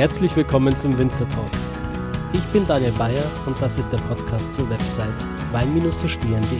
Herzlich 0.00 0.34
willkommen 0.34 0.74
zum 0.74 0.96
Winzer 0.96 1.28
Talk. 1.28 1.50
Ich 2.32 2.42
bin 2.54 2.66
Daniel 2.66 2.92
Bayer 2.92 3.22
und 3.44 3.60
das 3.60 3.76
ist 3.76 3.92
der 3.92 3.98
Podcast 3.98 4.54
zur 4.54 4.66
Website 4.70 5.12
wein-verstehen.de. 5.52 6.58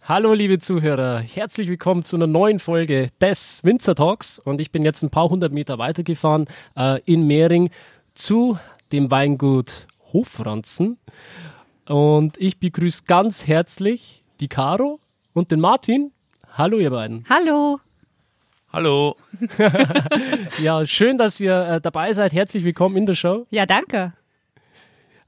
Hallo 0.00 0.32
liebe 0.32 0.58
Zuhörer, 0.60 1.18
herzlich 1.18 1.68
willkommen 1.68 2.06
zu 2.06 2.16
einer 2.16 2.26
neuen 2.26 2.58
Folge 2.58 3.08
des 3.20 3.62
Winzer 3.64 3.94
Talks 3.94 4.38
und 4.38 4.58
ich 4.58 4.72
bin 4.72 4.82
jetzt 4.82 5.02
ein 5.02 5.10
paar 5.10 5.28
hundert 5.28 5.52
Meter 5.52 5.76
weitergefahren 5.76 6.46
äh, 6.74 7.02
in 7.04 7.26
Mehring 7.26 7.68
zu 8.14 8.58
dem 8.92 9.10
Weingut 9.10 9.88
Hofranzen 10.14 10.96
und 11.86 12.38
ich 12.38 12.58
begrüße 12.58 13.02
ganz 13.06 13.46
herzlich 13.46 14.24
die 14.40 14.48
Caro 14.48 15.00
und 15.34 15.50
den 15.50 15.60
Martin. 15.60 16.12
Hallo 16.52 16.78
ihr 16.78 16.90
beiden. 16.90 17.24
Hallo. 17.28 17.78
Hallo. 18.72 19.16
ja, 20.62 20.84
schön, 20.86 21.18
dass 21.18 21.40
ihr 21.40 21.54
äh, 21.54 21.80
dabei 21.80 22.12
seid. 22.12 22.32
Herzlich 22.32 22.64
willkommen 22.64 22.96
in 22.96 23.06
der 23.06 23.14
Show. 23.14 23.46
Ja, 23.50 23.64
danke. 23.66 24.12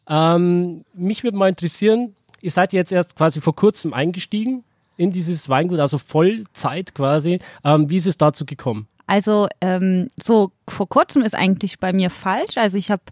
Ähm, 0.08 0.84
mich 0.92 1.24
würde 1.24 1.36
mal 1.36 1.48
interessieren, 1.48 2.14
ihr 2.40 2.50
seid 2.50 2.72
jetzt 2.72 2.92
erst 2.92 3.16
quasi 3.16 3.40
vor 3.40 3.54
kurzem 3.54 3.94
eingestiegen 3.94 4.64
in 4.96 5.12
dieses 5.12 5.48
Weingut, 5.48 5.80
also 5.80 5.98
Vollzeit 5.98 6.94
quasi. 6.94 7.38
Ähm, 7.64 7.88
wie 7.88 7.96
ist 7.96 8.06
es 8.06 8.18
dazu 8.18 8.44
gekommen? 8.44 8.88
Also 9.06 9.48
ähm, 9.60 10.08
so 10.22 10.52
vor 10.68 10.88
kurzem 10.88 11.22
ist 11.22 11.34
eigentlich 11.34 11.80
bei 11.80 11.92
mir 11.92 12.10
falsch. 12.10 12.58
Also 12.58 12.76
ich 12.76 12.90
habe 12.90 13.02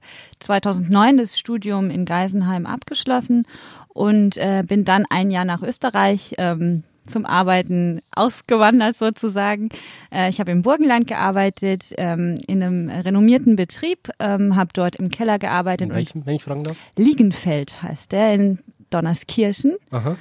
2009 0.40 1.16
das 1.16 1.38
Studium 1.38 1.90
in 1.90 2.04
Geisenheim 2.04 2.66
abgeschlossen 2.66 3.46
und 3.88 4.36
äh, 4.36 4.62
bin 4.66 4.84
dann 4.84 5.06
ein 5.10 5.30
Jahr 5.30 5.44
nach 5.44 5.62
Österreich 5.62 6.34
ähm, 6.38 6.84
zum 7.08 7.26
Arbeiten 7.26 8.00
ausgewandert 8.14 8.96
sozusagen. 8.96 9.68
Äh, 10.12 10.28
ich 10.30 10.40
habe 10.40 10.50
im 10.50 10.62
Burgenland 10.62 11.06
gearbeitet, 11.06 11.92
ähm, 11.96 12.38
in 12.46 12.62
einem 12.62 12.88
renommierten 12.88 13.56
Betrieb, 13.56 14.10
ähm, 14.18 14.56
habe 14.56 14.70
dort 14.72 14.96
im 14.96 15.10
Keller 15.10 15.38
gearbeitet. 15.38 15.88
In 15.88 15.94
welchem, 15.94 16.26
wenn 16.26 16.36
ich 16.36 16.44
fragen 16.44 16.64
darf? 16.64 16.76
Liegenfeld 16.96 17.82
heißt 17.82 18.12
der 18.12 18.34
in 18.34 18.58
Donnerskirchen. 18.90 19.76
Aha. 19.90 20.16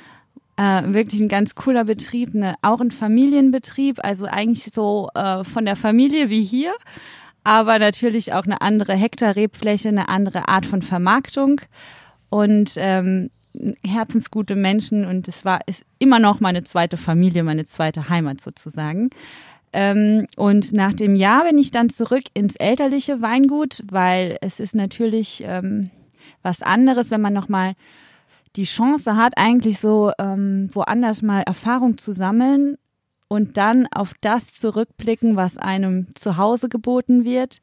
Äh, 0.58 0.94
wirklich 0.94 1.22
ein 1.22 1.30
ganz 1.30 1.54
cooler 1.54 1.86
Betrieb, 1.86 2.34
ne, 2.34 2.56
auch 2.64 2.82
ein 2.82 2.90
Familienbetrieb, 2.90 4.04
also 4.04 4.26
eigentlich 4.26 4.72
so 4.74 5.10
äh, 5.14 5.44
von 5.44 5.66
der 5.66 5.76
Familie 5.76 6.32
wie 6.32 6.42
hier, 6.42 6.74
aber 7.44 7.78
natürlich 7.78 8.34
auch 8.34 8.46
eine 8.46 8.62
andere 8.62 8.94
Hektar 8.94 9.36
Rebfläche, 9.36 9.90
eine 9.90 10.10
andere 10.10 10.48
Art 10.48 10.66
von 10.66 10.82
Vermarktung 10.82 11.62
und 12.30 12.74
ähm, 12.78 13.30
herzensgute 13.86 14.56
Menschen 14.56 15.06
und 15.06 15.28
es 15.28 15.46
war 15.46 15.62
ist 15.68 15.84
immer 16.00 16.20
noch 16.20 16.40
meine 16.40 16.64
zweite 16.64 16.98
Familie, 16.98 17.44
meine 17.44 17.66
zweite 17.66 18.10
Heimat 18.10 18.42
sozusagen. 18.42 19.10
Ähm, 19.74 20.28
und 20.36 20.74
nach 20.74 20.94
dem 20.94 21.16
Jahr 21.16 21.46
bin 21.46 21.58
ich 21.58 21.72
dann 21.72 21.90
zurück 21.90 22.24
ins 22.34 22.56
elterliche 22.56 23.22
Weingut, 23.22 23.84
weil 23.90 24.38
es 24.42 24.60
ist 24.60 24.76
natürlich 24.76 25.44
ähm, 25.46 25.92
was 26.42 26.62
anderes, 26.62 27.12
wenn 27.12 27.22
man 27.22 27.34
nochmal 27.34 27.74
die 28.56 28.64
Chance 28.64 29.16
hat, 29.16 29.34
eigentlich 29.38 29.80
so 29.80 30.12
ähm, 30.20 30.70
woanders 30.72 31.22
mal 31.22 31.42
Erfahrung 31.42 31.98
zu 31.98 32.14
sammeln 32.14 32.78
und 33.28 33.58
dann 33.58 33.88
auf 33.88 34.14
das 34.22 34.54
zurückblicken, 34.54 35.36
was 35.36 35.58
einem 35.58 36.08
zu 36.16 36.38
Hause 36.38 36.70
geboten 36.70 37.24
wird. 37.24 37.60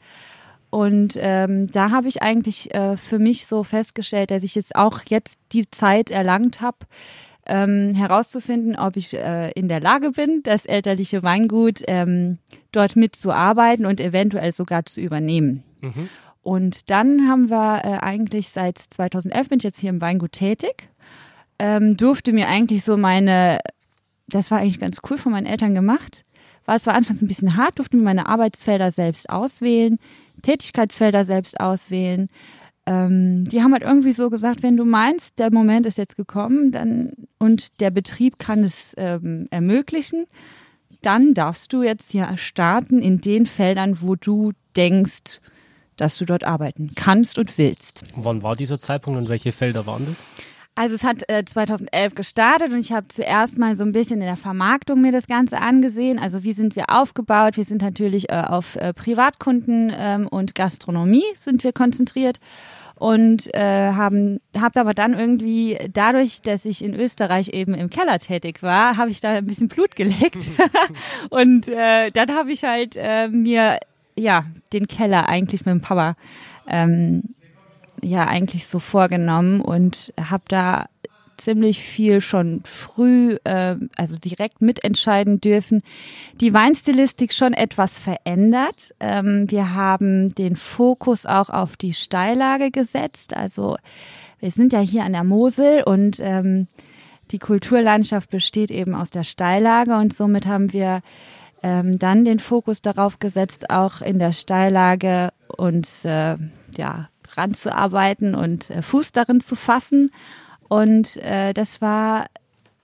Und 0.75 1.17
ähm, 1.21 1.69
da 1.69 1.93
habe 1.93 2.09
ich 2.09 2.21
eigentlich 2.21 2.75
äh, 2.75 2.97
für 2.97 3.21
mich 3.21 3.47
so 3.47 3.63
festgestellt, 3.63 4.33
dass 4.33 4.43
ich 4.43 4.57
jetzt 4.57 4.75
auch 4.75 5.03
jetzt 5.07 5.39
die 5.53 5.71
Zeit 5.71 6.11
erlangt 6.11 6.61
habe, 6.63 6.79
ähm, 7.47 7.95
herauszufinden, 7.95 8.75
ob 8.75 8.97
ich 8.97 9.15
äh, 9.15 9.53
in 9.53 9.69
der 9.69 9.79
Lage 9.79 10.11
bin, 10.11 10.43
das 10.43 10.67
elterliche 10.67 11.23
Weingut 11.23 11.83
ähm, 11.87 12.39
dort 12.73 12.97
mitzuarbeiten 12.97 13.87
und 13.87 14.01
eventuell 14.01 14.51
sogar 14.51 14.85
zu 14.85 15.01
übernehmen. 15.01 15.63
Mhm. 15.81 16.09
Und 16.43 16.91
dann 16.91 17.29
haben 17.29 17.51
wir 17.51 17.85
äh, 17.85 17.99
eigentlich 18.05 18.49
seit 18.49 18.79
2011 18.79 19.49
bin 19.49 19.59
ich 19.59 19.65
jetzt 19.65 19.79
hier 19.79 19.91
im 19.91 20.01
Weingut 20.01 20.33
tätig, 20.33 20.89
ähm, 21.61 21.97
durfte 21.97 22.33
mir 22.33 22.49
eigentlich 22.49 22.83
so 22.83 22.97
meine, 22.97 23.61
das 24.27 24.51
war 24.51 24.59
eigentlich 24.59 24.81
ganz 24.81 25.03
cool 25.09 25.19
von 25.19 25.31
meinen 25.31 25.47
Eltern 25.47 25.77
gemacht, 25.77 26.25
war 26.65 26.77
es 26.77 26.87
war 26.87 26.95
anfangs 26.95 27.23
ein 27.23 27.29
bisschen 27.29 27.57
hart, 27.57 27.79
durfte 27.79 27.97
mir 27.97 28.03
meine 28.03 28.27
Arbeitsfelder 28.27 28.91
selbst 28.91 29.29
auswählen, 29.29 29.99
Tätigkeitsfelder 30.43 31.25
selbst 31.25 31.61
auswählen. 31.61 32.29
Ähm, 32.87 33.45
die 33.45 33.63
haben 33.63 33.73
halt 33.73 33.83
irgendwie 33.83 34.13
so 34.13 34.29
gesagt, 34.29 34.63
wenn 34.63 34.77
du 34.77 34.85
meinst, 34.85 35.39
der 35.39 35.53
Moment 35.53 35.87
ist 35.87 35.99
jetzt 35.99 36.17
gekommen, 36.17 36.71
dann 36.71 37.13
und 37.39 37.81
der 37.81 37.91
Betrieb 37.91 38.39
kann 38.39 38.63
es 38.63 38.95
ähm, 38.99 39.49
ermöglichen, 39.51 40.27
dann 41.01 41.35
darfst 41.35 41.73
du 41.73 41.83
jetzt 41.83 42.15
ja 42.15 42.37
starten 42.37 43.01
in 43.01 43.21
den 43.21 43.47
Feldern, 43.47 43.99
wo 44.01 44.17
du 44.17 44.53
denkst, 44.77 45.41
dass 45.97 46.19
du 46.19 46.25
dort 46.25 46.45
arbeiten 46.45 46.93
kannst 46.95 47.39
und 47.39 47.57
willst. 47.57 48.03
Wann 48.17 48.43
war 48.43 48.57
dieser 48.57 48.79
Zeitpunkt 48.81 49.19
und 49.19 49.29
welche 49.29 49.53
Felder 49.53 49.87
waren 49.87 50.07
das? 50.07 50.25
Also 50.77 50.97
es 50.97 51.05
hat 51.05 51.29
äh, 51.31 51.45
2011 51.45 52.17
gestartet 52.17 52.73
und 52.73 52.81
ich 52.81 52.91
habe 52.91 53.07
zuerst 53.07 53.59
mal 53.59 53.77
so 53.77 53.85
ein 53.85 53.93
bisschen 53.93 54.21
in 54.21 54.27
der 54.27 54.37
Vermarktung 54.37 55.01
mir 55.01 55.13
das 55.13 55.29
Ganze 55.29 55.59
angesehen. 55.61 56.19
Also 56.19 56.43
wie 56.43 56.53
sind 56.53 56.75
wir 56.75 56.91
aufgebaut? 56.91 57.57
Wir 57.57 57.65
sind 57.65 57.83
natürlich 57.83 58.31
äh, 58.31 58.43
auf 58.43 58.75
äh, 58.77 58.93
Privatkunden 58.93 59.93
ähm, 59.97 60.27
und 60.27 60.57
Gastronomie 60.57 61.25
sind 61.37 61.63
wir 61.63 61.73
konzentriert 61.73 62.41
und 62.97 63.55
äh, 63.55 63.93
haben 63.93 64.41
habe 64.59 64.81
aber 64.81 64.95
dann 64.95 65.15
irgendwie 65.15 65.79
dadurch, 65.93 66.43
dass 66.43 66.65
ich 66.65 66.83
in 66.83 66.95
Österreich 66.95 67.49
eben 67.49 67.75
im 67.75 67.89
Keller 67.89 68.19
tätig 68.19 68.63
war, 68.63 68.97
habe 68.97 69.11
ich 69.11 69.21
da 69.21 69.31
ein 69.31 69.47
bisschen 69.47 69.69
Blut 69.69 69.95
geleckt 69.95 70.39
und 71.31 71.69
äh, 71.69 72.11
dann 72.11 72.33
habe 72.33 72.51
ich 72.51 72.65
halt 72.65 72.97
äh, 72.97 73.29
mir 73.29 73.79
ja 74.17 74.45
den 74.73 74.89
Keller 74.89 75.29
eigentlich 75.29 75.65
mit 75.67 75.73
dem 75.73 75.81
Papa 75.81 76.17
ähm, 76.69 77.23
ja 78.03 78.27
eigentlich 78.27 78.67
so 78.67 78.79
vorgenommen 78.79 79.61
und 79.61 80.13
habe 80.19 80.45
da 80.49 80.87
ziemlich 81.37 81.81
viel 81.81 82.21
schon 82.21 82.63
früh, 82.65 83.37
äh, 83.45 83.77
also 83.97 84.17
direkt 84.17 84.63
mitentscheiden 84.63 85.41
dürfen. 85.41 85.83
Die 86.41 86.55
Weinstilistik 86.55 87.33
schon 87.33 87.53
etwas 87.53 87.99
verändert. 87.99 88.95
Ähm, 89.01 89.51
wir 89.51 89.75
haben 89.75 90.35
den 90.35 90.57
Fokus 90.57 91.27
auch 91.27 91.51
auf 91.51 91.77
die 91.77 91.95
Steillage 91.95 92.71
gesetzt. 92.71 93.37
Also 93.37 93.77
wir 94.41 94.51
sind 94.51 94.73
ja 94.73 94.81
hier 94.81 95.05
an 95.05 95.13
der 95.13 95.25
Mosel 95.25 95.83
und 95.85 96.19
ähm, 96.21 96.67
die 97.31 97.39
Kulturlandschaft 97.39 98.31
besteht 98.31 98.71
eben 98.71 98.95
aus 98.95 99.11
der 99.11 99.25
Steillage 99.25 99.97
und 99.97 100.15
somit 100.15 100.47
haben 100.47 100.73
wir 100.73 101.01
ähm, 101.63 101.99
dann 101.99 102.25
den 102.25 102.39
Fokus 102.39 102.83
darauf 102.83 103.19
gesetzt, 103.19 103.71
auch 103.71 104.03
in 104.03 104.19
der 104.19 104.33
Steillage 104.33 105.31
uns 105.49 106.05
äh, 106.05 106.37
ja 106.77 107.09
ranzuarbeiten 107.37 108.35
und 108.35 108.71
äh, 108.71 108.83
Fuß 108.83 109.13
darin 109.13 109.41
zu 109.41 109.57
fassen. 109.57 110.11
Und 110.69 111.17
äh, 111.19 111.53
das 111.53 111.81
war, 111.81 112.27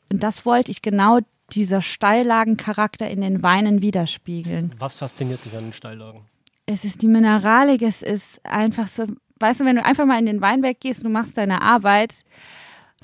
das 0.09 0.45
wollte 0.45 0.71
ich 0.71 0.83
genau 0.83 1.21
dieser 1.53 1.83
Steillagencharakter 1.83 3.09
in 3.09 3.21
den 3.21 3.43
Weinen 3.43 3.83
widerspiegeln. 3.83 4.73
Was 4.79 4.97
fasziniert 4.97 5.45
dich 5.45 5.57
an 5.57 5.65
den 5.65 5.73
Steillagen? 5.73 6.23
Es 6.67 6.85
ist 6.85 7.03
die 7.03 7.09
Mineralik, 7.09 7.83
es 7.83 8.03
ist 8.03 8.45
einfach 8.45 8.89
so, 8.89 9.07
weißt 9.41 9.61
du, 9.61 9.65
wenn 9.65 9.77
du 9.77 9.85
einfach 9.85 10.07
mal 10.07 10.19
in 10.19 10.27
den 10.27 10.41
Weinberg 10.41 10.79
gehst, 10.81 11.05
du 11.05 11.09
machst 11.09 11.37
deine 11.37 11.63
Arbeit, 11.63 12.25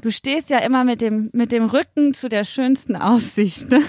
du 0.00 0.12
stehst 0.12 0.50
ja 0.50 0.58
immer 0.58 0.84
mit 0.84 1.00
dem, 1.00 1.30
mit 1.32 1.50
dem 1.50 1.64
Rücken 1.64 2.14
zu 2.14 2.28
der 2.28 2.44
schönsten 2.44 2.94
Aussicht. 2.96 3.70
Ne? 3.70 3.82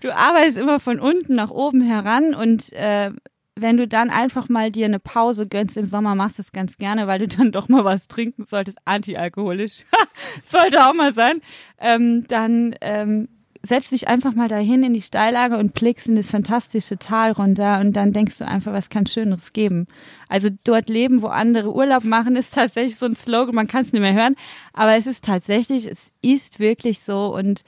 Du 0.00 0.14
arbeitest 0.14 0.58
immer 0.58 0.80
von 0.80 0.98
unten 0.98 1.34
nach 1.34 1.50
oben 1.50 1.82
heran 1.82 2.34
und 2.34 2.72
äh, 2.72 3.12
wenn 3.54 3.76
du 3.76 3.86
dann 3.86 4.10
einfach 4.10 4.48
mal 4.48 4.70
dir 4.70 4.86
eine 4.86 4.98
Pause 4.98 5.46
gönnst 5.46 5.76
im 5.76 5.86
Sommer, 5.86 6.14
machst 6.14 6.38
du 6.38 6.42
es 6.42 6.52
ganz 6.52 6.78
gerne, 6.78 7.06
weil 7.06 7.18
du 7.18 7.28
dann 7.28 7.52
doch 7.52 7.68
mal 7.68 7.84
was 7.84 8.08
trinken 8.08 8.44
solltest, 8.44 8.78
antialkoholisch, 8.84 9.84
sollte 10.44 10.86
auch 10.86 10.94
mal 10.94 11.12
sein, 11.12 11.40
ähm, 11.78 12.26
dann 12.28 12.74
ähm, 12.80 13.28
setz 13.62 13.90
dich 13.90 14.08
einfach 14.08 14.34
mal 14.34 14.48
dahin 14.48 14.82
in 14.82 14.94
die 14.94 15.02
Steillage 15.02 15.56
und 15.56 15.74
blickst 15.74 16.08
in 16.08 16.16
das 16.16 16.30
fantastische 16.30 16.98
Tal 16.98 17.32
runter 17.32 17.78
und 17.80 17.94
dann 17.94 18.12
denkst 18.12 18.38
du 18.38 18.46
einfach, 18.46 18.72
was 18.72 18.90
kann 18.90 19.06
Schöneres 19.06 19.52
geben. 19.52 19.86
Also 20.28 20.48
dort 20.64 20.88
leben, 20.88 21.22
wo 21.22 21.28
andere 21.28 21.72
Urlaub 21.72 22.04
machen, 22.04 22.34
ist 22.34 22.54
tatsächlich 22.54 22.96
so 22.96 23.06
ein 23.06 23.16
Slogan, 23.16 23.54
man 23.54 23.68
kann 23.68 23.82
es 23.82 23.92
nicht 23.92 24.02
mehr 24.02 24.14
hören, 24.14 24.34
aber 24.72 24.96
es 24.96 25.06
ist 25.06 25.24
tatsächlich, 25.24 25.86
es 25.86 26.10
ist 26.22 26.58
wirklich 26.58 27.00
so 27.00 27.34
und 27.34 27.62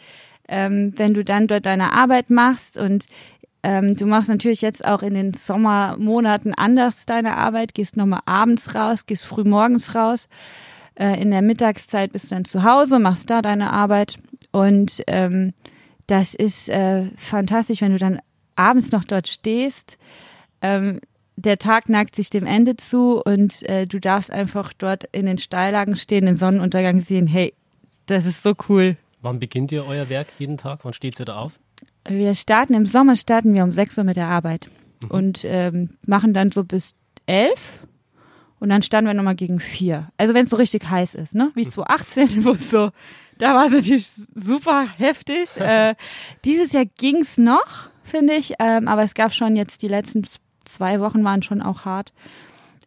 ähm, 0.48 0.92
wenn 0.96 1.14
du 1.14 1.24
dann 1.24 1.46
dort 1.46 1.64
deine 1.64 1.92
Arbeit 1.92 2.28
machst 2.28 2.76
und 2.76 3.06
ähm, 3.64 3.96
du 3.96 4.04
machst 4.04 4.28
natürlich 4.28 4.60
jetzt 4.60 4.84
auch 4.84 5.02
in 5.02 5.14
den 5.14 5.32
Sommermonaten 5.32 6.52
anders 6.52 7.06
deine 7.06 7.38
Arbeit, 7.38 7.72
gehst 7.74 7.96
nochmal 7.96 8.20
abends 8.26 8.74
raus, 8.74 9.06
gehst 9.06 9.24
früh 9.24 9.42
morgens 9.42 9.94
raus. 9.94 10.28
Äh, 10.96 11.18
in 11.20 11.30
der 11.30 11.40
Mittagszeit 11.40 12.12
bist 12.12 12.26
du 12.26 12.34
dann 12.34 12.44
zu 12.44 12.62
Hause, 12.62 12.98
machst 12.98 13.30
da 13.30 13.40
deine 13.40 13.72
Arbeit. 13.72 14.16
Und 14.52 15.02
ähm, 15.06 15.54
das 16.06 16.34
ist 16.34 16.68
äh, 16.68 17.06
fantastisch, 17.16 17.80
wenn 17.80 17.92
du 17.92 17.98
dann 17.98 18.20
abends 18.54 18.92
noch 18.92 19.04
dort 19.04 19.28
stehst. 19.28 19.96
Ähm, 20.60 21.00
der 21.36 21.56
Tag 21.56 21.88
neigt 21.88 22.16
sich 22.16 22.28
dem 22.28 22.44
Ende 22.44 22.76
zu 22.76 23.22
und 23.24 23.62
äh, 23.62 23.86
du 23.86 23.98
darfst 23.98 24.30
einfach 24.30 24.74
dort 24.74 25.04
in 25.12 25.24
den 25.24 25.38
Steillagen 25.38 25.96
stehen, 25.96 26.26
den 26.26 26.36
Sonnenuntergang 26.36 27.00
sehen. 27.00 27.26
Hey, 27.26 27.54
das 28.04 28.26
ist 28.26 28.42
so 28.42 28.52
cool. 28.68 28.98
Wann 29.22 29.40
beginnt 29.40 29.72
ihr 29.72 29.86
euer 29.86 30.10
Werk 30.10 30.28
jeden 30.38 30.58
Tag? 30.58 30.80
Wann 30.82 30.92
steht 30.92 31.18
ihr 31.18 31.24
da 31.24 31.36
auf? 31.36 31.58
Wir 32.06 32.34
starten 32.34 32.74
im 32.74 32.86
Sommer 32.86 33.16
starten 33.16 33.54
wir 33.54 33.64
um 33.64 33.72
6 33.72 33.98
Uhr 33.98 34.04
mit 34.04 34.16
der 34.16 34.28
Arbeit 34.28 34.68
mhm. 35.02 35.10
und 35.10 35.44
ähm, 35.44 35.90
machen 36.06 36.34
dann 36.34 36.50
so 36.50 36.64
bis 36.64 36.94
11 37.26 37.52
und 38.60 38.68
dann 38.68 38.82
starten 38.82 39.06
wir 39.06 39.14
nochmal 39.14 39.34
gegen 39.34 39.60
4. 39.60 40.08
Also 40.16 40.34
wenn 40.34 40.44
es 40.44 40.50
so 40.50 40.56
richtig 40.56 40.88
heiß 40.88 41.14
ist, 41.14 41.34
ne? 41.34 41.50
Wie 41.54 41.66
2018, 41.66 42.40
mhm. 42.40 42.44
wo 42.44 42.50
es 42.50 42.70
so, 42.70 42.90
da 43.38 43.54
war 43.54 43.66
es 43.66 43.72
natürlich 43.72 44.10
super 44.34 44.86
heftig. 44.96 45.56
äh, 45.60 45.94
dieses 46.44 46.72
Jahr 46.72 46.86
ging's 46.86 47.38
noch, 47.38 47.88
finde 48.04 48.34
ich, 48.34 48.54
ähm, 48.58 48.88
aber 48.88 49.02
es 49.02 49.14
gab 49.14 49.32
schon 49.32 49.56
jetzt 49.56 49.82
die 49.82 49.88
letzten 49.88 50.24
zwei 50.64 51.00
Wochen 51.00 51.24
waren 51.24 51.42
schon 51.42 51.62
auch 51.62 51.84
hart. 51.84 52.12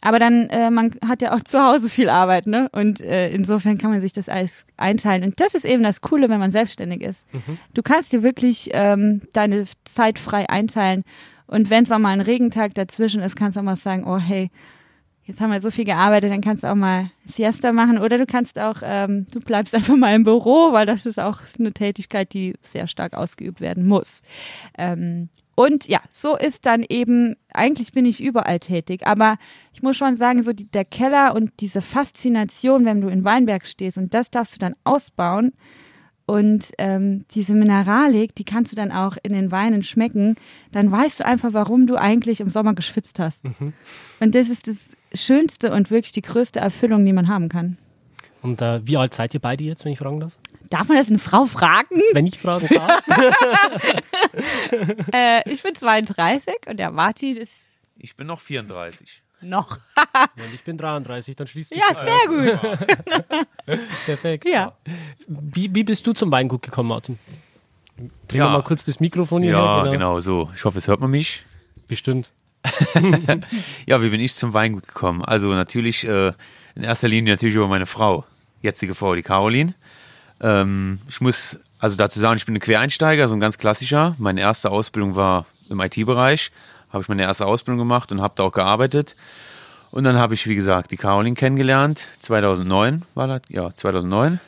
Aber 0.01 0.19
dann, 0.19 0.47
äh, 0.49 0.69
man 0.69 0.91
hat 1.05 1.21
ja 1.21 1.33
auch 1.33 1.41
zu 1.41 1.59
Hause 1.59 1.89
viel 1.89 2.09
Arbeit, 2.09 2.47
ne? 2.47 2.69
Und 2.71 3.01
äh, 3.01 3.29
insofern 3.29 3.77
kann 3.77 3.91
man 3.91 4.01
sich 4.01 4.13
das 4.13 4.29
alles 4.29 4.65
einteilen. 4.77 5.23
Und 5.23 5.39
das 5.39 5.55
ist 5.55 5.65
eben 5.65 5.83
das 5.83 6.01
Coole, 6.01 6.29
wenn 6.29 6.39
man 6.39 6.51
selbstständig 6.51 7.01
ist. 7.01 7.25
Mhm. 7.33 7.57
Du 7.73 7.81
kannst 7.81 8.13
dir 8.13 8.23
wirklich 8.23 8.69
ähm, 8.73 9.21
deine 9.33 9.65
Zeit 9.85 10.19
frei 10.19 10.49
einteilen. 10.49 11.03
Und 11.47 11.69
wenn 11.69 11.83
es 11.83 11.91
auch 11.91 11.99
mal 11.99 12.09
ein 12.09 12.21
Regentag 12.21 12.73
dazwischen 12.75 13.21
ist, 13.21 13.35
kannst 13.35 13.55
du 13.55 13.61
auch 13.61 13.65
mal 13.65 13.75
sagen, 13.75 14.03
oh 14.05 14.17
hey, 14.17 14.51
jetzt 15.27 15.41
haben 15.41 15.51
wir 15.51 15.61
so 15.61 15.71
viel 15.71 15.85
gearbeitet, 15.85 16.31
dann 16.31 16.41
kannst 16.41 16.63
du 16.63 16.71
auch 16.71 16.75
mal 16.75 17.11
Siesta 17.25 17.73
machen. 17.73 17.97
Oder 17.97 18.17
du 18.17 18.25
kannst 18.25 18.59
auch, 18.59 18.77
ähm, 18.83 19.27
du 19.31 19.39
bleibst 19.39 19.73
einfach 19.75 19.95
mal 19.95 20.15
im 20.15 20.23
Büro, 20.23 20.73
weil 20.73 20.85
das 20.85 21.05
ist 21.05 21.19
auch 21.19 21.41
eine 21.57 21.71
Tätigkeit, 21.73 22.33
die 22.33 22.55
sehr 22.63 22.88
stark 22.88 23.13
ausgeübt 23.13 23.61
werden 23.61 23.88
muss. 23.88 24.21
Ähm, 24.77 25.29
und 25.59 25.88
ja, 25.88 26.01
so 26.12 26.38
ist 26.38 26.68
dann 26.68 26.86
eben, 26.88 27.36
eigentlich 27.51 27.92
bin 27.92 28.06
ich 28.06 28.21
überall 28.21 28.59
tätig, 28.59 29.07
aber 29.07 29.38
ich 29.74 29.81
muss 29.81 29.98
schon 29.98 30.15
sagen, 30.15 30.44
so 30.44 30.54
die, 30.54 30.69
der 30.69 30.86
Keller 30.86 31.33
und 31.33 31.50
diese 31.62 31.81
Faszination, 31.81 32.86
wenn 32.86 33.01
du 33.01 33.07
in 33.07 33.24
Weinberg 33.24 33.65
stehst 33.65 33.98
und 33.98 34.13
das 34.13 34.30
darfst 34.30 34.54
du 34.54 34.59
dann 34.59 34.75
ausbauen 34.83 35.54
und 36.27 36.74
ähm, 36.77 37.25
diese 37.31 37.56
Mineralik, 37.56 38.36
die 38.36 38.44
kannst 38.44 38.71
du 38.71 38.75
dann 38.75 38.92
auch 38.92 39.18
in 39.24 39.33
den 39.33 39.50
Weinen 39.50 39.81
schmecken, 39.81 40.36
dann 40.71 40.92
weißt 40.92 41.21
du 41.21 41.25
einfach, 41.25 41.54
warum 41.54 41.88
du 41.88 41.95
eigentlich 41.95 42.39
im 42.39 42.51
Sommer 42.51 42.75
geschwitzt 42.75 43.18
hast. 43.18 43.44
Mhm. 43.44 43.74
Und 44.19 44.36
das 44.36 44.50
ist 44.50 44.68
das 44.68 44.77
Schönste 45.15 45.71
und 45.71 45.89
wirklich 45.89 46.12
die 46.12 46.21
größte 46.21 46.60
Erfüllung, 46.60 47.03
die 47.03 47.13
man 47.13 47.30
haben 47.30 47.50
kann. 47.50 47.80
Und 48.47 48.61
äh, 48.61 48.79
wie 48.88 48.95
alt 48.95 49.13
seid 49.13 49.33
ihr 49.33 49.41
beide 49.41 49.65
jetzt, 49.65 49.83
wenn 49.83 49.91
ich 49.91 49.99
fragen 49.99 50.21
darf? 50.21 50.31
Darf 50.69 50.88
man 50.88 50.95
das 50.95 51.09
eine 51.09 51.19
Frau 51.19 51.47
fragen? 51.47 52.01
Wenn 52.13 52.25
ich 52.25 52.39
fragen 52.39 52.69
darf. 52.69 53.03
äh, 55.13 55.51
ich 55.51 55.61
bin 55.61 55.75
32 55.75 56.55
und 56.67 56.77
der 56.77 56.89
Martin 56.91 57.35
ist. 57.35 57.69
Ich 57.97 58.15
bin 58.15 58.27
noch 58.27 58.39
34. 58.39 59.21
Noch. 59.41 59.79
und 60.38 60.53
ich 60.53 60.63
bin 60.63 60.77
33, 60.77 61.35
dann 61.35 61.47
schließt 61.47 61.73
sich 61.73 61.77
Ja, 61.77 61.94
sehr 61.94 62.27
gut. 62.29 62.57
Perfekt. 64.05 64.47
Ja. 64.47 64.77
Wie, 65.27 65.75
wie 65.75 65.83
bist 65.83 66.07
du 66.07 66.13
zum 66.13 66.31
Weingut 66.31 66.61
gekommen, 66.61 66.88
Martin? 66.88 67.19
Drehen 68.29 68.39
ja. 68.39 68.45
wir 68.45 68.51
mal 68.51 68.63
kurz 68.63 68.85
das 68.85 69.01
Mikrofon 69.01 69.43
hier. 69.43 69.51
Ja, 69.51 69.81
genau. 69.81 69.91
genau 69.91 70.21
so. 70.21 70.50
Ich 70.55 70.63
hoffe, 70.63 70.77
es 70.77 70.88
hört 70.88 71.01
man 71.01 71.11
mich. 71.11 71.43
Bestimmt. 71.89 72.31
ja, 73.85 74.01
wie 74.01 74.09
bin 74.09 74.21
ich 74.21 74.35
zum 74.35 74.53
Weingut 74.53 74.88
gekommen? 74.88 75.21
Also 75.23 75.47
natürlich 75.47 76.07
äh, 76.07 76.31
in 76.77 76.83
erster 76.83 77.07
Linie 77.07 77.33
natürlich 77.33 77.55
über 77.55 77.67
meine 77.67 77.88
Frau, 77.88 78.23
jetzige 78.62 78.95
Frau, 78.95 79.15
die 79.15 79.24
Caroline. 79.24 79.74
Ähm, 80.42 81.00
ich 81.09 81.21
muss 81.21 81.59
also 81.80 81.95
dazu 81.95 82.19
sagen, 82.19 82.38
ich 82.38 82.45
bin 82.45 82.56
ein 82.56 82.59
Quereinsteiger, 82.59 83.27
so 83.27 83.33
ein 83.33 83.39
ganz 83.39 83.57
klassischer. 83.57 84.15
Meine 84.18 84.42
erste 84.42 84.71
Ausbildung 84.71 85.15
war 85.15 85.45
im 85.69 85.80
IT-Bereich, 85.80 86.51
habe 86.92 87.01
ich 87.04 87.09
meine 87.09 87.24
erste 87.24 87.45
Ausbildung 87.45 87.80
gemacht 87.80 88.12
und 88.12 88.21
habe 88.21 88.33
da 88.36 88.44
auch 88.44 88.51
gearbeitet. 88.51 89.15
Und 89.92 90.04
dann 90.04 90.18
habe 90.18 90.33
ich, 90.33 90.48
wie 90.48 90.56
gesagt, 90.56 90.92
die 90.92 90.98
Caroline 90.98 91.36
kennengelernt. 91.36 92.07
2009 92.19 93.04
war 93.15 93.27
das? 93.27 93.42
Ja, 93.50 93.74
2009. 93.74 94.39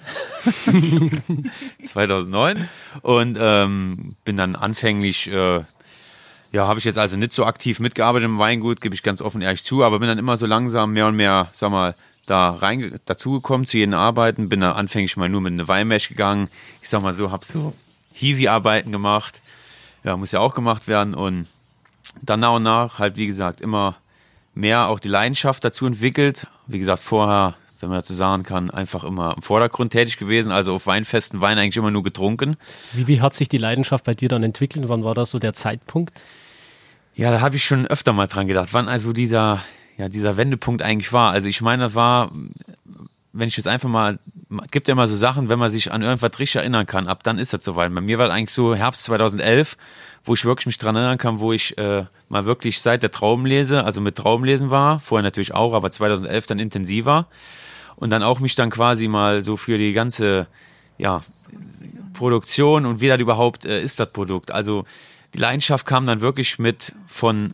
2009. 1.84 2.68
Und 3.02 3.38
ähm, 3.40 4.16
bin 4.26 4.36
dann 4.36 4.56
anfänglich, 4.56 5.32
äh, 5.32 5.64
ja, 6.52 6.68
habe 6.68 6.80
ich 6.80 6.86
jetzt 6.86 6.98
also 6.98 7.16
nicht 7.16 7.32
so 7.32 7.46
aktiv 7.46 7.80
mitgearbeitet 7.80 8.26
im 8.26 8.38
Weingut, 8.38 8.82
gebe 8.82 8.96
ich 8.96 9.04
ganz 9.04 9.22
offen 9.22 9.42
ehrlich 9.42 9.64
zu, 9.64 9.84
aber 9.84 10.00
bin 10.00 10.10
dann 10.10 10.18
immer 10.18 10.36
so 10.36 10.46
langsam 10.46 10.92
mehr 10.92 11.08
und 11.08 11.16
mehr, 11.16 11.48
sag 11.54 11.72
mal, 11.72 11.96
da 12.30 12.52
rein 12.52 13.00
dazugekommen 13.06 13.66
zu 13.66 13.78
jeden 13.78 13.94
Arbeiten, 13.94 14.50
bin 14.50 14.62
da 14.62 14.74
anfänglich 14.74 15.18
mal 15.18 15.30
nur 15.30 15.42
mit 15.42 15.54
einer 15.54 15.68
Weinmesh 15.68 16.10
gegangen. 16.10 16.50
Ich 16.82 16.90
sag 16.90 17.02
mal 17.02 17.14
so, 17.14 17.32
hab 17.32 17.44
so 17.44 17.74
Hiwi-Arbeiten 18.14 18.92
gemacht. 18.92 19.42
Ja, 20.04 20.16
muss 20.18 20.32
ja 20.32 20.40
auch 20.40 20.54
gemacht 20.54 20.88
werden 20.88 21.14
und 21.14 21.48
dann 22.22 22.40
nach 22.40 22.54
und 22.54 22.64
nach 22.64 23.00
halt, 23.00 23.18
wie 23.18 23.28
gesagt, 23.28 23.62
immer 23.62 23.98
mehr 24.54 24.88
auch 24.88 25.00
die 25.00 25.08
Leidenschaft 25.08 25.64
dazu 25.64 25.86
entwickelt. 25.86 26.48
Wie 26.68 26.80
gesagt, 26.80 27.04
vorher, 27.04 27.56
wenn 27.80 27.90
man 27.90 28.00
dazu 28.00 28.14
sagen 28.14 28.44
kann, 28.44 28.70
einfach 28.70 29.04
immer 29.04 29.36
im 29.36 29.42
Vordergrund 29.42 29.92
tätig 29.92 30.18
gewesen, 30.18 30.52
also 30.52 30.76
auf 30.76 30.88
Weinfesten 30.88 31.42
Wein 31.42 31.58
eigentlich 31.58 31.78
immer 31.78 31.92
nur 31.92 32.04
getrunken. 32.04 32.58
Wie, 32.94 33.08
wie 33.08 33.22
hat 33.22 33.34
sich 33.34 33.48
die 33.50 33.58
Leidenschaft 33.58 34.06
bei 34.06 34.14
dir 34.14 34.30
dann 34.30 34.44
entwickelt? 34.44 34.90
Wann 34.90 35.04
war 35.04 35.16
das 35.16 35.32
so 35.32 35.40
der 35.40 35.54
Zeitpunkt? 35.54 36.22
Ja, 37.16 37.32
da 37.32 37.42
habe 37.42 37.56
ich 37.56 37.66
schon 37.66 37.86
öfter 37.88 38.14
mal 38.14 38.28
dran 38.28 38.48
gedacht, 38.48 38.70
wann 38.72 38.88
also 38.88 39.14
dieser, 39.14 39.62
ja, 40.00 40.08
dieser 40.08 40.38
Wendepunkt 40.38 40.82
eigentlich 40.82 41.12
war. 41.12 41.34
Also 41.34 41.50
ich 41.50 41.62
meine, 41.62 41.84
das 41.84 41.96
war, 41.96 42.32
wenn 43.34 43.50
ich 43.50 43.58
jetzt 43.58 43.68
einfach 43.68 43.90
mal, 43.90 44.18
gibt 44.72 44.88
ja 44.88 44.94
immer 44.94 45.10
so 45.10 45.16
Sachen, 45.16 45.50
wenn 45.50 45.60
man 45.60 45.74
sich 45.74 45.92
an 45.92 46.02
irgendwas 46.02 46.40
richtig 46.40 46.56
erinnern 46.56 46.88
kann, 46.88 47.10
ab 47.10 47.22
dann 47.24 47.38
ist 47.38 47.52
das 47.52 47.66
soweit. 47.66 47.94
Bei 47.94 48.00
mir 48.00 48.18
war 48.18 48.32
eigentlich 48.32 48.54
so 48.54 48.74
Herbst 48.74 49.04
2011, 49.04 49.76
wo 50.24 50.36
ich 50.36 50.46
wirklich 50.46 50.68
mich 50.68 50.78
dran 50.78 50.96
erinnern 50.96 51.18
kann, 51.18 51.42
wo 51.42 51.52
ich 51.52 51.78
äh, 51.78 52.06
mal 52.30 52.46
wirklich 52.46 52.80
seit 52.80 53.04
der 53.04 53.12
Traumlese, 53.12 53.84
also 53.84 54.00
mit 54.00 54.16
Traumlesen 54.16 54.70
war, 54.70 55.02
vorher 55.02 55.24
natürlich 55.24 55.54
auch, 55.54 55.74
aber 55.74 55.92
2011 55.92 56.48
dann 56.48 56.60
intensiver 56.60 57.28
und 57.98 58.10
dann 58.10 58.24
auch 58.24 58.40
mich 58.40 58.56
dann 58.56 58.70
quasi 58.70 59.10
mal 59.10 59.44
so 59.44 59.58
für 59.58 59.78
die 59.78 59.92
ganze, 59.92 60.48
ja, 60.98 61.24
Produktion 62.14 62.86
und 62.86 63.02
wie 63.02 63.10
das 63.10 63.20
überhaupt 63.20 63.66
äh, 63.66 63.82
ist 63.82 64.00
das 64.00 64.14
Produkt. 64.14 64.52
Also 64.52 64.86
die 65.34 65.40
Leidenschaft 65.40 65.86
kam 65.86 66.08
dann 66.08 66.22
wirklich 66.22 66.58
mit 66.58 66.94
von 67.06 67.54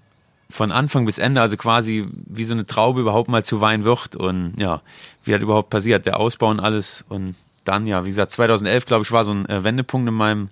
von 0.49 0.71
Anfang 0.71 1.05
bis 1.05 1.17
Ende, 1.17 1.41
also 1.41 1.57
quasi 1.57 2.05
wie 2.09 2.45
so 2.45 2.53
eine 2.53 2.65
Traube 2.65 3.01
überhaupt 3.01 3.29
mal 3.29 3.43
zu 3.43 3.61
Wein 3.61 3.83
wird 3.83 4.15
und 4.15 4.53
ja, 4.59 4.81
wie 5.23 5.31
das 5.31 5.41
überhaupt 5.41 5.69
passiert, 5.69 6.05
der 6.05 6.19
Ausbau 6.19 6.49
und 6.49 6.59
alles. 6.59 7.03
Und 7.09 7.35
dann 7.63 7.87
ja, 7.87 8.05
wie 8.05 8.09
gesagt, 8.09 8.31
2011 8.31 8.85
glaube 8.85 9.03
ich 9.03 9.11
war 9.11 9.23
so 9.25 9.33
ein 9.33 9.49
äh, 9.49 9.63
Wendepunkt 9.63 10.07
in 10.07 10.13
meinem 10.13 10.49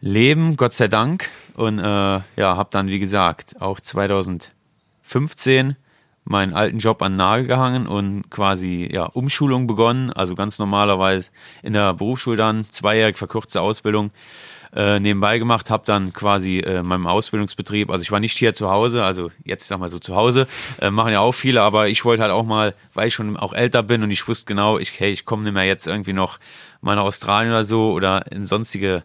Leben, 0.00 0.56
Gott 0.56 0.72
sei 0.72 0.88
Dank. 0.88 1.30
Und 1.54 1.78
äh, 1.78 1.82
ja, 1.82 2.22
habe 2.36 2.68
dann 2.70 2.88
wie 2.88 2.98
gesagt 2.98 3.60
auch 3.60 3.80
2015 3.80 5.76
meinen 6.24 6.52
alten 6.52 6.78
Job 6.78 7.02
an 7.02 7.12
den 7.12 7.16
Nagel 7.16 7.46
gehangen 7.46 7.86
und 7.86 8.30
quasi 8.30 8.88
ja 8.92 9.04
Umschulung 9.04 9.66
begonnen, 9.66 10.12
also 10.12 10.34
ganz 10.34 10.58
normalerweise 10.58 11.30
in 11.62 11.72
der 11.72 11.94
Berufsschule 11.94 12.36
dann 12.36 12.68
zweijährig 12.68 13.16
verkürzte 13.18 13.62
Ausbildung 13.62 14.10
äh, 14.74 15.00
nebenbei 15.00 15.38
gemacht, 15.38 15.70
habe 15.70 15.84
dann 15.84 16.12
quasi 16.12 16.58
äh, 16.58 16.82
meinem 16.82 17.06
Ausbildungsbetrieb, 17.06 17.90
also 17.90 18.02
ich 18.02 18.12
war 18.12 18.20
nicht 18.20 18.36
hier 18.36 18.54
zu 18.54 18.70
Hause, 18.70 19.04
also 19.04 19.30
jetzt 19.44 19.66
sag 19.66 19.80
mal 19.80 19.90
so 19.90 19.98
zu 19.98 20.14
Hause, 20.14 20.46
äh, 20.80 20.90
machen 20.90 21.12
ja 21.12 21.20
auch 21.20 21.32
viele, 21.32 21.62
aber 21.62 21.88
ich 21.88 22.04
wollte 22.04 22.22
halt 22.22 22.32
auch 22.32 22.44
mal, 22.44 22.74
weil 22.94 23.08
ich 23.08 23.14
schon 23.14 23.36
auch 23.36 23.52
älter 23.52 23.82
bin 23.82 24.02
und 24.02 24.10
ich 24.10 24.26
wusste 24.28 24.46
genau, 24.46 24.78
ich, 24.78 24.98
hey, 25.00 25.10
ich 25.10 25.24
komme 25.24 25.42
nicht 25.42 25.54
mehr 25.54 25.64
jetzt 25.64 25.86
irgendwie 25.86 26.12
noch 26.12 26.38
mal 26.80 26.96
nach 26.96 27.04
Australien 27.04 27.52
oder 27.52 27.64
so 27.64 27.90
oder 27.92 28.30
in 28.30 28.46
sonstige 28.46 29.04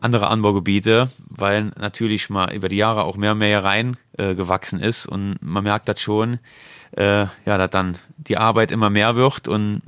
andere 0.00 0.28
Anbaugebiete, 0.28 1.10
weil 1.28 1.72
natürlich 1.76 2.30
mal 2.30 2.52
über 2.54 2.68
die 2.68 2.76
Jahre 2.76 3.04
auch 3.04 3.16
mehr 3.16 3.32
und 3.32 3.38
mehr 3.38 3.64
rein 3.64 3.96
äh, 4.16 4.34
gewachsen 4.34 4.80
ist 4.80 5.06
und 5.06 5.36
man 5.40 5.64
merkt 5.64 5.88
das 5.88 6.00
schon, 6.00 6.38
äh, 6.92 7.26
ja, 7.44 7.58
dass 7.58 7.70
dann 7.70 7.98
die 8.16 8.36
Arbeit 8.36 8.70
immer 8.70 8.90
mehr 8.90 9.16
wird 9.16 9.48
und 9.48 9.82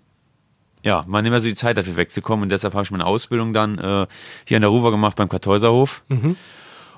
ja, 0.82 1.04
man 1.06 1.24
nimmt 1.24 1.38
so 1.40 1.46
die 1.46 1.54
Zeit 1.54 1.76
dafür 1.76 1.96
wegzukommen 1.96 2.44
und 2.44 2.48
deshalb 2.48 2.74
habe 2.74 2.84
ich 2.84 2.90
meine 2.90 3.06
Ausbildung 3.06 3.52
dann 3.52 3.78
äh, 3.78 4.06
hier 4.46 4.56
in 4.56 4.62
der 4.62 4.70
Ruwer 4.70 4.90
gemacht 4.90 5.16
beim 5.16 5.28
Kartäuserhof. 5.28 6.02
Mhm. 6.08 6.36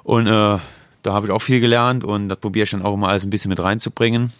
Und 0.04 0.26
äh, 0.26 0.30
da 0.30 1.12
habe 1.12 1.26
ich 1.26 1.32
auch 1.32 1.42
viel 1.42 1.60
gelernt 1.60 2.04
und 2.04 2.28
das 2.28 2.38
probiere 2.38 2.64
ich 2.64 2.70
dann 2.70 2.82
auch 2.82 2.94
immer 2.94 3.08
alles 3.08 3.24
ein 3.24 3.30
bisschen 3.30 3.48
mit 3.48 3.62
reinzubringen. 3.62 4.32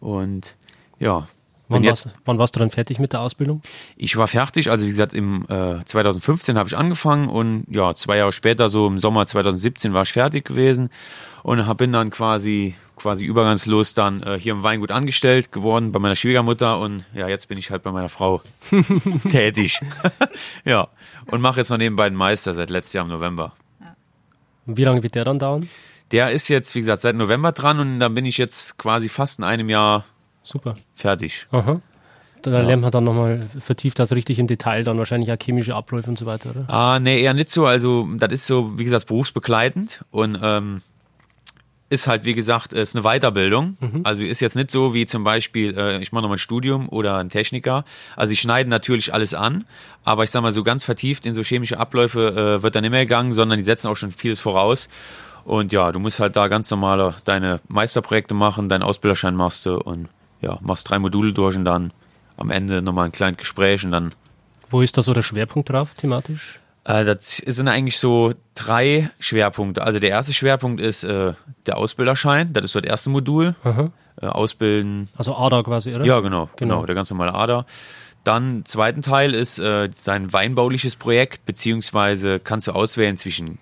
Und 0.00 0.54
ja. 0.98 1.28
Wann, 1.68 1.82
jetzt, 1.82 2.06
warst, 2.06 2.16
wann 2.24 2.38
warst 2.38 2.54
du 2.54 2.60
dann 2.60 2.70
fertig 2.70 3.00
mit 3.00 3.12
der 3.12 3.20
Ausbildung? 3.22 3.60
Ich 3.96 4.16
war 4.16 4.28
fertig, 4.28 4.70
also 4.70 4.86
wie 4.86 4.90
gesagt, 4.90 5.14
im 5.14 5.46
äh, 5.48 5.84
2015 5.84 6.56
habe 6.56 6.68
ich 6.68 6.76
angefangen 6.76 7.28
und 7.28 7.64
ja, 7.68 7.92
zwei 7.96 8.18
Jahre 8.18 8.32
später, 8.32 8.68
so 8.68 8.86
im 8.86 9.00
Sommer 9.00 9.26
2017 9.26 9.92
war 9.92 10.02
ich 10.02 10.12
fertig 10.12 10.44
gewesen 10.44 10.90
und 11.46 11.64
hab, 11.64 11.78
bin 11.78 11.92
dann 11.92 12.10
quasi 12.10 12.74
quasi 12.96 13.24
übergangslos 13.24 13.94
dann 13.94 14.20
äh, 14.24 14.36
hier 14.36 14.52
im 14.52 14.64
Weingut 14.64 14.90
angestellt 14.90 15.52
geworden 15.52 15.92
bei 15.92 16.00
meiner 16.00 16.16
Schwiegermutter 16.16 16.80
und 16.80 17.04
ja, 17.14 17.28
jetzt 17.28 17.46
bin 17.46 17.56
ich 17.56 17.70
halt 17.70 17.84
bei 17.84 17.92
meiner 17.92 18.08
Frau 18.08 18.42
tätig. 19.30 19.80
ja, 20.64 20.88
und 21.26 21.40
mache 21.40 21.60
jetzt 21.60 21.70
noch 21.70 21.78
nebenbei 21.78 22.08
den 22.08 22.16
Meister 22.16 22.52
seit 22.52 22.68
letztes 22.68 22.94
Jahr 22.94 23.04
im 23.04 23.12
November. 23.12 23.52
Und 24.66 24.76
wie 24.76 24.82
lange 24.82 25.04
wird 25.04 25.14
der 25.14 25.24
dann 25.24 25.38
dauern? 25.38 25.68
Der 26.10 26.32
ist 26.32 26.48
jetzt, 26.48 26.74
wie 26.74 26.80
gesagt, 26.80 27.02
seit 27.02 27.14
November 27.14 27.52
dran 27.52 27.78
und 27.78 28.00
dann 28.00 28.14
bin 28.14 28.26
ich 28.26 28.38
jetzt 28.38 28.76
quasi 28.76 29.08
fast 29.08 29.38
in 29.38 29.44
einem 29.44 29.68
Jahr 29.68 30.04
Super. 30.42 30.74
fertig. 30.94 31.46
Aha. 31.52 31.80
Da 32.42 32.50
ja. 32.50 32.60
lernt 32.60 32.82
man 32.82 32.90
dann 32.90 33.04
nochmal 33.04 33.46
vertieft 33.60 34.00
das 34.00 34.10
richtig 34.10 34.40
im 34.40 34.48
Detail, 34.48 34.82
dann 34.82 34.98
wahrscheinlich 34.98 35.30
auch 35.30 35.38
chemische 35.40 35.76
Abläufe 35.76 36.10
und 36.10 36.18
so 36.18 36.26
weiter, 36.26 36.50
oder? 36.50 36.64
Ah, 36.68 36.98
nee, 36.98 37.20
eher 37.20 37.34
nicht 37.34 37.52
so. 37.52 37.66
Also, 37.66 38.08
das 38.16 38.32
ist 38.32 38.46
so, 38.48 38.76
wie 38.78 38.84
gesagt, 38.84 39.06
berufsbegleitend 39.06 40.04
und 40.10 40.38
ähm, 40.42 40.82
ist 41.88 42.06
halt, 42.06 42.24
wie 42.24 42.34
gesagt, 42.34 42.72
ist 42.72 42.96
eine 42.96 43.04
Weiterbildung. 43.04 43.76
Also 44.04 44.24
ist 44.24 44.40
jetzt 44.40 44.56
nicht 44.56 44.70
so 44.70 44.92
wie 44.92 45.06
zum 45.06 45.22
Beispiel, 45.22 45.76
äh, 45.78 45.98
ich 45.98 46.10
mache 46.12 46.22
nochmal 46.22 46.36
ein 46.36 46.40
Studium 46.40 46.88
oder 46.88 47.18
ein 47.18 47.28
Techniker. 47.28 47.84
Also 48.16 48.32
ich 48.32 48.40
schneide 48.40 48.68
natürlich 48.68 49.14
alles 49.14 49.34
an, 49.34 49.64
aber 50.04 50.24
ich 50.24 50.30
sag 50.30 50.42
mal, 50.42 50.52
so 50.52 50.64
ganz 50.64 50.84
vertieft 50.84 51.26
in 51.26 51.34
so 51.34 51.42
chemische 51.42 51.78
Abläufe 51.78 52.58
äh, 52.58 52.62
wird 52.62 52.74
dann 52.74 52.82
nicht 52.82 52.90
mehr 52.90 53.04
gegangen, 53.04 53.32
sondern 53.32 53.58
die 53.58 53.64
setzen 53.64 53.88
auch 53.88 53.96
schon 53.96 54.10
vieles 54.10 54.40
voraus. 54.40 54.88
Und 55.44 55.72
ja, 55.72 55.92
du 55.92 56.00
musst 56.00 56.18
halt 56.18 56.34
da 56.34 56.48
ganz 56.48 56.70
normale 56.72 57.14
deine 57.24 57.60
Meisterprojekte 57.68 58.34
machen, 58.34 58.68
deinen 58.68 58.82
Ausbilderschein 58.82 59.36
machst 59.36 59.64
du 59.64 59.76
und 59.76 60.08
ja, 60.40 60.58
machst 60.60 60.90
drei 60.90 60.98
Module 60.98 61.32
durch 61.32 61.56
und 61.56 61.64
dann 61.64 61.92
am 62.36 62.50
Ende 62.50 62.82
nochmal 62.82 63.06
ein 63.06 63.12
kleines 63.12 63.38
Gespräch 63.38 63.84
und 63.84 63.92
dann 63.92 64.12
Wo 64.70 64.80
ist 64.80 64.98
da 64.98 65.02
so 65.02 65.14
der 65.14 65.22
Schwerpunkt 65.22 65.70
drauf, 65.70 65.94
thematisch? 65.94 66.58
Äh, 66.86 67.04
das 67.04 67.36
sind 67.36 67.68
eigentlich 67.68 67.98
so 67.98 68.32
drei 68.54 69.10
Schwerpunkte. 69.18 69.82
Also 69.82 69.98
der 69.98 70.10
erste 70.10 70.32
Schwerpunkt 70.32 70.80
ist 70.80 71.04
äh, 71.04 71.34
der 71.66 71.76
Ausbilderschein, 71.76 72.52
das 72.52 72.64
ist 72.64 72.72
so 72.72 72.80
das 72.80 72.88
erste 72.90 73.10
Modul. 73.10 73.54
Äh, 74.22 74.26
ausbilden, 74.28 75.08
Also 75.18 75.36
ADA 75.36 75.62
quasi, 75.62 75.94
oder? 75.94 76.04
ja 76.06 76.20
genau, 76.20 76.46
Genau. 76.56 76.76
genau, 76.76 76.86
der 76.86 76.94
ganz 76.94 77.10
normale 77.10 77.34
Ader. 77.34 77.66
Dann 78.24 78.64
zweiten 78.64 79.02
Teil 79.02 79.34
ist 79.34 79.58
äh, 79.58 79.90
sein 79.94 80.32
weinbauliches 80.32 80.96
Projekt, 80.96 81.44
beziehungsweise 81.44 82.40
kannst 82.40 82.66
du 82.66 82.72
auswählen 82.72 83.16
zwischen, 83.18 83.58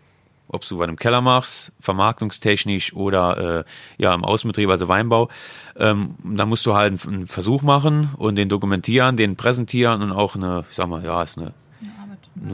ob 0.49 0.67
du 0.67 0.79
was 0.79 0.89
im 0.89 0.97
Keller 0.97 1.21
machst, 1.21 1.73
vermarktungstechnisch 1.81 2.95
oder 2.95 3.65
äh, 3.99 4.03
ja 4.03 4.15
im 4.15 4.25
Außenbetrieb, 4.25 4.71
also 4.71 4.87
Weinbau. 4.89 5.29
Ähm, 5.77 6.15
da 6.23 6.47
musst 6.47 6.65
du 6.67 6.75
halt 6.75 7.05
einen, 7.05 7.15
einen 7.15 7.27
Versuch 7.27 7.63
machen 7.63 8.11
und 8.17 8.37
den 8.37 8.49
dokumentieren, 8.49 9.17
den 9.17 9.35
präsentieren 9.37 10.03
und 10.03 10.13
auch 10.13 10.37
eine, 10.37 10.65
ich 10.71 10.77
sag 10.77 10.87
mal, 10.87 11.05
ja, 11.05 11.21
ist 11.23 11.37
eine, 11.37 11.53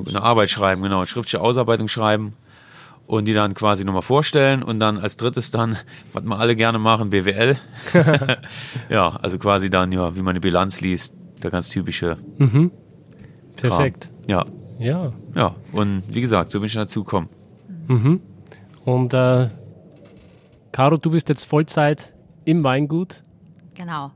eine, 0.06 0.22
Arbeit 0.22 0.50
schreiben, 0.50 0.82
genau, 0.82 0.98
eine 0.98 1.06
schriftliche 1.06 1.40
Ausarbeitung 1.40 1.88
schreiben 1.88 2.34
und 3.06 3.24
die 3.24 3.32
dann 3.32 3.54
quasi 3.54 3.84
nochmal 3.84 4.02
vorstellen 4.02 4.62
und 4.62 4.78
dann 4.80 4.98
als 4.98 5.16
drittes 5.16 5.50
dann, 5.50 5.76
was 6.12 6.24
wir 6.24 6.38
alle 6.38 6.54
gerne 6.56 6.78
machen, 6.78 7.10
BWL. 7.10 7.56
ja, 8.88 9.08
also 9.22 9.38
quasi 9.38 9.70
dann, 9.70 9.92
ja, 9.92 10.14
wie 10.14 10.20
man 10.20 10.30
eine 10.30 10.40
Bilanz 10.40 10.80
liest, 10.80 11.14
der 11.42 11.50
ganz 11.50 11.68
typische 11.68 12.18
Kram. 12.38 12.70
Perfekt. 13.56 14.10
Ja, 14.26 14.44
Ja. 14.78 15.12
ja. 15.34 15.54
Und 15.72 16.02
wie 16.08 16.20
gesagt, 16.20 16.50
so 16.50 16.60
bin 16.60 16.66
ich 16.66 16.74
dazu 16.74 17.04
gekommen. 17.04 17.28
Und 18.84 19.14
äh, 19.14 19.48
Caro, 20.72 20.96
du 20.96 21.10
bist 21.10 21.28
jetzt 21.28 21.44
Vollzeit 21.44 22.14
im 22.44 22.62
Weingut. 22.62 23.22
Genau. 23.74 24.12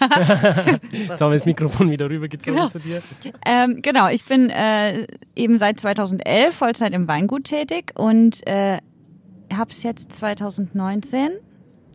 Jetzt 0.92 1.20
haben 1.20 1.30
wir 1.30 1.36
das 1.38 1.46
Mikrofon 1.46 1.90
wieder 1.90 2.08
rübergezogen 2.10 2.54
Genau. 2.56 2.68
zu 2.68 2.78
dir. 2.78 3.02
Ähm, 3.46 3.78
genau, 3.82 4.08
ich 4.08 4.24
bin 4.24 4.50
äh, 4.50 5.06
eben 5.36 5.58
seit 5.58 5.80
2011 5.80 6.54
Vollzeit 6.54 6.92
im 6.92 7.08
Weingut 7.08 7.44
tätig 7.44 7.92
und 7.94 8.46
äh, 8.46 8.78
habe 9.52 9.70
es 9.70 9.82
jetzt 9.82 10.12
2019 10.12 11.30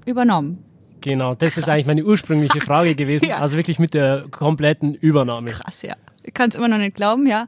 übernommen. 0.05 0.63
Genau, 1.01 1.33
das 1.33 1.57
ist 1.57 1.69
eigentlich 1.69 1.87
meine 1.87 2.03
ursprüngliche 2.03 2.61
Frage 2.61 2.95
gewesen. 2.95 3.25
Ja. 3.29 3.37
Also 3.39 3.57
wirklich 3.57 3.79
mit 3.79 3.93
der 3.93 4.25
kompletten 4.31 4.95
Übernahme. 4.95 5.51
Krass, 5.51 5.81
ja. 5.81 5.95
Ich 6.23 6.33
kann 6.33 6.49
es 6.49 6.55
immer 6.55 6.67
noch 6.67 6.77
nicht 6.77 6.95
glauben, 6.95 7.27
ja. 7.27 7.47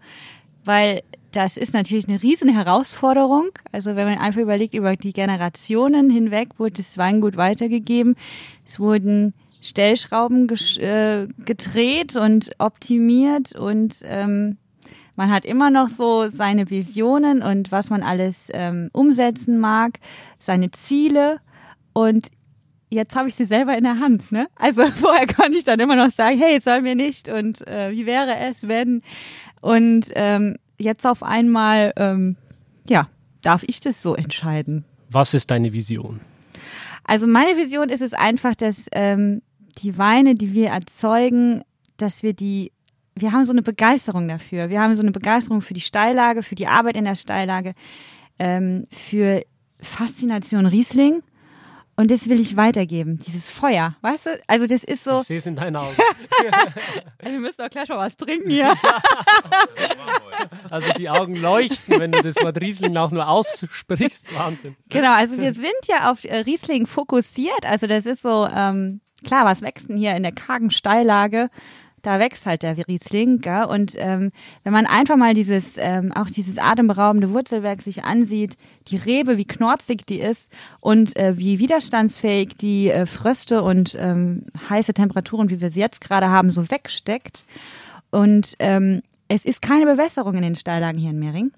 Weil 0.63 1.01
das 1.31 1.57
ist 1.57 1.73
natürlich 1.73 2.07
eine 2.07 2.21
riesen 2.21 2.49
Herausforderung. 2.49 3.49
Also 3.71 3.95
wenn 3.95 4.07
man 4.07 4.17
einfach 4.19 4.41
überlegt, 4.41 4.73
über 4.73 4.95
die 4.95 5.13
Generationen 5.13 6.09
hinweg 6.09 6.49
wurde 6.59 6.73
das 6.73 6.97
Weingut 6.97 7.37
weitergegeben. 7.37 8.15
Es 8.65 8.79
wurden 8.79 9.33
Stellschrauben 9.61 10.49
äh, 10.79 11.27
gedreht 11.45 12.15
und 12.15 12.51
optimiert 12.57 13.55
und 13.55 13.95
ähm, 14.03 14.57
man 15.15 15.31
hat 15.31 15.45
immer 15.45 15.69
noch 15.69 15.89
so 15.89 16.29
seine 16.29 16.69
Visionen 16.69 17.43
und 17.43 17.71
was 17.71 17.89
man 17.89 18.01
alles 18.01 18.47
ähm, 18.53 18.89
umsetzen 18.91 19.59
mag, 19.59 19.99
seine 20.39 20.71
Ziele 20.71 21.39
und 21.93 22.29
jetzt 22.89 23.15
habe 23.15 23.27
ich 23.27 23.35
sie 23.35 23.45
selber 23.45 23.77
in 23.77 23.83
der 23.83 23.99
Hand. 23.99 24.31
Ne? 24.31 24.47
Also 24.55 24.85
vorher 24.99 25.27
konnte 25.27 25.57
ich 25.57 25.63
dann 25.63 25.79
immer 25.79 25.95
noch 25.95 26.13
sagen, 26.13 26.37
hey, 26.37 26.59
soll 26.59 26.81
mir 26.81 26.95
nicht 26.95 27.29
und 27.29 27.65
äh, 27.67 27.91
wie 27.91 28.05
wäre 28.05 28.35
es, 28.37 28.67
wenn? 28.67 29.01
Und 29.61 30.05
ähm, 30.15 30.57
jetzt 30.77 31.05
auf 31.05 31.23
einmal, 31.23 31.93
ähm, 31.95 32.35
ja, 32.87 33.07
darf 33.41 33.63
ich 33.67 33.79
das 33.79 34.01
so 34.01 34.15
entscheiden. 34.15 34.85
Was 35.09 35.33
ist 35.33 35.51
deine 35.51 35.73
Vision? 35.73 36.19
Also 37.03 37.27
meine 37.27 37.57
Vision 37.57 37.89
ist 37.89 38.01
es 38.01 38.13
einfach, 38.13 38.55
dass 38.55 38.85
ähm, 38.91 39.41
die 39.71 39.97
Weine, 39.97 40.35
die 40.35 40.53
wir 40.53 40.69
erzeugen, 40.69 41.63
dass 41.97 42.23
wir 42.23 42.33
die, 42.33 42.71
wir 43.15 43.31
haben 43.31 43.45
so 43.45 43.51
eine 43.51 43.61
Begeisterung 43.61 44.27
dafür. 44.27 44.69
Wir 44.69 44.81
haben 44.81 44.95
so 44.95 45.01
eine 45.01 45.11
Begeisterung 45.11 45.61
für 45.61 45.73
die 45.73 45.81
Steillage, 45.81 46.43
für 46.43 46.55
die 46.55 46.67
Arbeit 46.67 46.97
in 46.97 47.05
der 47.05 47.15
Steillage, 47.15 47.73
ähm, 48.39 48.85
für 48.91 49.43
Faszination 49.81 50.65
Riesling. 50.65 51.23
Und 51.97 52.09
das 52.09 52.27
will 52.29 52.39
ich 52.39 52.57
weitergeben, 52.57 53.17
dieses 53.17 53.49
Feuer, 53.49 53.95
weißt 54.01 54.25
du? 54.25 54.41
Also 54.47 54.65
das 54.65 54.83
ist 54.83 55.03
so, 55.03 55.19
Ich 55.19 55.27
sehe 55.27 55.37
es 55.37 55.45
in 55.45 55.55
deinen 55.55 55.75
Augen. 55.75 55.95
wir 57.19 57.39
müssen 57.39 57.57
doch 57.57 57.69
gleich 57.69 57.89
mal 57.89 57.97
was 57.97 58.17
trinken 58.17 58.49
hier. 58.49 58.73
Also 60.71 60.93
die 60.93 61.09
Augen 61.09 61.35
leuchten, 61.35 61.99
wenn 61.99 62.11
du 62.11 62.23
das 62.23 62.37
Wort 62.37 62.59
Riesling 62.61 62.95
auch 62.95 63.11
nur 63.11 63.27
aussprichst. 63.27 64.33
Wahnsinn. 64.37 64.75
Genau, 64.89 65.13
also 65.13 65.37
wir 65.37 65.53
sind 65.53 65.87
ja 65.87 66.09
auf 66.09 66.23
äh, 66.23 66.37
Riesling 66.37 66.87
fokussiert. 66.87 67.65
Also 67.65 67.87
das 67.87 68.05
ist 68.05 68.21
so, 68.21 68.47
ähm, 68.47 69.01
klar, 69.25 69.45
was 69.45 69.61
wächst 69.61 69.89
denn 69.89 69.97
hier 69.97 70.15
in 70.15 70.23
der 70.23 70.31
kargen 70.31 70.71
Steillage? 70.71 71.49
Da 72.03 72.19
wächst 72.19 72.45
halt 72.45 72.63
der 72.63 72.77
Riesling, 72.87 73.41
gell? 73.41 73.65
Und 73.65 73.93
ähm, 73.97 74.31
wenn 74.63 74.73
man 74.73 74.87
einfach 74.87 75.17
mal 75.17 75.33
dieses, 75.33 75.75
ähm, 75.77 76.11
auch 76.13 76.27
dieses 76.27 76.57
atemberaubende 76.57 77.31
Wurzelwerk 77.31 77.81
sich 77.81 78.03
ansieht, 78.03 78.57
die 78.87 78.95
Rebe, 78.95 79.37
wie 79.37 79.45
knorzig 79.45 80.05
die 80.07 80.19
ist 80.19 80.49
und 80.79 81.15
äh, 81.15 81.37
wie 81.37 81.59
widerstandsfähig 81.59 82.55
die 82.57 82.89
äh, 82.89 83.05
Fröste 83.05 83.61
und 83.61 83.95
ähm, 83.99 84.45
heiße 84.69 84.93
Temperaturen, 84.93 85.49
wie 85.49 85.61
wir 85.61 85.69
sie 85.69 85.81
jetzt 85.81 86.01
gerade 86.01 86.29
haben, 86.29 86.51
so 86.51 86.71
wegsteckt. 86.71 87.43
Und 88.09 88.55
ähm, 88.59 89.03
es 89.33 89.45
ist 89.45 89.61
keine 89.61 89.85
Bewässerung 89.85 90.35
in 90.35 90.41
den 90.41 90.55
Steillagen 90.55 90.99
hier 90.99 91.11
in 91.11 91.19
Mehring. 91.19 91.51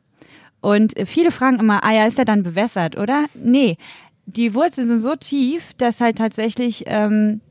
Und 0.62 0.94
viele 1.06 1.32
fragen 1.32 1.60
immer, 1.60 1.84
ah 1.84 1.92
ja, 1.92 2.06
ist 2.06 2.20
er 2.20 2.25
dann 2.25 2.44
bewässert, 2.44 2.98
oder? 2.98 3.25
Nee, 3.34 3.77
die 4.25 4.53
Wurzeln 4.53 4.88
sind 4.88 5.01
so 5.01 5.15
tief, 5.15 5.74
dass 5.77 6.00
halt 6.00 6.20
tatsächlich 6.20 6.84
ähm, 6.86 7.42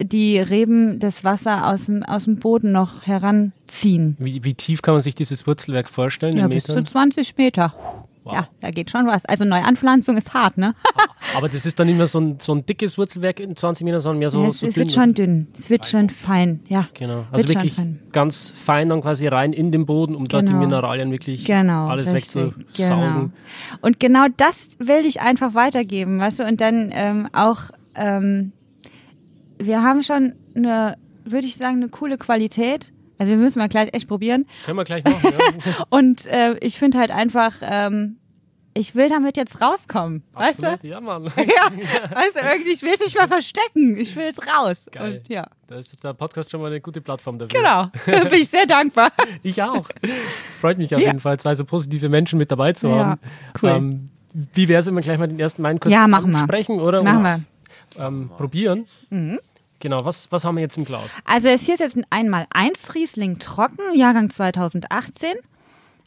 die 0.00 0.38
Reben 0.38 1.00
das 1.00 1.24
Wasser 1.24 1.66
aus 1.66 1.86
dem, 1.86 2.02
aus 2.04 2.24
dem 2.24 2.36
Boden 2.36 2.72
noch 2.72 3.06
heranziehen. 3.06 4.16
Wie, 4.18 4.42
wie 4.44 4.54
tief 4.54 4.82
kann 4.82 4.94
man 4.94 5.02
sich 5.02 5.14
dieses 5.14 5.46
Wurzelwerk 5.46 5.88
vorstellen 5.88 6.36
Ja, 6.36 6.44
in 6.44 6.50
bis 6.50 6.64
zu 6.64 6.72
Metern? 6.72 6.86
20 6.86 7.36
Meter. 7.36 7.74
Wow. 8.24 8.34
Ja, 8.34 8.48
da 8.60 8.70
geht 8.70 8.88
schon 8.90 9.06
was. 9.06 9.24
Also 9.26 9.44
Neuanpflanzung 9.44 10.16
ist 10.16 10.32
hart, 10.32 10.56
ne? 10.56 10.74
Aber 11.36 11.48
das 11.48 11.66
ist 11.66 11.78
dann 11.80 11.88
nicht 11.88 11.96
mehr 11.96 12.06
so 12.06 12.20
ein, 12.20 12.38
so 12.38 12.54
ein 12.54 12.64
dickes 12.64 12.96
Wurzelwerk 12.96 13.40
in 13.40 13.56
20 13.56 13.84
Metern, 13.84 14.00
sondern 14.00 14.20
mehr 14.20 14.30
so, 14.30 14.40
ja, 14.42 14.48
es, 14.48 14.60
so 14.60 14.66
es 14.68 14.74
dünn. 14.74 14.84
wird 14.84 14.92
schon 14.92 15.14
dünn. 15.14 15.48
Es 15.58 15.70
wird 15.70 15.86
schon 15.86 16.08
fein, 16.08 16.60
ja. 16.68 16.88
Genau. 16.94 17.24
Also 17.32 17.48
Wird 17.48 17.62
wirklich 17.64 17.76
ganz 18.12 18.50
fein 18.54 18.88
dann 18.90 19.00
quasi 19.00 19.26
rein 19.26 19.52
in 19.52 19.72
den 19.72 19.86
Boden, 19.86 20.14
um 20.14 20.26
dort 20.26 20.42
die 20.42 20.52
Genau. 20.52 20.60
Mineralien 20.60 21.10
wirklich 21.10 21.44
Genau. 21.44 21.88
alles 21.88 22.12
wegzusaugen. 22.14 22.62
Genau. 22.76 23.30
Und 23.80 23.98
genau 23.98 24.26
das 24.36 24.70
will 24.78 25.04
ich 25.04 25.20
einfach 25.20 25.54
weitergeben, 25.54 26.20
weißt 26.20 26.40
du, 26.40 26.44
und 26.44 26.60
dann 26.60 26.90
ähm, 26.92 27.28
auch, 27.32 27.62
ähm, 27.96 28.52
wir 29.58 29.82
haben 29.82 30.02
schon 30.02 30.34
eine, 30.54 30.96
würde 31.24 31.46
ich 31.46 31.56
sagen, 31.56 31.76
eine 31.76 31.88
coole 31.88 32.18
Qualität. 32.18 32.92
Also 33.22 33.30
wir 33.30 33.38
müssen 33.38 33.60
mal 33.60 33.68
gleich 33.68 33.90
echt 33.94 34.08
probieren. 34.08 34.46
Können 34.64 34.78
wir 34.78 34.84
gleich 34.84 35.04
machen. 35.04 35.22
Ja. 35.22 35.84
Und 35.90 36.26
äh, 36.26 36.56
ich 36.58 36.76
finde 36.76 36.98
halt 36.98 37.12
einfach, 37.12 37.54
ähm, 37.62 38.16
ich 38.74 38.96
will 38.96 39.08
damit 39.08 39.36
jetzt 39.36 39.60
rauskommen, 39.60 40.24
weißt 40.32 40.58
du? 40.60 40.66
Absolut, 40.66 40.82
ja, 40.82 41.00
Mann. 41.00 41.22
Ja, 41.36 42.16
weißt 42.16 42.34
du, 42.34 42.40
irgendwie, 42.40 42.72
ich 42.72 42.82
will 42.82 42.90
es 42.94 42.98
nicht 43.00 43.14
mehr 43.16 43.28
verstecken. 43.28 43.96
Ich 43.96 44.16
will 44.16 44.24
jetzt 44.24 44.44
raus. 44.44 44.86
Geil. 44.90 45.20
Und, 45.20 45.28
ja, 45.28 45.46
Da 45.68 45.76
ist 45.76 46.02
der 46.02 46.14
Podcast 46.14 46.50
schon 46.50 46.60
mal 46.62 46.66
eine 46.66 46.80
gute 46.80 47.00
Plattform 47.00 47.38
dafür. 47.38 47.60
genau. 47.60 47.90
Bin 48.28 48.40
ich 48.40 48.48
sehr 48.48 48.66
dankbar. 48.66 49.12
Ich 49.44 49.62
auch. 49.62 49.86
Freut 50.60 50.78
mich 50.78 50.92
auf 50.96 51.00
Ja. 51.00 51.06
jeden 51.06 51.20
Fall, 51.20 51.38
zwei 51.38 51.54
so 51.54 51.64
positive 51.64 52.08
Menschen 52.08 52.40
mit 52.40 52.50
dabei 52.50 52.72
zu 52.72 52.88
Ja, 52.88 52.96
haben. 52.96 53.20
cool. 53.62 53.70
Ähm, 53.70 54.08
wie 54.32 54.66
wäre 54.66 54.80
es, 54.80 54.86
wenn 54.86 54.94
wir 54.96 55.02
gleich 55.02 55.18
mal 55.18 55.28
den 55.28 55.38
ersten 55.38 55.62
Wein 55.62 55.78
kurz 55.78 55.92
Ja, 55.92 56.08
machen 56.08 56.32
wir. 56.32 56.38
ansprechen 56.38 56.80
oder 56.80 57.04
Machen 57.04 57.22
wir. 57.22 58.04
Ähm, 58.04 58.30
probieren? 58.36 58.86
Genau, 59.82 60.04
was, 60.04 60.30
was 60.30 60.44
haben 60.44 60.54
wir 60.54 60.62
jetzt 60.62 60.76
im 60.76 60.84
Glas? 60.84 61.10
Also 61.24 61.48
es 61.48 61.62
hier 61.62 61.74
ist 61.74 61.80
jetzt 61.80 61.96
ein 61.96 62.06
einmal 62.08 62.46
eins 62.50 62.94
Riesling 62.94 63.40
trocken, 63.40 63.82
Jahrgang 63.94 64.30
2018. 64.30 65.32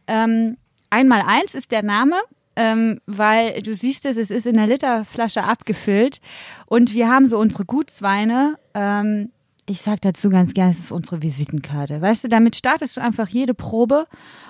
Ähm, 0.07 0.55
einmal 0.89 1.21
eins 1.27 1.55
ist 1.55 1.73
der 1.73 1.83
Name, 1.83 2.15
ähm, 2.55 3.01
weil 3.05 3.61
du 3.61 3.75
siehst 3.75 4.05
es, 4.05 4.15
es 4.15 4.31
ist 4.31 4.47
in 4.47 4.53
der 4.53 4.67
Literflasche 4.67 5.43
abgefüllt 5.43 6.21
und 6.67 6.93
wir 6.93 7.09
haben 7.09 7.27
so 7.27 7.37
unsere 7.37 7.65
Gutsweine. 7.65 8.57
Ähm, 8.73 9.33
ich 9.65 9.81
sag 9.81 9.99
dazu 9.99 10.29
ganz 10.29 10.53
gerne, 10.53 10.71
es 10.71 10.79
ist 10.79 10.91
unsere 10.93 11.21
Visitenkarte. 11.21 12.01
Weißt 12.01 12.23
du, 12.23 12.29
damit 12.29 12.55
startest 12.55 12.95
du 12.95 13.01
einfach 13.01 13.27
jede 13.27 13.53
Probe 13.53 14.07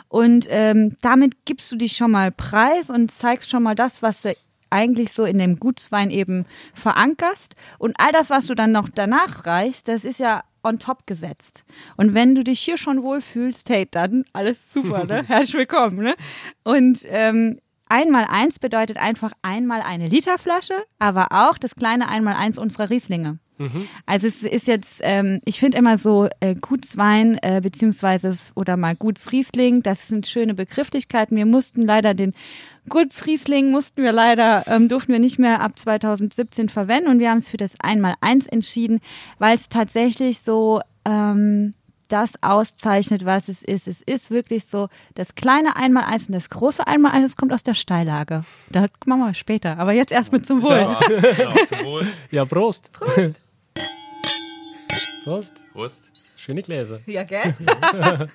und 0.08 0.46
ähm, 0.50 0.98
damit 1.01 1.46
gibst 1.46 1.72
du 1.72 1.77
dich 1.77 1.98
schon 1.98 2.12
mal 2.12 2.32
preis 2.32 2.91
und 2.91 3.12
zeigst 3.12 3.50
schon 3.50 3.63
mal 3.63 3.74
das, 3.74 4.03
was 4.03 4.22
du 4.22 4.36
eigentlich 4.69 5.13
so 5.13 5.25
in 5.25 5.38
dem 5.38 5.60
Gutswein 5.60 6.10
eben 6.10 6.45
verankerst. 6.74 7.55
Und 7.77 7.95
all 8.00 8.12
das, 8.12 8.29
was 8.29 8.48
du 8.48 8.55
dann 8.55 8.72
noch 8.72 8.89
danach 8.89 9.45
reichst, 9.45 9.88
das 9.88 10.03
ist 10.03 10.19
ja 10.19 10.43
on 10.63 10.79
top 10.79 11.05
gesetzt. 11.05 11.63
Und 11.95 12.13
wenn 12.13 12.36
du 12.36 12.43
dich 12.43 12.60
hier 12.60 12.77
schon 12.77 13.03
wohlfühlst, 13.03 13.69
hey, 13.69 13.88
dann 13.89 14.25
alles 14.34 14.57
super, 14.74 15.05
ne? 15.05 15.24
Herzlich 15.27 15.53
willkommen, 15.53 15.98
ne? 15.98 16.15
Und 16.63 17.05
ähm, 17.05 17.60
einmal 17.88 18.25
eins 18.25 18.60
bedeutet 18.60 18.98
einfach 18.98 19.31
einmal 19.41 19.81
eine 19.81 20.07
Literflasche, 20.07 20.84
aber 21.00 21.27
auch 21.31 21.57
das 21.57 21.75
kleine 21.75 22.10
einmal 22.10 22.34
eins 22.34 22.57
unserer 22.57 22.89
Rieslinge. 22.89 23.39
Also 24.05 24.27
es 24.27 24.43
ist 24.43 24.67
jetzt, 24.67 25.00
ähm, 25.01 25.39
ich 25.45 25.59
finde 25.59 25.77
immer 25.77 25.97
so 25.97 26.27
äh, 26.39 26.55
Gutswein 26.55 27.38
äh, 27.41 27.62
beziehungsweise 27.62 28.38
oder 28.55 28.77
mal 28.77 28.95
Gutsriesling, 28.95 29.81
das 29.81 30.07
sind 30.07 30.27
schöne 30.27 30.53
Begrifflichkeiten. 30.53 31.38
Wir 31.38 31.45
mussten 31.45 31.81
leider 31.81 32.13
den 32.13 32.33
Gutsriesling 32.89 33.71
mussten 33.71 34.03
wir 34.03 34.12
leider, 34.12 34.67
ähm, 34.67 34.89
durften 34.89 35.12
wir 35.12 35.19
nicht 35.19 35.39
mehr 35.39 35.62
ab 35.62 35.77
2017 35.79 36.69
verwenden 36.69 37.09
und 37.09 37.19
wir 37.19 37.31
haben 37.31 37.39
es 37.39 37.50
für 37.50 37.57
das 37.57 37.74
Einmaleins 37.79 38.47
entschieden, 38.47 39.00
weil 39.39 39.55
es 39.55 39.69
tatsächlich 39.69 40.41
so 40.41 40.81
ähm, 41.03 41.74
das 42.07 42.33
auszeichnet, 42.41 43.25
was 43.25 43.50
es 43.50 43.62
ist. 43.62 43.88
Es 43.88 44.01
ist 44.01 44.31
wirklich 44.31 44.65
so 44.65 44.89
das 45.15 45.35
kleine 45.35 45.75
Einmaleins 45.75 46.27
und 46.27 46.33
das 46.33 46.50
große 46.50 46.85
Einmaleins, 46.85 47.24
das 47.31 47.35
kommt 47.35 47.53
aus 47.53 47.63
der 47.63 47.74
Steillage. 47.74 48.43
Da 48.71 48.88
machen 49.05 49.21
wir 49.21 49.33
später, 49.33 49.77
aber 49.77 49.93
jetzt 49.93 50.12
erstmal 50.12 50.41
zum 50.41 50.62
Wohl. 50.63 50.77
Ja, 50.77 51.00
genau, 51.07 51.51
zum 51.67 51.85
Wohl. 51.85 52.07
Ja, 52.31 52.45
Prost. 52.45 52.91
Prost. 52.91 53.41
Prost. 55.25 55.53
Prost. 55.74 56.12
Schöne 56.38 56.62
Gläser. 56.62 57.00
Ja, 57.08 57.24
gell? 57.24 57.55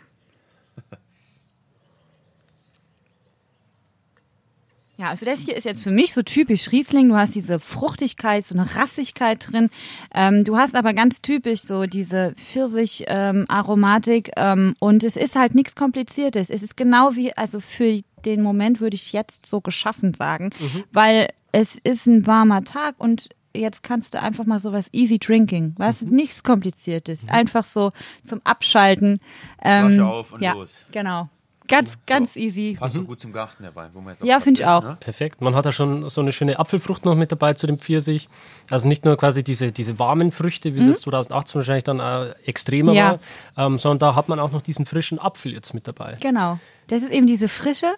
Ja, 4.96 5.08
also 5.08 5.24
das 5.24 5.40
hier 5.40 5.56
ist 5.56 5.64
jetzt 5.64 5.82
für 5.82 5.90
mich 5.90 6.12
so 6.12 6.20
typisch 6.20 6.72
Riesling. 6.72 7.08
Du 7.08 7.16
hast 7.16 7.34
diese 7.34 7.58
Fruchtigkeit, 7.58 8.44
so 8.44 8.54
eine 8.54 8.76
Rassigkeit 8.76 9.50
drin. 9.50 9.70
Ähm, 10.14 10.44
du 10.44 10.58
hast 10.58 10.74
aber 10.74 10.92
ganz 10.92 11.22
typisch 11.22 11.62
so 11.62 11.86
diese 11.86 12.34
Pfirsich-Aromatik. 12.36 14.32
Ähm, 14.36 14.74
und 14.78 15.02
es 15.02 15.16
ist 15.16 15.36
halt 15.36 15.54
nichts 15.54 15.74
Kompliziertes. 15.74 16.50
Es 16.50 16.62
ist 16.62 16.76
genau 16.76 17.14
wie, 17.14 17.34
also 17.34 17.60
für 17.60 18.02
den 18.26 18.42
Moment 18.42 18.82
würde 18.82 18.94
ich 18.94 19.14
jetzt 19.14 19.46
so 19.46 19.62
geschaffen 19.62 20.12
sagen, 20.12 20.50
weil 20.92 21.30
es 21.52 21.76
ist 21.82 22.06
ein 22.06 22.26
warmer 22.26 22.62
Tag 22.64 22.96
und 22.98 23.30
jetzt 23.54 23.82
kannst 23.82 24.14
du 24.14 24.20
einfach 24.22 24.46
mal 24.46 24.60
sowas 24.60 24.86
easy 24.92 25.18
drinking, 25.18 25.74
weißt 25.76 26.02
du, 26.02 26.14
nichts 26.14 26.42
Kompliziertes, 26.42 27.28
einfach 27.28 27.64
so 27.64 27.92
zum 28.24 28.40
Abschalten. 28.44 29.20
Ähm, 29.62 29.86
Flasche 29.92 30.06
auf 30.06 30.32
und 30.32 30.42
ja, 30.42 30.52
los. 30.52 30.80
genau. 30.92 31.28
Ganz, 31.68 31.98
ganz 32.04 32.34
easy. 32.34 32.76
Passt 32.80 32.96
so 32.96 33.04
gut 33.04 33.20
zum 33.20 33.32
Garten, 33.32 33.64
Wein. 33.74 33.90
Wo 33.92 34.00
wir 34.00 34.10
jetzt 34.10 34.24
Ja, 34.24 34.40
finde 34.40 34.60
ich 34.60 34.66
auch. 34.66 34.82
Ne? 34.82 34.96
Perfekt. 34.98 35.40
Man 35.40 35.54
hat 35.54 35.66
da 35.66 35.70
schon 35.70 36.08
so 36.10 36.20
eine 36.20 36.32
schöne 36.32 36.58
Apfelfrucht 36.58 37.04
noch 37.04 37.14
mit 37.14 37.30
dabei 37.30 37.54
zu 37.54 37.68
dem 37.68 37.78
Pfirsich. 37.78 38.28
Also 38.70 38.88
nicht 38.88 39.04
nur 39.04 39.16
quasi 39.16 39.44
diese, 39.44 39.70
diese 39.70 39.96
warmen 40.00 40.32
Früchte, 40.32 40.74
wie 40.74 40.80
es 40.80 40.86
jetzt 40.88 41.02
2018 41.02 41.60
wahrscheinlich 41.60 41.84
dann 41.84 42.00
äh, 42.00 42.30
extremer 42.44 42.90
Mhm. 42.90 42.96
Ja. 42.96 43.18
war, 43.54 43.66
ähm, 43.66 43.78
sondern 43.78 44.00
da 44.00 44.14
hat 44.16 44.28
man 44.28 44.40
auch 44.40 44.50
noch 44.50 44.62
diesen 44.62 44.84
frischen 44.84 45.20
Apfel 45.20 45.52
jetzt 45.52 45.72
mit 45.72 45.86
dabei. 45.86 46.16
Genau. 46.20 46.58
Das 46.88 47.02
ist 47.02 47.12
eben 47.12 47.28
diese 47.28 47.46
Frische. 47.46 47.94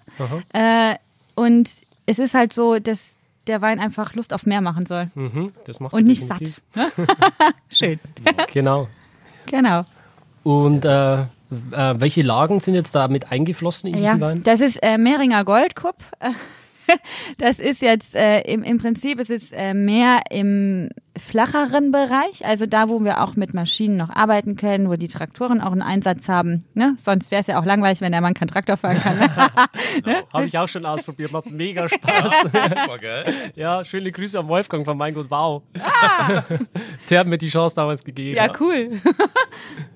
Äh, 0.53 0.97
und 1.35 1.71
es 2.05 2.19
ist 2.19 2.35
halt 2.35 2.53
so, 2.53 2.79
dass 2.79 3.17
der 3.47 3.61
Wein 3.63 3.81
einfach 3.81 4.15
Lust 4.15 4.33
auf 4.33 4.47
mehr 4.47 4.61
machen 4.61 4.87
soll. 4.87 5.11
Mhm, 5.15 5.53
das 5.67 5.81
macht 5.81 5.93
Und 5.95 6.05
nicht 6.05 6.23
definitiv. 6.23 6.61
satt. 6.75 6.99
Ne? 6.99 7.07
Schön. 7.71 8.01
Genau. 8.53 8.89
Genau. 9.47 9.85
Und 10.45 10.85
äh, 10.85 11.23
äh, 11.23 11.27
welche 11.71 12.23
Lagen 12.23 12.61
sind 12.61 12.75
jetzt 12.75 12.95
da 12.95 13.09
mit 13.09 13.31
eingeflossen 13.33 13.89
in 13.91 13.95
Ja, 14.03 14.13
diesen 14.15 14.21
Wein? 14.21 14.43
das 14.43 14.61
ist 14.61 14.77
äh, 14.83 14.99
Mehringer 14.99 15.45
Goldkupp. 15.45 15.97
Das 17.39 17.59
ist 17.61 17.81
jetzt 17.81 18.17
äh, 18.17 18.41
im, 18.41 18.65
im 18.65 18.77
Prinzip 18.77 19.19
ist 19.21 19.31
es 19.31 19.53
äh, 19.53 19.73
mehr 19.73 20.21
im 20.31 20.91
flacheren 21.17 21.93
Bereich, 21.93 22.45
also 22.47 22.65
da, 22.65 22.89
wo 22.89 23.05
wir 23.05 23.23
auch 23.23 23.37
mit 23.37 23.53
Maschinen 23.53 23.97
noch 23.97 24.09
arbeiten 24.09 24.57
können, 24.57 24.89
wo 24.89 24.97
die 24.97 25.09
Traktoren 25.09 25.61
auch 25.61 25.73
einen 25.73 25.83
Einsatz 25.83 26.29
haben. 26.29 26.65
Ne? 26.75 26.95
Sonst 26.97 27.31
wäre 27.31 27.43
es 27.43 27.47
ja 27.47 27.61
auch 27.61 27.67
langweilig, 27.67 28.01
wenn 28.01 28.13
der 28.13 28.23
Mann 28.23 28.33
keinen 28.33 28.49
Traktor 28.49 28.79
fahren 28.79 28.99
kann. 28.99 29.21
Habe 30.33 30.47
ich 30.47 30.57
auch 30.57 30.69
schon 30.69 30.87
ausprobiert, 30.87 31.31
macht 31.33 31.51
mega 31.51 31.87
Spaß. 31.87 32.33
Super, 32.43 32.99
gell? 32.99 33.25
ja, 33.55 33.85
schöne 33.85 34.11
Grüße 34.11 34.39
am 34.39 34.49
Wolfgang 34.49 34.87
von 34.87 34.97
Mein 34.97 35.13
Gott, 35.13 35.27
wow. 35.29 35.63
Der 37.11 37.21
hat 37.21 37.27
mir 37.27 37.39
die 37.39 37.49
Chance 37.49 37.77
damals 37.77 38.05
gegeben. 38.05 38.39
Ah! 38.39 38.47
Ja, 38.47 38.53
cool. 38.61 39.01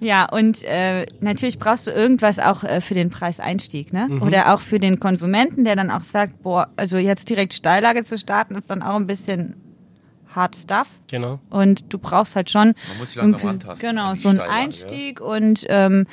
ja, 0.00 0.24
und 0.30 0.64
äh, 0.64 1.06
natürlich 1.20 1.58
brauchst 1.58 1.86
du 1.86 1.92
irgendwas 1.92 2.38
auch 2.38 2.62
äh, 2.62 2.82
für 2.82 2.94
den 2.94 3.08
Preiseinstieg, 3.08 3.92
ne? 3.92 4.20
Oder 4.20 4.52
auch 4.52 4.60
für 4.60 4.78
den 4.78 5.00
Konsumenten, 5.00 5.64
der 5.64 5.76
dann 5.76 5.90
auch 5.90 6.02
sagt, 6.02 6.42
boah, 6.42 6.68
also 6.76 6.98
jetzt 6.98 7.30
direkt 7.30 7.54
Steillage 7.54 8.04
zu 8.04 8.18
starten, 8.18 8.54
ist 8.54 8.70
dann 8.70 8.82
auch 8.82 8.96
ein 8.96 9.06
bisschen 9.06 9.65
hard 10.36 10.54
stuff. 10.54 10.88
Genau. 11.08 11.40
Und 11.50 11.92
du 11.92 11.98
brauchst 11.98 12.36
halt 12.36 12.50
schon 12.50 12.74
Man 12.88 12.98
muss 12.98 13.08
sich 13.08 13.16
langsam 13.16 13.48
rantasten 13.48 13.88
Genau, 13.88 14.14
so 14.14 14.28
einen 14.28 14.40
Einstieg 14.40 15.20
und 15.20 15.64
ähm, 15.68 16.06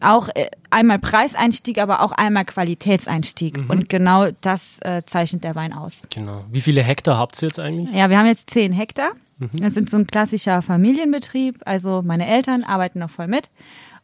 auch 0.00 0.28
äh, 0.34 0.50
einmal 0.70 0.98
Preiseinstieg, 0.98 1.78
aber 1.78 2.00
auch 2.00 2.12
einmal 2.12 2.44
Qualitätseinstieg. 2.44 3.58
Mhm. 3.58 3.70
Und 3.70 3.88
genau 3.88 4.30
das 4.40 4.78
äh, 4.80 5.02
zeichnet 5.04 5.44
der 5.44 5.54
Wein 5.54 5.72
aus. 5.72 6.02
Genau. 6.10 6.44
Wie 6.50 6.60
viele 6.60 6.82
Hektar 6.82 7.18
habt 7.18 7.40
ihr 7.42 7.48
jetzt 7.48 7.60
eigentlich? 7.60 7.94
Ja, 7.94 8.10
wir 8.10 8.18
haben 8.18 8.26
jetzt 8.26 8.50
zehn 8.50 8.72
Hektar. 8.72 9.10
Mhm. 9.38 9.60
Das 9.60 9.74
sind 9.74 9.90
so 9.90 9.98
ein 9.98 10.06
klassischer 10.06 10.62
Familienbetrieb. 10.62 11.60
Also 11.66 12.02
meine 12.02 12.26
Eltern 12.26 12.64
arbeiten 12.64 12.98
noch 12.98 13.10
voll 13.10 13.28
mit 13.28 13.50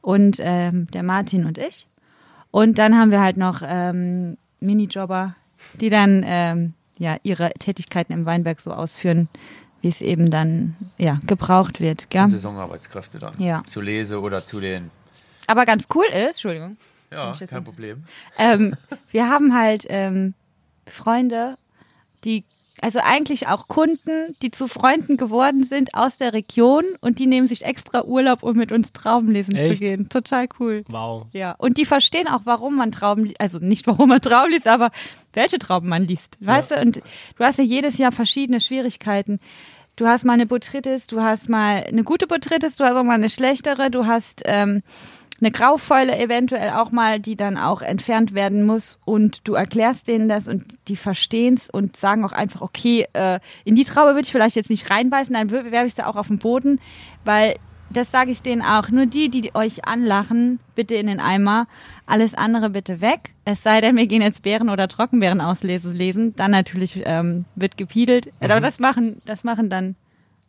und 0.03 0.37
ähm, 0.41 0.87
der 0.93 1.03
Martin 1.03 1.47
und 1.47 1.59
ich. 1.59 1.87
Und 2.51 2.79
dann 2.79 2.97
haben 2.97 3.11
wir 3.11 3.21
halt 3.21 3.37
noch 3.37 3.63
ähm, 3.65 4.37
Minijobber, 4.61 5.35
die 5.81 5.91
dann 5.91 6.23
ähm, 6.25 6.75
ja 6.99 7.17
ihre 7.23 7.51
Tätigkeiten 7.55 8.13
im 8.13 8.27
Weinberg 8.27 8.61
so 8.61 8.73
ausführen, 8.73 9.29
wie 9.83 9.89
es 9.89 10.01
eben 10.01 10.31
dann 10.31 10.75
ja 10.99 11.21
gebraucht 11.27 11.81
wird. 11.81 12.11
Gell? 12.11 12.31
Saisonarbeitskräfte 12.31 13.19
dann. 13.19 13.35
Ja. 13.39 13.63
Zu 13.69 13.81
Lese 13.81 14.21
oder 14.21 14.45
zu 14.45 14.61
den. 14.61 14.91
Aber 15.47 15.65
ganz 15.67 15.87
cool 15.95 16.07
ist, 16.07 16.37
Entschuldigung, 16.37 16.77
Ja, 17.11 17.33
kein 17.49 17.63
Problem. 17.65 18.05
ähm, 18.39 18.75
wir 19.13 19.29
haben 19.29 19.55
halt 19.55 19.87
ähm, 19.89 20.35
Freunde, 20.89 21.57
die, 22.25 22.45
also 22.83 23.01
eigentlich 23.03 23.49
auch 23.49 23.69
Kunden, 23.69 24.37
die 24.43 24.51
zu 24.51 24.69
Freunden 24.69 25.17
geworden 25.17 25.65
sind 25.65 25.95
aus 25.95 26.17
der 26.19 26.33
Region 26.33 26.85
und 27.01 27.19
die 27.19 27.27
nehmen 27.27 27.49
sich 27.49 27.65
extra 27.65 28.05
Urlaub, 28.05 28.43
um 28.43 28.57
mit 28.57 28.73
uns 28.73 28.93
Trauben 28.93 29.31
lesen 29.31 29.55
zu 29.55 29.63
Echt? 29.63 29.81
gehen. 29.81 30.09
Total 30.09 30.49
cool. 30.61 30.85
Wow. 30.89 31.27
Ja, 31.33 31.53
und 31.53 31.79
die 31.79 31.85
verstehen 31.85 32.29
auch, 32.29 32.43
warum 32.45 32.77
man 32.77 32.93
Trauben, 32.93 33.33
also 33.39 33.59
nicht 33.59 33.87
warum 33.87 34.11
man 34.11 34.21
Trauben 34.21 34.53
liest, 34.53 34.69
aber 34.69 34.91
welche 35.33 35.59
Trauben 35.59 35.89
man 35.89 36.07
liest. 36.07 36.37
Weißt 36.41 36.71
du, 36.71 36.81
und 36.81 36.97
du 36.97 37.45
hast 37.45 37.59
ja 37.59 37.65
jedes 37.65 37.99
Jahr 37.99 38.13
verschiedene 38.13 38.61
Schwierigkeiten. 38.61 39.41
Du 39.97 40.07
hast 40.07 40.25
mal 40.25 40.35
eine 40.35 40.47
Botrytis, 40.47 41.07
du 41.07 41.23
hast 41.23 41.49
mal 41.49 41.85
eine 41.89 42.05
gute 42.05 42.27
Botrytis, 42.27 42.77
du 42.77 42.85
hast 42.85 42.97
auch 42.97 43.03
mal 43.03 43.15
eine 43.15 43.31
schlechtere, 43.31 43.91
du 43.91 44.07
hast 44.07 44.43
ähm, 44.45 44.83
eine 45.41 45.51
Graufäule 45.51 46.19
eventuell 46.19 46.71
auch 46.71 46.91
mal, 46.91 47.21
die 47.21 47.37
dann 47.37 47.59
auch 47.59 47.83
entfernt 47.83 48.35
werden 48.35 48.65
muss 48.65 48.99
und 49.05 49.41
du 49.45 49.55
erklärst 49.55 50.09
denen 50.09 50.29
das 50.29 50.47
und 50.47 50.65
die 50.89 50.97
verstehen's 50.97 51.69
und 51.71 51.97
sagen 51.97 52.25
auch 52.25 52.33
einfach, 52.33 52.63
okay, 52.63 53.07
äh, 53.13 53.41
in 53.65 53.75
die 53.75 53.85
Traube 53.85 54.11
würde 54.11 54.23
ich 54.23 54.33
vielleicht 54.33 54.57
jetzt 54.57 54.71
nicht 54.71 54.91
reinbeißen, 54.91 55.35
dann 55.35 55.51
werfe 55.51 55.87
ich 55.87 55.95
sie 55.95 56.07
auch 56.07 56.17
auf 56.17 56.29
den 56.29 56.39
Boden, 56.39 56.81
weil 57.25 57.57
das 57.91 58.11
sage 58.11 58.31
ich 58.31 58.43
denen 58.43 58.63
auch. 58.63 58.89
Nur 58.89 59.07
die, 59.07 59.31
die 59.31 59.55
euch 59.55 59.85
anlachen, 59.85 60.59
bitte 60.75 60.95
in 60.95 61.07
den 61.07 61.21
Eimer. 61.21 61.67
Alles 62.05 62.35
andere 62.35 62.71
bitte 62.71 63.01
weg. 63.01 63.31
Es 63.45 63.63
sei 63.63 63.81
denn, 63.81 63.97
wir 63.97 64.07
gehen 64.07 64.23
jetzt 64.23 64.43
Beeren 64.43 64.71
oder 64.71 64.89
Trockenbeeren 64.89 65.41
auslesen, 65.41 65.95
lesen. 65.95 66.35
Dann 66.35 66.51
natürlich 66.51 67.01
ähm, 67.05 67.45
wird 67.55 67.77
gepiedelt. 67.77 68.33
Aber 68.41 68.61
das 68.61 68.79
machen, 68.79 69.23
das 69.25 69.45
machen 69.45 69.71
dann 69.71 69.95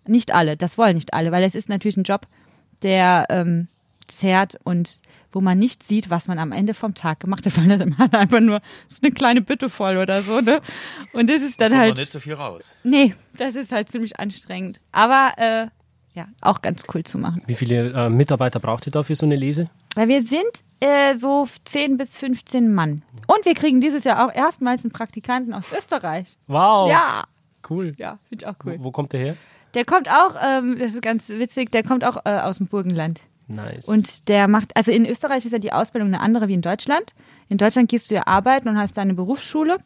nicht 0.08 0.34
alle. 0.34 0.58
Das 0.58 0.78
wollen 0.78 0.96
nicht 0.96 1.14
alle, 1.14 1.32
weil 1.32 1.44
es 1.44 1.56
ist 1.56 1.70
natürlich 1.70 1.98
ein 1.98 2.04
Job, 2.04 2.26
der 2.82 3.28
ähm, 3.30 3.68
zerrt 4.08 4.58
und 4.64 5.00
wo 5.32 5.42
man 5.42 5.60
nicht 5.60 5.84
sieht, 5.84 6.10
was 6.10 6.28
man 6.28 6.40
am 6.40 6.52
Ende 6.52 6.74
vom 6.74 6.94
Tag 6.94 7.20
gemacht 7.20 7.46
hat, 7.46 7.58
weil 7.58 7.68
man 7.78 7.98
hat 7.98 8.14
einfach 8.16 8.40
nur 8.40 8.62
so 8.88 9.00
eine 9.02 9.12
kleine 9.12 9.42
Bitte 9.42 9.70
voll 9.70 9.98
oder 9.98 10.22
so, 10.22 10.42
ne? 10.42 10.62
Und 11.14 11.30
das 11.30 11.42
ist 11.42 11.60
dann 11.62 11.72
Kommt 11.72 11.82
halt. 11.82 11.98
nicht 11.98 12.12
so 12.12 12.20
viel 12.20 12.34
raus. 12.34 12.76
Nee, 12.84 13.14
das 13.38 13.56
ist 13.56 13.72
halt 13.72 13.90
ziemlich 13.90 14.20
anstrengend. 14.20 14.80
Aber 14.92 15.32
äh, 15.38 15.68
ja, 16.14 16.28
auch 16.42 16.62
ganz 16.62 16.84
cool 16.94 17.04
zu 17.04 17.18
machen. 17.20 17.44
Wie 17.46 17.54
viele 17.54 17.92
äh, 17.92 18.10
Mitarbeiter 18.10 18.60
braucht 18.60 18.88
ihr 18.88 18.92
da 18.92 19.04
für 19.04 19.14
so 19.16 19.26
eine 19.26 19.36
Lese? 19.36 19.70
Weil 19.96 20.08
wir 20.08 20.24
sind 20.24 20.44
äh, 20.80 21.16
so 21.16 21.48
10 21.66 21.98
bis 21.98 22.16
15 22.18 22.74
Mann. 22.74 23.04
Und 23.28 23.46
wir 23.46 23.54
kriegen 23.54 23.82
dieses 23.82 24.04
Jahr 24.04 24.26
auch 24.26 24.34
erstmals 24.34 24.84
einen 24.84 24.92
Praktikanten 24.92 25.54
aus 25.54 25.66
Österreich. 25.78 26.38
Wow. 26.48 26.90
Ja, 26.90 27.26
Cool. 27.70 27.92
ja, 27.98 28.18
finde 28.30 28.46
ich 28.46 28.48
auch 28.48 28.56
cool. 28.66 28.76
Wo, 28.80 28.86
wo 28.86 28.92
kommt 28.92 29.12
der 29.14 29.20
her? 29.20 29.36
Der 29.74 29.84
kommt 29.86 30.10
auch, 30.10 30.36
ähm, 30.42 30.78
das 30.80 30.94
ist 30.94 31.02
ganz 31.02 31.28
witzig, 31.30 31.72
der 31.72 31.84
kommt 31.84 32.04
auch 32.06 32.18
äh, 32.26 32.40
aus 32.40 32.58
dem 32.58 32.68
Burgenland. 32.68 33.20
Nice. 33.48 33.88
Und 33.88 34.28
der 34.28 34.48
macht, 34.48 34.76
also 34.76 34.92
in 34.92 35.06
Österreich 35.06 35.46
ist 35.46 35.52
ja 35.52 35.60
die 35.60 35.72
Ausbildung 35.72 36.10
eine 36.10 36.20
andere 36.20 36.48
wie 36.48 36.54
in 36.54 36.62
Deutschland. 36.62 37.14
In 37.50 37.58
Deutschland 37.58 37.90
gehst 37.90 38.12
du 38.12 38.16
ja 38.16 38.28
arbeiten 38.28 38.68
und 38.68 38.78
hast 38.78 38.98
deine 38.98 39.14
Berufsschule. 39.14 39.78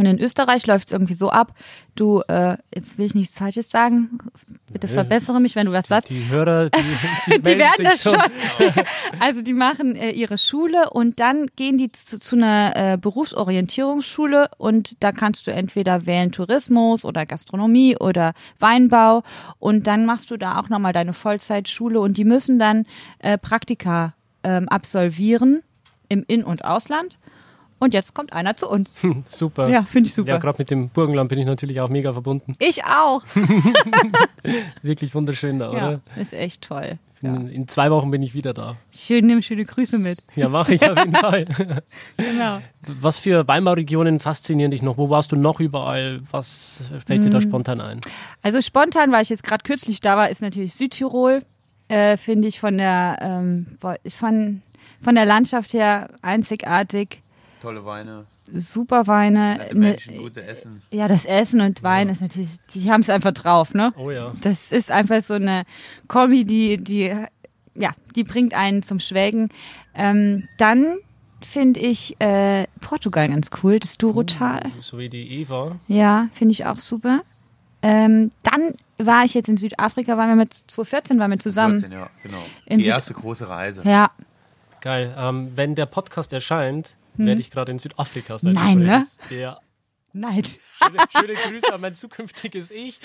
Und 0.00 0.06
in 0.06 0.18
Österreich 0.18 0.66
läuft 0.66 0.88
es 0.88 0.92
irgendwie 0.92 1.14
so 1.14 1.28
ab, 1.30 1.54
du, 1.94 2.22
äh, 2.26 2.56
jetzt 2.74 2.96
will 2.96 3.04
ich 3.04 3.14
nichts 3.14 3.36
Falsches 3.36 3.68
sagen, 3.68 4.18
bitte 4.72 4.88
verbessere 4.88 5.40
mich, 5.40 5.56
wenn 5.56 5.66
du 5.66 5.72
was 5.72 5.90
weißt. 5.90 6.08
die 6.08 6.28
Hörer, 6.30 6.70
die, 6.70 6.80
die, 7.26 7.38
Die 7.38 7.44
werden 7.44 7.84
das 7.84 8.02
schon. 8.02 8.18
Also 9.20 9.42
die 9.42 9.52
machen 9.52 9.96
äh, 9.96 10.10
ihre 10.10 10.38
Schule 10.38 10.88
und 10.90 11.20
dann 11.20 11.48
gehen 11.54 11.76
die 11.76 11.92
zu, 11.92 12.18
zu 12.18 12.36
einer 12.36 12.72
äh, 12.76 12.96
Berufsorientierungsschule 12.96 14.48
und 14.56 15.02
da 15.02 15.12
kannst 15.12 15.46
du 15.46 15.52
entweder 15.52 16.06
wählen 16.06 16.32
Tourismus 16.32 17.04
oder 17.04 17.26
Gastronomie 17.26 17.96
oder 17.98 18.32
Weinbau 18.58 19.22
und 19.58 19.86
dann 19.86 20.06
machst 20.06 20.30
du 20.30 20.38
da 20.38 20.58
auch 20.58 20.70
nochmal 20.70 20.94
deine 20.94 21.12
Vollzeitschule 21.12 22.00
und 22.00 22.16
die 22.16 22.24
müssen 22.24 22.58
dann 22.58 22.86
äh, 23.18 23.36
Praktika 23.36 24.14
ähm, 24.44 24.66
absolvieren 24.70 25.62
im 26.08 26.24
In- 26.26 26.44
und 26.44 26.64
Ausland. 26.64 27.18
Und 27.80 27.92
jetzt 27.94 28.14
kommt 28.14 28.32
einer 28.32 28.54
zu 28.56 28.68
uns. 28.68 28.90
Super. 29.24 29.68
Ja, 29.68 29.82
finde 29.82 30.08
ich 30.08 30.14
super. 30.14 30.28
Ja, 30.30 30.38
gerade 30.38 30.58
mit 30.58 30.70
dem 30.70 30.90
Burgenland 30.90 31.28
bin 31.30 31.38
ich 31.38 31.46
natürlich 31.46 31.80
auch 31.80 31.88
mega 31.88 32.12
verbunden. 32.12 32.54
ich 32.60 32.84
auch. 32.84 33.24
Wirklich 34.82 35.14
wunderschön 35.14 35.58
da, 35.58 35.72
Ja, 35.72 35.88
oder? 35.88 36.00
ist 36.16 36.32
echt 36.32 36.62
toll. 36.62 36.98
In, 37.22 37.48
in 37.50 37.68
zwei 37.68 37.90
Wochen 37.90 38.10
bin 38.10 38.22
ich 38.22 38.32
wieder 38.32 38.54
da. 38.54 38.76
Schön, 38.90 39.26
nimm 39.26 39.42
schöne 39.42 39.66
Grüße 39.66 39.98
mit. 39.98 40.18
Ja, 40.36 40.48
mache 40.48 40.72
ich 40.72 40.82
auf 40.90 40.98
jeden 40.98 41.14
Fall. 41.14 41.44
Genau. 42.16 42.60
Was 42.86 43.18
für 43.18 43.46
Weinbauregionen 43.46 44.20
faszinieren 44.20 44.70
dich 44.70 44.80
noch? 44.80 44.96
Wo 44.96 45.10
warst 45.10 45.30
du 45.32 45.36
noch 45.36 45.60
überall? 45.60 46.20
Was 46.30 46.82
fällt 47.06 47.20
Mm. 47.20 47.24
dir 47.24 47.30
da 47.30 47.40
spontan 47.42 47.82
ein? 47.82 48.00
Also 48.40 48.62
spontan, 48.62 49.12
weil 49.12 49.20
ich 49.22 49.28
jetzt 49.28 49.42
gerade 49.42 49.62
kürzlich 49.64 50.00
da 50.00 50.16
war, 50.16 50.30
ist 50.30 50.40
natürlich 50.40 50.74
Südtirol. 50.74 51.42
Äh, 51.88 52.16
Finde 52.16 52.48
ich 52.48 52.58
von 52.58 52.78
der, 52.78 53.18
ähm, 53.20 53.66
von, 54.08 54.62
von 55.02 55.14
der 55.14 55.26
Landschaft 55.26 55.74
her 55.74 56.08
einzigartig. 56.22 57.20
Tolle 57.60 57.84
Weine, 57.84 58.26
Super 58.52 59.06
Weine. 59.06 59.58
Ne- 59.72 59.78
Menschen, 59.78 60.16
gute 60.18 60.42
Essen. 60.44 60.82
ja, 60.90 61.08
das 61.08 61.24
Essen 61.26 61.60
und 61.60 61.82
Wein 61.82 62.08
ist 62.08 62.20
natürlich, 62.22 62.48
die 62.74 62.90
haben 62.90 63.02
es 63.02 63.10
einfach 63.10 63.32
drauf, 63.32 63.74
ne? 63.74 63.92
Oh 63.96 64.10
ja. 64.10 64.32
Das 64.40 64.72
ist 64.72 64.90
einfach 64.90 65.22
so 65.22 65.34
eine 65.34 65.64
Kombi, 66.08 66.44
die, 66.44 66.78
die, 66.78 67.14
ja, 67.74 67.90
die 68.16 68.24
bringt 68.24 68.54
einen 68.54 68.82
zum 68.82 68.98
Schwelgen. 68.98 69.50
Ähm, 69.94 70.48
dann 70.58 70.96
finde 71.42 71.80
ich 71.80 72.20
äh, 72.20 72.66
Portugal 72.80 73.28
ganz 73.28 73.50
cool, 73.62 73.78
das 73.78 73.98
Durotal. 73.98 74.62
So 74.80 74.98
wie 74.98 75.08
die 75.08 75.40
Eva. 75.40 75.76
Ja, 75.88 76.28
finde 76.32 76.52
ich 76.52 76.64
auch 76.66 76.76
super. 76.78 77.20
Ähm, 77.82 78.30
dann 78.42 78.74
war 78.98 79.24
ich 79.24 79.32
jetzt 79.34 79.48
in 79.48 79.56
Südafrika, 79.56 80.16
waren 80.18 80.28
wir 80.28 80.36
mit 80.36 80.52
2014 80.66 81.18
waren 81.18 81.30
wir 81.30 81.38
zusammen. 81.38 81.78
14, 81.80 81.98
ja, 81.98 82.10
genau. 82.22 82.42
In 82.66 82.76
Die 82.78 82.84
Süd- 82.84 82.90
erste 82.92 83.14
große 83.14 83.48
Reise. 83.48 83.82
Ja, 83.84 84.10
Geil. 84.82 85.14
Ähm, 85.18 85.52
wenn 85.56 85.74
der 85.74 85.84
Podcast 85.84 86.32
erscheint, 86.32 86.94
werde 87.26 87.40
ich 87.40 87.50
gerade 87.50 87.72
in 87.72 87.78
Südafrika 87.78 88.38
sein. 88.38 88.56
Hm. 88.56 88.62
Nein, 88.62 88.78
ne? 88.78 89.06
Ja. 89.30 89.58
nein. 90.12 90.42
Schöne, 90.44 90.98
schöne 91.10 91.34
Grüße 91.34 91.72
an 91.74 91.80
mein 91.80 91.94
zukünftiges 91.94 92.70
Ich. 92.70 92.98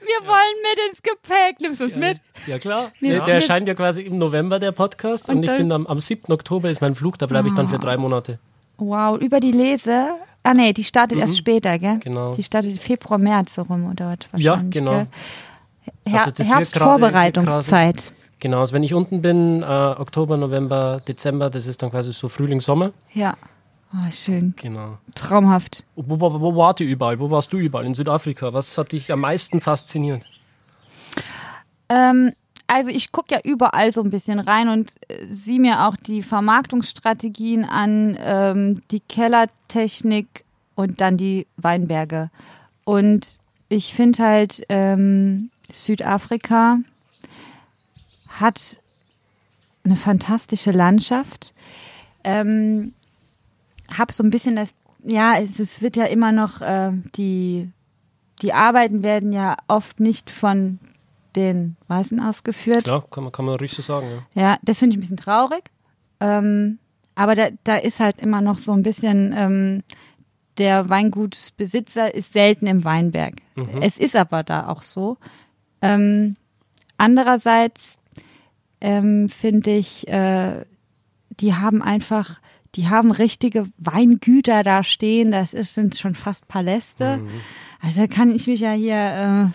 Wir 0.00 0.26
wollen 0.26 0.56
mit 0.62 0.90
ins 0.90 1.02
Gepäck. 1.02 1.60
Nimmst 1.60 1.80
du 1.80 1.84
uns 1.84 1.96
mit? 1.96 2.20
Ja, 2.46 2.58
klar. 2.58 2.92
Wir- 3.00 3.20
Der, 3.24 3.34
erscheint 3.34 3.68
ja 3.68 3.74
quasi 3.74 4.02
im 4.02 4.18
November, 4.18 4.58
der 4.58 4.72
Podcast. 4.72 5.28
Und, 5.28 5.36
Und 5.38 5.44
ich 5.44 5.56
bin 5.56 5.70
am, 5.72 5.86
am 5.86 6.00
7. 6.00 6.32
Oktober 6.32 6.70
ist 6.70 6.80
mein 6.80 6.94
Flug, 6.94 7.18
da 7.18 7.26
bleibe 7.26 7.48
ich 7.48 7.54
dann 7.54 7.68
für 7.68 7.78
drei 7.78 7.96
Monate. 7.96 8.38
Wow, 8.78 9.20
über 9.20 9.40
die 9.40 9.52
Lese. 9.52 10.10
Ah 10.44 10.54
nee, 10.54 10.72
die 10.72 10.84
startet 10.84 11.18
erst 11.18 11.36
später, 11.36 11.78
gell? 11.78 11.96
Mhm. 11.96 12.00
Genau. 12.00 12.34
Die 12.34 12.42
startet 12.42 12.78
Februar, 12.78 13.18
März 13.18 13.54
so 13.54 13.62
rum 13.62 13.90
oder 13.90 14.16
was 14.32 14.40
Ja, 14.40 14.62
genau. 14.70 14.92
Gell? 14.92 15.06
Her 16.06 16.24
Also 16.24 16.44
Herbstvorbereitungszeit. 16.54 18.12
Genau, 18.40 18.60
also 18.60 18.74
wenn 18.74 18.84
ich 18.84 18.94
unten 18.94 19.20
bin, 19.20 19.62
äh, 19.62 19.66
Oktober, 19.66 20.36
November, 20.36 21.00
Dezember, 21.06 21.50
das 21.50 21.66
ist 21.66 21.82
dann 21.82 21.90
quasi 21.90 22.12
so 22.12 22.28
Frühling, 22.28 22.60
Sommer. 22.60 22.92
Ja. 23.12 23.36
Oh, 23.92 24.10
schön. 24.12 24.54
Genau. 24.60 24.98
Traumhaft. 25.14 25.82
Wo, 25.96 26.20
wo, 26.20 26.40
wo 26.40 26.56
wart 26.56 26.80
ihr 26.80 26.86
überall? 26.86 27.18
Wo 27.18 27.30
warst 27.30 27.52
du 27.52 27.56
überall? 27.56 27.86
In 27.86 27.94
Südafrika? 27.94 28.52
Was 28.52 28.76
hat 28.76 28.92
dich 28.92 29.10
am 29.10 29.20
meisten 29.20 29.60
fasziniert? 29.60 30.24
Ähm, 31.88 32.32
also 32.66 32.90
ich 32.90 33.12
gucke 33.12 33.34
ja 33.34 33.40
überall 33.42 33.92
so 33.92 34.02
ein 34.02 34.10
bisschen 34.10 34.40
rein 34.40 34.68
und 34.68 34.92
äh, 35.08 35.26
sieh 35.30 35.58
mir 35.58 35.86
auch 35.86 35.96
die 35.96 36.22
Vermarktungsstrategien 36.22 37.64
an, 37.64 38.16
ähm, 38.20 38.82
die 38.90 39.00
Kellertechnik 39.00 40.44
und 40.74 41.00
dann 41.00 41.16
die 41.16 41.46
Weinberge. 41.56 42.30
Und 42.84 43.38
ich 43.70 43.94
finde 43.94 44.22
halt, 44.22 44.64
ähm, 44.68 45.50
Südafrika 45.72 46.78
hat 48.40 48.78
eine 49.84 49.96
fantastische 49.96 50.70
Landschaft. 50.70 51.54
Ähm, 52.24 52.92
hab 53.96 54.12
so 54.12 54.22
ein 54.22 54.30
bisschen 54.30 54.56
das, 54.56 54.70
ja, 55.02 55.38
es, 55.38 55.58
es 55.58 55.82
wird 55.82 55.96
ja 55.96 56.04
immer 56.06 56.32
noch, 56.32 56.60
äh, 56.60 56.92
die, 57.16 57.70
die 58.42 58.52
Arbeiten 58.52 59.02
werden 59.02 59.32
ja 59.32 59.56
oft 59.66 60.00
nicht 60.00 60.30
von 60.30 60.78
den 61.36 61.76
Weißen 61.88 62.20
ausgeführt. 62.20 62.84
Klar, 62.84 63.04
kann 63.10 63.24
man, 63.24 63.32
kann 63.32 63.44
man 63.44 63.56
ruhig 63.56 63.72
so 63.72 63.82
sagen. 63.82 64.24
Ja. 64.34 64.42
Ja, 64.42 64.58
das 64.62 64.78
finde 64.78 64.94
ich 64.94 64.98
ein 64.98 65.00
bisschen 65.02 65.16
traurig. 65.16 65.70
Ähm, 66.20 66.78
aber 67.14 67.34
da, 67.34 67.48
da 67.64 67.76
ist 67.76 68.00
halt 68.00 68.20
immer 68.20 68.40
noch 68.40 68.58
so 68.58 68.72
ein 68.72 68.82
bisschen, 68.82 69.32
ähm, 69.36 69.82
der 70.58 70.88
Weingutsbesitzer 70.88 72.14
ist 72.14 72.32
selten 72.32 72.66
im 72.66 72.84
Weinberg. 72.84 73.34
Es 73.80 73.96
ist 73.96 74.16
aber 74.16 74.42
da 74.42 74.68
auch 74.68 74.82
so. 74.82 75.16
Ähm, 75.80 76.36
andererseits 76.96 77.97
ähm, 78.80 79.28
finde 79.28 79.70
ich, 79.70 80.06
äh, 80.08 80.64
die 81.40 81.54
haben 81.54 81.82
einfach, 81.82 82.40
die 82.74 82.88
haben 82.88 83.10
richtige 83.10 83.66
Weingüter 83.78 84.62
da 84.62 84.82
stehen. 84.82 85.30
Das 85.30 85.54
ist, 85.54 85.74
sind 85.74 85.96
schon 85.96 86.14
fast 86.14 86.48
Paläste. 86.48 87.20
Also 87.80 88.00
da 88.02 88.06
kann 88.06 88.30
ich 88.34 88.46
mich 88.46 88.60
ja 88.60 88.72
hier, 88.72 89.52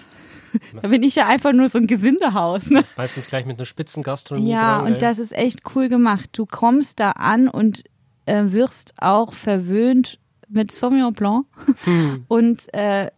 äh, 0.53 0.59
da 0.81 0.87
bin 0.87 1.03
ich 1.03 1.15
ja 1.15 1.27
einfach 1.27 1.51
nur 1.53 1.69
so 1.69 1.77
ein 1.79 1.87
Gesindehaus. 1.87 2.69
Ne? 2.69 2.83
Meistens 2.95 3.27
gleich 3.27 3.45
mit 3.45 3.57
einer 3.59 3.65
Spitzengastronomie 3.65 4.51
Ja, 4.51 4.75
dran. 4.77 4.85
und 4.85 4.91
gell? 4.93 4.99
das 4.99 5.19
ist 5.19 5.31
echt 5.33 5.61
cool 5.75 5.89
gemacht. 5.89 6.29
Du 6.33 6.45
kommst 6.45 6.99
da 6.99 7.11
an 7.11 7.47
und 7.47 7.83
äh, 8.25 8.43
wirst 8.47 8.93
auch 8.97 9.33
verwöhnt 9.33 10.19
mit 10.49 10.71
Sauvignon 10.71 11.13
Blanc 11.13 11.45
und 12.27 12.73
äh, 12.73 13.09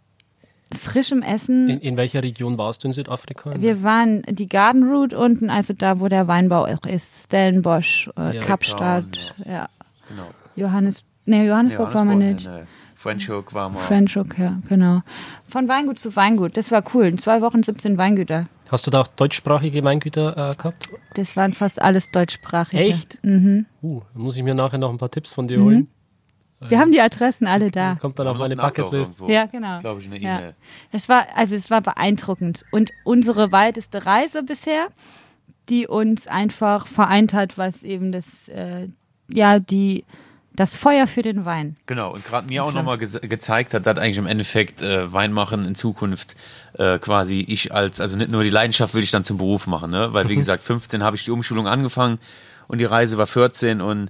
frischem 0.75 1.21
Essen. 1.21 1.69
in, 1.69 1.79
in 1.79 1.97
welcher 1.97 2.23
Region 2.23 2.57
warst 2.57 2.83
du 2.83 2.87
in 2.87 2.93
Südafrika? 2.93 3.53
wir 3.59 3.83
waren 3.83 4.23
die 4.29 4.47
Garden 4.47 4.83
Route 4.83 5.17
unten, 5.17 5.49
also 5.49 5.73
da, 5.73 5.99
wo 5.99 6.07
der 6.07 6.27
Weinbau 6.27 6.65
auch 6.65 6.85
ist. 6.85 7.25
Stellenbosch, 7.25 8.09
äh, 8.17 8.35
Ja, 8.35 8.41
Kapstadt, 8.41 9.35
ja. 9.45 9.69
Genau. 10.09 10.27
Johannes, 10.55 11.03
nee, 11.25 11.45
Johannesburg 11.45 11.93
war 11.93 12.05
man 12.05 12.19
nicht. 12.19 12.45
Nee, 12.45 12.63
French 12.95 13.29
Hook 13.29 13.53
war 13.53 13.69
mal. 13.69 13.79
French 13.79 14.15
Hook, 14.15 14.37
ja, 14.37 14.59
genau. 14.67 15.01
Von 15.47 15.67
Weingut 15.67 15.99
zu 15.99 16.15
Weingut, 16.15 16.57
das 16.57 16.71
war 16.71 16.83
cool. 16.93 17.05
In 17.05 17.17
zwei 17.17 17.41
Wochen 17.41 17.61
17 17.61 17.97
Weingüter. 17.97 18.45
Hast 18.71 18.87
du 18.87 18.91
da 18.91 19.01
auch 19.01 19.07
deutschsprachige 19.07 19.83
Weingüter 19.83 20.51
äh, 20.51 20.55
gehabt? 20.55 20.89
Das 21.13 21.35
waren 21.37 21.53
fast 21.53 21.81
alles 21.81 22.09
deutschsprachige. 22.09 22.81
Echt? 22.81 23.23
Mhm. 23.23 23.67
Uh, 23.83 24.01
muss 24.15 24.37
ich 24.37 24.43
mir 24.43 24.55
nachher 24.55 24.79
noch 24.79 24.89
ein 24.89 24.97
paar 24.97 25.11
Tipps 25.11 25.33
von 25.33 25.47
dir 25.47 25.61
holen. 25.61 25.87
Wir 26.61 26.79
haben 26.79 26.91
die 26.91 27.01
Adressen 27.01 27.47
alle 27.47 27.69
da. 27.69 27.95
Kommt 27.95 28.17
dann 28.17 28.27
auf 28.27 28.37
meine 28.37 28.55
Bucketlist. 28.55 29.21
Ja, 29.27 29.45
genau. 29.45 29.79
Glaube 29.79 30.01
ich, 30.01 30.07
eine 30.07 30.19
Ja. 30.19 30.37
E-Mail. 30.37 30.55
Das 30.91 31.09
war, 31.09 31.27
also 31.35 31.55
es 31.55 31.69
war 31.69 31.81
beeindruckend. 31.81 32.65
Und 32.71 32.91
unsere 33.03 33.51
weiteste 33.51 34.05
Reise 34.05 34.41
bisher, 34.43 34.87
die 35.69 35.87
uns 35.87 36.27
einfach 36.27 36.87
vereint 36.87 37.33
hat, 37.33 37.57
was 37.57 37.83
eben 37.83 38.11
das, 38.11 38.47
äh, 38.47 38.87
ja, 39.27 39.59
die, 39.59 40.05
das 40.53 40.75
Feuer 40.75 41.07
für 41.07 41.21
den 41.21 41.43
Wein. 41.43 41.75
Genau, 41.85 42.13
und 42.13 42.25
gerade 42.25 42.47
mir 42.47 42.63
auch 42.63 42.71
nochmal 42.71 42.97
ge 42.97 43.27
gezeigt 43.27 43.73
hat, 43.73 43.85
dass 43.85 43.97
eigentlich 43.97 44.17
im 44.17 44.27
Endeffekt 44.27 44.81
äh, 44.81 45.11
Weinmachen 45.11 45.65
in 45.65 45.75
Zukunft 45.75 46.35
äh, 46.77 46.97
quasi 46.99 47.45
ich 47.47 47.73
als, 47.73 47.99
also 47.99 48.17
nicht 48.17 48.31
nur 48.31 48.43
die 48.43 48.49
Leidenschaft 48.49 48.93
will 48.93 49.03
ich 49.03 49.11
dann 49.11 49.25
zum 49.25 49.37
Beruf 49.37 49.67
machen, 49.67 49.91
ne? 49.91 50.13
Weil 50.13 50.29
wie 50.29 50.35
gesagt, 50.35 50.63
15 50.63 51.03
habe 51.03 51.17
ich 51.17 51.25
die 51.25 51.31
Umschulung 51.31 51.67
angefangen 51.67 52.19
und 52.67 52.77
die 52.77 52.85
Reise 52.85 53.17
war 53.17 53.27
14 53.27 53.81
und 53.81 54.09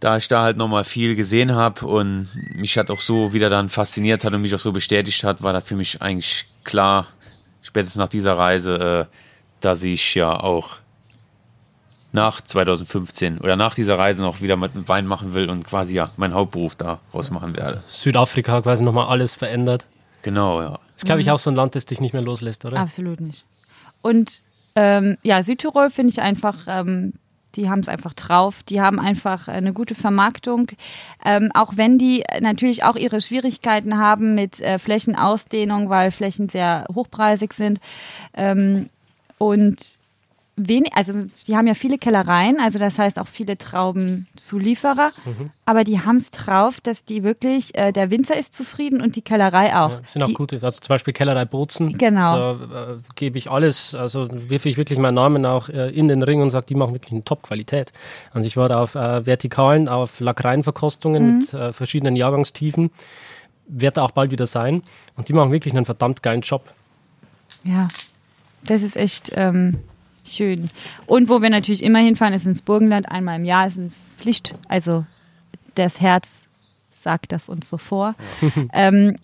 da 0.00 0.16
ich 0.16 0.28
da 0.28 0.42
halt 0.42 0.56
nochmal 0.56 0.84
viel 0.84 1.16
gesehen 1.16 1.54
habe 1.54 1.86
und 1.86 2.28
mich 2.54 2.78
hat 2.78 2.90
auch 2.90 3.00
so 3.00 3.32
wieder 3.32 3.50
dann 3.50 3.68
fasziniert 3.68 4.24
hat 4.24 4.32
und 4.32 4.42
mich 4.42 4.54
auch 4.54 4.60
so 4.60 4.72
bestätigt 4.72 5.24
hat, 5.24 5.42
war 5.42 5.52
das 5.52 5.64
für 5.64 5.76
mich 5.76 6.00
eigentlich 6.02 6.46
klar, 6.64 7.06
spätestens 7.62 7.98
nach 7.98 8.08
dieser 8.08 8.38
Reise, 8.38 9.08
äh, 9.10 9.14
dass 9.60 9.82
ich 9.82 10.14
ja 10.14 10.38
auch 10.38 10.78
nach 12.12 12.40
2015 12.40 13.38
oder 13.38 13.56
nach 13.56 13.74
dieser 13.74 13.98
Reise 13.98 14.22
noch 14.22 14.40
wieder 14.40 14.56
mit 14.56 14.88
Wein 14.88 15.06
machen 15.06 15.34
will 15.34 15.50
und 15.50 15.64
quasi 15.64 15.94
ja 15.94 16.10
meinen 16.16 16.34
Hauptberuf 16.34 16.74
daraus 16.74 17.30
machen 17.30 17.56
werde. 17.56 17.82
Südafrika 17.88 18.52
hat 18.52 18.64
quasi 18.64 18.82
nochmal 18.82 19.08
alles 19.08 19.34
verändert. 19.34 19.86
Genau, 20.22 20.60
ja. 20.62 20.70
Das 20.70 20.80
ist, 20.96 21.04
glaube 21.04 21.20
ich, 21.20 21.30
auch 21.30 21.38
so 21.38 21.50
ein 21.50 21.56
Land, 21.56 21.74
das 21.74 21.86
dich 21.86 22.00
nicht 22.00 22.12
mehr 22.12 22.22
loslässt, 22.22 22.64
oder? 22.64 22.78
Absolut 22.78 23.20
nicht. 23.20 23.44
Und 24.00 24.42
ähm, 24.74 25.18
ja, 25.22 25.42
Südtirol 25.42 25.90
finde 25.90 26.12
ich 26.12 26.20
einfach, 26.20 26.56
ähm, 26.66 27.14
die 27.56 27.68
haben 27.68 27.80
es 27.80 27.88
einfach 27.88 28.14
drauf. 28.14 28.62
Die 28.62 28.80
haben 28.80 29.00
einfach 29.00 29.48
eine 29.48 29.72
gute 29.72 29.94
Vermarktung. 29.94 30.68
Ähm, 31.24 31.50
auch 31.54 31.76
wenn 31.76 31.98
die 31.98 32.24
natürlich 32.40 32.84
auch 32.84 32.96
ihre 32.96 33.20
Schwierigkeiten 33.20 33.98
haben 33.98 34.34
mit 34.34 34.60
äh, 34.60 34.78
Flächenausdehnung, 34.78 35.88
weil 35.88 36.10
Flächen 36.10 36.48
sehr 36.48 36.86
hochpreisig 36.94 37.52
sind. 37.52 37.80
Ähm, 38.34 38.90
und 39.38 39.78
wenig, 40.58 40.92
also 40.94 41.12
die 41.46 41.56
haben 41.56 41.66
ja 41.66 41.74
viele 41.74 41.98
Kellereien, 41.98 42.60
also 42.60 42.78
das 42.78 42.98
heißt 42.98 43.18
auch 43.18 43.28
viele 43.28 43.56
Traubenzulieferer, 43.56 45.10
aber 45.64 45.84
die 45.84 46.00
haben 46.00 46.16
es 46.16 46.30
drauf, 46.30 46.80
dass 46.80 47.04
die 47.04 47.22
wirklich, 47.22 47.76
äh, 47.76 47.92
der 47.92 48.10
Winzer 48.10 48.36
ist 48.36 48.54
zufrieden 48.54 49.00
und 49.00 49.16
die 49.16 49.22
Kellerei 49.22 49.76
auch. 49.76 49.90
Ja, 49.90 50.00
sind 50.06 50.22
auch 50.22 50.28
die, 50.28 50.34
gute. 50.34 50.56
Also 50.62 50.80
zum 50.80 50.88
Beispiel 50.88 51.14
Kellerei 51.14 51.44
Bozen. 51.44 51.96
Genau. 51.96 52.56
Da 52.56 52.92
äh, 52.92 52.96
gebe 53.14 53.38
ich 53.38 53.50
alles, 53.50 53.94
also 53.94 54.28
wirfe 54.30 54.68
ich 54.68 54.76
wirklich 54.76 54.98
meinen 54.98 55.14
Namen 55.14 55.46
auch 55.46 55.68
äh, 55.68 55.90
in 55.90 56.08
den 56.08 56.22
Ring 56.22 56.42
und 56.42 56.50
sage, 56.50 56.66
die 56.66 56.74
machen 56.74 56.94
wirklich 56.94 57.12
eine 57.12 57.24
Top-Qualität. 57.24 57.92
Also 58.32 58.46
ich 58.46 58.56
war 58.56 58.68
da 58.68 58.82
auf 58.82 58.94
äh, 58.94 59.24
Vertikalen, 59.24 59.88
auf 59.88 60.20
Lackreienverkostungen 60.20 61.38
mit 61.38 61.54
äh, 61.54 61.72
verschiedenen 61.72 62.16
Jahrgangstiefen. 62.16 62.90
Wird 63.66 63.96
da 63.96 64.02
auch 64.02 64.12
bald 64.12 64.30
wieder 64.30 64.46
sein. 64.46 64.82
Und 65.16 65.28
die 65.28 65.32
machen 65.32 65.52
wirklich 65.52 65.74
einen 65.74 65.84
verdammt 65.84 66.22
geilen 66.22 66.40
Job. 66.40 66.72
Ja, 67.64 67.88
das 68.64 68.82
ist 68.82 68.96
echt, 68.96 69.30
ähm, 69.34 69.78
Schön. 70.28 70.70
Und 71.06 71.28
wo 71.28 71.42
wir 71.42 71.50
natürlich 71.50 71.82
immer 71.82 72.00
hinfahren, 72.00 72.34
ist 72.34 72.46
ins 72.46 72.62
Burgenland. 72.62 73.10
Einmal 73.10 73.36
im 73.36 73.44
Jahr 73.44 73.66
ist 73.66 73.78
eine 73.78 73.90
Pflicht. 74.18 74.54
Also 74.68 75.04
das 75.74 76.00
Herz 76.00 76.46
sagt 77.00 77.32
das 77.32 77.48
uns 77.48 77.68
so 77.68 77.78
vor. 77.78 78.14
ähm, 78.72 79.16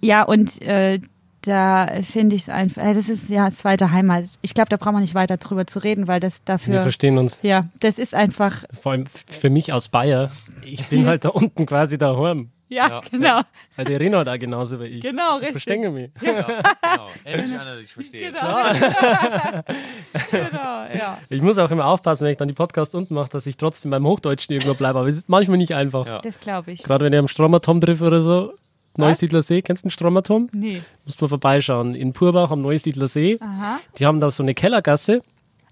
ja, 0.00 0.22
und 0.22 0.60
äh, 0.62 1.00
da 1.42 1.88
finde 2.02 2.36
ich 2.36 2.42
es 2.42 2.48
einfach, 2.48 2.82
äh, 2.82 2.94
das 2.94 3.08
ist 3.08 3.28
ja 3.28 3.50
zweite 3.50 3.92
Heimat. 3.92 4.24
Ich 4.42 4.54
glaube, 4.54 4.68
da 4.68 4.76
braucht 4.76 4.92
man 4.92 5.02
nicht 5.02 5.14
weiter 5.14 5.36
drüber 5.36 5.66
zu 5.66 5.78
reden, 5.78 6.08
weil 6.08 6.20
das 6.20 6.42
dafür. 6.44 6.74
Wir 6.74 6.82
verstehen 6.82 7.18
uns. 7.18 7.42
Ja, 7.42 7.68
das 7.80 7.98
ist 7.98 8.14
einfach. 8.14 8.64
Vor 8.80 8.92
allem 8.92 9.06
für 9.26 9.50
mich 9.50 9.72
aus 9.72 9.88
Bayer. 9.88 10.30
Ich 10.64 10.86
bin 10.86 11.06
halt 11.06 11.24
da 11.24 11.30
unten 11.30 11.66
quasi 11.66 11.98
daheim. 11.98 12.50
Ja, 12.70 12.88
Ja. 12.88 13.00
genau. 13.10 13.40
Weil 13.76 13.84
der 13.84 14.00
Reno 14.00 14.24
da 14.24 14.36
genauso 14.36 14.80
wie 14.80 14.84
ich. 14.86 15.02
Genau, 15.02 15.36
Ich 15.36 15.48
richtig. 15.48 15.50
verstehe 15.64 15.90
mich. 15.90 16.10
Ja, 16.22 16.32
genau. 16.42 17.08
Endlich 17.24 17.52
einer, 17.52 17.64
der 17.64 17.76
dich 17.76 17.92
versteht. 17.92 18.32
Genau. 18.32 18.40
genau, 20.30 20.84
ja. 20.98 21.18
Ich 21.28 21.42
muss 21.42 21.58
auch 21.58 21.70
immer 21.70 21.86
aufpassen, 21.86 22.24
wenn 22.24 22.30
ich 22.32 22.36
dann 22.36 22.48
die 22.48 22.54
Podcast 22.54 22.94
unten 22.94 23.14
mache, 23.14 23.30
dass 23.30 23.46
ich 23.46 23.56
trotzdem 23.56 23.90
beim 23.90 24.06
Hochdeutschen 24.06 24.54
irgendwo 24.54 24.74
bleibe. 24.74 24.98
Aber 24.98 25.08
es 25.08 25.16
ist 25.18 25.28
manchmal 25.28 25.58
nicht 25.58 25.74
einfach. 25.74 26.06
Ja. 26.06 26.20
Das 26.20 26.38
glaube 26.40 26.72
ich. 26.72 26.82
Gerade 26.82 27.04
wenn 27.04 27.12
ich 27.12 27.18
am 27.18 27.28
Stromatom 27.28 27.80
treffe 27.80 28.04
oder 28.06 28.20
so. 28.20 28.52
Neusiedler 28.96 29.40
See, 29.42 29.62
kennst 29.62 29.84
du 29.84 29.88
den 29.88 29.92
Stromatom? 29.92 30.48
Nee. 30.52 30.82
Musst 31.04 31.20
mal 31.22 31.28
vorbeischauen. 31.28 31.94
In 31.94 32.12
Purbach 32.12 32.50
am 32.50 32.60
Neusiedler 32.60 33.06
See. 33.06 33.38
Aha. 33.40 33.78
Die 33.98 34.04
haben 34.04 34.18
da 34.20 34.30
so 34.30 34.42
eine 34.42 34.52
Kellergasse. 34.52 35.22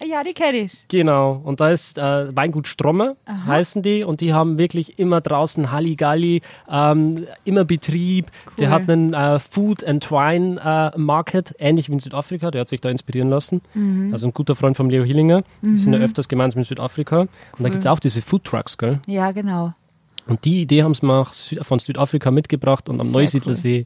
Ja, 0.07 0.23
die 0.23 0.33
kenne 0.33 0.59
ich. 0.59 0.85
Genau. 0.89 1.41
Und 1.45 1.61
da 1.61 1.71
ist 1.71 1.99
äh, 1.99 2.35
Weingut 2.37 2.69
Strommer, 2.69 3.17
heißen 3.47 3.83
die. 3.83 4.05
Und 4.05 4.21
die 4.21 4.33
haben 4.33 4.57
wirklich 4.59 4.99
immer 4.99 5.21
draußen 5.21 5.73
Halligalli, 5.73 6.41
ähm, 6.71 7.27
immer 7.45 7.65
Betrieb. 7.65 8.27
Der 8.59 8.69
Cool. 8.69 8.75
hat 8.75 8.91
einen 8.91 9.13
äh, 9.13 9.39
Food 9.39 9.83
and 9.85 10.09
Wine 10.11 10.61
äh, 10.95 10.99
Market, 10.99 11.55
ähnlich 11.59 11.89
wie 11.89 11.95
in 11.95 11.99
Südafrika. 11.99 12.51
Der 12.51 12.61
hat 12.61 12.69
sich 12.69 12.81
da 12.81 12.91
inspirieren 12.91 13.29
lassen. 13.29 13.61
Mhm. 13.75 14.13
Also 14.13 14.29
ein 14.29 14.33
guter 14.35 14.55
Freund 14.55 14.77
von 14.77 14.89
Leo 14.89 15.03
Hillinger. 15.03 15.43
Die 15.63 15.77
sind 15.77 15.93
ja 15.93 15.99
öfters 15.99 16.29
gemeinsam 16.29 16.61
in 16.61 16.65
Südafrika. 16.65 17.23
Und 17.23 17.31
da 17.59 17.65
gibt 17.69 17.79
es 17.79 17.87
auch 17.87 17.99
diese 17.99 18.23
Food 18.23 18.45
Trucks, 18.45 18.79
gell? 18.79 19.01
Ja, 19.07 19.33
genau. 19.33 19.73
Und 20.29 20.45
die 20.45 20.61
Idee 20.61 20.83
haben 20.83 20.95
sie 20.95 21.07
mal 21.07 21.25
von 21.25 21.79
Südafrika 21.79 22.31
mitgebracht 22.31 22.89
und 22.89 23.01
am 23.01 23.09
Sehr 23.09 23.21
Neusiedler 23.21 23.55
cool. 23.65 23.85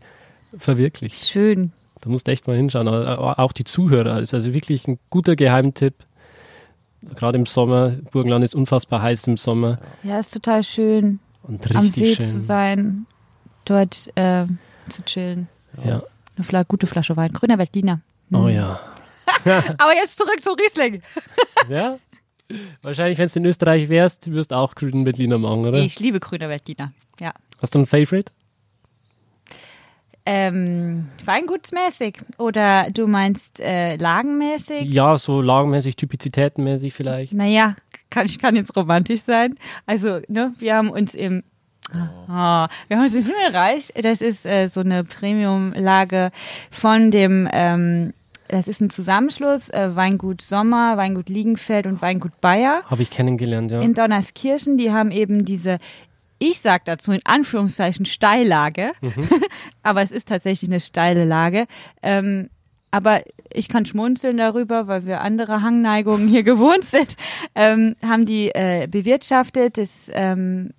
Verwirklicht. 0.58 1.28
Schön. 1.28 1.72
Da 2.02 2.10
musst 2.10 2.26
du 2.26 2.32
echt 2.32 2.46
mal 2.46 2.56
hinschauen. 2.56 2.88
Aber 2.88 3.38
Auch 3.38 3.52
die 3.52 3.64
Zuhörer. 3.64 4.20
Ist 4.20 4.34
also 4.34 4.52
wirklich 4.52 4.86
ein 4.86 4.98
guter 5.08 5.36
Geheimtipp. 5.36 5.94
Gerade 7.14 7.38
im 7.38 7.46
Sommer. 7.46 7.90
Burgenland 8.10 8.44
ist 8.44 8.54
unfassbar 8.54 9.02
heiß 9.02 9.26
im 9.28 9.36
Sommer. 9.36 9.78
Ja, 10.02 10.18
ist 10.18 10.32
total 10.32 10.62
schön, 10.62 11.18
am 11.74 11.88
See 11.88 12.14
schön. 12.14 12.26
zu 12.26 12.40
sein, 12.40 13.06
dort 13.64 14.10
äh, 14.16 14.46
zu 14.88 15.02
chillen. 15.04 15.48
Ja. 15.84 16.02
Eine 16.36 16.44
Fla 16.44 16.62
gute 16.62 16.86
Flasche 16.86 17.16
Wein. 17.16 17.32
Grüner 17.32 17.58
Veltliner. 17.58 18.00
Oh 18.32 18.48
ja. 18.48 18.80
Aber 19.44 19.94
jetzt 19.94 20.18
zurück 20.18 20.42
zu 20.42 20.52
Riesling. 20.52 21.02
Ja? 21.68 21.96
Wahrscheinlich, 22.82 23.18
wenn 23.18 23.28
du 23.28 23.38
in 23.38 23.46
Österreich 23.46 23.88
wärst, 23.88 24.30
wirst 24.32 24.50
du 24.50 24.56
auch 24.56 24.74
grünen 24.74 25.04
Berliner 25.04 25.38
machen, 25.38 25.64
oder? 25.66 25.78
Ich 25.78 26.00
liebe 26.00 26.18
grüner 26.18 26.48
Veltliner. 26.48 26.92
Ja. 27.20 27.32
Hast 27.60 27.74
du 27.74 27.78
ein 27.78 27.86
Favorite? 27.86 28.32
Ähm, 30.24 31.08
weingutsmäßig 31.24 32.18
oder 32.38 32.88
du 32.92 33.06
meinst 33.06 33.60
äh, 33.60 33.96
lagenmäßig? 33.96 34.84
Ja, 34.84 35.18
so 35.18 35.40
lagenmäßig, 35.40 35.96
typizitätenmäßig 35.96 36.94
vielleicht. 36.94 37.34
Naja, 37.34 37.74
kann, 38.10 38.26
ich 38.26 38.38
kann 38.38 38.54
jetzt 38.54 38.76
romantisch 38.76 39.22
sein. 39.22 39.56
Also, 39.86 40.20
ne, 40.28 40.52
wir 40.58 40.76
haben 40.76 40.90
uns 40.90 41.14
im 41.14 41.42
Ah, 42.28 42.68
wir 42.88 42.96
haben 42.96 43.04
uns 43.04 43.14
im 43.14 43.24
Himmelreich, 43.24 43.92
das 44.02 44.22
ist 44.22 44.46
äh, 44.46 44.68
so 44.68 44.80
eine 44.80 45.04
Premium-Lage 45.04 46.30
von 46.70 47.10
dem, 47.10 47.46
ähm, 47.52 48.14
das 48.48 48.66
ist 48.66 48.80
ein 48.80 48.88
Zusammenschluss, 48.88 49.68
äh, 49.68 49.94
Weingut 49.94 50.40
Sommer, 50.40 50.96
Weingut 50.96 51.28
Liegenfeld 51.28 51.86
und 51.86 52.00
Weingut 52.00 52.40
Bayer 52.40 52.82
Habe 52.86 53.02
ich 53.02 53.10
kennengelernt, 53.10 53.70
ja. 53.72 53.80
in 53.80 53.92
Donnerskirchen. 53.92 54.78
Die 54.78 54.90
haben 54.90 55.10
eben 55.10 55.44
diese, 55.44 55.78
ich 56.48 56.60
sag 56.60 56.84
dazu 56.84 57.12
in 57.12 57.20
Anführungszeichen 57.24 58.06
Steillage, 58.06 58.92
aber 59.82 60.02
es 60.02 60.10
ist 60.10 60.28
tatsächlich 60.28 60.70
eine 60.70 60.80
steile 60.80 61.24
Lage. 61.24 61.66
Ähm, 62.02 62.50
aber 62.90 63.22
ich 63.52 63.68
kann 63.68 63.86
schmunzeln 63.86 64.36
darüber, 64.36 64.86
weil 64.86 65.06
wir 65.06 65.20
andere 65.22 65.62
Hangneigungen 65.62 66.28
hier 66.28 66.42
gewohnt 66.52 66.84
sind, 66.84 67.16
ähm, 67.54 67.96
haben 68.04 68.26
die 68.26 68.50
äh, 68.54 68.86
bewirtschaftet 68.90 69.78
das, 69.78 69.88
ähm, 70.10 70.70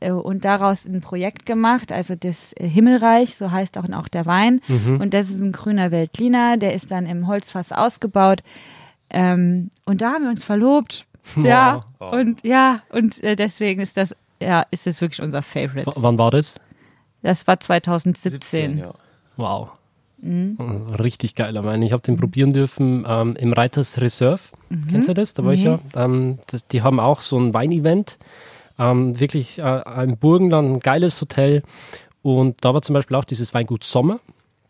äh, 0.00 0.10
und 0.10 0.44
daraus 0.44 0.84
ein 0.84 1.00
Projekt 1.00 1.46
gemacht, 1.46 1.92
also 1.92 2.14
das 2.16 2.52
äh, 2.54 2.66
Himmelreich, 2.66 3.36
so 3.36 3.50
heißt 3.52 3.78
auch, 3.78 3.88
auch 3.92 4.08
der 4.08 4.26
Wein. 4.26 4.60
Und 5.00 5.14
das 5.14 5.30
ist 5.30 5.40
ein 5.42 5.52
grüner 5.52 5.90
Veltliner, 5.92 6.56
der 6.56 6.74
ist 6.74 6.90
dann 6.90 7.06
im 7.06 7.26
Holzfass 7.28 7.70
ausgebaut. 7.72 8.42
Ähm, 9.10 9.70
und 9.84 10.00
da 10.00 10.12
haben 10.12 10.24
wir 10.24 10.30
uns 10.30 10.44
verlobt. 10.44 11.06
Ja, 11.36 11.82
Wow. 11.98 12.14
und 12.14 12.42
ja, 12.44 12.80
und 12.88 13.22
äh, 13.22 13.36
deswegen 13.36 13.80
ist 13.82 13.96
das, 13.98 14.16
ja, 14.40 14.64
ist 14.70 14.86
das 14.86 15.00
wirklich 15.00 15.22
unser 15.22 15.42
Favorite. 15.42 15.86
W 15.86 15.92
wann 15.96 16.18
war 16.18 16.30
das? 16.30 16.56
Das 17.22 17.46
war 17.46 17.60
2017. 17.60 18.30
17, 18.40 18.78
ja. 18.78 18.94
Wow. 19.36 19.70
Mhm. 20.22 20.56
Richtig 20.98 21.34
geiler 21.34 21.64
Wein. 21.64 21.82
Ich 21.82 21.92
habe 21.92 22.02
den 22.02 22.16
probieren 22.16 22.52
dürfen 22.52 23.04
ähm, 23.08 23.36
im 23.36 23.52
Reiters 23.52 24.00
Reserve. 24.00 24.40
Kennst 24.90 25.08
du 25.08 25.14
das? 25.14 25.34
Da 25.34 25.44
war 25.44 25.52
ich 25.52 25.64
Mhm. 25.64 25.70
Nee. 25.70 25.78
ja. 25.94 26.04
Ähm, 26.04 26.38
das, 26.46 26.66
die 26.66 26.82
haben 26.82 27.00
auch 27.00 27.20
so 27.22 27.38
ein 27.38 27.54
Weinevent. 27.54 28.18
Ähm, 28.78 29.18
wirklich 29.18 29.58
äh, 29.58 30.04
im 30.04 30.16
Burgenland, 30.16 30.76
ein 30.76 30.80
geiles 30.80 31.20
Hotel. 31.20 31.62
Und 32.22 32.56
da 32.64 32.74
war 32.74 32.82
zum 32.82 32.94
Beispiel 32.94 33.16
auch 33.16 33.24
dieses 33.24 33.52
Weingut 33.54 33.84
Sommer. 33.84 34.20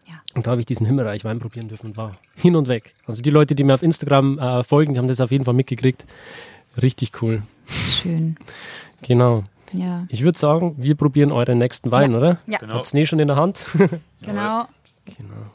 Ja. 0.07 0.15
Und 0.35 0.47
da 0.47 0.53
habe 0.53 0.61
ich 0.61 0.67
diesen 0.67 0.87
Himmelreich 0.87 1.25
Wein 1.25 1.39
probieren 1.41 1.69
dürfen 1.69 1.87
und 1.87 1.97
war 1.97 2.15
hin 2.37 2.55
und 2.57 2.69
weg. 2.69 2.95
Also 3.07 3.23
die 3.23 3.31
Leute, 3.31 3.55
die 3.55 3.65
mir 3.65 3.75
auf 3.75 3.83
Instagram 3.83 4.39
äh, 4.39 4.63
folgen, 4.65 4.95
die 4.95 4.99
haben 4.99 5.09
das 5.09 5.21
auf 5.21 5.31
jeden 5.33 5.45
Fall 5.45 5.55
mitgekriegt. 5.55 6.07
Richtig 6.81 7.23
cool. 7.23 7.43
Schön. 7.67 8.37
Genau. 9.03 9.45
Ja, 9.73 10.05
Ich 10.09 10.23
würde 10.25 10.39
sagen, 10.39 10.75
wir 10.79 10.95
probieren 10.95 11.33
euren 11.33 11.59
nächsten 11.59 11.91
Wein, 11.91 12.13
Ja. 12.13 12.17
oder? 12.19 12.39
Ja. 12.47 12.59
Genau. 12.59 12.75
Habt 12.75 12.93
ihr 12.95 13.01
eh 13.01 13.07
schon 13.07 13.19
in 13.21 13.29
der 13.29 13.37
Hand? 13.37 13.65
genau. 14.23 14.67
genau. 15.05 15.47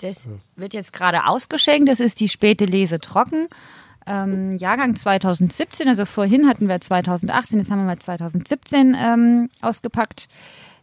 Das 0.00 0.28
wird 0.56 0.74
jetzt 0.74 0.92
gerade 0.92 1.26
ausgeschenkt. 1.26 1.88
Das 1.88 2.00
ist 2.00 2.20
die 2.20 2.28
späte 2.28 2.66
Lese 2.66 3.00
trocken. 3.00 3.46
Ähm, 4.06 4.56
Jahrgang 4.58 4.94
2017, 4.94 5.88
also 5.88 6.04
vorhin 6.04 6.46
hatten 6.46 6.68
wir 6.68 6.80
2018, 6.80 7.58
jetzt 7.58 7.70
haben 7.70 7.80
wir 7.80 7.86
mal 7.86 7.98
2017 7.98 8.94
ähm, 8.96 9.50
ausgepackt. 9.62 10.28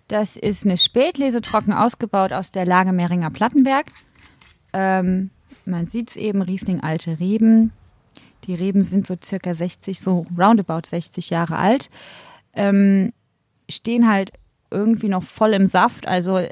Das 0.10 0.36
ist 0.36 0.66
eine 0.66 0.78
Spätlese 0.78 1.40
trocken 1.42 1.72
ausgebaut 1.72 2.34
aus 2.34 2.52
der 2.52 2.66
Lage 2.66 2.92
Mehringer 2.92 3.30
Plattenberg. 3.30 3.86
Ähm, 4.74 5.30
man 5.66 5.86
sieht 5.86 6.10
es 6.10 6.16
eben, 6.18 6.42
Riesling 6.42 6.82
alte 6.82 7.20
Reben. 7.20 7.72
Die 8.44 8.56
Reben 8.56 8.84
sind 8.84 9.08
so 9.08 9.16
circa 9.22 9.56
60, 9.56 10.00
so 10.00 10.26
roundabout 10.38 10.86
60 10.86 11.30
Jahre 11.30 11.58
alt. 11.58 11.90
Ähm, 12.54 13.14
stehen 13.70 14.08
halt 14.10 14.32
irgendwie 14.72 15.10
noch 15.10 15.24
voll 15.24 15.54
im 15.54 15.68
Saft. 15.68 16.08
Also 16.08 16.38
äh, 16.38 16.52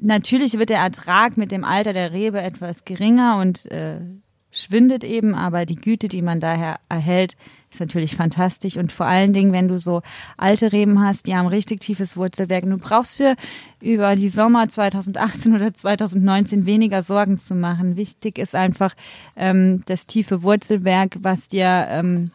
natürlich 0.00 0.58
wird 0.58 0.70
der 0.70 0.78
Ertrag 0.78 1.36
mit 1.36 1.50
dem 1.50 1.64
Alter 1.64 1.92
der 1.92 2.12
Rebe 2.12 2.40
etwas 2.40 2.84
geringer 2.84 3.38
und 3.38 3.66
äh, 3.70 4.00
schwindet 4.50 5.04
eben, 5.04 5.34
aber 5.34 5.66
die 5.66 5.76
Güte, 5.76 6.08
die 6.08 6.22
man 6.22 6.40
daher 6.40 6.80
erhält, 6.88 7.36
ist 7.70 7.80
natürlich 7.80 8.16
fantastisch. 8.16 8.76
Und 8.76 8.92
vor 8.92 9.06
allen 9.06 9.32
Dingen, 9.32 9.52
wenn 9.52 9.68
du 9.68 9.78
so 9.78 10.02
alte 10.36 10.72
Reben 10.72 11.00
hast, 11.00 11.26
die 11.26 11.34
haben 11.34 11.46
richtig 11.46 11.80
tiefes 11.80 12.16
Wurzelwerk. 12.16 12.64
Und 12.64 12.70
du 12.70 12.78
brauchst 12.78 13.18
dir 13.18 13.36
über 13.80 14.16
die 14.16 14.30
Sommer 14.30 14.68
2018 14.68 15.54
oder 15.54 15.74
2019 15.74 16.66
weniger 16.66 17.02
Sorgen 17.02 17.38
zu 17.38 17.54
machen. 17.54 17.96
Wichtig 17.96 18.38
ist 18.38 18.54
einfach 18.54 18.94
ähm, 19.36 19.82
das 19.86 20.06
tiefe 20.06 20.42
Wurzelwerk, 20.42 21.16
was 21.20 21.48
dir 21.48 21.86
ähm, 21.90 22.30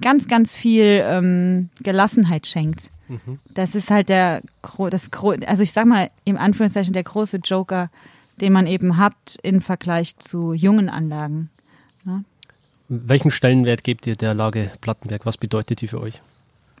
ganz, 0.00 0.28
ganz 0.28 0.52
viel 0.52 1.02
ähm, 1.04 1.68
Gelassenheit 1.82 2.46
schenkt. 2.46 2.90
Das 3.54 3.74
ist 3.74 3.90
halt 3.90 4.08
der, 4.08 4.42
das, 4.90 5.10
also 5.46 5.62
ich 5.62 5.72
sag 5.72 5.86
mal 5.86 6.10
im 6.24 6.36
Anführungszeichen 6.38 6.92
der 6.92 7.02
große 7.02 7.38
Joker, 7.38 7.90
den 8.40 8.52
man 8.52 8.66
eben 8.66 8.96
hat 8.96 9.38
im 9.42 9.60
Vergleich 9.60 10.16
zu 10.18 10.52
jungen 10.52 10.88
Anlagen. 10.88 11.50
Welchen 12.88 13.30
Stellenwert 13.30 13.84
gebt 13.84 14.06
ihr 14.06 14.16
der 14.16 14.34
Lage 14.34 14.70
Plattenberg? 14.80 15.26
Was 15.26 15.36
bedeutet 15.36 15.80
die 15.80 15.88
für 15.88 16.00
euch? 16.00 16.20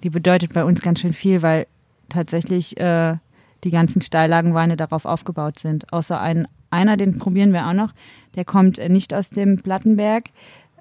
Die 0.02 0.10
bedeutet 0.10 0.52
bei 0.52 0.64
uns 0.64 0.80
ganz 0.80 1.00
schön 1.00 1.12
viel, 1.12 1.42
weil 1.42 1.66
tatsächlich 2.08 2.76
äh, 2.78 3.16
die 3.64 3.70
ganzen 3.70 4.02
Steillagenweine 4.02 4.76
darauf 4.76 5.04
aufgebaut 5.04 5.58
sind. 5.58 5.92
Außer 5.92 6.20
ein, 6.20 6.48
einer, 6.70 6.96
den 6.96 7.18
probieren 7.18 7.52
wir 7.52 7.66
auch 7.68 7.74
noch, 7.74 7.92
der 8.34 8.44
kommt 8.44 8.78
nicht 8.78 9.14
aus 9.14 9.30
dem 9.30 9.58
Plattenberg, 9.58 10.30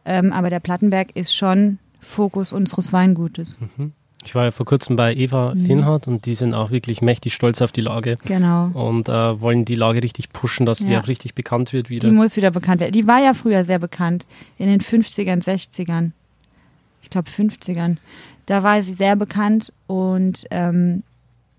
ähm, 0.06 0.32
aber 0.32 0.50
der 0.50 0.60
Plattenberg 0.60 1.16
ist 1.16 1.36
schon 1.36 1.80
Fokus 2.00 2.54
unseres 2.54 2.94
Weingutes. 2.94 3.60
Ich 4.26 4.36
war 4.36 4.44
ja 4.46 4.52
vor 4.52 4.66
kurzem 4.66 4.96
bei 4.98 5.16
Eva 5.16 5.56
Mhm. 5.56 5.66
Linhardt 5.66 6.08
und 6.08 6.26
die 6.26 6.36
sind 6.36 6.54
auch 6.54 6.72
wirklich 6.72 7.02
mächtig 7.02 7.34
stolz 7.34 7.62
auf 7.62 7.72
die 7.72 7.82
Lage 7.82 8.18
Genau. 8.26 8.68
und 8.74 9.08
äh, 9.08 9.42
wollen 9.42 9.64
die 9.66 9.76
Lage 9.76 10.04
richtig 10.04 10.32
pushen, 10.34 10.66
dass 10.66 10.80
die 10.80 10.92
Ja. 10.92 11.02
auch 11.02 11.08
richtig 11.08 11.36
bekannt 11.36 11.72
wird 11.72 11.88
Die 11.88 11.92
wieder. 11.92 12.12
muss 12.12 12.36
wieder 12.36 12.52
bekannt 12.52 12.82
werden. 12.82 12.92
Die 12.92 13.08
war 13.08 13.20
ja 13.24 13.34
früher 13.34 13.64
sehr 13.64 13.80
bekannt, 13.80 14.26
in 14.58 14.68
den 14.68 14.82
50ern, 14.82 15.42
60ern. 15.42 16.12
Ich 17.02 17.10
glaube 17.10 17.30
50ern. 17.30 17.96
Da 18.46 18.62
war 18.64 18.84
sie 18.84 18.94
sehr 18.94 19.16
bekannt 19.16 19.72
und 19.88 20.46
ähm, 20.52 21.04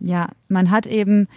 ja, 0.01 0.29
man 0.49 0.70
hat 0.70 0.87
eben 0.87 1.29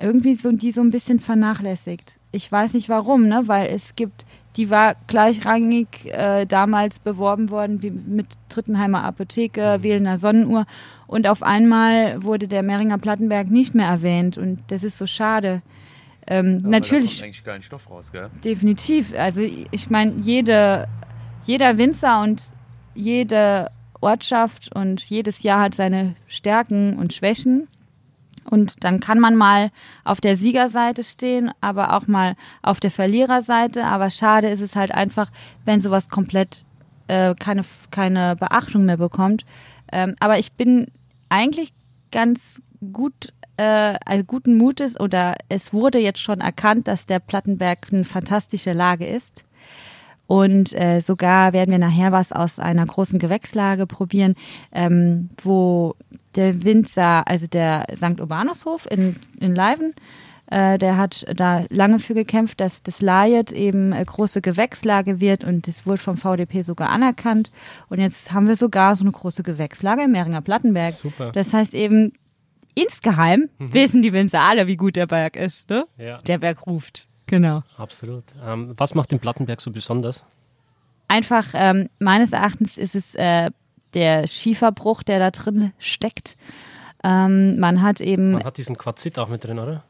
irgendwie 0.00 0.34
so 0.34 0.50
die 0.50 0.72
so 0.72 0.80
ein 0.80 0.90
bisschen 0.90 1.20
vernachlässigt. 1.20 2.18
ich 2.32 2.50
weiß 2.50 2.72
nicht 2.72 2.88
warum, 2.88 3.28
ne? 3.28 3.42
Weil 3.46 3.68
es 3.68 3.94
gibt, 3.94 4.24
die 4.56 4.70
war 4.70 4.96
gleichrangig 5.06 5.86
äh, 6.06 6.46
damals 6.46 6.98
beworben 6.98 7.50
worden 7.50 7.82
wie 7.82 7.90
mit 7.90 8.26
Trittenheimer 8.48 9.02
Apotheke, 9.04 9.78
Mhm. 9.78 9.82
Wählener 9.82 10.18
Sonnenuhr. 10.18 10.66
Und 11.06 11.26
auf 11.26 11.42
einmal 11.42 12.22
wurde 12.22 12.48
der 12.48 12.62
Mehringer 12.62 12.98
Plattenberg 12.98 13.50
nicht 13.50 13.74
mehr 13.74 13.86
erwähnt. 13.88 14.38
Und 14.38 14.60
das 14.68 14.82
ist 14.82 14.98
so 14.98 15.06
schade. 15.06 15.62
Ähm, 16.26 16.58
Aber 16.60 16.68
natürlich. 16.70 17.16
Da 17.16 17.16
kommt 17.16 17.24
eigentlich 17.24 17.44
geilen 17.44 17.62
Stoff 17.62 17.90
raus, 17.90 18.12
gell? 18.12 18.30
Definitiv. 18.44 19.12
Also 19.16 19.42
ich 19.42 19.90
meine, 19.90 20.12
jede, 20.20 20.86
jeder 21.46 21.78
Winzer 21.78 22.22
und 22.22 22.50
jede 22.94 23.70
Ortschaft 24.00 24.74
und 24.74 25.00
jedes 25.02 25.42
Jahr 25.42 25.60
hat 25.60 25.74
seine 25.74 26.14
Stärken 26.28 26.98
und 26.98 27.12
Schwächen. 27.12 27.68
Und 28.52 28.84
dann 28.84 29.00
kann 29.00 29.18
man 29.18 29.34
mal 29.34 29.70
auf 30.04 30.20
der 30.20 30.36
Siegerseite 30.36 31.04
stehen, 31.04 31.50
aber 31.62 31.96
auch 31.96 32.06
mal 32.06 32.36
auf 32.60 32.80
der 32.80 32.90
Verliererseite. 32.90 33.86
Aber 33.86 34.10
schade 34.10 34.50
ist 34.50 34.60
es 34.60 34.76
halt 34.76 34.92
einfach, 34.92 35.30
wenn 35.64 35.80
sowas 35.80 36.10
komplett 36.10 36.66
äh, 37.08 37.34
keine, 37.34 37.64
keine 37.90 38.36
Beachtung 38.36 38.84
mehr 38.84 38.98
bekommt. 38.98 39.46
Ähm, 39.90 40.16
aber 40.20 40.38
ich 40.38 40.52
bin 40.52 40.88
eigentlich 41.30 41.72
ganz 42.10 42.60
gut, 42.92 43.32
äh, 43.56 43.96
also 44.04 44.22
guten 44.24 44.58
Mutes 44.58 45.00
oder 45.00 45.34
es 45.48 45.72
wurde 45.72 45.98
jetzt 45.98 46.20
schon 46.20 46.42
erkannt, 46.42 46.88
dass 46.88 47.06
der 47.06 47.20
Plattenberg 47.20 47.86
eine 47.90 48.04
fantastische 48.04 48.74
Lage 48.74 49.06
ist. 49.06 49.44
Und 50.26 50.74
äh, 50.74 51.00
sogar 51.00 51.54
werden 51.54 51.70
wir 51.70 51.78
nachher 51.78 52.12
was 52.12 52.32
aus 52.32 52.58
einer 52.58 52.84
großen 52.84 53.18
Gewächslage 53.18 53.86
probieren, 53.86 54.34
ähm, 54.72 55.30
wo 55.42 55.94
der 56.34 56.64
Winzer, 56.64 57.26
also 57.26 57.46
der 57.46 57.86
St. 57.94 58.20
Urbanushof 58.20 58.86
in, 58.90 59.16
in 59.38 59.54
Leiven, 59.54 59.94
äh, 60.46 60.78
der 60.78 60.98
hat 60.98 61.24
da 61.34 61.64
lange 61.70 61.98
für 61.98 62.14
gekämpft, 62.14 62.60
dass 62.60 62.82
das 62.82 63.00
Layet 63.00 63.52
eben 63.52 63.92
äh, 63.92 64.04
große 64.04 64.40
Gewächslage 64.40 65.20
wird 65.20 65.44
und 65.44 65.66
das 65.66 65.86
wurde 65.86 66.02
vom 66.02 66.16
VDP 66.16 66.62
sogar 66.62 66.90
anerkannt. 66.90 67.50
Und 67.88 68.00
jetzt 68.00 68.32
haben 68.32 68.46
wir 68.46 68.56
sogar 68.56 68.96
so 68.96 69.04
eine 69.04 69.12
große 69.12 69.42
Gewächslage 69.42 70.02
im 70.02 70.12
Mehringer 70.12 70.42
Plattenberg. 70.42 70.92
Super. 70.92 71.32
Das 71.32 71.52
heißt 71.52 71.74
eben, 71.74 72.12
insgeheim 72.74 73.48
wissen 73.58 74.02
die 74.02 74.12
Winzer 74.12 74.40
alle, 74.40 74.66
wie 74.66 74.76
gut 74.76 74.96
der 74.96 75.06
Berg 75.06 75.36
ist. 75.36 75.70
Ne? 75.70 75.86
Ja. 75.96 76.18
Der 76.18 76.38
Berg 76.38 76.66
ruft. 76.66 77.08
Genau. 77.26 77.62
Absolut. 77.78 78.24
Ähm, 78.44 78.74
was 78.76 78.94
macht 78.94 79.10
den 79.10 79.20
Plattenberg 79.20 79.60
so 79.60 79.70
besonders? 79.70 80.26
einfach 81.12 81.48
ähm, 81.52 81.88
meines 81.98 82.32
Erachtens 82.32 82.78
ist 82.78 82.94
es 82.94 83.14
äh, 83.14 83.50
der 83.94 84.26
Schieferbruch, 84.26 85.02
der 85.02 85.18
da 85.18 85.30
drin 85.30 85.72
steckt. 85.78 86.36
Ähm, 87.04 87.58
man 87.58 87.82
hat 87.82 88.00
eben, 88.00 88.32
Man 88.32 88.44
hat 88.44 88.58
diesen 88.58 88.76
Quarzit 88.76 89.18
auch 89.18 89.28
mit 89.28 89.44
drin, 89.44 89.58
oder? 89.58 89.82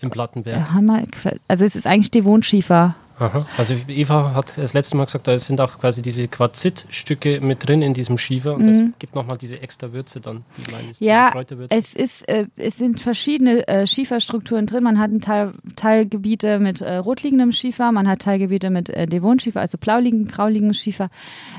Im 0.00 0.10
Plattenberg. 0.10 0.72
Hammer, 0.72 1.02
also 1.48 1.64
es 1.64 1.74
ist 1.74 1.86
eigentlich 1.86 2.10
Devonschiefer. 2.10 2.94
Aha. 3.18 3.46
Also 3.56 3.74
Eva 3.88 4.34
hat 4.34 4.56
das 4.58 4.74
letzte 4.74 4.96
Mal 4.96 5.06
gesagt, 5.06 5.26
da 5.26 5.36
sind 5.38 5.60
auch 5.60 5.78
quasi 5.78 6.02
diese 6.02 6.28
Quarzitstücke 6.28 7.40
mit 7.40 7.66
drin 7.66 7.82
in 7.82 7.94
diesem 7.94 8.18
Schiefer 8.18 8.54
und 8.54 8.66
das 8.66 8.78
gibt 8.98 9.14
nochmal 9.14 9.36
diese 9.36 9.60
extra 9.60 9.92
Würze 9.92 10.20
dann, 10.20 10.44
die 10.56 10.70
meine 10.70 10.88
Mhm. 10.88 11.06
Ja, 11.06 11.32
es 11.70 11.94
ist, 11.94 12.28
äh, 12.28 12.46
es 12.56 12.76
sind 12.78 13.00
verschiedene 13.00 13.66
äh, 13.68 13.86
Schieferstrukturen 13.86 14.66
drin. 14.66 14.84
Man 14.84 14.98
hat 14.98 15.10
ein 15.10 15.20
Teil, 15.20 15.52
Teilgebiete 15.76 16.58
mit 16.58 16.80
äh, 16.80 16.96
rotliegendem 16.96 17.52
Schiefer, 17.52 17.92
man 17.92 18.08
hat 18.08 18.20
Teilgebiete 18.20 18.70
mit 18.70 18.88
äh, 18.90 19.06
Devonschiefer, 19.06 19.60
also 19.60 19.78
blauliegend, 19.78 20.30
grauliegenden 20.30 20.74
Schiefer. 20.74 21.10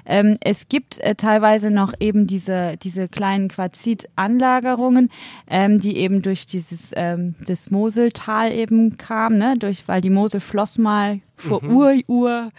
Ähm, 0.06 0.38
es 0.41 0.67
gibt 0.67 1.00
äh, 1.00 1.15
teilweise 1.15 1.72
noch 1.72 1.93
eben 2.00 2.28
diese, 2.28 2.78
diese 2.78 3.08
kleinen 3.08 3.48
Quarzitanlagerungen, 3.50 5.10
ähm, 5.48 5.80
die 5.80 5.98
eben 5.98 6.22
durch 6.22 6.45
dieses 6.45 6.91
ähm, 6.95 7.36
das 7.45 7.72
Moseltal 7.72 8.52
eben 8.52 8.98
kamen, 8.98 9.38
ne? 9.38 9.56
durch, 9.58 9.88
weil 9.88 10.02
die 10.02 10.10
Mosel 10.10 10.39
floss 10.39 10.78
mal 10.78 11.19
vor 11.39 11.63
Ur, 11.63 11.93
Ur, 12.08 12.52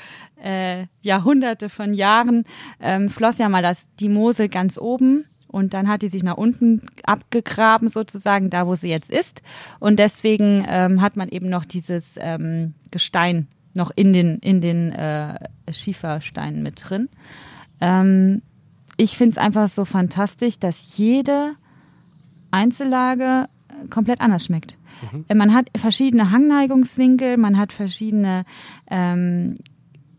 äh, 0.42 0.86
Jahrhunderte 1.02 1.68
von 1.68 1.94
Jahren, 1.94 2.44
ähm, 2.80 3.08
floss 3.08 3.38
ja 3.38 3.48
mal 3.48 3.62
das, 3.62 3.88
die 4.00 4.08
Mosel 4.08 4.48
ganz 4.48 4.78
oben 4.78 5.26
und 5.46 5.74
dann 5.74 5.88
hat 5.88 6.02
die 6.02 6.08
sich 6.08 6.22
nach 6.22 6.36
unten 6.36 6.82
abgegraben 7.04 7.88
sozusagen, 7.88 8.50
da 8.50 8.66
wo 8.66 8.74
sie 8.74 8.88
jetzt 8.88 9.10
ist. 9.10 9.42
Und 9.80 9.98
deswegen 9.98 10.64
ähm, 10.68 11.00
hat 11.00 11.16
man 11.16 11.28
eben 11.28 11.48
noch 11.48 11.64
dieses 11.64 12.14
ähm, 12.18 12.74
Gestein 12.90 13.48
noch 13.74 13.90
in 13.94 14.12
den, 14.12 14.38
in 14.38 14.60
den 14.60 14.92
äh, 14.92 15.38
Schiefersteinen 15.70 16.62
mit 16.62 16.88
drin. 16.88 17.08
Ähm, 17.80 18.42
ich 18.96 19.16
finde 19.16 19.32
es 19.32 19.38
einfach 19.38 19.68
so 19.68 19.84
fantastisch, 19.84 20.58
dass 20.58 20.96
jede 20.96 21.54
Einzellage 22.50 23.46
äh, 23.68 23.88
komplett 23.88 24.20
anders 24.20 24.44
schmeckt. 24.44 24.76
Äh, 25.28 25.34
Man 25.34 25.54
hat 25.54 25.68
verschiedene 25.76 26.30
Hangneigungswinkel, 26.30 27.36
man 27.36 27.58
hat 27.58 27.72
verschiedene 27.72 28.44
ähm, 28.90 29.56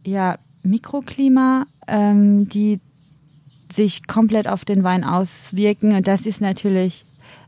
ja, 0.04 0.38
Mikroklima, 0.64 1.66
ähm, 1.88 2.48
die 2.48 2.80
sich 3.72 4.08
komplett 4.08 4.48
auf 4.48 4.66
den 4.66 4.84
Wein 4.84 5.04
auswirken. 5.04 5.96
Und 5.96 6.08
das 6.08 6.26
ist 6.26 6.42
natürlich, 6.42 7.06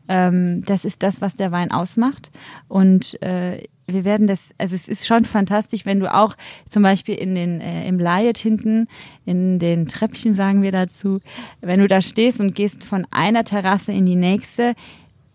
ähm, 0.08 0.64
das 0.66 0.86
ist 0.86 1.04
das, 1.04 1.22
was 1.22 1.36
der 1.36 1.52
Wein 1.52 1.72
ausmacht. 1.72 2.32
Und 2.68 3.22
äh, 3.22 3.64
wir 3.86 4.06
werden 4.06 4.28
das, 4.28 4.52
also 4.58 4.76
es 4.76 4.88
ist 4.88 5.06
schon 5.06 5.26
fantastisch, 5.26 5.86
wenn 5.86 6.00
du 6.00 6.14
auch 6.14 6.36
zum 6.70 6.84
Beispiel 6.84 7.16
in 7.16 7.36
den, 7.36 7.60
äh, 7.60 7.88
im 7.88 8.00
Layet 8.00 8.38
hinten, 8.38 8.88
in 9.26 9.60
den 9.60 9.88
Treppchen 9.88 10.34
sagen 10.34 10.62
wir 10.62 10.72
dazu, 10.72 11.20
wenn 11.62 11.80
du 11.80 11.88
da 11.88 12.02
stehst 12.02 12.40
und 12.40 12.56
gehst 12.56 12.84
von 12.84 13.06
einer 13.12 13.44
Terrasse 13.44 13.92
in 13.92 14.06
die 14.06 14.16
nächste, 14.16 14.74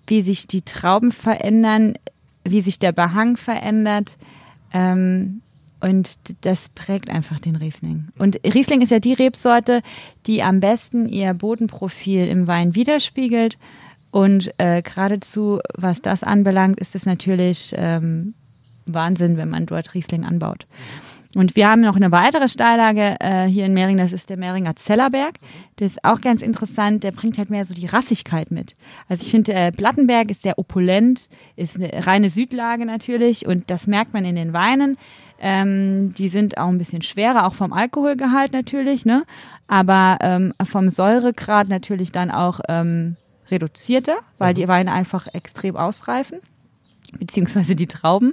wie 0.08 0.22
sich 0.22 0.46
die 0.46 0.62
Trauben 0.62 1.12
verändern, 1.12 1.94
wie 2.44 2.60
sich 2.60 2.78
der 2.78 2.92
Behang 2.92 3.36
verändert. 3.36 4.16
Ähm, 4.72 5.42
und 5.80 6.16
das 6.40 6.68
prägt 6.70 7.08
einfach 7.08 7.38
den 7.38 7.56
Riesling. 7.56 8.08
Und 8.18 8.40
Riesling 8.44 8.80
ist 8.80 8.90
ja 8.90 8.98
die 8.98 9.12
Rebsorte, 9.12 9.82
die 10.26 10.42
am 10.42 10.60
besten 10.60 11.08
ihr 11.08 11.34
Bodenprofil 11.34 12.26
im 12.26 12.46
Wein 12.46 12.74
widerspiegelt. 12.74 13.58
Und 14.10 14.52
äh, 14.58 14.82
geradezu, 14.82 15.60
was 15.76 16.02
das 16.02 16.24
anbelangt, 16.24 16.80
ist 16.80 16.94
es 16.94 17.06
natürlich 17.06 17.74
ähm, 17.76 18.34
Wahnsinn, 18.86 19.36
wenn 19.36 19.50
man 19.50 19.66
dort 19.66 19.94
Riesling 19.94 20.24
anbaut. 20.24 20.66
Und 21.34 21.56
wir 21.56 21.68
haben 21.68 21.82
noch 21.82 21.96
eine 21.96 22.10
weitere 22.10 22.48
Steillage 22.48 23.16
äh, 23.20 23.44
hier 23.44 23.66
in 23.66 23.74
Mehring, 23.74 23.98
das 23.98 24.12
ist 24.12 24.30
der 24.30 24.38
Mehringer 24.38 24.76
Zellerberg. 24.76 25.34
Das 25.76 25.92
ist 25.92 26.04
auch 26.04 26.22
ganz 26.22 26.40
interessant, 26.40 27.04
der 27.04 27.12
bringt 27.12 27.36
halt 27.36 27.50
mehr 27.50 27.66
so 27.66 27.74
die 27.74 27.86
Rassigkeit 27.86 28.50
mit. 28.50 28.76
Also 29.08 29.24
ich 29.24 29.30
finde, 29.30 29.52
äh, 29.52 29.70
Plattenberg 29.70 30.30
ist 30.30 30.42
sehr 30.42 30.58
opulent, 30.58 31.28
ist 31.54 31.76
eine 31.76 32.06
reine 32.06 32.30
Südlage 32.30 32.86
natürlich 32.86 33.46
und 33.46 33.70
das 33.70 33.86
merkt 33.86 34.14
man 34.14 34.24
in 34.24 34.36
den 34.36 34.54
Weinen. 34.54 34.96
Ähm, 35.38 36.14
die 36.14 36.30
sind 36.30 36.56
auch 36.56 36.68
ein 36.68 36.78
bisschen 36.78 37.02
schwerer, 37.02 37.46
auch 37.46 37.54
vom 37.54 37.72
Alkoholgehalt 37.72 38.52
natürlich, 38.52 39.04
ne? 39.04 39.24
aber 39.68 40.18
ähm, 40.22 40.52
vom 40.64 40.88
Säuregrad 40.88 41.68
natürlich 41.68 42.10
dann 42.10 42.30
auch 42.30 42.60
ähm, 42.68 43.16
reduzierter, 43.50 44.16
weil 44.38 44.54
die 44.54 44.66
Weine 44.66 44.92
einfach 44.92 45.28
extrem 45.32 45.76
ausreifen, 45.76 46.40
beziehungsweise 47.18 47.76
die 47.76 47.86
Trauben. 47.86 48.32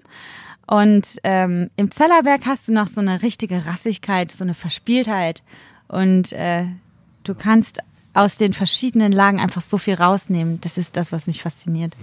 Und 0.67 1.17
ähm, 1.23 1.69
im 1.75 1.91
Zellerberg 1.91 2.45
hast 2.45 2.67
du 2.67 2.73
noch 2.73 2.87
so 2.87 2.99
eine 3.01 3.21
richtige 3.21 3.65
Rassigkeit, 3.65 4.31
so 4.31 4.43
eine 4.43 4.53
Verspieltheit. 4.55 5.43
Und 5.87 6.31
äh, 6.33 6.65
du 7.23 7.35
kannst 7.35 7.79
aus 8.13 8.37
den 8.37 8.53
verschiedenen 8.53 9.11
Lagen 9.11 9.39
einfach 9.39 9.61
so 9.61 9.77
viel 9.77 9.95
rausnehmen. 9.95 10.59
Das 10.61 10.77
ist 10.77 10.97
das, 10.97 11.11
was 11.11 11.27
mich 11.27 11.41
fasziniert. 11.43 11.95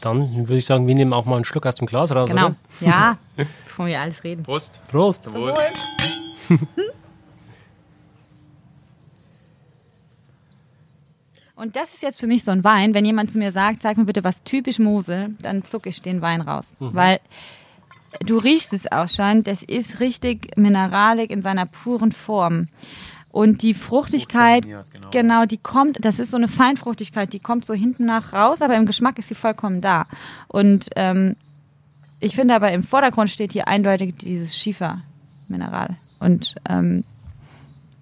Dann 0.00 0.36
würde 0.48 0.56
ich 0.58 0.66
sagen, 0.66 0.86
wir 0.86 0.94
nehmen 0.94 1.12
auch 1.12 1.24
mal 1.24 1.36
einen 1.36 1.44
Schluck 1.44 1.66
aus 1.66 1.74
dem 1.74 1.86
Glas 1.86 2.14
raus, 2.14 2.28
Genau. 2.30 2.46
oder? 2.48 2.56
Ja, 2.80 3.18
bevor 3.64 3.86
wir 3.86 4.00
alles 4.00 4.22
reden. 4.24 4.42
Prost. 4.44 4.80
Prost. 4.88 5.32
Wohl. 5.32 5.54
Und 11.60 11.76
das 11.76 11.92
ist 11.92 12.02
jetzt 12.02 12.18
für 12.18 12.26
mich 12.26 12.42
so 12.42 12.52
ein 12.52 12.64
Wein, 12.64 12.94
wenn 12.94 13.04
jemand 13.04 13.30
zu 13.30 13.38
mir 13.38 13.52
sagt, 13.52 13.82
sag 13.82 13.98
mir 13.98 14.06
bitte 14.06 14.24
was 14.24 14.42
typisch 14.44 14.78
Mosel, 14.78 15.34
dann 15.42 15.62
zucke 15.62 15.90
ich 15.90 16.00
den 16.00 16.22
Wein 16.22 16.40
raus. 16.40 16.74
Weil 16.78 17.20
du 18.20 18.38
riechst 18.38 18.72
es 18.72 18.90
auch 18.90 19.08
schon, 19.08 19.44
das 19.44 19.62
ist 19.62 20.00
richtig 20.00 20.56
mineralik 20.56 21.30
in 21.30 21.42
seiner 21.42 21.66
puren 21.66 22.12
Form. 22.12 22.68
Und 23.30 23.62
die 23.62 23.74
Fruchtigkeit, 23.74 24.64
genau. 24.64 25.10
genau, 25.10 25.44
die 25.44 25.58
kommt, 25.58 26.02
das 26.02 26.18
ist 26.18 26.30
so 26.30 26.38
eine 26.38 26.48
Feinfruchtigkeit, 26.48 27.32
die 27.32 27.40
kommt 27.40 27.66
so 27.66 27.74
hinten 27.74 28.06
nach 28.06 28.32
raus, 28.32 28.62
aber 28.62 28.74
im 28.76 28.86
Geschmack 28.86 29.18
ist 29.18 29.28
sie 29.28 29.34
vollkommen 29.34 29.82
da. 29.82 30.06
Und 30.48 30.88
ähm, 30.96 31.36
ich 32.20 32.36
finde 32.36 32.54
aber 32.54 32.72
im 32.72 32.82
Vordergrund 32.82 33.30
steht 33.30 33.52
hier 33.52 33.68
eindeutig 33.68 34.14
dieses 34.16 34.56
Schiefermineral. 34.56 35.96
Und 36.20 36.54
ähm, 36.66 37.04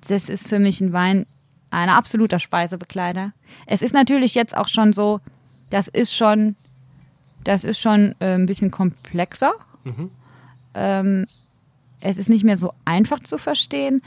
das 0.07 0.29
ist 0.29 0.49
für 0.49 0.61
mich 0.61 0.81
ein 0.81 0.93
Wein, 0.93 1.27
ein 1.71 1.89
absoluter 1.89 2.39
Speisebegleiter. 2.39 3.33
Es 3.67 3.83
ist 3.83 3.95
natürlich 3.95 4.35
jetzt 4.35 4.57
auch 4.57 4.69
schon 4.69 4.93
so, 4.93 5.21
das 5.71 5.89
ist 5.89 6.15
schon, 6.15 6.57
das 7.45 7.65
ist 7.65 7.79
schon 7.79 8.15
äh, 8.21 8.35
ein 8.35 8.47
bisschen 8.47 8.71
komplexer. 8.71 9.53
Ähm, 10.75 11.27
es 12.01 12.19
ist 12.19 12.29
nicht 12.29 12.45
mehr 12.45 12.59
so 12.59 12.73
einfach 12.85 13.21
zu 13.21 13.39
verstehen, 13.39 14.03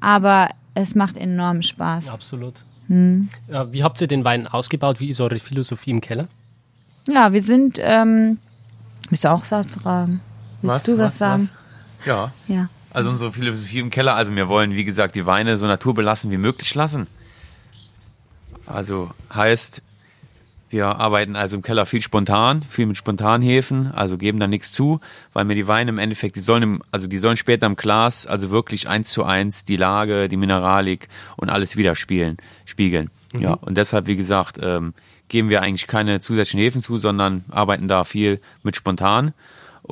aber 0.00 0.48
es 0.74 0.94
macht 0.94 1.16
enorm 1.16 1.62
Spaß. 1.62 2.08
Absolut. 2.08 2.62
Hm. 2.88 3.28
Wie 3.70 3.84
habt 3.84 4.00
ihr 4.00 4.08
den 4.08 4.24
Wein 4.24 4.46
ausgebaut? 4.46 5.00
Wie 5.00 5.10
ist 5.10 5.20
eure 5.20 5.38
Philosophie 5.38 5.90
im 5.90 6.00
Keller? 6.00 6.28
Ja, 7.08 7.32
wir 7.32 7.42
sind, 7.42 7.78
ähm, 7.80 8.38
Müsst 9.10 9.24
ihr 9.24 9.32
auch 9.32 9.44
was 9.50 9.66
sagen? 9.82 10.20
Willst 10.62 10.88
du 10.88 10.98
was, 10.98 11.18
sagen? 11.18 11.50
Ja. 12.04 12.32
Ja. 12.48 12.68
Also 12.92 13.10
unsere 13.10 13.32
Philosophie 13.32 13.78
im 13.78 13.90
Keller, 13.90 14.14
also 14.14 14.34
wir 14.34 14.48
wollen, 14.48 14.74
wie 14.74 14.84
gesagt, 14.84 15.16
die 15.16 15.24
Weine 15.24 15.56
so 15.56 15.66
naturbelassen 15.66 16.30
wie 16.30 16.36
möglich 16.36 16.74
lassen. 16.74 17.06
Also 18.66 19.10
heißt, 19.34 19.82
wir 20.68 20.86
arbeiten 20.86 21.36
also 21.36 21.56
im 21.56 21.62
Keller 21.62 21.84
viel 21.84 22.00
spontan, 22.00 22.62
viel 22.62 22.86
mit 22.86 22.96
Spontanhefen, 22.96 23.92
also 23.92 24.16
geben 24.16 24.40
da 24.40 24.46
nichts 24.46 24.72
zu, 24.72 25.00
weil 25.32 25.44
mir 25.44 25.54
die 25.54 25.66
Weine 25.66 25.90
im 25.90 25.98
Endeffekt, 25.98 26.36
die 26.36 26.40
sollen, 26.40 26.62
im, 26.62 26.82
also 26.90 27.06
die 27.06 27.18
sollen 27.18 27.36
später 27.36 27.66
im 27.66 27.76
Glas, 27.76 28.26
also 28.26 28.50
wirklich 28.50 28.88
eins 28.88 29.10
zu 29.10 29.24
eins 29.24 29.64
die 29.64 29.76
Lage, 29.76 30.28
die 30.28 30.38
Mineralik 30.38 31.08
und 31.36 31.50
alles 31.50 31.76
widerspiegeln, 31.76 32.38
spiegeln. 32.64 33.10
Ja, 33.38 33.52
und 33.54 33.76
deshalb, 33.76 34.06
wie 34.06 34.16
gesagt, 34.16 34.58
ähm, 34.62 34.94
geben 35.28 35.48
wir 35.48 35.62
eigentlich 35.62 35.86
keine 35.86 36.20
zusätzlichen 36.20 36.60
Hefen 36.60 36.82
zu, 36.82 36.98
sondern 36.98 37.44
arbeiten 37.50 37.88
da 37.88 38.04
viel 38.04 38.40
mit 38.62 38.76
spontan. 38.76 39.32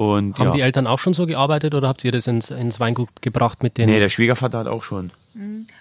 Und 0.01 0.39
Haben 0.41 0.47
ja. 0.47 0.53
die 0.53 0.61
Eltern 0.63 0.87
auch 0.87 0.99
schon 0.99 1.13
so 1.13 1.27
gearbeitet 1.27 1.75
oder 1.75 1.87
habt 1.87 2.03
ihr 2.05 2.11
das 2.11 2.27
ins, 2.27 2.51
ins 2.51 2.81
Weingut 2.81 3.21
gebracht 3.21 3.63
mit 3.63 3.77
den. 3.77 3.85
Nee, 3.87 3.99
der 3.99 4.09
Schwiegervater 4.09 4.61
hat 4.61 4.67
auch 4.67 4.83
schon, 4.83 5.11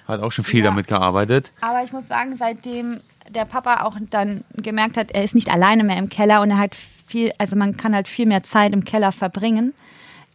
hat 0.10 0.22
auch 0.22 0.34
schon 0.34 0.44
viel 0.44 0.60
Ja. 0.60 0.66
damit 0.66 0.88
gearbeitet. 0.88 1.54
Aber 1.62 1.86
ich 1.86 1.94
muss 1.94 2.10
sagen, 2.10 2.36
seitdem 2.38 3.00
der 3.30 3.46
Papa 3.46 3.86
auch 3.86 3.96
dann 4.10 4.44
gemerkt 4.58 4.98
hat, 4.98 5.12
er 5.12 5.24
ist 5.24 5.36
nicht 5.36 5.50
alleine 5.50 5.86
mehr 5.86 5.96
im 5.96 6.10
Keller 6.10 6.42
und 6.42 6.52
er 6.52 6.58
hat 6.58 6.76
viel, 7.08 7.32
also 7.38 7.56
man 7.56 7.78
kann 7.78 7.96
halt 7.96 8.10
viel 8.10 8.26
mehr 8.26 8.44
Zeit 8.44 8.74
im 8.74 8.84
Keller 8.84 9.14
verbringen, 9.14 9.74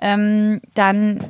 ähm, 0.00 0.62
dann 0.72 1.22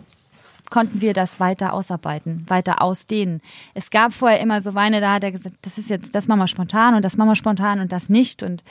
konnten 0.71 1.01
wir 1.01 1.13
das 1.13 1.41
weiter 1.41 1.73
ausarbeiten, 1.73 2.45
weiter 2.47 2.81
ausdehnen. 2.81 3.41
Es 3.75 3.91
gab 3.91 4.13
vorher 4.15 4.39
immer 4.39 4.63
so 4.63 4.77
Weine, 4.77 5.01
da 5.01 5.15
hat 5.15 5.25
er 5.25 5.33
gesagt, 5.33 5.57
das 5.63 5.77
ist 5.77 5.91
jetzt, 5.91 6.15
das 6.15 6.29
machen 6.29 6.39
wir 6.39 6.47
spontan 6.47 6.95
und 6.95 7.05
das 7.05 7.17
machen 7.17 7.31
wir 7.31 7.37
spontan 7.37 7.81
und 7.81 7.91
das 7.91 8.09
nicht 8.09 8.45
und, 8.45 8.63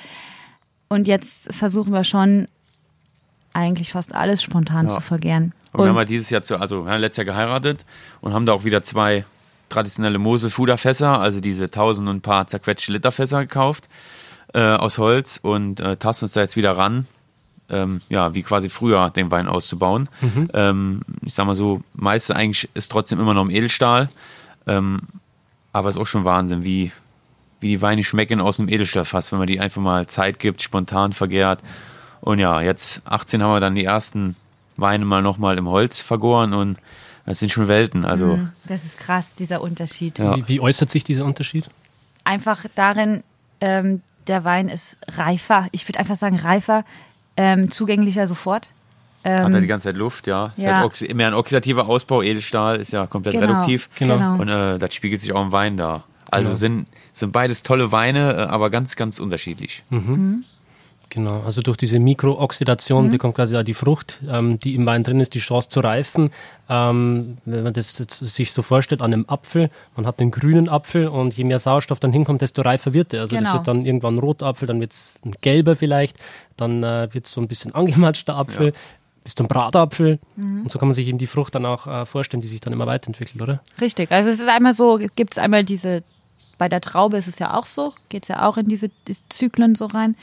und 0.88 1.06
jetzt 1.06 1.54
versuchen 1.54 1.92
wir 1.92 2.06
schon 2.06 2.46
eigentlich 3.54 3.92
fast 3.92 4.14
alles 4.16 4.42
spontan 4.44 4.88
Ja. 4.88 4.96
zu 4.96 5.02
vergären. 5.02 5.54
Und 5.72 5.82
wir 5.84 5.90
haben 5.90 5.98
halt 5.98 6.10
dieses 6.10 6.30
Jahr, 6.30 6.44
zu, 6.44 6.58
also 6.60 6.86
wir 6.86 6.92
haben 6.92 7.02
letztes 7.02 7.26
Jahr 7.26 7.34
geheiratet 7.34 7.86
und 8.22 8.34
haben 8.34 8.46
da 8.46 8.54
auch 8.54 8.64
wieder 8.64 8.84
zwei 8.84 9.26
traditionelle 9.70 10.20
Mosel-Fuderfässer, 10.20 11.20
also 11.20 11.40
diese 11.40 11.72
tausend 11.72 12.08
und 12.08 12.18
ein 12.18 12.22
paar 12.22 12.46
zerquetschte 12.48 12.92
Literfässer 12.92 13.42
gekauft 13.42 13.90
äh, 14.54 14.60
aus 14.62 15.00
Holz 15.00 15.40
und 15.42 15.80
äh, 15.80 15.98
tasten 15.98 16.26
uns 16.26 16.34
da 16.34 16.42
jetzt 16.42 16.56
wieder 16.56 16.78
ran, 16.78 17.08
ähm, 17.70 18.02
ja, 18.10 18.36
wie 18.36 18.44
quasi 18.44 18.70
früher 18.70 19.10
den 19.10 19.32
Wein 19.32 19.48
auszubauen. 19.48 20.10
Ähm, 20.54 21.02
ich 21.24 21.34
sag 21.34 21.48
mal 21.48 21.56
so, 21.56 21.82
meiste 21.94 22.36
eigentlich 22.36 22.70
ist 22.76 22.92
trotzdem 22.92 23.20
immer 23.20 23.34
noch 23.34 23.42
im 23.44 23.50
Edelstahl, 23.50 24.10
ähm, 24.68 25.02
aber 25.72 25.90
es 25.90 25.96
ist 25.96 26.02
auch 26.02 26.06
schon 26.08 26.24
Wahnsinn, 26.26 26.64
wie, 26.64 26.92
wie 27.62 27.70
die 27.70 27.82
Weine 27.82 28.04
schmecken 28.04 28.42
aus 28.42 28.60
einem 28.60 28.70
Edelstahlfass, 28.70 29.32
wenn 29.32 29.40
man 29.40 29.48
die 29.48 29.60
einfach 29.60 29.82
mal 29.82 30.06
Zeit 30.06 30.38
gibt, 30.38 30.62
spontan 30.62 31.14
vergärt. 31.14 31.62
Und 32.24 32.40
ja, 32.40 32.62
jetzt 32.62 33.02
18 33.06 33.44
haben 33.44 33.52
wir 33.54 33.60
dann 33.60 33.76
die 33.76 33.84
ersten 33.84 34.36
Weine 34.78 35.04
mal 35.06 35.22
nochmal 35.22 35.58
im 35.58 35.68
Holz 35.68 36.00
vergoren 36.00 36.54
und 36.54 36.78
das 37.26 37.40
sind 37.40 37.52
schon 37.52 37.68
Welten. 37.68 38.06
Also 38.06 38.40
das 38.66 38.84
ist 38.86 38.98
krass, 38.98 39.34
dieser 39.36 39.62
Unterschied. 39.62 40.20
Ja. 40.20 40.36
Wie, 40.38 40.48
wie 40.48 40.60
äußert 40.60 40.90
sich 40.90 41.04
dieser 41.04 41.26
Unterschied? 41.26 41.70
einfach 42.26 42.66
darin, 42.76 43.22
ähm, 43.60 44.02
der 44.28 44.46
Wein 44.46 44.70
ist 44.70 44.98
reifer. 45.10 45.68
Ich 45.72 45.88
würde 45.90 46.00
einfach 46.00 46.16
sagen, 46.16 46.38
reifer, 46.38 46.86
ähm, 47.36 47.70
zugänglicher 47.70 48.28
sofort. 48.28 48.70
Ähm, 49.26 49.44
hat 49.44 49.54
er 49.54 49.60
die 49.62 49.68
ganze 49.68 49.90
Zeit 49.90 49.98
Luft, 49.98 50.28
ja. 50.28 50.54
Ist 50.56 50.64
ja. 50.64 50.78
halt 50.78 50.86
oxi 50.86 51.14
mehr 51.14 51.28
ein 51.28 51.34
oxidativer 51.34 51.88
Ausbau, 51.88 52.22
Edelstahl 52.22 52.78
ist 52.80 52.94
ja 52.94 53.08
komplett 53.08 53.36
Genau, 53.36 53.48
reduktiv. 53.48 53.90
genau. 53.96 54.36
Und 54.36 54.48
äh, 54.48 54.78
das 54.80 54.94
spiegelt 54.94 55.20
sich 55.20 55.34
auch 55.34 55.42
im 55.42 55.52
Wein 55.52 55.76
da. 55.76 56.04
Also 56.32 56.48
Genau. 56.48 56.58
sind, 56.58 56.88
sind 57.12 57.34
beides 57.34 57.64
tolle 57.64 57.92
Weine, 57.92 58.34
äh, 58.34 58.42
aber 58.44 58.70
ganz, 58.70 58.96
ganz 58.96 59.20
unterschiedlich. 59.20 59.84
Genau, 61.14 61.42
also 61.46 61.62
durch 61.62 61.78
diese 61.78 62.00
Mikrooxidation 62.00 63.12
bekommt 63.12 63.36
quasi 63.36 63.56
auch 63.56 63.62
die 63.62 63.76
Frucht, 63.76 64.20
ähm, 64.28 64.60
die 64.60 64.74
im 64.74 64.84
Wein 64.88 65.04
drin 65.04 65.20
ist, 65.20 65.36
die 65.36 65.40
Chance 65.40 65.70
zu 65.70 65.80
reifen. 65.80 66.32
Ähm, 66.68 67.38
wenn 67.46 67.64
man 67.64 67.72
das 67.74 67.94
sich 67.94 68.52
so 68.52 68.64
vorstellt 68.64 69.04
an 69.04 69.14
einem 69.14 69.26
Apfel, 69.28 69.70
man 69.96 70.08
hat 70.08 70.20
einen 70.20 70.32
grünen 70.32 70.68
Apfel 70.68 71.08
und 71.08 71.38
je 71.38 71.44
mehr 71.44 71.60
Sauerstoff 71.60 72.00
dann 72.00 72.12
hinkommt, 72.12 72.42
desto 72.42 72.64
reifer 72.64 72.96
wird 72.96 73.14
er. 73.14 73.22
Also 73.22 73.36
das 73.36 73.44
Genau. 73.44 73.54
wird 73.54 73.68
dann 73.68 73.86
irgendwann 73.86 74.16
ein 74.16 74.20
roter 74.20 74.48
Apfel, 74.48 74.68
dann 74.68 74.80
wird 74.80 74.92
es 74.94 75.20
ein 75.24 75.36
gelber 75.42 75.76
vielleicht, 75.76 76.18
dann 76.58 76.82
äh, 76.84 77.08
wird 77.14 77.26
es 77.26 77.32
so 77.32 77.42
ein 77.42 77.48
bisschen 77.48 77.76
angematschter 77.76 78.36
Apfel, 78.36 78.74
bis 79.24 79.36
zum 79.36 79.48
Bratapfel. 79.48 80.18
Und 80.36 80.72
so 80.72 80.80
kann 80.80 80.88
man 80.88 80.96
sich 80.96 81.08
eben 81.08 81.20
die 81.20 81.28
Frucht 81.28 81.54
dann 81.54 81.68
auch 81.68 81.86
äh, 81.86 82.06
vorstellen, 82.08 82.42
die 82.42 82.48
sich 82.48 82.60
dann 82.60 82.74
immer 82.74 82.88
weiterentwickelt, 82.88 83.40
oder? 83.40 83.62
Richtig. 83.80 84.12
Also 84.12 84.32
es 84.32 84.40
ist 84.40 84.50
einmal 84.50 84.74
so, 84.74 85.00
gibt 85.16 85.36
es 85.36 85.38
einmal 85.38 85.64
diese, 85.64 86.02
bei 86.58 86.68
der 86.70 86.82
Traube 86.82 87.18
ist 87.18 87.28
es 87.28 87.38
ja 87.38 87.54
auch 87.54 87.68
so, 87.68 87.94
geht 88.10 88.24
es 88.24 88.30
ja 88.30 88.48
auch 88.50 88.58
in 88.58 88.68
diese 88.68 88.90
Zyklen 89.30 89.76
so 89.76 89.86
rein. 89.86 90.16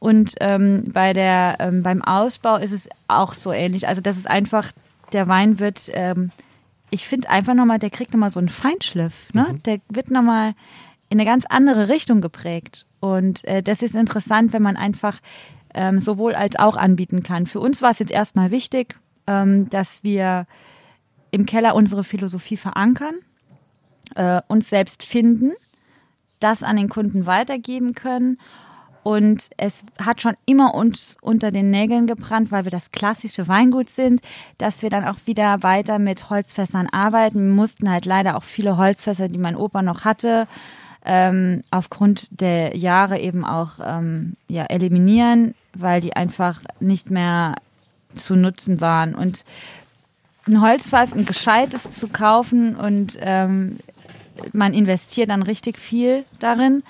Und 0.00 0.34
ähm, 0.40 0.90
bei 0.92 1.12
der, 1.12 1.58
ähm, 1.60 1.82
beim 1.82 2.02
Ausbau 2.02 2.56
ist 2.56 2.72
es 2.72 2.88
auch 3.06 3.34
so 3.34 3.52
ähnlich. 3.52 3.86
Also 3.86 4.00
das 4.00 4.16
ist 4.16 4.28
einfach, 4.28 4.72
der 5.12 5.28
Wein 5.28 5.60
wird, 5.60 5.90
ähm, 5.92 6.32
ich 6.90 7.06
finde 7.06 7.30
einfach 7.30 7.54
nochmal, 7.54 7.78
der 7.78 7.90
kriegt 7.90 8.12
nochmal 8.12 8.30
so 8.30 8.40
einen 8.40 8.48
Feinschliff. 8.48 9.32
Ne? 9.34 9.60
Der 9.66 9.78
wird 9.88 10.10
nochmal 10.10 10.54
in 11.10 11.20
eine 11.20 11.26
ganz 11.26 11.44
andere 11.46 11.88
Richtung 11.88 12.22
geprägt. 12.22 12.86
Und 12.98 13.44
äh, 13.44 13.62
das 13.62 13.82
ist 13.82 13.94
interessant, 13.94 14.52
wenn 14.54 14.62
man 14.62 14.76
einfach 14.76 15.18
ähm, 15.74 15.98
sowohl 15.98 16.34
als 16.34 16.56
auch 16.56 16.76
anbieten 16.76 17.22
kann. 17.22 17.46
Für 17.46 17.60
uns 17.60 17.82
war 17.82 17.90
es 17.90 17.98
jetzt 17.98 18.10
erstmal 18.10 18.50
wichtig, 18.50 18.96
ähm, 19.26 19.68
dass 19.68 20.02
wir 20.02 20.46
im 21.30 21.46
Keller 21.46 21.74
unsere 21.74 22.04
Philosophie 22.04 22.56
verankern, 22.56 23.14
äh, 24.14 24.40
uns 24.48 24.70
selbst 24.70 25.04
finden, 25.04 25.52
das 26.40 26.62
an 26.62 26.76
den 26.76 26.88
Kunden 26.88 27.26
weitergeben 27.26 27.94
können. 27.94 28.38
Und 29.02 29.48
es 29.56 29.82
hat 29.98 30.20
schon 30.20 30.36
immer 30.44 30.74
uns 30.74 31.16
unter 31.22 31.50
den 31.50 31.70
Nägeln 31.70 32.06
gebrannt, 32.06 32.50
weil 32.52 32.64
wir 32.64 32.70
das 32.70 32.90
klassische 32.92 33.48
Weingut 33.48 33.88
sind, 33.88 34.20
dass 34.58 34.82
wir 34.82 34.90
dann 34.90 35.04
auch 35.04 35.16
wieder 35.24 35.62
weiter 35.62 35.98
mit 35.98 36.28
Holzfässern 36.28 36.88
arbeiten. 36.88 37.38
Wir 37.38 37.54
mussten 37.54 37.90
halt 37.90 38.04
leider 38.04 38.36
auch 38.36 38.44
viele 38.44 38.76
Holzfässer, 38.76 39.28
die 39.28 39.38
mein 39.38 39.56
Opa 39.56 39.82
noch 39.82 40.04
hatte, 40.04 40.46
ähm, 41.04 41.62
aufgrund 41.70 42.28
der 42.40 42.76
Jahre 42.76 43.18
eben 43.18 43.44
auch 43.44 43.78
ähm, 43.82 44.36
ja, 44.48 44.64
eliminieren, 44.64 45.54
weil 45.74 46.02
die 46.02 46.14
einfach 46.14 46.60
nicht 46.78 47.10
mehr 47.10 47.56
zu 48.14 48.36
nutzen 48.36 48.80
waren. 48.80 49.14
Und 49.14 49.44
ein 50.46 50.60
Holzfass, 50.60 51.12
ein 51.12 51.26
gescheites 51.26 51.90
zu 51.92 52.08
kaufen 52.08 52.76
und 52.76 53.16
ähm, 53.20 53.78
man 54.52 54.74
investiert 54.74 55.30
dann 55.30 55.42
richtig 55.42 55.78
viel 55.78 56.24
darin 56.38 56.82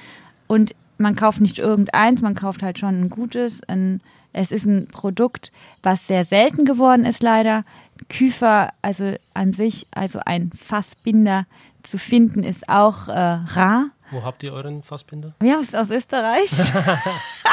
und 0.46 0.74
man 1.00 1.16
kauft 1.16 1.40
nicht 1.40 1.58
irgendeins, 1.58 2.22
man 2.22 2.34
kauft 2.34 2.62
halt 2.62 2.78
schon 2.78 3.00
ein 3.00 3.10
gutes. 3.10 3.62
Ein, 3.64 4.00
es 4.32 4.52
ist 4.52 4.66
ein 4.66 4.86
Produkt, 4.86 5.50
was 5.82 6.06
sehr 6.06 6.24
selten 6.24 6.64
geworden 6.64 7.04
ist 7.04 7.22
leider. 7.22 7.64
Küfer, 8.08 8.72
also 8.82 9.14
an 9.34 9.52
sich, 9.52 9.86
also 9.90 10.20
ein 10.24 10.50
Fassbinder 10.52 11.46
zu 11.82 11.98
finden, 11.98 12.42
ist 12.42 12.68
auch 12.68 13.08
äh, 13.08 13.12
rar. 13.12 13.86
Wo 14.10 14.22
habt 14.22 14.42
ihr 14.42 14.52
euren 14.52 14.82
Fassbinder? 14.82 15.34
Ja, 15.42 15.58
aus, 15.58 15.74
aus 15.74 15.90
Österreich. 15.90 16.50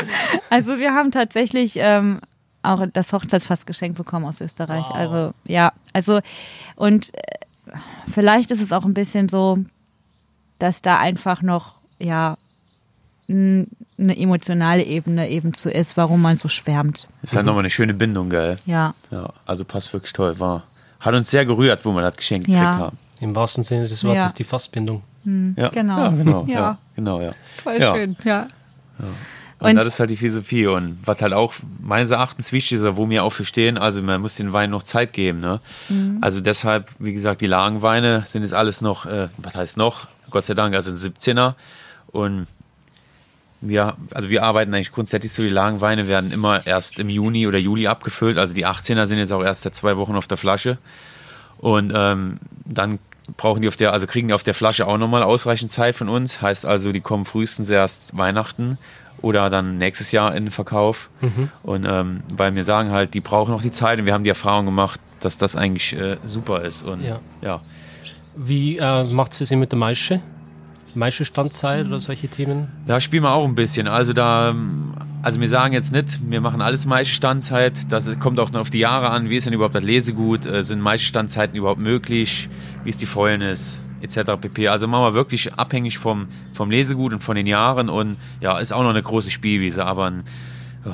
also 0.49 0.77
wir 0.79 0.93
haben 0.93 1.11
tatsächlich 1.11 1.73
ähm, 1.77 2.19
auch 2.63 2.85
das 2.91 3.13
Hochzeitsfass 3.13 3.65
geschenkt 3.65 3.97
bekommen 3.97 4.25
aus 4.25 4.41
Österreich. 4.41 4.85
Wow. 4.89 4.95
Also 4.95 5.33
ja, 5.45 5.71
also 5.93 6.19
und 6.75 7.13
äh, 7.13 7.21
vielleicht 8.11 8.51
ist 8.51 8.61
es 8.61 8.71
auch 8.71 8.85
ein 8.85 8.93
bisschen 8.93 9.29
so, 9.29 9.59
dass 10.59 10.81
da 10.81 10.97
einfach 10.99 11.41
noch 11.41 11.75
ja 11.99 12.37
eine 13.30 13.67
emotionale 14.17 14.84
Ebene 14.84 15.30
eben 15.30 15.53
zu 15.53 15.69
ist, 15.69 15.97
warum 15.97 16.21
man 16.21 16.38
so 16.38 16.47
schwärmt. 16.47 17.07
Ist 17.21 17.36
halt 17.36 17.45
nochmal 17.45 17.61
eine 17.61 17.69
schöne 17.69 17.93
Bindung, 17.93 18.30
gell? 18.30 18.55
Ja, 18.65 18.93
Ja, 19.11 19.34
also 19.45 19.65
passt 19.65 19.91
wirklich 19.93 20.13
toll. 20.13 20.39
War, 20.39 20.63
hat 20.99 21.13
uns 21.13 21.30
sehr 21.30 21.45
gerührt, 21.45 21.84
wo 21.84 21.91
wir 21.93 22.01
das 22.01 22.15
Geschenk 22.15 22.47
Ja. 22.47 22.59
gekriegt 22.61 22.80
haben. 22.80 22.97
Im 23.19 23.36
wahrsten 23.36 23.63
Sinne 23.63 23.88
des 23.88 24.03
Wortes 24.03 24.23
Ja. 24.23 24.30
die 24.38 24.43
Fassbindung. 24.43 25.01
Ja, 25.57 25.69
Genau. 25.69 25.97
Ja, 25.97 26.09
genau. 26.09 26.45
Ja. 26.47 26.53
Ja. 26.53 26.78
genau, 26.95 27.21
ja. 27.21 27.32
voll 27.63 27.78
Ja. 27.82 27.93
schön. 27.95 28.15
Ja. 28.23 28.47
Und, 29.59 29.69
Und- 29.69 29.75
das 29.75 29.88
ist 29.88 29.99
halt 29.99 30.09
die 30.11 30.17
Philosophie. 30.17 30.67
Und 30.67 30.99
was 31.03 31.21
halt 31.21 31.34
auch 31.34 31.53
meines 31.82 32.11
Erachtens 32.11 32.51
wichtig 32.53 32.78
ist, 32.78 32.95
wo 32.95 33.09
wir 33.09 33.23
auch 33.23 33.32
für 33.34 33.43
stehen, 33.43 33.78
also 33.78 34.01
man 34.03 34.21
muss 34.21 34.36
den 34.36 34.53
Wein 34.53 34.69
noch 34.69 34.84
Zeit 34.84 35.11
geben. 35.13 35.39
Ne? 35.41 35.59
Mhm. 35.89 36.19
Also 36.21 36.39
deshalb, 36.41 36.88
wie 36.99 37.11
gesagt, 37.11 37.41
die 37.41 37.47
Lagenweine 37.47 38.23
sind 38.28 38.43
jetzt 38.43 38.53
alles 38.53 38.82
noch, 38.82 39.05
äh, 39.07 39.28
was 39.38 39.55
heißt 39.55 39.75
noch? 39.75 40.07
Gott 40.30 40.45
sei 40.45 40.53
Dank, 40.53 40.75
also 40.75 40.91
ein 40.91 40.97
17er. 40.97 41.55
Und 42.07 42.47
wir, 43.61 43.95
also 44.13 44.29
wir 44.29 44.43
arbeiten 44.43 44.73
eigentlich 44.73 44.91
grundsätzlich 44.91 45.31
so, 45.31 45.41
die 45.41 45.49
Lagenweine 45.49 46.07
werden 46.07 46.31
immer 46.31 46.65
erst 46.67 46.99
im 46.99 47.09
Juni 47.09 47.47
oder 47.47 47.57
Juli 47.57 47.87
abgefüllt. 47.87 48.37
Also 48.37 48.53
die 48.53 48.65
18er 48.65 49.05
sind 49.07 49.17
jetzt 49.17 49.31
auch 49.31 49.43
erst 49.43 49.63
seit 49.63 49.75
zwei 49.75 49.97
Wochen 49.97 50.15
auf 50.15 50.27
der 50.27 50.37
Flasche. 50.37 50.77
Und 51.57 51.91
ähm, 51.95 52.37
dann 52.65 52.99
brauchen 53.35 53.61
die 53.61 53.67
auf 53.67 53.75
der, 53.75 53.93
also 53.93 54.05
kriegen 54.05 54.27
die 54.27 54.33
auf 54.33 54.43
der 54.43 54.53
Flasche 54.53 54.87
auch 54.87 54.97
nochmal 54.97 55.23
ausreichend 55.23 55.71
Zeit 55.71 55.95
von 55.95 56.07
uns. 56.07 56.41
Heißt 56.41 56.65
also, 56.65 56.91
die 56.91 57.01
kommen 57.01 57.25
frühestens 57.25 57.69
erst 57.69 58.15
Weihnachten 58.15 58.77
oder 59.21 59.49
dann 59.49 59.77
nächstes 59.77 60.11
Jahr 60.11 60.35
in 60.35 60.45
den 60.45 60.51
Verkauf. 60.51 61.09
Und 61.63 61.85
ähm, 61.85 62.21
weil 62.31 62.53
wir 62.53 62.63
sagen 62.63 62.91
halt, 62.91 63.15
die 63.15 63.21
brauchen 63.21 63.51
noch 63.51 63.63
die 63.63 63.71
Zeit 63.71 63.99
und 63.99 64.05
wir 64.05 64.13
haben 64.13 64.23
die 64.23 64.29
Erfahrung 64.29 64.65
gemacht, 64.67 64.99
dass 65.19 65.37
das 65.37 65.55
eigentlich 65.55 65.99
äh, 65.99 66.17
super 66.25 66.61
ist. 66.61 66.83
Und 66.83 67.03
Ja. 67.03 67.19
ja. 67.41 67.59
Wie 68.35 68.77
äh, 68.77 69.03
macht 69.13 69.33
sie 69.33 69.45
sie 69.45 69.55
mit 69.55 69.71
der 69.71 69.79
Maische? 69.79 70.21
Maische-Standzeit 70.97 71.87
oder 71.87 71.99
solche 71.99 72.27
Themen? 72.27 72.67
Da 72.85 72.99
spielen 72.99 73.23
wir 73.23 73.31
auch 73.31 73.45
ein 73.45 73.55
bisschen. 73.55 73.87
Also 73.87 74.13
da 74.13 74.53
also 75.21 75.41
wir 75.41 75.49
sagen 75.49 75.73
jetzt 75.73 75.91
nicht, 75.91 76.19
wir 76.29 76.41
machen 76.41 76.61
alles 76.61 76.85
Maischestandzeit. 76.85 77.91
Das 77.91 78.09
kommt 78.19 78.39
auch 78.39 78.51
noch 78.51 78.61
auf 78.61 78.69
die 78.69 78.79
Jahre 78.79 79.09
an. 79.09 79.29
Wie 79.29 79.35
ist 79.35 79.45
denn 79.45 79.53
überhaupt 79.53 79.75
das 79.75 79.83
Lesegut? 79.83 80.45
Äh, 80.45 80.63
sind 80.63 80.79
Maischestandzeiten 80.79 81.55
überhaupt 81.55 81.81
möglich? 81.81 82.49
Wie 82.83 82.89
ist 82.89 83.01
die 83.01 83.05
Fäulnis? 83.05 83.81
Etc. 84.01 84.19
pp. 84.39 84.67
Also 84.67 84.87
machen 84.87 85.03
wir 85.03 85.13
wirklich 85.15 85.53
abhängig 85.55 85.97
vom, 85.97 86.27
vom 86.53 86.69
Lesegut 86.69 87.13
und 87.13 87.19
von 87.19 87.35
den 87.35 87.47
Jahren. 87.47 87.89
Und 87.89 88.17
ja, 88.39 88.57
ist 88.59 88.71
auch 88.71 88.83
noch 88.83 88.91
eine 88.91 89.01
große 89.01 89.31
Spielwiese. 89.31 89.85
Aber 89.85 90.05
eine 90.05 90.23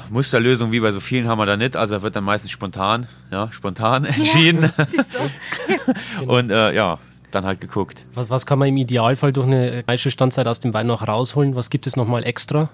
Musterlösung 0.09 0.71
wie 0.71 0.79
bei 0.79 0.91
so 0.91 0.99
vielen 0.99 1.27
haben 1.27 1.37
wir 1.37 1.45
da 1.45 1.57
nicht. 1.57 1.75
Also 1.75 2.01
wird 2.01 2.15
dann 2.15 2.23
meistens 2.23 2.51
spontan, 2.51 3.07
ja, 3.29 3.49
spontan 3.51 4.05
entschieden. 4.05 4.71
Ja, 4.77 6.23
und 6.25 6.49
äh, 6.49 6.73
ja, 6.73 6.97
dann 7.35 7.45
halt 7.45 7.61
geguckt. 7.61 8.03
Was, 8.13 8.29
was, 8.29 8.45
kann 8.45 8.59
man 8.59 8.67
im 8.67 8.77
Idealfall 8.77 9.33
durch 9.33 9.47
eine 9.47 9.83
Maischestandzeit 9.87 10.47
aus 10.47 10.59
dem 10.59 10.73
Wein 10.73 10.87
noch 10.87 11.07
rausholen? 11.07 11.55
Was 11.55 11.69
gibt 11.69 11.87
es 11.87 11.95
nochmal 11.95 12.23
extra? 12.23 12.69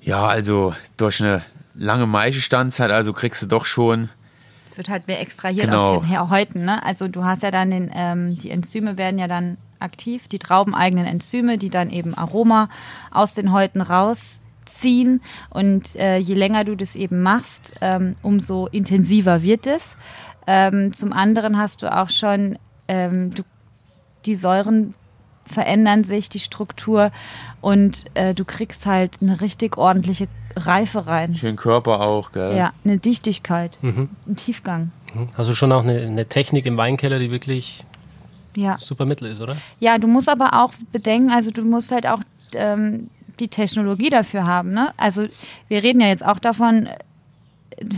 Ja, 0.00 0.26
also 0.26 0.74
durch 0.96 1.20
eine 1.20 1.42
lange 1.74 2.06
Maischestandzeit, 2.06 2.90
also 2.90 3.12
kriegst 3.12 3.42
du 3.42 3.46
doch 3.46 3.64
schon. 3.64 4.08
Es 4.66 4.76
wird 4.76 4.88
halt 4.88 5.06
mehr 5.06 5.20
extrahiert 5.20 5.66
genau. 5.66 5.96
aus 5.96 6.06
den 6.06 6.30
Häuten, 6.30 6.64
ne? 6.64 6.84
Also 6.84 7.06
du 7.06 7.24
hast 7.24 7.42
ja 7.42 7.50
dann 7.50 7.70
den, 7.70 7.90
ähm, 7.94 8.38
die 8.38 8.50
Enzyme 8.50 8.96
werden 8.96 9.18
ja 9.18 9.28
dann 9.28 9.58
aktiv, 9.80 10.28
die 10.28 10.38
traubeneigenen 10.38 11.06
Enzyme, 11.06 11.58
die 11.58 11.70
dann 11.70 11.90
eben 11.90 12.14
Aroma 12.14 12.68
aus 13.10 13.34
den 13.34 13.52
Häuten 13.52 13.80
rausziehen. 13.80 15.20
Und 15.50 15.94
äh, 15.96 16.16
je 16.16 16.34
länger 16.34 16.64
du 16.64 16.74
das 16.76 16.96
eben 16.96 17.22
machst, 17.22 17.74
ähm, 17.80 18.16
umso 18.22 18.66
intensiver 18.68 19.42
wird 19.42 19.66
es. 19.66 19.96
Ähm, 20.46 20.92
zum 20.94 21.12
anderen 21.12 21.58
hast 21.58 21.82
du 21.82 21.94
auch 21.94 22.10
schon 22.10 22.58
ähm, 22.88 23.34
du, 23.34 23.42
die 24.24 24.36
Säuren 24.36 24.94
verändern 25.44 26.04
sich, 26.04 26.28
die 26.28 26.38
Struktur 26.38 27.10
und 27.60 28.04
äh, 28.14 28.34
du 28.34 28.44
kriegst 28.44 28.86
halt 28.86 29.20
eine 29.20 29.40
richtig 29.40 29.76
ordentliche 29.76 30.28
Reife 30.56 31.06
rein. 31.06 31.34
Schön 31.34 31.56
Körper 31.56 32.00
auch, 32.00 32.32
gell? 32.32 32.56
Ja, 32.56 32.72
eine 32.84 32.98
Dichtigkeit, 32.98 33.76
mhm. 33.82 34.10
einen 34.26 34.36
Tiefgang. 34.36 34.92
Also 35.36 35.54
schon 35.54 35.72
auch 35.72 35.82
eine, 35.82 36.00
eine, 36.00 36.26
Technik 36.26 36.66
im 36.66 36.76
Weinkeller, 36.76 37.18
die 37.18 37.30
wirklich 37.30 37.84
ja. 38.56 38.78
super 38.78 39.04
Mittel 39.04 39.28
ist, 39.28 39.40
oder? 39.40 39.56
Ja, 39.78 39.98
du 39.98 40.06
musst 40.06 40.28
aber 40.28 40.62
auch 40.62 40.72
bedenken, 40.90 41.30
also 41.30 41.50
du 41.50 41.62
musst 41.62 41.92
halt 41.92 42.06
auch 42.06 42.20
ähm, 42.54 43.10
die 43.40 43.48
Technologie 43.48 44.10
dafür 44.10 44.46
haben. 44.46 44.72
Ne? 44.72 44.92
Also 44.96 45.26
wir 45.68 45.82
reden 45.82 46.00
ja 46.00 46.08
jetzt 46.08 46.24
auch 46.24 46.38
davon, 46.38 46.88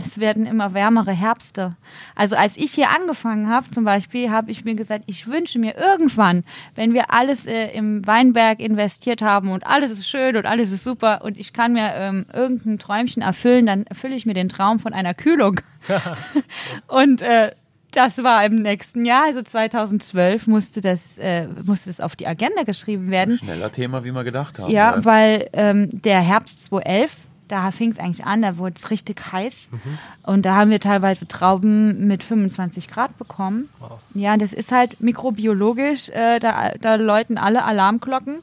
es 0.05 0.19
werden 0.19 0.45
immer 0.45 0.73
wärmere 0.73 1.11
Herbste. 1.11 1.75
Also 2.15 2.35
als 2.35 2.57
ich 2.57 2.73
hier 2.73 2.89
angefangen 2.89 3.49
habe, 3.49 3.69
zum 3.71 3.83
Beispiel, 3.83 4.29
habe 4.29 4.51
ich 4.51 4.65
mir 4.65 4.75
gesagt, 4.75 5.03
ich 5.07 5.27
wünsche 5.27 5.59
mir 5.59 5.77
irgendwann, 5.77 6.43
wenn 6.75 6.93
wir 6.93 7.11
alles 7.11 7.45
äh, 7.45 7.67
im 7.69 8.05
Weinberg 8.05 8.59
investiert 8.59 9.21
haben 9.21 9.51
und 9.51 9.65
alles 9.65 9.91
ist 9.91 10.07
schön 10.07 10.35
und 10.35 10.45
alles 10.45 10.71
ist 10.71 10.83
super 10.83 11.21
und 11.23 11.37
ich 11.37 11.53
kann 11.53 11.73
mir 11.73 11.93
ähm, 11.95 12.25
irgendein 12.33 12.77
Träumchen 12.77 13.21
erfüllen, 13.21 13.65
dann 13.65 13.83
erfülle 13.85 14.15
ich 14.15 14.25
mir 14.25 14.33
den 14.33 14.49
Traum 14.49 14.79
von 14.79 14.93
einer 14.93 15.13
Kühlung. 15.13 15.61
und 16.87 17.21
äh, 17.21 17.51
das 17.95 18.23
war 18.23 18.45
im 18.45 18.55
nächsten 18.55 19.05
Jahr, 19.05 19.25
also 19.27 19.41
2012, 19.41 20.47
musste 20.47 20.81
das, 20.81 20.99
äh, 21.17 21.47
musste 21.63 21.89
das 21.89 22.01
auf 22.01 22.15
die 22.15 22.27
Agenda 22.27 22.63
geschrieben 22.63 23.09
werden. 23.09 23.37
Schneller 23.37 23.71
Thema, 23.71 24.03
wie 24.03 24.11
wir 24.11 24.23
gedacht 24.23 24.59
haben. 24.59 24.71
Ja, 24.71 24.95
ja. 24.95 25.05
weil 25.05 25.49
ähm, 25.53 25.89
der 25.91 26.19
Herbst 26.19 26.65
2011 26.65 27.11
da 27.47 27.71
fing 27.71 27.91
es 27.91 27.99
eigentlich 27.99 28.25
an, 28.25 28.41
da 28.41 28.57
wurde 28.57 28.75
es 28.77 28.89
richtig 28.89 29.31
heiß. 29.31 29.69
Mhm. 29.71 29.97
Und 30.23 30.45
da 30.45 30.55
haben 30.55 30.71
wir 30.71 30.79
teilweise 30.79 31.27
Trauben 31.27 32.07
mit 32.07 32.23
25 32.23 32.87
Grad 32.87 33.17
bekommen. 33.17 33.69
Wow. 33.79 33.99
Ja, 34.13 34.37
das 34.37 34.53
ist 34.53 34.71
halt 34.71 35.01
mikrobiologisch, 35.01 36.09
äh, 36.09 36.39
da, 36.39 36.71
da 36.79 36.95
läuten 36.95 37.37
alle 37.37 37.63
Alarmglocken. 37.63 38.39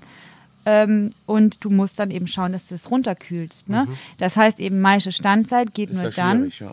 Ähm, 0.64 1.12
und 1.26 1.64
du 1.64 1.70
musst 1.70 1.98
dann 1.98 2.12
eben 2.12 2.28
schauen, 2.28 2.53
dass 2.53 2.68
du 2.68 2.76
es 2.76 2.90
runterkühlst. 2.90 3.68
Ne? 3.68 3.86
Mhm. 3.88 3.96
Das 4.18 4.36
heißt 4.36 4.61
eben, 4.61 4.80
Maische 4.80 5.11
Standzeit 5.11 5.74
geht 5.74 5.90
ist 5.90 6.03
nur 6.03 6.12
dann, 6.12 6.53
ja. 6.61 6.72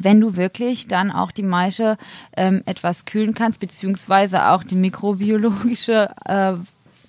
wenn 0.00 0.20
du 0.20 0.34
wirklich 0.34 0.88
dann 0.88 1.12
auch 1.12 1.30
die 1.30 1.44
Maische 1.44 1.96
ähm, 2.36 2.62
etwas 2.66 3.04
kühlen 3.04 3.34
kannst, 3.34 3.60
beziehungsweise 3.60 4.48
auch 4.48 4.64
die 4.64 4.74
mikrobiologische 4.74 6.10
äh, 6.24 6.54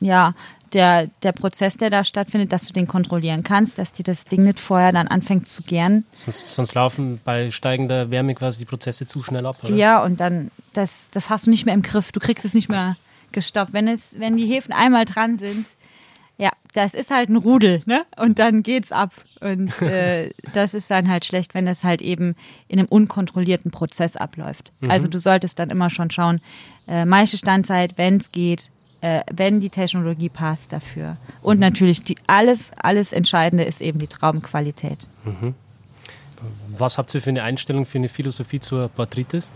ja, 0.01 0.33
der, 0.73 1.07
der 1.23 1.31
Prozess, 1.31 1.77
der 1.77 1.89
da 1.89 2.03
stattfindet, 2.03 2.51
dass 2.51 2.65
du 2.65 2.73
den 2.73 2.87
kontrollieren 2.87 3.43
kannst, 3.43 3.77
dass 3.77 3.91
dir 3.91 4.03
das 4.03 4.25
Ding 4.25 4.43
nicht 4.43 4.59
vorher 4.59 4.91
dann 4.91 5.07
anfängt 5.07 5.47
zu 5.47 5.63
gären. 5.63 6.05
Sonst, 6.13 6.47
sonst 6.53 6.73
laufen 6.73 7.19
bei 7.23 7.51
steigender 7.51 8.11
Wärme 8.11 8.35
quasi 8.35 8.59
die 8.59 8.65
Prozesse 8.65 9.07
zu 9.07 9.23
schnell 9.23 9.45
ab, 9.45 9.63
oder? 9.63 9.73
Ja, 9.73 10.03
und 10.03 10.19
dann, 10.19 10.51
das, 10.73 11.09
das 11.11 11.29
hast 11.29 11.47
du 11.47 11.49
nicht 11.49 11.65
mehr 11.65 11.73
im 11.73 11.81
Griff. 11.81 12.11
Du 12.11 12.19
kriegst 12.19 12.45
es 12.45 12.53
nicht 12.53 12.69
mehr 12.69 12.97
gestoppt. 13.31 13.73
Wenn, 13.73 13.87
es, 13.87 14.01
wenn 14.11 14.37
die 14.37 14.45
Hefen 14.45 14.73
einmal 14.73 15.05
dran 15.05 15.37
sind, 15.37 15.65
ja, 16.37 16.51
das 16.73 16.93
ist 16.93 17.11
halt 17.11 17.29
ein 17.29 17.35
Rudel, 17.35 17.81
ne? 17.85 18.05
Und 18.15 18.39
dann 18.39 18.63
geht's 18.63 18.91
ab. 18.93 19.13
Und 19.41 19.81
äh, 19.81 20.31
das 20.53 20.73
ist 20.73 20.89
dann 20.89 21.09
halt 21.09 21.25
schlecht, 21.25 21.53
wenn 21.53 21.67
es 21.67 21.83
halt 21.83 22.01
eben 22.01 22.35
in 22.67 22.79
einem 22.79 22.87
unkontrollierten 22.87 23.71
Prozess 23.71 24.15
abläuft. 24.15 24.71
Mhm. 24.79 24.89
Also 24.89 25.07
du 25.07 25.19
solltest 25.19 25.59
dann 25.59 25.69
immer 25.69 25.89
schon 25.89 26.11
schauen, 26.11 26.39
äh, 26.87 27.05
meiste 27.05 27.37
Standzeit, 27.37 27.97
wenn 27.97 28.17
es 28.17 28.31
geht, 28.31 28.71
äh, 29.01 29.21
wenn 29.31 29.59
die 29.59 29.69
Technologie 29.69 30.29
passt 30.29 30.73
dafür. 30.73 31.17
Und 31.41 31.57
mhm. 31.57 31.61
natürlich 31.61 32.03
die, 32.03 32.15
alles, 32.27 32.71
alles 32.77 33.13
Entscheidende 33.13 33.63
ist 33.63 33.81
eben 33.81 33.99
die 33.99 34.07
Traubenqualität. 34.07 35.07
Mhm. 35.25 35.55
Was 36.77 36.97
habt 36.97 37.13
ihr 37.13 37.21
für 37.21 37.29
eine 37.29 37.43
Einstellung, 37.43 37.85
für 37.85 37.97
eine 37.97 38.07
Philosophie 38.07 38.59
zur 38.59 38.89
Botrytis? 38.89 39.53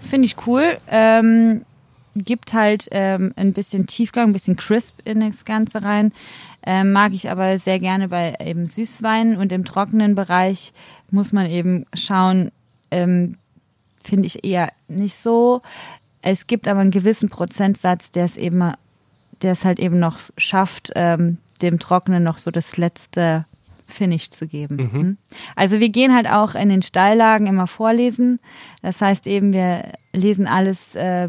Finde 0.00 0.26
ich 0.26 0.46
cool. 0.46 0.78
Ähm, 0.88 1.64
gibt 2.14 2.52
halt 2.52 2.88
ähm, 2.90 3.32
ein 3.36 3.52
bisschen 3.52 3.86
Tiefgang, 3.86 4.30
ein 4.30 4.32
bisschen 4.32 4.56
Crisp 4.56 5.00
in 5.04 5.20
das 5.20 5.44
Ganze 5.44 5.82
rein. 5.82 6.12
Ähm, 6.64 6.92
mag 6.92 7.12
ich 7.12 7.30
aber 7.30 7.58
sehr 7.58 7.78
gerne 7.78 8.08
bei 8.08 8.34
eben 8.40 8.66
Süßweinen 8.66 9.36
und 9.36 9.52
im 9.52 9.64
trockenen 9.64 10.14
Bereich 10.14 10.72
muss 11.10 11.32
man 11.32 11.46
eben 11.46 11.86
schauen, 11.94 12.50
ähm, 12.90 13.36
finde 14.02 14.26
ich 14.26 14.44
eher 14.44 14.72
nicht 14.88 15.16
so. 15.22 15.62
Es 16.22 16.46
gibt 16.46 16.68
aber 16.68 16.80
einen 16.80 16.90
gewissen 16.90 17.28
Prozentsatz, 17.28 18.10
der 18.10 18.24
es 18.24 18.36
eben, 18.36 18.72
der 19.42 19.52
es 19.52 19.64
halt 19.64 19.78
eben 19.78 19.98
noch 19.98 20.18
schafft, 20.36 20.92
ähm, 20.96 21.38
dem 21.62 21.78
Trockenen 21.78 22.22
noch 22.22 22.38
so 22.38 22.50
das 22.50 22.76
letzte 22.76 23.44
Finish 23.86 24.30
zu 24.30 24.46
geben. 24.46 24.76
Mhm. 24.76 24.92
Hm? 24.92 25.16
Also 25.56 25.80
wir 25.80 25.88
gehen 25.88 26.14
halt 26.14 26.28
auch 26.28 26.54
in 26.54 26.68
den 26.68 26.82
Steillagen 26.82 27.46
immer 27.46 27.66
vorlesen. 27.66 28.38
Das 28.82 29.00
heißt 29.00 29.26
eben, 29.26 29.52
wir 29.52 29.92
lesen 30.12 30.46
alles, 30.46 30.94
äh, 30.94 31.28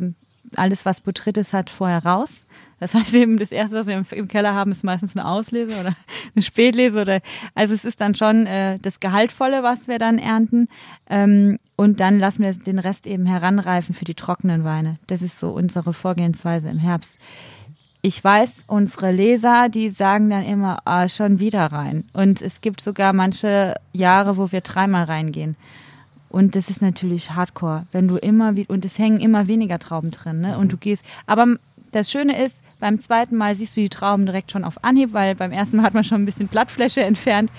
alles 0.55 0.85
was 0.85 1.01
Botrytis 1.01 1.53
hat, 1.53 1.69
vorher 1.69 2.03
raus. 2.05 2.45
Das 2.79 2.93
heißt 2.93 3.13
eben, 3.13 3.37
das 3.37 3.51
erste, 3.51 3.75
was 3.75 3.87
wir 3.87 4.03
im, 4.11 4.27
Keller 4.27 4.53
haben, 4.53 4.71
ist 4.71 4.83
meistens 4.83 5.15
eine 5.15 5.27
Auslese 5.27 5.79
oder 5.79 5.95
eine 6.35 6.43
Spätlese 6.43 7.01
oder 7.01 7.21
also 7.55 7.73
es 7.73 7.85
ist 7.85 8.01
dann 8.01 8.15
schon 8.15 8.45
äh, 8.45 8.79
das 8.79 8.99
Gehaltvolle, 8.99 9.63
was 9.63 9.87
wir 9.87 9.99
dann 9.99 10.17
ernten. 10.17 10.67
Ähm, 11.09 11.59
und 11.75 11.99
dann 11.99 12.19
lassen 12.19 12.43
wir 12.43 12.53
den 12.53 12.79
Rest 12.79 13.07
eben 13.07 13.25
heranreifen 13.25 13.95
für 13.95 14.05
die 14.05 14.15
trockenen 14.15 14.63
Weine. 14.63 14.97
Das 15.07 15.21
ist 15.21 15.39
so 15.39 15.49
unsere 15.51 15.93
Vorgehensweise 15.93 16.69
im 16.69 16.79
Herbst. 16.79 17.19
Ich 18.01 18.23
weiß, 18.23 18.49
unsere 18.67 19.11
Leser, 19.11 19.67
die 19.67 19.89
sagen 19.89 20.29
dann 20.29 20.43
immer, 20.43 20.79
ah, 20.85 21.09
schon 21.09 21.39
wieder 21.39 21.65
rein. 21.65 22.05
Und 22.13 22.41
es 22.41 22.61
gibt 22.61 22.79
sogar 22.79 23.11
manche 23.11 23.75
Jahre, 23.91 24.37
wo 24.37 24.53
wir 24.53 24.61
dreimal 24.61 25.03
reingehen. 25.03 25.57
Und 26.29 26.55
das 26.55 26.69
ist 26.69 26.81
natürlich 26.81 27.31
Hardcore, 27.31 27.87
wenn 27.91 28.07
du 28.07 28.15
immer 28.17 28.55
wie 28.55 28.65
und 28.67 28.85
es 28.85 28.99
hängen 28.99 29.19
immer 29.19 29.47
weniger 29.47 29.79
Trauben 29.79 30.11
drin, 30.11 30.41
ne? 30.41 30.57
Und 30.57 30.65
mhm. 30.65 30.69
du 30.69 30.77
gehst. 30.77 31.03
Aber 31.25 31.47
das 31.91 32.09
Schöne 32.09 32.41
ist, 32.41 32.59
beim 32.79 32.99
zweiten 32.99 33.35
Mal 33.35 33.55
siehst 33.55 33.75
du 33.75 33.81
die 33.81 33.89
Trauben 33.89 34.25
direkt 34.25 34.51
schon 34.51 34.63
auf 34.63 34.83
Anhieb, 34.83 35.13
weil 35.13 35.35
beim 35.35 35.51
ersten 35.51 35.77
Mal 35.77 35.83
hat 35.83 35.93
man 35.93 36.03
schon 36.03 36.21
ein 36.21 36.25
bisschen 36.25 36.47
Blattfläche 36.47 37.03
entfernt. 37.03 37.51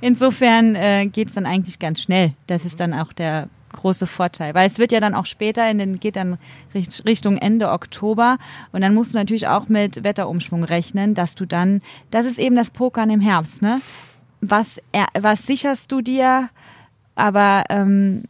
Insofern 0.00 0.74
äh, 0.74 1.06
geht 1.06 1.28
es 1.28 1.34
dann 1.34 1.46
eigentlich 1.46 1.78
ganz 1.78 2.00
schnell. 2.00 2.32
Das 2.46 2.64
ist 2.64 2.80
dann 2.80 2.94
auch 2.94 3.12
der 3.12 3.48
große 3.72 4.06
Vorteil, 4.06 4.54
weil 4.54 4.66
es 4.66 4.78
wird 4.78 4.92
ja 4.92 5.00
dann 5.00 5.14
auch 5.14 5.26
später 5.26 5.70
in 5.70 5.78
den 5.78 6.00
geht 6.00 6.16
dann 6.16 6.38
Richtung 7.04 7.36
Ende 7.36 7.70
Oktober 7.70 8.38
und 8.72 8.80
dann 8.80 8.94
musst 8.94 9.12
du 9.12 9.18
natürlich 9.18 9.46
auch 9.46 9.68
mit 9.68 10.04
Wetterumschwung 10.04 10.64
rechnen, 10.64 11.14
dass 11.14 11.34
du 11.34 11.44
dann, 11.44 11.82
das 12.10 12.24
ist 12.24 12.38
eben 12.38 12.56
das 12.56 12.70
Pokern 12.70 13.10
im 13.10 13.20
Herbst, 13.20 13.60
ne? 13.62 13.80
Was 14.40 14.80
was 15.18 15.46
sicherst 15.46 15.90
du 15.92 16.00
dir? 16.00 16.48
Aber 17.14 17.64
ähm, 17.70 18.24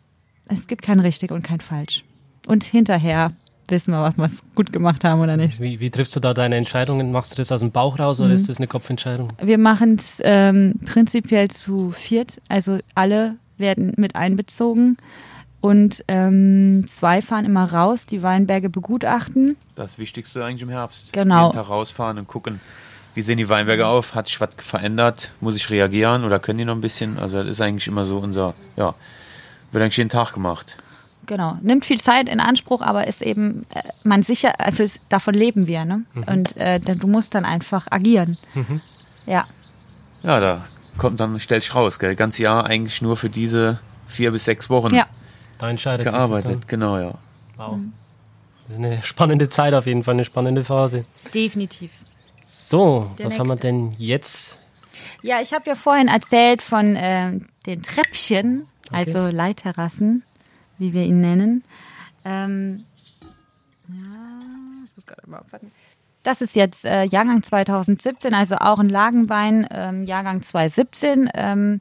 es 0.49 0.67
gibt 0.67 0.83
kein 0.83 1.01
richtig 1.01 1.31
und 1.31 1.43
kein 1.43 1.61
falsch. 1.61 2.05
Und 2.47 2.65
hinterher 2.65 3.33
wissen 3.71 3.93
wir, 3.93 4.03
was 4.03 4.17
wir 4.17 4.29
gut 4.55 4.73
gemacht 4.73 5.05
haben 5.05 5.21
oder 5.21 5.37
nicht. 5.37 5.61
Wie, 5.61 5.81
wie, 5.81 5.91
triffst 5.91 6.15
du 6.17 6.21
da 6.21 6.35
deine 6.35 6.57
Entscheidungen? 6.57 7.13
Machst 7.13 7.33
du 7.33 7.37
das 7.37 7.53
aus 7.53 7.61
dem 7.61 7.71
Bauch 7.71 7.99
raus 7.99 8.21
oder 8.21 8.31
mhm. 8.31 8.35
ist 8.35 8.49
das 8.49 8.59
eine 8.59 8.67
Kopfentscheidung? 8.67 9.33
Wir 9.41 9.59
machen 9.59 9.97
es 9.97 10.21
ähm, 10.25 10.75
prinzipiell 10.85 11.49
zu 11.49 11.93
viert. 11.93 12.41
Also 12.49 12.79
alle 12.95 13.37
werden 13.59 13.93
mit 13.97 14.17
einbezogen. 14.17 14.97
Und 15.61 16.05
ähm, 16.07 16.85
zwei 16.87 17.21
fahren 17.21 17.45
immer 17.45 17.73
raus, 17.73 18.07
die 18.07 18.23
Weinberge 18.23 18.71
begutachten. 18.71 19.57
Das 19.75 19.99
Wichtigste 19.99 20.45
eigentlich 20.45 20.63
im 20.63 20.69
Herbst. 20.69 21.13
Genau. 21.13 21.47
Jeden 21.47 21.57
Tag 21.57 21.69
rausfahren 21.69 22.19
und 22.19 22.29
gucken, 22.29 22.61
wie 23.15 23.23
sehen 23.23 23.39
die 23.39 23.49
Weinberge 23.49 23.87
auf? 23.87 24.15
Hat 24.15 24.29
sich 24.29 24.41
was 24.41 24.51
verändert? 24.59 25.33
Muss 25.41 25.57
ich 25.57 25.71
reagieren 25.71 26.25
oder 26.25 26.39
können 26.39 26.59
die 26.59 26.65
noch 26.65 26.77
ein 26.77 26.81
bisschen? 26.81 27.19
Also 27.19 27.39
das 27.39 27.49
ist 27.49 27.61
eigentlich 27.61 27.89
immer 27.89 28.05
so 28.05 28.19
unser, 28.19 28.55
ja, 28.77 28.95
wird 29.73 29.83
eigentlich 29.83 29.97
jeden 29.97 30.11
Tag 30.11 30.33
gemacht. 30.33 30.77
Genau, 31.29 31.59
nimmt 31.61 31.85
viel 31.85 32.01
Zeit 32.01 32.27
in 32.27 32.41
Anspruch, 32.41 32.81
aber 32.81 33.07
ist 33.07 33.21
eben, 33.21 33.67
äh, 33.75 33.83
man 34.03 34.23
sicher, 34.23 34.55
also 34.59 34.83
ist, 34.83 34.99
davon 35.11 35.35
leben 35.35 35.67
wir, 35.67 35.85
ne? 35.85 36.05
Mhm. 36.15 36.23
Und 36.25 36.57
äh, 36.57 36.81
du 36.81 37.07
musst 37.07 37.35
dann 37.35 37.45
einfach 37.45 37.87
agieren. 37.91 38.39
Mhm. 38.55 38.81
Ja. 39.27 39.47
Ja, 40.23 40.41
da 40.41 40.65
kommt 40.97 41.21
dann, 41.21 41.39
stell 41.39 41.59
ich 41.59 41.75
raus, 41.75 41.99
gell? 41.99 42.15
Ganze 42.17 42.43
Jahr 42.45 42.65
eigentlich 42.65 43.03
nur 43.03 43.19
für 43.19 43.29
diese 43.29 43.79
vier 44.07 44.31
bis 44.31 44.47
sechs 44.47 44.71
Wochen 44.71 44.95
Ja. 44.95 45.07
Da 45.59 45.69
entscheidet 45.69 46.05
sich 46.07 46.13
das 46.13 46.15
gearbeitet. 46.29 46.67
Genau, 46.67 46.97
ja. 46.97 47.15
dann. 47.59 47.71
Wow. 47.73 47.79
Das 48.69 48.79
ist 48.79 48.85
eine 48.85 49.03
spannende 49.03 49.51
Zeit 49.51 49.75
auf 49.75 49.87
jeden 49.87 50.03
Fall, 50.05 50.15
eine 50.15 50.25
spannende 50.25 50.65
Phase. 50.65 51.05
Definitiv. 51.35 51.91
So, 52.47 53.11
Der 53.19 53.27
was 53.27 53.39
haben 53.39 53.49
wir 53.49 53.55
nächste. 53.55 53.67
denn 53.67 53.95
jetzt? 53.99 54.59
Ja, 55.21 55.41
ich 55.43 55.53
habe 55.53 55.69
ja 55.69 55.75
vorhin 55.75 56.09
erzählt 56.09 56.63
von 56.63 56.97
ähm, 56.99 57.49
den 57.67 57.83
Treppchen, 57.83 58.67
also 58.91 59.27
Leiterrassen, 59.27 60.23
wie 60.79 60.93
wir 60.93 61.05
ihn 61.05 61.21
nennen. 61.21 61.65
Ähm, 62.25 62.85
ja, 63.89 63.95
ich 64.85 64.97
muss 64.97 65.07
gerade 65.07 65.29
mal 65.29 65.39
aufpassen. 65.39 65.71
Das 66.23 66.41
ist 66.41 66.57
jetzt 66.57 66.85
äh, 66.85 67.05
Jahrgang 67.05 67.43
2017, 67.43 68.35
also 68.35 68.57
auch 68.57 68.79
ein 68.79 68.89
Lagenwein, 68.89 69.67
ähm, 69.71 70.03
Jahrgang 70.05 70.43
2017. 70.43 71.31
Ähm, 71.35 71.81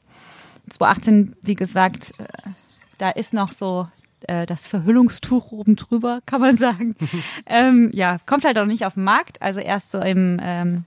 2018, 0.70 1.36
wie 1.42 1.54
gesagt, 1.54 2.14
äh, 2.18 2.50
da 2.98 3.10
ist 3.10 3.32
noch 3.32 3.52
so 3.52 3.88
äh, 4.22 4.46
das 4.46 4.66
Verhüllungstuch 4.66 5.52
oben 5.52 5.76
drüber, 5.76 6.20
kann 6.26 6.40
man 6.40 6.56
sagen. 6.56 6.94
ähm, 7.46 7.90
ja, 7.92 8.18
kommt 8.26 8.44
halt 8.44 8.58
auch 8.58 8.66
nicht 8.66 8.86
auf 8.86 8.94
den 8.94 9.04
Markt, 9.04 9.42
also 9.42 9.60
erst 9.60 9.90
so 9.90 10.00
im 10.00 10.40
ähm, 10.42 10.84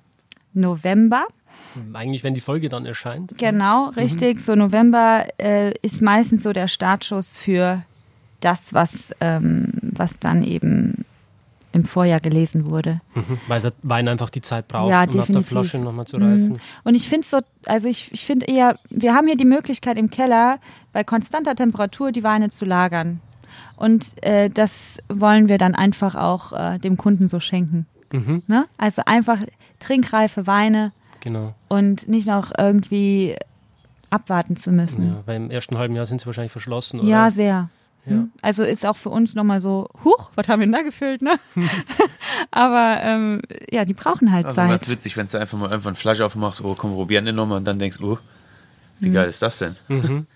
November. 0.53 1.25
Eigentlich, 1.93 2.23
wenn 2.23 2.33
die 2.33 2.41
Folge 2.41 2.67
dann 2.67 2.85
erscheint. 2.85 3.37
Genau, 3.37 3.89
richtig. 3.89 4.41
So 4.41 4.55
November 4.55 5.25
äh, 5.37 5.73
ist 5.81 6.01
meistens 6.01 6.43
so 6.43 6.51
der 6.51 6.67
Startschuss 6.67 7.37
für 7.37 7.83
das, 8.41 8.73
was, 8.73 9.13
ähm, 9.21 9.69
was 9.81 10.19
dann 10.19 10.43
eben 10.43 11.05
im 11.73 11.85
Vorjahr 11.85 12.19
gelesen 12.19 12.65
wurde. 12.65 12.99
Mhm. 13.15 13.39
Weil 13.47 13.61
der 13.61 13.71
Wein 13.81 14.09
einfach 14.09 14.29
die 14.29 14.41
Zeit 14.41 14.67
braucht, 14.67 14.89
Ja, 14.89 15.03
um 15.03 15.07
auf 15.07 15.11
der 15.11 15.21
definitiv. 15.21 15.47
Flasche 15.47 15.77
nochmal 15.79 16.05
zu 16.05 16.17
reifen. 16.17 16.53
Mhm. 16.53 16.59
Und 16.83 16.95
ich 16.95 17.07
finde 17.07 17.25
so, 17.25 17.39
also 17.65 17.87
ich, 17.87 18.11
ich 18.11 18.25
finde 18.25 18.45
eher, 18.47 18.77
wir 18.89 19.13
haben 19.13 19.27
hier 19.27 19.37
die 19.37 19.45
Möglichkeit 19.45 19.97
im 19.97 20.09
Keller 20.09 20.57
bei 20.91 21.05
konstanter 21.05 21.55
Temperatur 21.55 22.11
die 22.11 22.23
Weine 22.23 22.49
zu 22.49 22.65
lagern. 22.65 23.21
Und 23.77 24.21
äh, 24.23 24.49
das 24.49 24.97
wollen 25.07 25.47
wir 25.47 25.57
dann 25.57 25.73
einfach 25.73 26.15
auch 26.15 26.51
äh, 26.51 26.77
dem 26.77 26.97
Kunden 26.97 27.29
so 27.29 27.39
schenken. 27.39 27.85
Mhm. 28.11 28.43
Ne? 28.47 28.65
Also 28.77 29.03
einfach 29.05 29.39
trinkreife 29.79 30.47
Weine 30.47 30.91
Genau. 31.21 31.53
und 31.69 32.07
nicht 32.09 32.27
noch 32.27 32.51
irgendwie 32.57 33.35
abwarten 34.09 34.55
zu 34.57 34.71
müssen. 34.71 35.07
Ja, 35.07 35.23
weil 35.25 35.37
im 35.37 35.51
ersten 35.51 35.77
halben 35.77 35.95
Jahr 35.95 36.05
sind 36.05 36.19
sie 36.19 36.25
wahrscheinlich 36.25 36.51
verschlossen, 36.51 36.99
oder? 36.99 37.07
Ja, 37.09 37.31
sehr. 37.31 37.69
Ja. 38.05 38.11
Hm? 38.13 38.31
Also 38.41 38.63
ist 38.63 38.85
auch 38.85 38.97
für 38.97 39.09
uns 39.09 39.35
nochmal 39.35 39.61
so, 39.61 39.87
huch, 40.03 40.31
was 40.35 40.47
haben 40.47 40.59
wir 40.59 40.65
denn 40.67 40.73
da 40.73 40.81
gefüllt, 40.81 41.21
ne? 41.21 41.35
Aber 42.51 42.99
ähm, 43.03 43.41
ja, 43.71 43.85
die 43.85 43.93
brauchen 43.93 44.31
halt 44.31 44.45
Also 44.45 44.55
Zeit. 44.57 44.69
ganz 44.69 44.89
witzig, 44.89 45.17
wenn 45.17 45.27
du 45.27 45.39
einfach 45.39 45.57
mal 45.57 45.69
irgendwann 45.69 45.91
eine 45.91 45.97
Flasche 45.97 46.25
aufmachst, 46.25 46.63
oh 46.63 46.75
komm, 46.77 46.93
probieren 46.93 47.25
den 47.25 47.35
nochmal 47.35 47.57
und 47.59 47.65
dann 47.65 47.79
denkst, 47.79 47.99
oh, 48.01 48.17
wie 48.99 49.09
Mhm. 49.09 49.13
geil 49.13 49.29
ist 49.29 49.41
das 49.41 49.57
denn? 49.59 49.75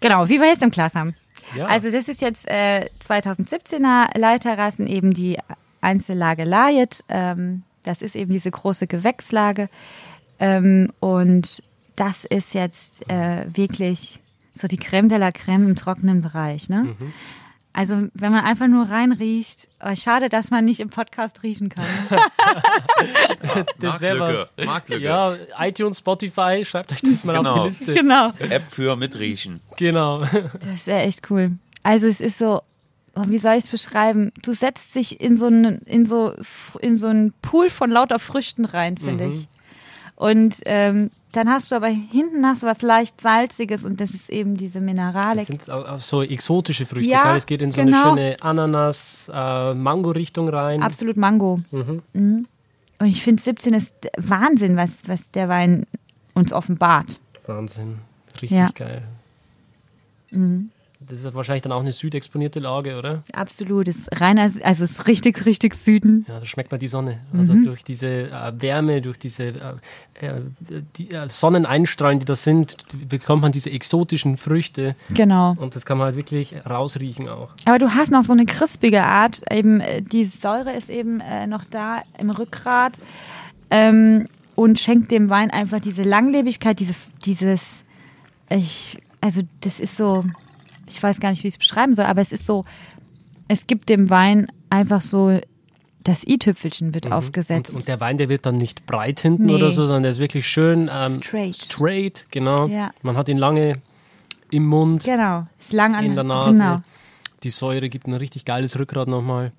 Genau, 0.00 0.28
wie 0.28 0.40
wir 0.40 0.46
jetzt 0.48 0.62
im 0.62 0.70
Glas 0.70 0.94
haben. 0.94 1.14
Ja. 1.56 1.66
Also 1.66 1.90
das 1.90 2.08
ist 2.08 2.20
jetzt 2.22 2.48
äh, 2.48 2.88
2017er 3.06 4.16
Leiterrassen, 4.18 4.86
eben 4.86 5.12
die 5.12 5.38
Einzellage 5.80 6.44
Layet. 6.44 7.02
Ähm, 7.08 7.62
das 7.84 8.02
ist 8.02 8.16
eben 8.16 8.32
diese 8.32 8.50
große 8.50 8.86
Gewächslage. 8.86 9.68
Ähm, 10.38 10.92
und 11.00 11.62
das 11.96 12.24
ist 12.24 12.54
jetzt 12.54 13.08
äh, 13.10 13.44
wirklich 13.54 14.20
so 14.54 14.68
die 14.68 14.76
Creme 14.76 15.08
de 15.08 15.18
la 15.18 15.32
Creme 15.32 15.68
im 15.68 15.76
trockenen 15.76 16.22
Bereich. 16.22 16.68
Ne? 16.68 16.84
Mhm. 16.98 17.12
Also 17.72 18.06
wenn 18.14 18.30
man 18.30 18.44
einfach 18.44 18.68
nur 18.68 18.88
reinriecht, 18.88 19.66
oh, 19.84 19.94
schade, 19.96 20.28
dass 20.28 20.50
man 20.50 20.64
nicht 20.64 20.78
im 20.78 20.90
Podcast 20.90 21.42
riechen 21.42 21.70
kann. 21.70 21.84
das 23.80 24.00
wäre 24.00 24.20
was. 24.56 24.64
Marktlücke. 24.64 25.02
Ja, 25.04 25.36
iTunes, 25.58 25.98
Spotify, 25.98 26.64
schreibt 26.64 26.92
euch 26.92 27.02
das 27.02 27.24
mal 27.24 27.36
auf 27.36 27.44
Genau. 27.44 27.62
die 27.62 27.68
Liste. 27.68 27.94
genau. 27.94 28.32
App 28.38 28.70
für 28.70 28.94
Mitriechen. 28.96 29.60
Genau. 29.76 30.20
Das 30.72 30.86
wäre 30.86 31.00
echt 31.02 31.28
cool. 31.30 31.52
Also 31.82 32.06
es 32.06 32.20
ist 32.20 32.38
so, 32.38 32.62
oh, 33.16 33.22
wie 33.26 33.38
soll 33.38 33.54
ich 33.56 33.64
es 33.64 33.70
beschreiben? 33.70 34.32
Du 34.42 34.52
setzt 34.52 34.94
dich 34.94 35.20
in 35.20 35.36
so 35.36 35.46
einen, 35.46 35.78
in 35.82 36.06
so, 36.06 36.32
in 36.80 36.96
so 36.96 37.08
einen 37.08 37.32
Pool 37.42 37.70
von 37.70 37.90
lauter 37.90 38.18
Früchten 38.20 38.64
rein, 38.64 38.98
finde 38.98 39.26
ich. 39.30 39.48
Und 40.16 40.56
ähm, 40.66 41.10
dann 41.36 41.48
hast 41.48 41.70
du 41.70 41.76
aber 41.76 41.88
hinten 41.88 42.44
hast 42.46 42.62
du 42.62 42.66
was 42.66 42.82
leicht 42.82 43.20
salziges 43.20 43.84
und 43.84 44.00
das 44.00 44.10
ist 44.10 44.28
eben 44.30 44.56
diese 44.56 44.74
Das 44.78 44.82
Mineralik. 44.82 45.46
sind 45.46 45.68
auch 45.70 45.88
auch 45.88 46.00
so 46.00 46.22
exotische 46.22 46.86
Früchte. 46.86 47.10
Ja? 47.10 47.36
Es 47.36 47.46
geht 47.46 47.62
in 47.62 47.70
so 47.70 47.82
genau. 47.82 48.12
eine 48.12 48.34
schöne 48.34 48.42
Ananas, 48.42 49.30
äh, 49.32 49.74
Mango-Richtung 49.74 50.48
rein. 50.48 50.82
Absolut 50.82 51.16
Mango. 51.16 51.60
Mhm. 51.70 52.46
Und 52.98 53.06
ich 53.06 53.22
finde 53.22 53.42
17 53.42 53.74
ist 53.74 53.94
Wahnsinn, 54.16 54.76
was, 54.76 54.98
was 55.06 55.20
der 55.32 55.48
Wein 55.48 55.86
uns 56.34 56.52
offenbart. 56.52 57.20
Wahnsinn. 57.46 57.98
Richtig 58.40 58.58
Ja. 58.58 58.68
geil. 58.74 59.02
Mhm. 60.30 60.70
Das 61.08 61.24
ist 61.24 61.34
wahrscheinlich 61.34 61.62
dann 61.62 61.72
auch 61.72 61.80
eine 61.80 61.92
südexponierte 61.92 62.60
Lage, 62.60 62.96
oder? 62.98 63.22
Absolut. 63.32 63.88
Ist 63.88 64.08
reiner, 64.20 64.50
also 64.62 64.84
ist 64.84 65.06
richtig, 65.06 65.44
richtig 65.46 65.74
Süden. 65.74 66.24
Ja, 66.28 66.40
da 66.40 66.46
schmeckt 66.46 66.70
man 66.70 66.80
die 66.80 66.88
Sonne. 66.88 67.20
Also 67.36 67.54
Mhm. 67.54 67.64
durch 67.64 67.84
diese 67.84 68.06
äh, 68.30 68.52
Wärme, 68.60 69.00
durch 69.02 69.18
diese 69.18 69.44
äh, 69.44 69.52
äh, 70.20 70.40
die, 70.96 71.10
äh, 71.10 71.28
Sonneneinstrahlen, 71.28 72.18
die 72.20 72.24
da 72.24 72.34
sind, 72.34 72.76
bekommt 73.08 73.42
man 73.42 73.52
diese 73.52 73.70
exotischen 73.70 74.36
Früchte. 74.36 74.96
Genau. 75.10 75.54
Und 75.58 75.74
das 75.76 75.84
kann 75.86 75.98
man 75.98 76.06
halt 76.06 76.16
wirklich 76.16 76.54
rausriechen 76.68 77.28
auch. 77.28 77.50
Aber 77.64 77.78
du 77.78 77.90
hast 77.94 78.10
noch 78.10 78.22
so 78.22 78.32
eine 78.32 78.46
crispige 78.46 79.02
Art. 79.04 79.42
Eben 79.52 79.80
äh, 79.80 80.02
die 80.02 80.24
Säure 80.24 80.72
ist 80.74 80.88
eben 80.90 81.20
äh, 81.20 81.46
noch 81.46 81.64
da 81.64 82.02
im 82.18 82.30
Rückgrat 82.30 82.94
ähm, 83.70 84.26
und 84.54 84.78
schenkt 84.78 85.10
dem 85.10 85.30
Wein 85.30 85.50
einfach 85.50 85.80
diese 85.80 86.02
Langlebigkeit, 86.02 86.78
diese, 86.78 86.94
dieses, 87.24 87.60
ich, 88.50 88.98
also 89.20 89.42
das 89.60 89.80
ist 89.80 89.96
so, 89.96 90.24
ich 90.86 91.02
weiß 91.02 91.20
gar 91.20 91.30
nicht, 91.30 91.42
wie 91.44 91.48
ich 91.48 91.54
es 91.54 91.58
beschreiben 91.58 91.94
soll, 91.94 92.06
aber 92.06 92.20
es 92.20 92.32
ist 92.32 92.46
so, 92.46 92.64
es 93.48 93.66
gibt 93.66 93.88
dem 93.88 94.10
Wein 94.10 94.48
einfach 94.70 95.00
so, 95.02 95.38
das 96.02 96.22
i-Tüpfelchen 96.26 96.92
wird 96.94 97.10
aufgesetzt. 97.10 97.70
Und, 97.70 97.80
und 97.80 97.88
der 97.88 97.98
Wein, 98.00 98.18
der 98.18 98.28
wird 98.28 98.44
dann 98.46 98.56
nicht 98.58 98.84
breit 98.86 99.20
hinten 99.20 99.46
Nee. 99.46 99.54
oder 99.54 99.70
so, 99.70 99.86
sondern 99.86 100.02
der 100.02 100.12
ist 100.12 100.18
wirklich 100.18 100.46
schön 100.46 100.90
ähm, 100.92 101.14
Straight. 101.22 101.56
straight, 101.56 102.26
genau. 102.30 102.66
Ja. 102.66 102.90
Man 103.02 103.16
hat 103.16 103.28
ihn 103.28 103.38
lange 103.38 103.80
im 104.50 104.66
Mund, 104.66 105.04
genau, 105.04 105.46
ist 105.58 105.72
lang 105.72 105.94
an 105.94 106.04
in 106.04 106.14
der 106.14 106.24
Nase. 106.24 106.52
Genau. 106.58 106.82
Die 107.42 107.50
Säure 107.50 107.88
gibt 107.88 108.06
ein 108.06 108.12
richtig 108.14 108.44
geiles 108.44 108.78
Rückgrat 108.78 109.08
nochmal. 109.08 109.52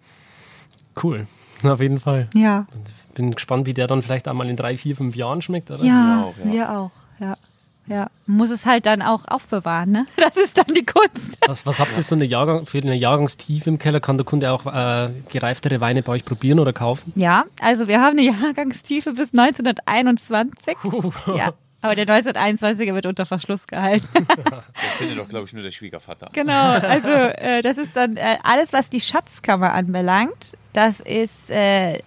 Cool, 1.01 1.25
auf 1.63 1.81
jeden 1.81 1.97
Fall. 1.99 2.29
Ja. 2.35 2.67
Bin 3.15 3.31
gespannt, 3.31 3.65
wie 3.65 3.73
der 3.73 3.87
dann 3.87 4.01
vielleicht 4.03 4.27
einmal 4.27 4.47
in 4.49 4.55
drei, 4.55 4.77
vier, 4.77 4.95
fünf 4.95 5.15
Jahren 5.15 5.41
schmeckt, 5.41 5.71
oder? 5.71 5.83
Ja, 5.83 6.23
auch, 6.25 6.35
ja. 6.45 6.51
wir 6.51 6.71
auch, 6.79 6.91
ja. 7.19 7.35
Ja, 7.87 8.09
muss 8.25 8.49
es 8.49 8.65
halt 8.65 8.85
dann 8.87 9.01
auch 9.01 9.27
aufbewahren, 9.27 9.91
ne? 9.91 10.05
Das 10.17 10.35
ist 10.37 10.57
dann 10.57 10.73
die 10.73 10.85
Kunst. 10.85 11.37
Was, 11.47 11.65
was 11.65 11.79
habt 11.79 11.95
ihr 11.95 12.01
so 12.01 12.15
eine 12.15 12.25
Jahrgang, 12.25 12.65
für 12.65 12.79
eine 12.79 12.95
Jahrgangstiefe 12.95 13.69
im 13.69 13.77
Keller? 13.77 13.99
Kann 13.99 14.17
der 14.17 14.25
Kunde 14.25 14.51
auch 14.51 14.65
äh, 14.65 15.09
gereiftere 15.29 15.79
Weine 15.81 16.01
bei 16.01 16.13
euch 16.13 16.25
probieren 16.25 16.59
oder 16.59 16.73
kaufen? 16.73 17.13
Ja, 17.15 17.45
also 17.61 17.87
wir 17.87 18.01
haben 18.01 18.17
eine 18.17 18.27
Jahrgangstiefe 18.27 19.13
bis 19.13 19.31
1921. 19.33 20.77
Ja, 21.35 21.53
aber 21.81 21.95
der 21.95 22.07
1921er 22.07 22.95
wird 22.95 23.05
unter 23.05 23.27
Verschluss 23.27 23.67
gehalten. 23.67 24.07
Das 24.49 24.93
findet 24.97 25.19
doch, 25.19 25.27
glaube 25.27 25.45
ich, 25.45 25.53
nur 25.53 25.61
der 25.61 25.71
Schwiegervater. 25.71 26.29
genau, 26.33 26.71
also 26.71 27.09
äh, 27.09 27.61
das 27.61 27.77
ist 27.77 27.95
dann 27.95 28.17
äh, 28.17 28.37
alles, 28.43 28.71
was 28.71 28.89
die 28.89 29.01
Schatzkammer 29.01 29.73
anbelangt. 29.73 30.57
Das 30.73 30.99
ist, 31.01 31.49
äh, 31.49 32.01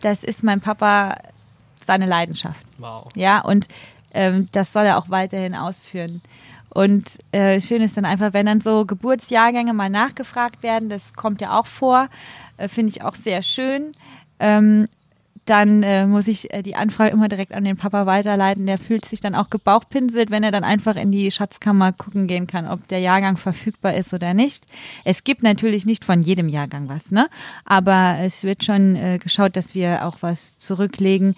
das 0.00 0.24
ist 0.24 0.42
mein 0.42 0.60
Papa 0.60 1.16
seine 1.86 2.06
Leidenschaft. 2.06 2.60
Wow. 2.78 3.08
Ja, 3.14 3.40
und 3.40 3.68
ähm, 4.12 4.48
das 4.52 4.72
soll 4.72 4.84
er 4.84 4.98
auch 4.98 5.10
weiterhin 5.10 5.54
ausführen. 5.54 6.22
Und 6.72 7.18
äh, 7.32 7.60
schön 7.60 7.82
ist 7.82 7.96
dann 7.96 8.04
einfach, 8.04 8.32
wenn 8.32 8.46
dann 8.46 8.60
so 8.60 8.86
Geburtsjahrgänge 8.86 9.72
mal 9.72 9.90
nachgefragt 9.90 10.62
werden, 10.62 10.88
das 10.88 11.14
kommt 11.14 11.40
ja 11.40 11.58
auch 11.58 11.66
vor, 11.66 12.08
äh, 12.58 12.68
finde 12.68 12.90
ich 12.90 13.02
auch 13.02 13.16
sehr 13.16 13.42
schön. 13.42 13.92
Ähm, 14.38 14.86
dann 15.46 15.82
äh, 15.82 16.06
muss 16.06 16.28
ich 16.28 16.54
äh, 16.54 16.62
die 16.62 16.76
Anfrage 16.76 17.10
immer 17.10 17.28
direkt 17.28 17.52
an 17.52 17.64
den 17.64 17.76
Papa 17.76 18.06
weiterleiten. 18.06 18.66
Der 18.66 18.78
fühlt 18.78 19.04
sich 19.04 19.20
dann 19.20 19.34
auch 19.34 19.50
gebauchpinselt, 19.50 20.30
wenn 20.30 20.44
er 20.44 20.52
dann 20.52 20.62
einfach 20.62 20.94
in 20.94 21.10
die 21.10 21.30
Schatzkammer 21.32 21.92
gucken 21.92 22.28
gehen 22.28 22.46
kann, 22.46 22.68
ob 22.68 22.86
der 22.86 23.00
Jahrgang 23.00 23.36
verfügbar 23.36 23.94
ist 23.94 24.12
oder 24.12 24.32
nicht. 24.32 24.66
Es 25.04 25.24
gibt 25.24 25.42
natürlich 25.42 25.86
nicht 25.86 26.04
von 26.04 26.20
jedem 26.20 26.48
Jahrgang 26.48 26.88
was, 26.88 27.10
ne? 27.10 27.28
Aber 27.64 28.18
es 28.20 28.44
wird 28.44 28.62
schon 28.62 28.94
äh, 28.94 29.18
geschaut, 29.18 29.56
dass 29.56 29.74
wir 29.74 30.06
auch 30.06 30.18
was 30.20 30.56
zurücklegen 30.58 31.34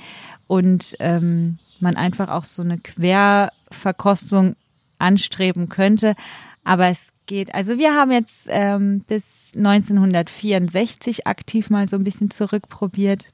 und 0.47 0.95
ähm, 0.99 1.59
man 1.83 1.97
einfach 1.97 2.29
auch 2.29 2.45
so 2.45 2.63
eine 2.63 2.79
Querverkostung 2.79 4.57
anstreben 4.99 5.69
könnte. 5.69 6.15
Aber 6.65 6.87
es 6.87 7.09
geht, 7.27 7.55
also 7.55 7.79
wir 7.79 7.95
haben 7.95 8.13
jetzt 8.13 8.47
ähm, 8.49 9.01
bis 9.01 9.53
1964 9.57 11.27
aktiv 11.27 11.71
mal 11.71 11.89
so 11.89 11.97
ein 11.97 12.05
bisschen 12.05 12.31
zurückprobiert. 12.31 13.33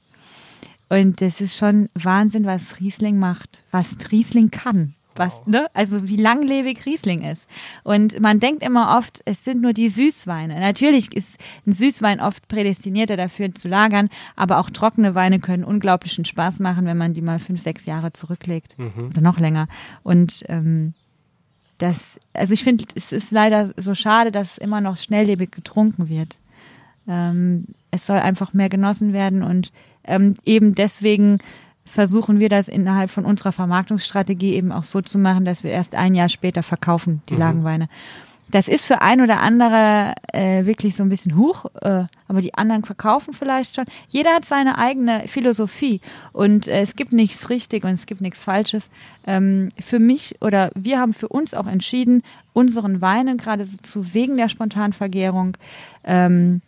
Und 0.89 1.21
das 1.21 1.39
ist 1.39 1.55
schon 1.55 1.89
Wahnsinn, 1.93 2.45
was 2.45 2.79
Riesling 2.79 3.19
macht, 3.19 3.63
was 3.71 3.87
Riesling 4.11 4.49
kann. 4.49 4.95
Was, 5.19 5.45
ne? 5.45 5.67
Also 5.73 6.07
wie 6.07 6.15
langlebig 6.15 6.85
Riesling 6.85 7.21
ist. 7.21 7.47
Und 7.83 8.19
man 8.19 8.39
denkt 8.39 8.63
immer 8.63 8.97
oft, 8.97 9.21
es 9.25 9.43
sind 9.43 9.61
nur 9.61 9.73
die 9.73 9.89
Süßweine. 9.89 10.59
Natürlich 10.59 11.13
ist 11.15 11.37
ein 11.67 11.73
Süßwein 11.73 12.19
oft 12.19 12.47
prädestinierter 12.47 13.17
dafür 13.17 13.53
zu 13.53 13.67
lagern, 13.67 14.09
aber 14.35 14.57
auch 14.57 14.69
trockene 14.69 15.13
Weine 15.13 15.39
können 15.39 15.63
unglaublichen 15.63 16.25
Spaß 16.25 16.59
machen, 16.59 16.85
wenn 16.85 16.97
man 16.97 17.13
die 17.13 17.21
mal 17.21 17.39
fünf, 17.39 17.61
sechs 17.61 17.85
Jahre 17.85 18.13
zurücklegt 18.13 18.75
oder 19.09 19.21
noch 19.21 19.39
länger. 19.39 19.67
Und 20.03 20.43
ähm, 20.47 20.93
das, 21.77 22.19
also 22.33 22.53
ich 22.53 22.63
finde, 22.63 22.85
es 22.95 23.11
ist 23.11 23.31
leider 23.31 23.71
so 23.77 23.95
schade, 23.95 24.31
dass 24.31 24.57
immer 24.57 24.81
noch 24.81 24.97
schnelllebig 24.97 25.51
getrunken 25.51 26.09
wird. 26.09 26.37
Ähm, 27.07 27.65
es 27.91 28.05
soll 28.05 28.19
einfach 28.19 28.53
mehr 28.53 28.69
genossen 28.69 29.13
werden 29.13 29.43
und 29.43 29.71
ähm, 30.03 30.35
eben 30.45 30.75
deswegen 30.75 31.39
versuchen 31.89 32.39
wir 32.39 32.49
das 32.49 32.67
innerhalb 32.67 33.11
von 33.11 33.25
unserer 33.25 33.51
Vermarktungsstrategie 33.51 34.53
eben 34.53 34.71
auch 34.71 34.83
so 34.83 35.01
zu 35.01 35.17
machen, 35.17 35.45
dass 35.45 35.63
wir 35.63 35.71
erst 35.71 35.95
ein 35.95 36.15
Jahr 36.15 36.29
später 36.29 36.63
verkaufen, 36.63 37.21
die 37.29 37.35
Lagenweine. 37.35 37.89
Das 38.51 38.67
ist 38.67 38.85
für 38.85 39.01
ein 39.01 39.21
oder 39.21 39.41
andere 39.41 40.15
äh, 40.33 40.65
wirklich 40.65 40.95
so 40.95 41.03
ein 41.03 41.09
bisschen 41.09 41.37
hoch, 41.37 41.65
äh, 41.81 42.05
aber 42.27 42.41
die 42.41 42.55
anderen 42.55 42.83
verkaufen 42.83 43.33
vielleicht 43.33 43.75
schon. 43.75 43.85
Jeder 44.07 44.33
hat 44.33 44.45
seine 44.45 44.79
eigene 44.79 45.27
Philosophie 45.27 46.01
und 46.33 46.67
äh, 46.67 46.81
es 46.81 46.95
gibt 46.95 47.13
nichts 47.13 47.51
richtig 47.51 47.83
und 47.83 47.91
es 47.91 48.07
gibt 48.07 48.21
nichts 48.21 48.43
Falsches. 48.43 48.89
Ähm, 49.27 49.69
für 49.79 49.99
mich 49.99 50.35
oder 50.41 50.71
wir 50.73 50.99
haben 50.99 51.13
für 51.13 51.27
uns 51.27 51.53
auch 51.53 51.67
entschieden, 51.67 52.23
unseren 52.53 53.01
Weinen 53.01 53.37
gerade 53.37 53.67
so 53.67 53.77
zu 53.83 54.13
wegen 54.15 54.35
der 54.35 54.49
Spontanvergärung, 54.49 55.55
ähm, 56.03 56.61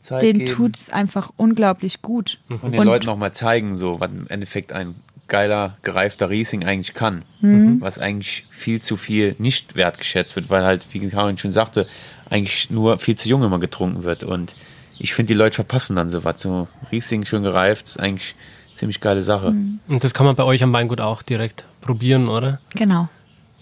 Zeit 0.00 0.22
den 0.22 0.38
geben 0.38 0.52
tut's 0.52 0.90
einfach 0.90 1.30
unglaublich 1.36 2.02
gut. 2.02 2.38
und 2.48 2.72
den 2.72 2.82
Leuten 2.82 3.06
nochmal 3.06 3.32
zeigen, 3.32 3.76
so, 3.76 4.00
was 4.00 4.10
im 4.10 4.26
Endeffekt 4.28 4.72
ein 4.72 4.94
geiler, 5.28 5.78
gereifter 5.82 6.28
Riesling 6.28 6.64
eigentlich 6.64 6.92
kann. 6.92 7.22
Mhm. 7.40 7.80
Was 7.80 7.98
eigentlich 7.98 8.44
viel 8.50 8.82
zu 8.82 8.96
viel 8.96 9.36
nicht 9.38 9.76
wertgeschätzt 9.76 10.36
wird, 10.36 10.50
weil 10.50 10.64
halt, 10.64 10.86
wie 10.92 11.08
Karin 11.08 11.38
schon 11.38 11.52
sagte, 11.52 11.86
eigentlich 12.28 12.70
nur 12.70 12.98
viel 12.98 13.16
zu 13.16 13.28
jung 13.28 13.42
immer 13.42 13.58
getrunken 13.58 14.02
wird. 14.02 14.24
Und 14.24 14.54
ich 14.98 15.14
finde, 15.14 15.28
die 15.28 15.38
Leute 15.38 15.54
verpassen 15.54 15.96
dann 15.96 16.10
sowas. 16.10 16.40
So 16.40 16.68
Riesling 16.92 17.24
schön 17.24 17.42
gereift, 17.42 17.86
ist 17.86 18.00
eigentlich 18.00 18.34
eine 18.66 18.74
ziemlich 18.76 19.00
geile 19.00 19.22
Sache. 19.22 19.52
Mhm. 19.52 19.80
Und 19.88 20.04
das 20.04 20.12
kann 20.12 20.26
man 20.26 20.36
bei 20.36 20.44
euch 20.44 20.62
am 20.62 20.72
Weingut 20.72 21.00
auch 21.00 21.22
direkt 21.22 21.64
probieren, 21.80 22.28
oder? 22.28 22.60
Genau. 22.74 23.08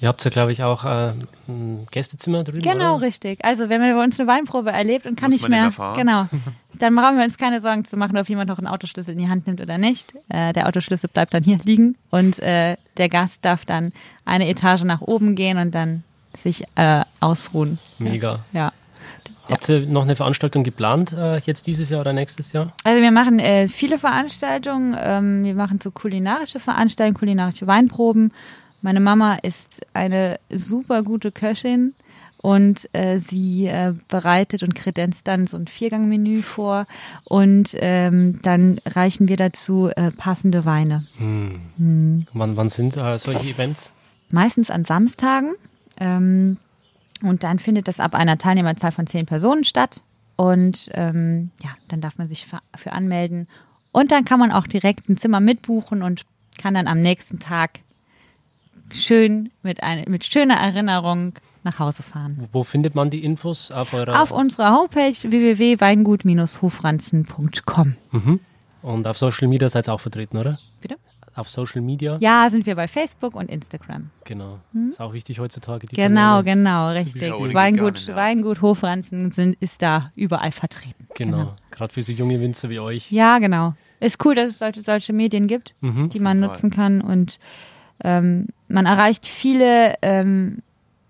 Ihr 0.01 0.09
habt 0.09 0.25
ja, 0.25 0.31
glaube 0.31 0.53
ich, 0.53 0.63
auch 0.63 0.85
äh, 0.85 1.13
ein 1.49 1.87
Gästezimmer 1.91 2.45
drüben. 2.45 2.63
Genau, 2.63 2.97
oder? 2.97 3.07
richtig. 3.07 3.45
Also 3.45 3.69
wenn 3.69 3.81
man 3.81 3.95
bei 3.97 4.05
uns 4.05 4.19
eine 4.19 4.29
Weinprobe 4.29 4.71
erlebt 4.71 5.07
und 5.07 5.17
kann 5.19 5.31
Muss 5.31 5.41
nicht 5.41 5.49
mehr, 5.49 5.65
erfahren? 5.65 5.97
genau, 5.97 6.27
dann 6.75 6.95
brauchen 6.95 7.17
wir 7.17 7.25
uns 7.25 7.37
keine 7.37 7.61
Sorgen 7.61 7.85
zu 7.85 7.97
machen, 7.97 8.17
ob 8.17 8.29
jemand 8.29 8.49
noch 8.49 8.59
einen 8.59 8.69
Autoschlüssel 8.69 9.13
in 9.13 9.19
die 9.19 9.29
Hand 9.29 9.47
nimmt 9.49 9.61
oder 9.61 9.77
nicht. 9.77 10.15
Äh, 10.29 10.53
der 10.53 10.69
Autoschlüssel 10.69 11.09
bleibt 11.09 11.35
dann 11.35 11.43
hier 11.43 11.59
liegen 11.65 11.97
und 12.11 12.39
äh, 12.39 12.77
der 12.97 13.09
Gast 13.09 13.45
darf 13.45 13.65
dann 13.65 13.93
eine 14.25 14.49
Etage 14.49 14.85
nach 14.85 15.01
oben 15.01 15.35
gehen 15.35 15.59
und 15.59 15.75
dann 15.75 16.05
sich 16.43 16.65
äh, 16.77 17.05
ausruhen. 17.21 17.79
Mega. 17.99 18.41
Ja. 18.53 18.73
Habt 19.51 19.69
ihr 19.69 19.87
noch 19.87 20.03
eine 20.03 20.15
Veranstaltung 20.15 20.63
geplant, 20.63 21.13
äh, 21.13 21.39
jetzt 21.39 21.67
dieses 21.67 21.89
Jahr 21.91 22.03
oder 22.03 22.13
nächstes 22.13 22.53
Jahr? 22.53 22.73
Also 22.85 23.03
wir 23.03 23.11
machen 23.11 23.39
äh, 23.39 23.67
viele 23.67 23.99
Veranstaltungen. 23.99 24.95
Ähm, 24.99 25.45
wir 25.45 25.55
machen 25.55 25.81
so 25.81 25.91
kulinarische 25.91 26.61
Veranstaltungen, 26.61 27.17
kulinarische 27.17 27.67
Weinproben. 27.67 28.33
Meine 28.83 29.01
Mama 29.01 29.35
ist 29.43 29.81
eine 29.95 30.39
super 30.51 31.03
gute 31.03 31.33
Köchin 31.33 31.95
und 32.41 32.89
äh, 32.93 33.19
sie 33.19 33.67
äh, 33.67 33.95
bereitet 34.07 34.63
und 34.63 34.75
kredenzt 34.75 35.27
dann 35.27 35.47
so 35.47 35.57
ein 35.57 35.67
Viergangmenü 35.67 36.43
vor 36.43 36.87
und 37.25 37.71
ähm, 37.75 38.41
dann 38.43 38.81
reichen 38.87 39.29
wir 39.29 39.37
dazu 39.37 39.89
äh, 39.89 40.13
passende 40.13 40.65
Weine. 40.65 41.05
Wann, 42.33 42.57
wann 42.57 42.69
sind 42.69 42.97
äh, 42.97 43.19
solche 43.19 43.47
Events? 43.49 43.93
Meistens 44.31 44.71
an 44.71 44.85
Samstagen. 44.85 45.55
Ähm, 45.99 46.59
und 47.23 47.43
dann 47.43 47.59
findet 47.59 47.89
das 47.89 47.99
ab 47.99 48.15
einer 48.15 48.39
Teilnehmerzahl 48.39 48.93
von 48.93 49.07
zehn 49.07 49.27
Personen 49.27 49.65
statt. 49.65 50.03
Und 50.37 50.89
ähm, 50.93 51.51
ja, 51.63 51.71
dann 51.89 52.01
darf 52.01 52.17
man 52.19 52.29
sich 52.29 52.47
für, 52.47 52.61
für 52.77 52.93
anmelden. 52.93 53.49
Und 53.91 54.13
dann 54.13 54.25
kann 54.25 54.39
man 54.39 54.53
auch 54.53 54.69
direkt 54.69 55.09
ein 55.09 55.17
Zimmer 55.17 55.41
mitbuchen 55.41 56.03
und 56.03 56.25
kann 56.59 56.75
dann 56.75 56.87
am 56.87 57.01
nächsten 57.01 57.41
Tag 57.41 57.81
schön 58.95 59.51
mit, 59.63 59.83
ein, 59.83 60.05
mit 60.09 60.25
schöner 60.25 60.55
Erinnerung 60.57 61.35
nach 61.65 61.79
Hause 61.79 62.03
fahren. 62.03 62.49
Wo 62.53 62.63
findet 62.63 62.95
man 62.95 63.11
die 63.11 63.25
Infos? 63.25 63.71
Auf 63.71 63.93
eurer 63.95 64.23
Auf 64.23 64.31
unserer 64.31 64.73
Homepage 64.73 65.13
www.weingut-hofranzen.com. 65.23 67.95
Mhm. 68.13 68.41
Und 68.83 69.07
auf 69.07 69.19
Social 69.19 69.49
Media 69.49 69.69
seid 69.69 69.89
ihr 69.89 69.93
auch 69.95 70.01
vertreten, 70.01 70.37
oder? 70.39 70.59
Bitte? 70.81 70.97
Auf 71.35 71.49
Social 71.51 71.83
Media? 71.83 72.17
Ja, 72.21 72.49
sind 72.51 72.67
wir 72.67 72.75
bei 72.75 72.89
Facebook 72.89 73.35
und 73.37 73.49
Instagram. 73.51 74.11
Genau. 74.25 74.59
Ist 74.89 75.01
auch 75.01 75.13
wichtig 75.13 75.39
heutzutage. 75.39 75.87
Die 75.87 75.95
Genau, 75.95 76.39
Kanäle. 76.43 76.57
genau, 76.57 76.89
richtig. 76.91 77.31
Weingut, 77.55 77.95
Garten, 77.95 78.11
ja. 78.11 78.17
Weingut 78.17 78.61
Hofranzen 78.61 79.31
sind, 79.31 79.57
ist 79.61 79.83
da 79.83 80.11
überall 80.17 80.51
vertreten. 80.53 81.07
Genau. 81.15 81.55
Gerade 81.71 81.93
für 81.93 82.03
so 82.03 82.11
junge 82.13 82.41
Winzer 82.41 82.71
wie 82.71 82.81
euch. 82.81 83.13
Ja, 83.13 83.39
genau. 83.39 83.75
Ist 84.01 84.25
cool, 84.25 84.35
dass 84.35 84.51
es 84.51 84.59
solche, 84.59 84.83
solche 84.83 85.13
Medien 85.13 85.47
gibt, 85.47 85.75
Mhm. 85.81 86.09
die 86.09 86.19
man 86.21 86.39
Fall. 86.39 86.49
nutzen 86.49 86.71
kann. 86.71 87.01
Und 87.01 87.39
ähm, 88.05 88.47
man 88.69 88.87
erreicht 88.87 89.27
viele 89.27 89.95
ähm, 90.03 90.63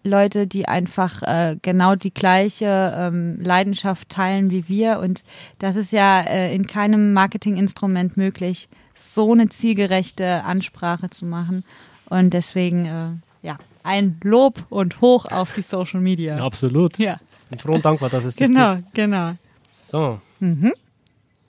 Leute, 0.05 0.47
die 0.47 0.67
einfach 0.67 1.23
äh, 1.23 1.57
genau 1.61 1.95
die 1.95 2.13
gleiche 2.13 2.95
ähm, 2.97 3.39
Leidenschaft 3.41 4.09
teilen 4.09 4.51
wie 4.51 4.69
wir. 4.69 4.99
Und 5.01 5.23
das 5.59 5.77
ist 5.77 5.93
ja 5.93 6.21
äh, 6.21 6.55
in 6.55 6.67
keinem 6.67 7.13
Marketinginstrument 7.13 8.17
möglich, 8.17 8.69
so 8.95 9.33
eine 9.33 9.49
zielgerechte 9.49 10.45
Ansprache 10.45 11.11
zu 11.11 11.27
machen. 11.27 11.65
Und 12.09 12.33
deswegen, 12.33 12.87
äh, 12.87 13.47
ja, 13.47 13.59
ein 13.83 14.19
Lob 14.23 14.65
und 14.71 15.01
Hoch 15.01 15.27
auf 15.27 15.55
die 15.55 15.63
Social 15.63 16.01
Media. 16.01 16.39
Ja, 16.39 16.45
absolut. 16.45 16.99
Ja, 16.99 17.21
Bin 17.51 17.59
froh 17.59 17.75
und 17.75 17.85
dankbar, 17.85 18.11
dass 18.11 18.25
es 18.25 18.37
das 18.37 18.49
genau, 18.49 18.77
gibt. 18.77 18.95
genau. 18.95 19.33
So. 19.69 20.21
Mhm. 20.41 20.73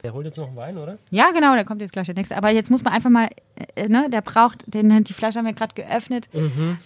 Der 0.03 0.13
holt 0.13 0.25
jetzt 0.25 0.37
noch 0.37 0.47
einen 0.47 0.55
Wein, 0.55 0.77
oder? 0.77 0.97
Ja, 1.11 1.31
genau, 1.33 1.55
da 1.55 1.63
kommt 1.65 1.81
jetzt 1.81 1.91
gleich 1.91 2.05
der 2.05 2.15
nächste. 2.15 2.37
Aber 2.37 2.49
jetzt 2.51 2.71
muss 2.71 2.83
man 2.83 2.93
einfach 2.93 3.09
mal, 3.09 3.27
äh, 3.75 3.87
ne, 3.89 4.09
der 4.09 4.21
braucht, 4.21 4.63
den, 4.73 5.03
die 5.03 5.13
Flasche 5.13 5.39
haben 5.39 5.45
wir 5.45 5.53
gerade 5.53 5.75
geöffnet. 5.75 6.29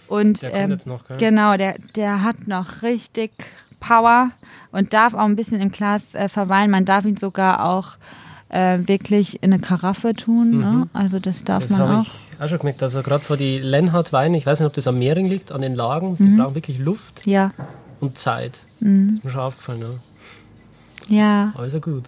Und 0.08 0.42
Der 0.42 0.50
kommt 0.50 0.62
ähm, 0.62 0.70
jetzt 0.72 0.86
noch, 0.86 1.06
gell? 1.06 1.16
genau, 1.18 1.56
der, 1.56 1.76
der 1.94 2.24
hat 2.24 2.48
noch 2.48 2.82
richtig 2.82 3.30
Power 3.78 4.30
und 4.72 4.92
darf 4.92 5.14
auch 5.14 5.20
ein 5.26 5.36
bisschen 5.36 5.60
im 5.60 5.70
Glas 5.70 6.14
äh, 6.16 6.28
verweilen. 6.28 6.70
Man 6.72 6.84
darf 6.86 7.04
ihn 7.04 7.16
sogar 7.16 7.64
auch 7.64 7.90
äh, 8.48 8.78
wirklich 8.86 9.42
in 9.44 9.52
eine 9.52 9.60
Karaffe 9.62 10.14
tun. 10.14 10.58
Ne? 10.58 10.88
Also 10.92 11.20
das 11.20 11.44
darf 11.44 11.62
Das 11.68 11.70
man 11.78 11.98
auch. 12.00 12.02
ich 12.02 12.40
auch 12.40 12.48
schon 12.48 12.58
gemerkt. 12.58 12.82
Also 12.82 13.02
gerade 13.02 13.22
vor 13.22 13.36
die 13.36 13.58
Lenhardt 13.60 14.12
Weine, 14.12 14.36
ich 14.36 14.46
weiß 14.46 14.58
nicht, 14.58 14.66
ob 14.66 14.72
das 14.72 14.88
am 14.88 14.98
Mehring 14.98 15.26
liegt, 15.28 15.52
an 15.52 15.60
den 15.60 15.74
Lagen, 15.76 16.16
die 16.16 16.36
brauchen 16.36 16.54
wirklich 16.56 16.78
Luft 16.80 17.26
Ja, 17.26 17.50
und 18.00 18.18
Zeit. 18.18 18.60
Das 18.80 18.88
ist 19.12 19.24
mir 19.24 19.30
schon 19.30 19.40
aufgefallen, 19.40 19.84
ja. 21.08 21.16
ja. 21.16 21.52
Aber 21.54 21.64
ist 21.66 21.74
ja 21.74 21.78
gut. 21.78 22.04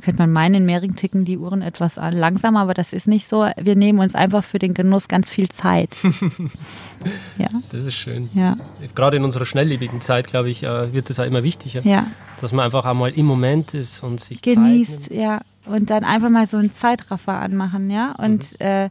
Könnte 0.00 0.18
man 0.22 0.32
meinen, 0.32 0.54
in 0.56 0.64
Mehring 0.66 0.96
ticken 0.96 1.24
die 1.24 1.38
Uhren 1.38 1.62
etwas 1.62 1.98
an- 1.98 2.14
langsamer, 2.16 2.60
aber 2.60 2.74
das 2.74 2.92
ist 2.92 3.06
nicht 3.06 3.28
so. 3.28 3.48
Wir 3.56 3.76
nehmen 3.76 3.98
uns 3.98 4.14
einfach 4.14 4.42
für 4.44 4.58
den 4.58 4.74
Genuss 4.74 5.08
ganz 5.08 5.30
viel 5.30 5.48
Zeit. 5.48 5.96
ja, 7.38 7.48
Das 7.70 7.84
ist 7.84 7.94
schön. 7.94 8.28
ja, 8.34 8.56
Gerade 8.94 9.16
in 9.16 9.24
unserer 9.24 9.44
schnelllebigen 9.44 10.00
Zeit, 10.00 10.26
glaube 10.26 10.50
ich, 10.50 10.62
äh, 10.62 10.92
wird 10.92 11.08
das 11.10 11.20
auch 11.20 11.24
immer 11.24 11.42
wichtiger, 11.42 11.82
ja. 11.82 12.06
dass 12.40 12.52
man 12.52 12.64
einfach 12.64 12.84
einmal 12.84 13.10
im 13.10 13.26
Moment 13.26 13.74
ist 13.74 14.02
und 14.02 14.20
sich 14.20 14.42
genießt, 14.42 15.10
ja. 15.10 15.40
Und 15.66 15.90
dann 15.90 16.04
einfach 16.04 16.30
mal 16.30 16.46
so 16.46 16.56
einen 16.56 16.72
Zeitraffer 16.72 17.34
anmachen, 17.34 17.90
ja. 17.90 18.12
Und 18.12 18.52
Mhm. 18.60 18.66
äh, 18.66 18.90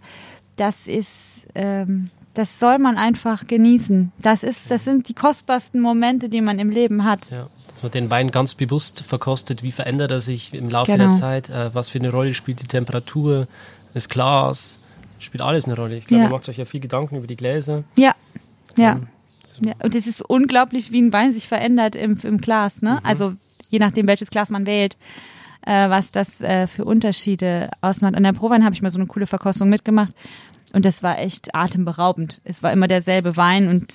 das 0.56 0.88
ist, 0.88 1.10
ähm, 1.56 2.10
das 2.36 2.60
soll 2.60 2.78
man 2.80 2.98
einfach 2.98 3.48
genießen. 3.48 4.12
Das 4.22 4.44
ist, 4.44 4.70
das 4.72 4.86
sind 4.86 5.10
die 5.10 5.14
kostbarsten 5.14 5.82
Momente, 5.82 6.30
die 6.30 6.42
man 6.42 6.60
im 6.60 6.70
Leben 6.70 7.04
hat. 7.04 7.32
Ja, 7.32 7.48
dass 7.72 7.84
man 7.84 7.92
den 7.92 8.10
Wein 8.12 8.32
ganz 8.32 8.56
bewusst 8.56 9.02
verkostet. 9.02 9.64
Wie 9.64 9.72
verändert 9.72 10.12
er 10.12 10.20
sich 10.20 10.54
im 10.54 10.70
Laufe 10.70 10.92
Genau. 10.92 11.06
der 11.06 11.12
Zeit? 11.14 11.50
Äh, 11.50 11.74
was 11.74 11.90
für 11.90 12.00
eine 12.00 12.12
Rolle 12.12 12.34
spielt 12.34 12.62
die 12.62 12.68
Temperatur, 12.68 13.48
das 13.94 14.10
Glas? 14.10 14.80
Spielt 15.20 15.42
alles 15.42 15.66
eine 15.66 15.76
Rolle. 15.76 15.96
Ich 15.98 16.08
glaube, 16.08 16.22
Ja. 16.24 16.28
ihr 16.30 16.32
macht 16.32 16.48
euch 16.50 16.58
ja 16.58 16.66
viel 16.66 16.80
Gedanken 16.80 17.18
über 17.18 17.28
die 17.28 17.36
Gläser. 17.36 17.84
Ja, 17.98 18.16
ja. 18.78 18.94
Ähm, 18.94 19.08
ja. 19.62 19.74
Und 19.84 19.94
es 19.96 20.08
ist 20.08 20.22
unglaublich, 20.22 20.92
wie 20.92 21.02
ein 21.02 21.12
Wein 21.14 21.34
sich 21.34 21.48
verändert 21.48 21.96
im, 21.96 22.18
im 22.24 22.40
Glas, 22.40 22.82
Mhm. 22.82 22.88
ne? 22.90 23.06
Also 23.06 23.34
je 23.70 23.80
nachdem, 23.80 24.08
welches 24.08 24.30
Glas 24.30 24.50
man 24.50 24.66
wählt, 24.66 24.98
äh, 25.66 25.90
was 25.90 26.12
das 26.12 26.42
äh, 26.42 26.68
für 26.68 26.86
Unterschiede 26.86 27.70
ausmacht. 27.82 28.16
An 28.16 28.24
der 28.24 28.32
Prowein 28.34 28.64
habe 28.64 28.74
ich 28.74 28.82
mal 28.82 28.92
so 28.92 28.98
eine 28.98 29.08
coole 29.08 29.28
Verkostung 29.28 29.68
mitgemacht 29.70 30.14
und 30.72 30.86
das 30.86 31.04
war 31.04 31.20
echt 31.20 31.54
atemberaubend. 31.54 32.40
Es 32.46 32.64
war 32.64 32.72
immer 32.72 32.88
derselbe 32.88 33.36
Wein 33.36 33.68
und 33.68 33.94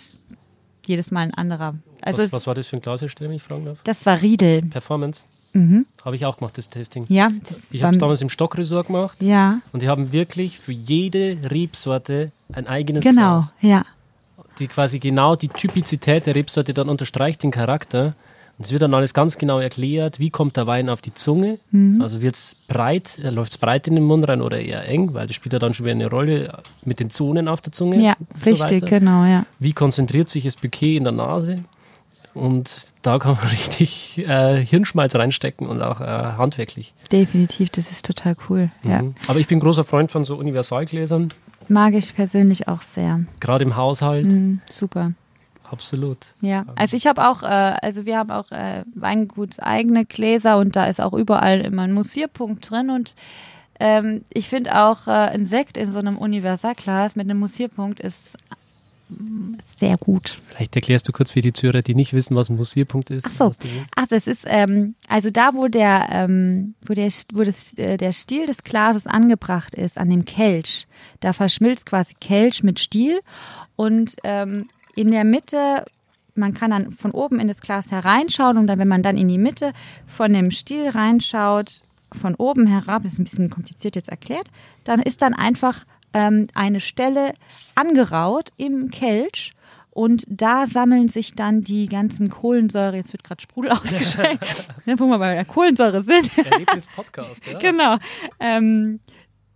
jedes 0.86 1.10
Mal 1.10 1.20
ein 1.22 1.34
anderer. 1.34 1.74
Also 2.04 2.22
was, 2.22 2.32
was 2.32 2.46
war 2.46 2.54
das 2.54 2.66
für 2.66 2.76
ein 2.76 2.82
Glashersteller, 2.82 3.30
wenn 3.30 3.36
ich 3.36 3.42
fragen 3.42 3.64
darf? 3.64 3.78
das 3.84 4.04
war 4.06 4.20
Riedel. 4.20 4.62
Performance. 4.62 5.24
Mhm. 5.52 5.86
Habe 6.04 6.16
ich 6.16 6.26
auch 6.26 6.38
gemacht, 6.38 6.58
das 6.58 6.68
Testing. 6.68 7.06
Ja, 7.08 7.30
das 7.48 7.70
Ich 7.70 7.82
habe 7.84 7.92
es 7.92 7.98
damals 7.98 8.20
im 8.20 8.28
Stockresort 8.28 8.88
gemacht 8.88 9.22
Ja, 9.22 9.60
und 9.72 9.82
die 9.82 9.88
haben 9.88 10.10
wirklich 10.12 10.58
für 10.58 10.72
jede 10.72 11.38
Rebsorte 11.48 12.32
ein 12.52 12.66
eigenes 12.66 13.04
genau, 13.04 13.38
Glas. 13.38 13.54
ja. 13.60 13.84
Die 14.58 14.66
quasi 14.66 14.98
genau 14.98 15.36
die 15.36 15.48
Typizität 15.48 16.26
der 16.26 16.34
Rebsorte 16.34 16.74
dann 16.74 16.88
unterstreicht 16.88 17.42
den 17.42 17.50
Charakter. 17.50 18.14
Es 18.58 18.70
wird 18.70 18.82
dann 18.82 18.94
alles 18.94 19.14
ganz 19.14 19.36
genau 19.36 19.58
erklärt, 19.58 20.20
wie 20.20 20.30
kommt 20.30 20.56
der 20.56 20.68
Wein 20.68 20.88
auf 20.88 21.02
die 21.02 21.12
Zunge. 21.12 21.58
Mhm. 21.72 22.00
Also 22.00 22.22
wird 22.22 22.36
es 22.36 22.54
breit, 22.68 23.18
äh, 23.18 23.30
läuft 23.30 23.50
es 23.52 23.58
breit 23.58 23.88
in 23.88 23.96
den 23.96 24.04
Mund 24.04 24.28
rein 24.28 24.40
oder 24.40 24.60
eher 24.60 24.88
eng, 24.88 25.12
weil 25.12 25.26
das 25.26 25.34
spielt 25.34 25.52
ja 25.54 25.58
dann 25.58 25.74
schon 25.74 25.86
wieder 25.86 25.94
eine 25.94 26.08
Rolle 26.08 26.62
mit 26.84 27.00
den 27.00 27.10
Zonen 27.10 27.48
auf 27.48 27.60
der 27.60 27.72
Zunge. 27.72 28.00
Ja, 28.00 28.14
und 28.18 28.44
so 28.44 28.50
richtig, 28.50 28.82
weiter. 28.82 28.86
genau, 28.98 29.24
ja. 29.24 29.44
Wie 29.58 29.72
konzentriert 29.72 30.28
sich 30.28 30.44
das 30.44 30.56
Bouquet 30.56 30.96
in 30.96 31.04
der 31.04 31.12
Nase? 31.12 31.56
Und 32.34 32.88
da 33.02 33.18
kann 33.18 33.36
man 33.36 33.46
richtig 33.50 34.18
äh, 34.26 34.64
Hirnschmalz 34.64 35.14
reinstecken 35.14 35.66
und 35.66 35.82
auch 35.82 36.00
äh, 36.00 36.04
handwerklich. 36.04 36.94
Definitiv, 37.12 37.70
das 37.70 37.90
ist 37.90 38.04
total 38.04 38.36
cool. 38.48 38.70
Ja. 38.82 39.02
Mhm. 39.02 39.14
Aber 39.28 39.38
ich 39.38 39.46
bin 39.46 39.60
großer 39.60 39.84
Freund 39.84 40.10
von 40.10 40.24
so 40.24 40.36
Universalgläsern, 40.36 41.32
Mag 41.68 41.94
ich 41.94 42.14
persönlich 42.14 42.68
auch 42.68 42.82
sehr. 42.82 43.24
gerade 43.40 43.64
im 43.64 43.76
Haushalt. 43.76 44.26
Mhm, 44.26 44.60
super. 44.70 45.12
Absolut. 45.70 46.18
Ja, 46.42 46.66
also 46.76 46.96
ich 46.96 47.06
habe 47.06 47.26
auch, 47.26 47.42
äh, 47.42 47.46
also 47.46 48.04
wir 48.04 48.18
haben 48.18 48.30
auch 48.30 48.50
äh, 48.52 48.84
Weinguts 48.94 49.58
eigene 49.58 50.04
Gläser 50.04 50.58
und 50.58 50.76
da 50.76 50.86
ist 50.86 51.00
auch 51.00 51.14
überall 51.14 51.60
immer 51.60 51.82
ein 51.82 51.92
Mussierpunkt 51.92 52.70
drin 52.70 52.90
und 52.90 53.14
ähm, 53.80 54.24
ich 54.28 54.48
finde 54.48 54.78
auch 54.84 55.08
äh, 55.08 55.10
ein 55.10 55.46
Sekt 55.46 55.76
in 55.76 55.90
so 55.90 55.98
einem 55.98 56.18
Universalglas 56.18 57.16
mit 57.16 57.28
einem 57.28 57.38
Mussierpunkt 57.38 57.98
ist 57.98 58.36
sehr 59.64 59.96
gut. 59.96 60.38
Vielleicht 60.48 60.76
erklärst 60.76 61.08
du 61.08 61.12
kurz 61.12 61.30
für 61.30 61.40
die 61.40 61.52
Zuhörer, 61.52 61.82
die 61.82 61.94
nicht 61.94 62.12
wissen, 62.12 62.36
was 62.36 62.50
ein 62.50 62.56
Mussierpunkt 62.56 63.10
ist. 63.10 63.26
Ach 63.30 63.34
so. 63.34 63.52
Also 63.96 64.16
es 64.16 64.26
ist 64.26 64.44
ähm, 64.46 64.94
also 65.08 65.30
da, 65.30 65.54
wo 65.54 65.68
der 65.68 66.08
ähm, 66.10 66.74
wo 66.84 66.94
der 66.94 67.10
wo 67.32 67.42
das 67.42 67.74
äh, 67.74 67.96
der 67.96 68.12
Stiel 68.12 68.46
des 68.46 68.64
Glases 68.64 69.06
angebracht 69.06 69.74
ist 69.74 69.98
an 69.98 70.10
dem 70.10 70.24
Kelch, 70.24 70.86
da 71.20 71.32
verschmilzt 71.32 71.86
quasi 71.86 72.14
Kelch 72.20 72.62
mit 72.62 72.80
Stiel 72.80 73.20
und 73.76 74.16
ähm, 74.24 74.68
in 74.94 75.10
der 75.10 75.24
Mitte 75.24 75.84
man 76.36 76.52
kann 76.52 76.72
dann 76.72 76.90
von 76.90 77.12
oben 77.12 77.38
in 77.38 77.48
das 77.48 77.60
Glas 77.60 77.90
hereinschauen 77.90 78.58
und 78.58 78.66
dann, 78.66 78.78
wenn 78.78 78.88
man 78.88 79.02
dann 79.02 79.16
in 79.16 79.28
die 79.28 79.38
Mitte 79.38 79.72
von 80.06 80.32
dem 80.32 80.50
Stiel 80.50 80.88
reinschaut, 80.88 81.82
von 82.12 82.34
oben 82.34 82.66
herab, 82.66 83.02
das 83.02 83.14
ist 83.14 83.18
ein 83.18 83.24
bisschen 83.24 83.50
kompliziert 83.50 83.96
jetzt 83.96 84.08
erklärt, 84.08 84.48
dann 84.84 85.00
ist 85.00 85.22
dann 85.22 85.34
einfach 85.34 85.84
ähm, 86.14 86.46
eine 86.54 86.80
Stelle 86.80 87.34
angeraut 87.74 88.50
im 88.56 88.90
Kelch 88.90 89.52
und 89.90 90.24
da 90.28 90.66
sammeln 90.66 91.08
sich 91.08 91.34
dann 91.34 91.62
die 91.62 91.86
ganzen 91.86 92.28
Kohlensäure, 92.28 92.96
jetzt 92.96 93.12
wird 93.12 93.22
gerade 93.24 93.40
Sprudel 93.40 93.70
ausgeschenkt, 93.72 94.68
ne, 94.86 94.98
wo 94.98 95.06
wir 95.06 95.18
bei 95.18 95.34
der 95.34 95.44
Kohlensäure 95.44 96.02
sind, 96.02 96.36
Erlebnis-Podcast, 96.36 97.46
ja. 97.46 97.58
genau. 97.58 97.96
Ähm, 98.40 99.00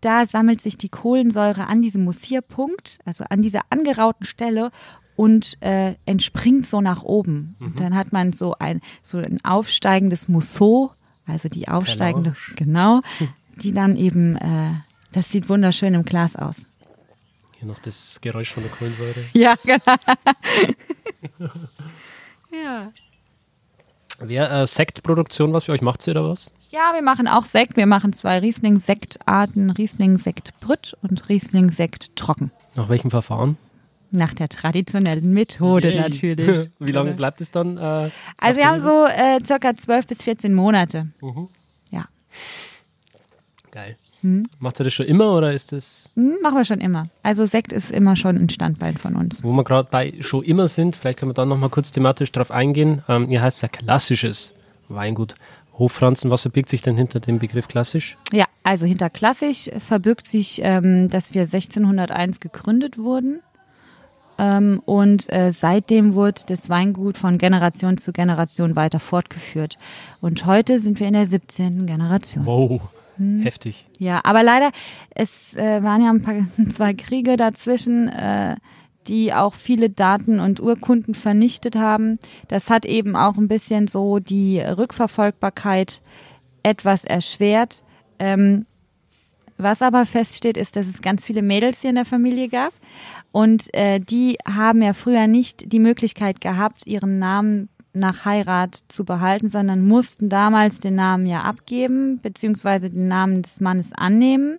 da 0.01 0.27
sammelt 0.27 0.61
sich 0.61 0.79
die 0.79 0.91
Kohlensäure 0.91 1.67
an 1.67 1.83
diesem 1.83 2.05
Mussierpunkt, 2.05 2.99
also 3.05 3.25
an 3.29 3.43
dieser 3.43 3.63
angerauten 3.71 4.25
Stelle 4.25 4.71
und 5.17 5.61
äh, 5.61 5.97
entspringt 6.07 6.69
so 6.69 6.81
nach 6.81 7.03
oben. 7.03 7.57
Und 7.59 7.81
dann 7.81 7.97
hat 7.97 8.13
man 8.13 8.33
so 8.33 8.55
ein 8.61 8.81
so 9.03 9.19
ein 9.19 9.39
aufsteigendes 9.43 10.29
Musso, 10.29 10.93
also 11.27 11.49
die 11.49 11.67
aufsteigende, 11.67 12.37
genau, 12.55 13.01
die 13.57 13.73
dann 13.73 13.97
eben, 13.97 14.37
äh, 14.37 14.71
das 15.13 15.31
sieht 15.31 15.49
wunderschön 15.49 15.95
im 15.95 16.05
Glas 16.05 16.37
aus. 16.37 16.57
Hier 17.59 17.67
noch 17.69 17.79
das 17.81 18.21
Geräusch 18.21 18.53
von 18.53 18.63
der 18.63 18.73
Kohlensäure. 18.73 19.25
Ja, 19.33 19.55
genau. 19.65 19.97
ja. 22.53 22.91
Wäre 24.21 24.63
äh, 24.63 24.67
Sektproduktion 24.67 25.53
was 25.53 25.65
für 25.65 25.73
euch? 25.73 25.83
Macht 25.83 26.07
ihr 26.07 26.15
da 26.15 26.25
was? 26.25 26.51
Ja, 26.71 26.93
wir 26.95 27.03
machen 27.03 27.29
auch 27.29 27.47
Sekt. 27.47 27.77
Wir 27.77 27.87
machen 27.87 28.13
zwei 28.13 28.39
Riesling-Sektarten, 28.41 29.71
Riesling-Sekt 29.71 30.59
Brütt 30.61 30.97
und 31.03 31.29
Riesling-Sekt 31.29 32.15
Trocken. 32.17 32.51
Nach 32.77 32.89
welchem 32.89 33.11
Verfahren? 33.11 33.57
Nach 34.11 34.35
der 34.35 34.49
traditionellen 34.49 35.33
Methode 35.33 35.91
Yay. 35.91 36.01
natürlich. 36.01 36.71
Wie 36.79 36.93
lange 36.93 37.13
bleibt 37.13 37.41
es 37.41 37.51
dann? 37.51 37.77
Äh, 37.77 38.11
Also 38.39 38.61
wir 38.61 38.67
haben 38.69 38.81
so 38.81 39.07
äh, 39.07 39.41
circa 39.45 39.75
12 39.77 40.07
bis 40.07 40.23
14 40.23 40.55
Monate. 40.55 41.09
Mhm. 41.21 41.49
Ja, 41.91 42.05
Geil. 43.71 43.97
Macht 44.59 44.81
ihr 44.81 44.85
das 44.85 44.93
schon 44.93 45.07
immer 45.07 45.37
oder 45.37 45.53
ist 45.53 45.73
das, 45.73 46.11
hm, 46.15 46.39
machen 46.43 46.57
wir 46.57 46.65
schon 46.65 46.81
immer. 46.81 47.09
Also 47.23 47.47
Sekt 47.47 47.73
ist 47.73 47.91
immer 47.91 48.17
schon 48.17 48.37
ein 48.37 48.49
Standbein 48.49 48.97
von 48.97 49.15
uns. 49.15 49.43
wo 49.43 49.53
wir 49.53 49.65
gerade 49.65 49.89
bei 49.91 50.15
schon 50.21 50.45
immer 50.45 50.69
sind, 50.69 50.97
vielleicht 50.97 51.19
können 51.19 51.31
wir 51.31 51.35
dann 51.35 51.49
nochmal 51.49 51.71
kurz 51.71 51.93
thematisch 51.93 52.33
drauf 52.33 52.51
eingehen. 52.51 53.03
Ähm, 53.09 53.31
ihr 53.31 53.43
heißt 53.43 53.63
ja 53.63 53.69
klassisches 53.69 54.55
Weingut 54.89 55.35
Hochfranzen. 55.79 56.31
Was 56.31 56.43
verbirgt 56.43 56.69
sich 56.69 56.83
denn 56.83 56.97
hinter 56.97 57.21
dem 57.21 57.39
Begriff 57.39 57.69
klassisch? 57.69 58.17
Ja, 58.33 58.47
also 58.65 58.87
hinter 58.87 59.11
klassisch 59.11 59.71
verbirgt 59.87 60.27
sich, 60.27 60.61
ähm, 60.63 61.09
dass 61.09 61.35
wir 61.35 61.43
1601 61.43 62.41
gegründet 62.41 62.99
wurden. 62.99 63.41
Ähm, 64.39 64.81
und 64.85 65.33
äh, 65.33 65.53
seitdem 65.53 66.15
wurde 66.15 66.43
das 66.47 66.69
Weingut 66.69 67.19
von 67.19 67.39
Generation 67.39 67.99
zu 67.99 68.13
Generation 68.13 68.77
weiter 68.77 69.01
fortgeführt. 69.01 69.79
Und 70.21 70.47
heute 70.47 70.79
sind 70.79 71.01
wir 71.01 71.09
in 71.09 71.15
der 71.15 71.27
17. 71.27 71.87
Generation. 71.87 72.47
Wow, 72.47 72.81
Hm. 73.19 73.43
heftig. 73.43 73.87
Ja, 73.99 74.21
aber 74.25 74.43
leider, 74.43 74.71
es 75.15 75.55
äh, 75.55 75.83
waren 75.83 76.03
ja 76.03 76.11
ein 76.11 76.23
paar, 76.23 76.47
zwei 76.75 76.95
Kriege 76.95 77.37
dazwischen, 77.37 78.09
äh, 78.09 78.57
die 79.07 79.33
auch 79.33 79.55
viele 79.55 79.91
Daten 79.91 80.39
und 80.39 80.61
Urkunden 80.61 81.15
vernichtet 81.15 81.77
haben. 81.77 82.19
Das 82.49 82.71
hat 82.71 82.85
eben 82.85 83.17
auch 83.17 83.37
ein 83.37 83.49
bisschen 83.49 83.89
so 83.89 84.19
die 84.19 84.61
Rückverfolgbarkeit 84.61 86.03
etwas 86.63 87.05
erschwert. 87.05 87.83
Ähm, 88.19 88.67
was 89.57 89.83
aber 89.83 90.07
feststeht, 90.07 90.57
ist, 90.57 90.77
dass 90.77 90.87
es 90.87 91.03
ganz 91.03 91.25
viele 91.25 91.43
Mädels 91.43 91.81
hier 91.81 91.91
in 91.91 91.97
der 91.97 92.05
Familie 92.05 92.49
gab. 92.49 92.73
Und 93.33 93.73
äh, 93.75 93.99
die 93.99 94.39
haben 94.47 94.83
ja 94.83 94.93
früher 94.93 95.27
nicht 95.27 95.73
die 95.73 95.81
Möglichkeit 95.81 96.41
gehabt, 96.41 96.87
ihren 96.87 97.19
Namen 97.19 97.69
nach 97.99 98.25
Heirat 98.25 98.83
zu 98.89 99.05
behalten, 99.05 99.49
sondern 99.49 99.87
mussten 99.87 100.29
damals 100.29 100.81
den 100.81 100.95
Namen 100.95 101.27
ja 101.27 101.43
abgeben, 101.43 102.21
beziehungsweise 102.21 102.91
den 102.91 103.09
Namen 103.09 103.43
des 103.43 103.61
Mannes 103.61 103.93
annehmen. 103.93 104.59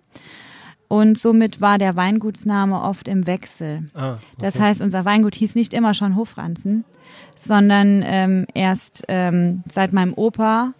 Und 0.88 1.18
somit 1.18 1.60
war 1.60 1.78
der 1.78 1.94
Weingutsname 1.94 2.82
oft 2.82 3.06
im 3.06 3.26
Wechsel. 3.26 3.90
Ah, 3.94 4.16
Das 4.38 4.56
okay. 4.56 4.64
heißt, 4.64 4.80
unser 4.80 5.04
Weingut 5.04 5.36
hieß 5.36 5.54
nicht 5.54 5.72
immer 5.72 5.94
schon 5.94 6.16
Hofranzen, 6.16 6.84
sondern 7.36 8.02
ähm, 8.04 8.46
erst 8.54 9.04
ähm, 9.06 9.62
seit 9.68 9.92
meinem 9.92 10.14
Opa 10.14 10.74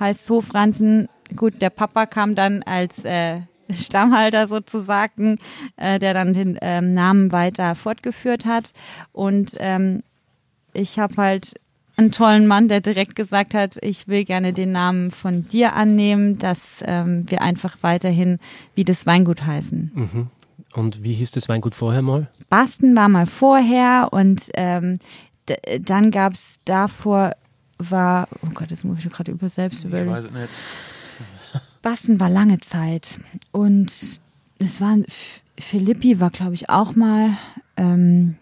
heißt 0.00 0.22
es 0.22 0.30
Hofranzen. 0.30 1.08
Gut, 1.36 1.62
der 1.62 1.70
Papa 1.70 2.06
kam 2.06 2.34
dann 2.34 2.64
als 2.64 2.92
äh, 3.04 3.42
Stammhalter 3.70 4.48
sozusagen, 4.48 5.38
äh, 5.76 6.00
der 6.00 6.14
dann 6.14 6.34
den 6.34 6.58
ähm, 6.60 6.90
Namen 6.90 7.30
weiter 7.30 7.76
fortgeführt 7.76 8.46
hat. 8.46 8.72
Und 9.12 9.56
ähm, 9.60 10.02
ich 10.72 10.98
habe 10.98 11.16
halt 11.16 11.54
einen 11.96 12.10
tollen 12.10 12.46
Mann, 12.46 12.68
der 12.68 12.80
direkt 12.80 13.14
gesagt 13.14 13.54
hat, 13.54 13.76
ich 13.80 14.08
will 14.08 14.24
gerne 14.24 14.52
den 14.52 14.72
Namen 14.72 15.10
von 15.10 15.46
dir 15.48 15.74
annehmen, 15.74 16.38
dass 16.38 16.58
ähm, 16.82 17.30
wir 17.30 17.40
einfach 17.42 17.76
weiterhin 17.82 18.38
wie 18.74 18.84
das 18.84 19.06
Weingut 19.06 19.44
heißen. 19.46 19.92
Mhm. 19.94 20.26
Und 20.74 21.04
wie 21.04 21.12
hieß 21.12 21.30
das 21.30 21.48
Weingut 21.48 21.74
vorher 21.74 22.02
mal? 22.02 22.28
Basten 22.48 22.96
war 22.96 23.08
mal 23.08 23.26
vorher 23.26 24.08
und 24.10 24.50
ähm, 24.54 24.96
dann 25.80 26.10
gab 26.10 26.32
es 26.34 26.58
davor 26.64 27.36
war, 27.78 28.28
oh 28.42 28.50
Gott, 28.54 28.70
jetzt 28.70 28.84
muss 28.84 28.98
ich 28.98 29.04
mir 29.04 29.10
gerade 29.10 29.30
über 29.30 29.48
selbst 29.48 29.84
überlegen. 29.84 30.12
es 30.14 30.30
nicht. 30.30 30.58
Basten 31.82 32.18
war 32.18 32.30
lange 32.30 32.58
Zeit 32.60 33.18
und 33.52 33.86
es 34.58 34.80
war, 34.80 34.96
F- 35.06 35.42
Philippi 35.58 36.18
war 36.18 36.30
glaube 36.30 36.54
ich 36.54 36.70
auch 36.70 36.96
mal, 36.96 37.36
ähm, 37.76 38.36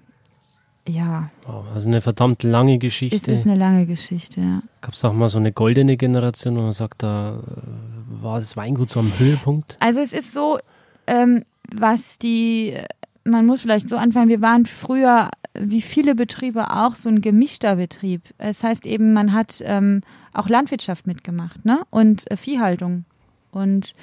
ja, 0.89 1.31
Wow, 1.47 1.65
also 1.75 1.89
eine 1.89 2.01
verdammt 2.01 2.43
lange 2.43 2.75
es 2.75 2.81
Geschichte. 2.81 3.31
ist 3.31 3.47
eine 3.47 3.57
lange 3.57 3.87
Geschichte, 3.87 4.41
ja. 4.41 4.63
Gab 4.81 4.95
es 4.95 5.05
auch 5.05 5.13
mal 5.13 5.29
so 5.29 5.39
eine 5.39 5.53
goldene 5.53 5.97
Generation, 5.97 6.57
wo 6.57 6.63
man 6.63 6.73
sagt, 6.73 7.03
da 7.03 7.37
äh, 7.39 8.23
war 8.23 8.41
das 8.41 8.57
Weingut 8.57 8.91
so 8.91 9.01
am 9.01 9.13
Höhepunkt? 9.19 9.77
Also 9.81 10.01
es 10.01 10.13
ist 10.13 10.33
so, 10.33 10.59
ähm, 11.07 11.45
was 11.75 12.19
die, 12.19 12.77
man 13.25 13.47
muss 13.47 13.63
vielleicht 13.63 13.89
so 13.89 13.97
anfangen, 13.97 14.29
wir 14.29 14.41
waren 14.41 14.67
früher, 14.67 15.31
wie 15.55 15.83
viele 15.83 16.15
Betriebe 16.15 16.71
auch, 16.71 16.97
so 16.97 17.09
ein 17.09 17.21
gemischter 17.21 17.77
Betrieb. 17.77 18.23
Das 18.39 18.65
heißt 18.65 18.87
eben, 18.87 19.13
man 19.13 19.33
hat 19.33 19.63
ähm, 19.65 20.03
auch 20.33 20.49
Landwirtschaft 20.49 21.07
mitgemacht, 21.07 21.65
ne? 21.65 21.81
Und 21.91 22.29
äh, 22.31 22.37
Viehhaltung. 22.37 23.05
Und 23.53 23.95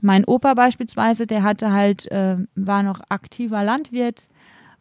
mein 0.00 0.24
Opa 0.24 0.54
beispielsweise, 0.54 1.26
der 1.26 1.42
hatte 1.42 1.72
halt, 1.72 2.10
äh, 2.12 2.36
war 2.54 2.82
noch 2.82 3.00
aktiver 3.08 3.64
Landwirt 3.64 4.26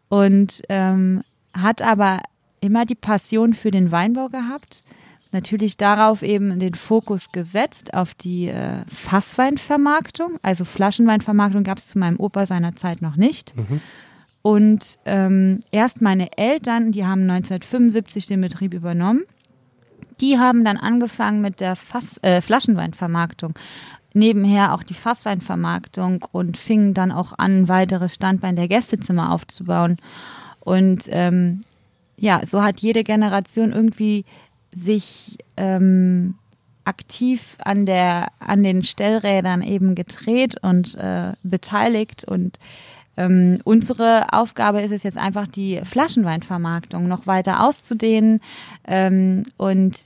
und 0.10 0.62
ähm, 0.70 1.24
hat 1.62 1.82
aber 1.82 2.22
immer 2.62 2.86
die 2.86 2.96
Passion 2.96 3.54
für 3.54 3.72
den 3.72 3.92
Weinbau 3.92 4.30
gehabt. 4.30 4.84
Natürlich 5.32 5.78
darauf 5.78 6.24
eben 6.24 6.60
den 6.60 6.74
Fokus 6.74 7.32
gesetzt, 7.32 7.94
auf 7.94 8.16
die 8.16 8.48
äh, 8.48 8.84
Fassweinvermarktung. 8.92 10.40
Also 10.42 10.66
Flaschenweinvermarktung 10.66 11.64
gab 11.64 11.78
es 11.78 11.88
zu 11.88 12.00
meinem 12.00 12.20
Opa 12.20 12.48
seiner 12.48 12.76
Zeit 12.76 13.02
noch 13.02 13.16
nicht. 13.16 13.54
Und 14.42 14.98
ähm, 15.06 15.60
erst 15.72 16.02
meine 16.02 16.38
Eltern, 16.38 16.92
die 16.92 17.06
haben 17.06 17.30
1975 17.30 18.26
den 18.26 18.42
Betrieb 18.42 18.74
übernommen. 18.74 19.24
Die 20.22 20.40
haben 20.40 20.66
dann 20.66 20.78
angefangen 20.78 21.42
mit 21.42 21.60
der 21.60 21.76
Fass, 21.76 22.18
äh, 22.24 22.42
Flaschenweinvermarktung. 22.42 23.54
Nebenher 24.14 24.74
auch 24.74 24.82
die 24.82 24.96
Fassweinvermarktung 24.96 26.26
und 26.32 26.58
fingen 26.58 26.96
dann 26.96 27.12
auch 27.12 27.34
an, 27.38 27.62
ein 27.62 27.68
weiteres 27.68 28.16
Standbein 28.16 28.56
der 28.56 28.68
Gästezimmer 28.68 29.32
aufzubauen. 29.32 29.98
Und 30.62 31.06
ähm, 31.10 31.62
ja, 32.18 32.46
so 32.46 32.62
hat 32.62 32.80
jede 32.82 33.04
Generation 33.04 33.72
irgendwie 33.72 34.26
sich 34.76 35.38
ähm, 35.58 36.36
aktiv 36.84 37.58
an 37.64 37.86
der 37.86 38.28
an 38.40 38.64
den 38.64 38.84
Stellrädern 38.84 39.62
eben 39.62 39.96
gedreht 39.96 40.56
und 40.62 40.96
äh, 40.96 41.34
beteiligt. 41.44 42.24
Und 42.26 42.60
ähm, 43.16 43.60
unsere 43.64 44.34
Aufgabe 44.34 44.82
ist 44.82 44.92
es 44.92 45.04
jetzt 45.04 45.18
einfach 45.18 45.48
die 45.48 45.82
Flaschenweinvermarktung 45.84 47.08
noch 47.08 47.28
weiter 47.28 47.64
auszudehnen. 47.64 48.42
Ähm, 48.88 49.44
und 49.58 49.98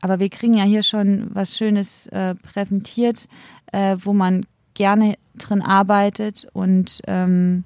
aber 0.00 0.18
wir 0.18 0.28
kriegen 0.28 0.54
ja 0.54 0.64
hier 0.64 0.82
schon 0.82 1.30
was 1.32 1.56
Schönes 1.56 2.06
äh, 2.08 2.34
präsentiert, 2.34 3.26
äh, 3.72 3.96
wo 4.00 4.12
man 4.12 4.44
gerne 4.74 5.16
drin 5.36 5.62
arbeitet. 5.62 6.46
Und 6.52 7.00
ähm, 7.06 7.64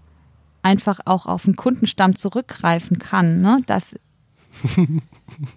einfach 0.68 1.00
auch 1.06 1.26
auf 1.26 1.44
den 1.44 1.56
Kundenstamm 1.56 2.14
zurückgreifen 2.16 2.98
kann. 2.98 3.40
Ne? 3.40 3.60
Das 3.66 3.96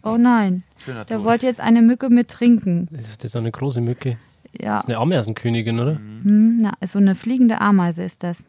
oh 0.03 0.17
nein, 0.17 0.63
Schöner 0.83 1.05
der 1.05 1.17
Ton. 1.17 1.25
wollte 1.25 1.45
jetzt 1.47 1.59
eine 1.59 1.81
Mücke 1.81 2.09
mit 2.09 2.29
trinken. 2.29 2.87
Das 2.91 3.23
ist- 3.23 3.35
eine 3.35 3.51
große 3.51 3.81
Mücke. 3.81 4.17
Ja, 4.53 4.75
Das 4.75 4.83
ist 4.83 4.89
eine 4.89 4.97
Ameisenkönigin, 4.99 5.79
oder? 5.79 5.95
hm, 5.95 6.57
na, 6.61 6.71
so 6.85 6.99
eine 6.99 7.15
fliegende 7.15 7.61
Ameise 7.61 8.03
ist 8.03 8.21
das. 8.23 8.45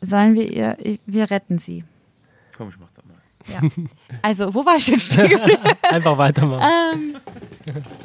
Sollen 0.00 0.34
wir 0.34 0.50
ihr, 0.50 0.98
wir 1.06 1.30
retten 1.30 1.58
sie. 1.58 1.84
Komm, 2.56 2.68
ich 2.68 2.78
mach 2.78 2.88
das 2.94 3.04
mal. 3.04 3.14
Ja. 3.48 3.84
Also, 4.22 4.54
wo 4.54 4.64
war 4.66 4.76
ich 4.76 4.86
jetzt 4.88 5.12
stehen? 5.12 5.40
Einfach 5.90 6.18
weitermachen. 6.18 6.68
Ähm, 6.94 7.16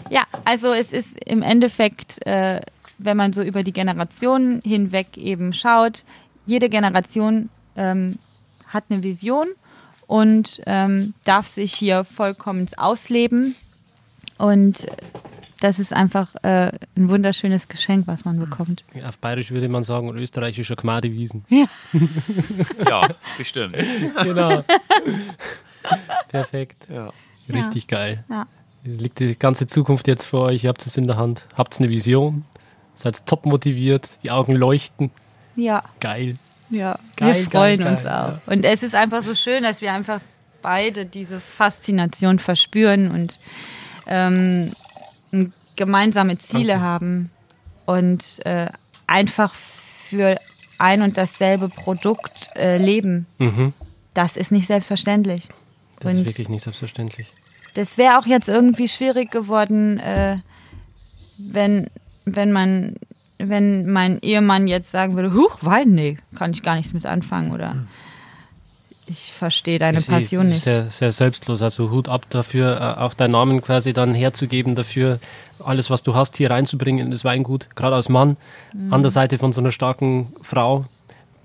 ja, 0.10 0.24
also 0.46 0.72
es 0.74 0.94
ist 0.94 1.18
im 1.26 1.42
Endeffekt, 1.42 2.26
äh, 2.26 2.62
wenn 3.04 3.18
man 3.18 3.34
so 3.34 3.42
über 3.42 3.64
die 3.64 3.74
Generationen 3.74 4.62
hinweg 4.64 5.18
eben 5.18 5.54
schaut, 5.54 6.04
jede 6.46 6.70
Generation 6.70 7.50
ähm, 7.76 8.18
hat 8.68 8.86
eine 8.90 9.04
Vision 9.04 9.48
und 10.08 10.62
ähm, 10.66 11.14
darf 11.24 11.48
sich 11.48 11.74
hier 11.74 12.04
vollkommen 12.04 12.68
ausleben. 12.78 13.56
Und 14.38 14.86
das 15.62 15.78
ist 15.78 15.94
einfach 15.94 16.34
äh, 16.42 16.72
ein 16.98 17.10
wunderschönes 17.10 17.68
Geschenk, 17.68 18.08
was 18.08 18.26
man 18.26 18.40
bekommt. 18.40 18.84
Auf 19.06 19.20
Bayerisch 19.20 19.52
würde 19.52 19.70
man 19.70 19.84
sagen, 19.84 20.10
österreichischer 20.18 20.76
Gmadewiesen. 20.76 21.46
Ja, 22.90 23.08
bestimmt. 23.38 23.78
genau. 24.24 24.64
Perfekt. 26.30 26.88
Ja. 26.90 27.10
Richtig 27.48 27.88
geil. 27.88 28.24
Ja. 28.30 28.48
Liegt 28.84 29.20
die 29.20 29.38
ganze 29.38 29.68
Zukunft 29.68 30.08
jetzt 30.08 30.26
vor 30.26 30.46
euch, 30.46 30.64
ihr 30.64 30.70
habt 30.70 30.86
es 30.86 30.98
in 30.98 31.06
der 31.06 31.18
Hand, 31.18 31.48
habt 31.56 31.80
eine 31.80 31.90
Vision, 31.90 32.46
seid 33.02 33.26
top 33.26 33.46
motiviert, 33.46 34.10
die 34.24 34.32
Augen 34.32 34.56
leuchten. 34.56 35.12
Ja. 35.56 35.84
Geil. 36.00 36.38
Ja, 36.70 36.98
Geil, 37.18 37.36
wir 37.36 37.44
freuen 37.50 37.80
geil, 37.80 37.88
uns 37.92 38.04
geil, 38.04 38.12
auch. 38.14 38.32
ja. 38.32 38.42
Und 38.46 38.64
es 38.64 38.82
ist 38.84 38.96
einfach 38.96 39.22
so 39.24 39.36
schön, 39.36 39.64
dass 39.64 39.82
wir 39.82 39.92
einfach 39.92 40.22
beide 40.62 41.06
diese 41.06 41.40
Faszination 41.42 42.40
verspüren 42.40 43.12
und 43.12 43.40
ähm, 44.08 44.72
gemeinsame 45.76 46.38
Ziele 46.38 46.74
Danke. 46.74 46.82
haben 46.86 47.32
und 47.86 48.46
äh, 48.46 48.68
einfach 49.08 49.54
für 49.54 50.38
ein 50.78 51.02
und 51.02 51.18
dasselbe 51.18 51.68
Produkt 51.70 52.50
äh, 52.56 52.78
leben. 52.78 53.26
Mhm. 53.40 53.74
Das 54.14 54.36
ist 54.38 54.52
nicht 54.52 54.68
selbstverständlich. 54.68 55.50
Das 56.00 56.14
ist 56.14 56.20
Und- 56.20 56.26
wirklich 56.26 56.50
nicht 56.50 56.64
selbstverständlich. 56.64 57.28
Das 57.74 57.98
wäre 57.98 58.18
auch 58.20 58.26
jetzt 58.26 58.50
irgendwie 58.50 58.90
schwierig 58.90 59.32
geworden, 59.32 59.98
äh, 60.00 60.38
wenn, 61.38 61.88
wenn 62.26 62.52
man, 62.52 62.96
wenn 63.38 63.92
mein 63.92 64.20
Ehemann 64.22 64.68
jetzt 64.68 64.92
sagen 64.92 65.16
würde, 65.16 65.34
huch, 65.34 65.58
Wein, 65.62 65.92
nee, 65.96 66.18
kann 66.36 66.52
ich 66.52 66.64
gar 66.64 66.76
nichts 66.76 66.94
mit 66.94 67.06
anfangen 67.06 67.52
oder 67.52 67.76
ich 69.08 69.34
verstehe 69.34 69.80
deine 69.80 70.00
eh- 70.00 70.04
Passion 70.04 70.46
ist 70.48 70.52
nicht. 70.54 70.64
Sehr, 70.64 70.90
sehr 70.90 71.12
selbstlos. 71.12 71.62
Also 71.62 71.90
Hut 71.92 72.08
ab 72.08 72.28
dafür, 72.30 72.80
äh, 72.80 73.00
auch 73.02 73.14
deinen 73.14 73.32
Namen 73.32 73.62
quasi 73.62 73.92
dann 73.94 74.14
herzugeben 74.14 74.76
dafür, 74.76 75.20
alles, 75.60 75.90
was 75.90 76.02
du 76.04 76.16
hast, 76.16 76.38
hier 76.38 76.50
reinzubringen 76.52 77.06
in 77.06 77.12
das 77.12 77.26
Weingut, 77.26 77.76
gerade 77.76 77.96
als 77.96 78.08
Mann, 78.10 78.38
Mhm. 78.74 78.94
an 78.94 79.02
der 79.02 79.12
Seite 79.12 79.38
von 79.38 79.52
so 79.54 79.60
einer 79.62 79.72
starken 79.72 80.34
Frau. 80.42 80.86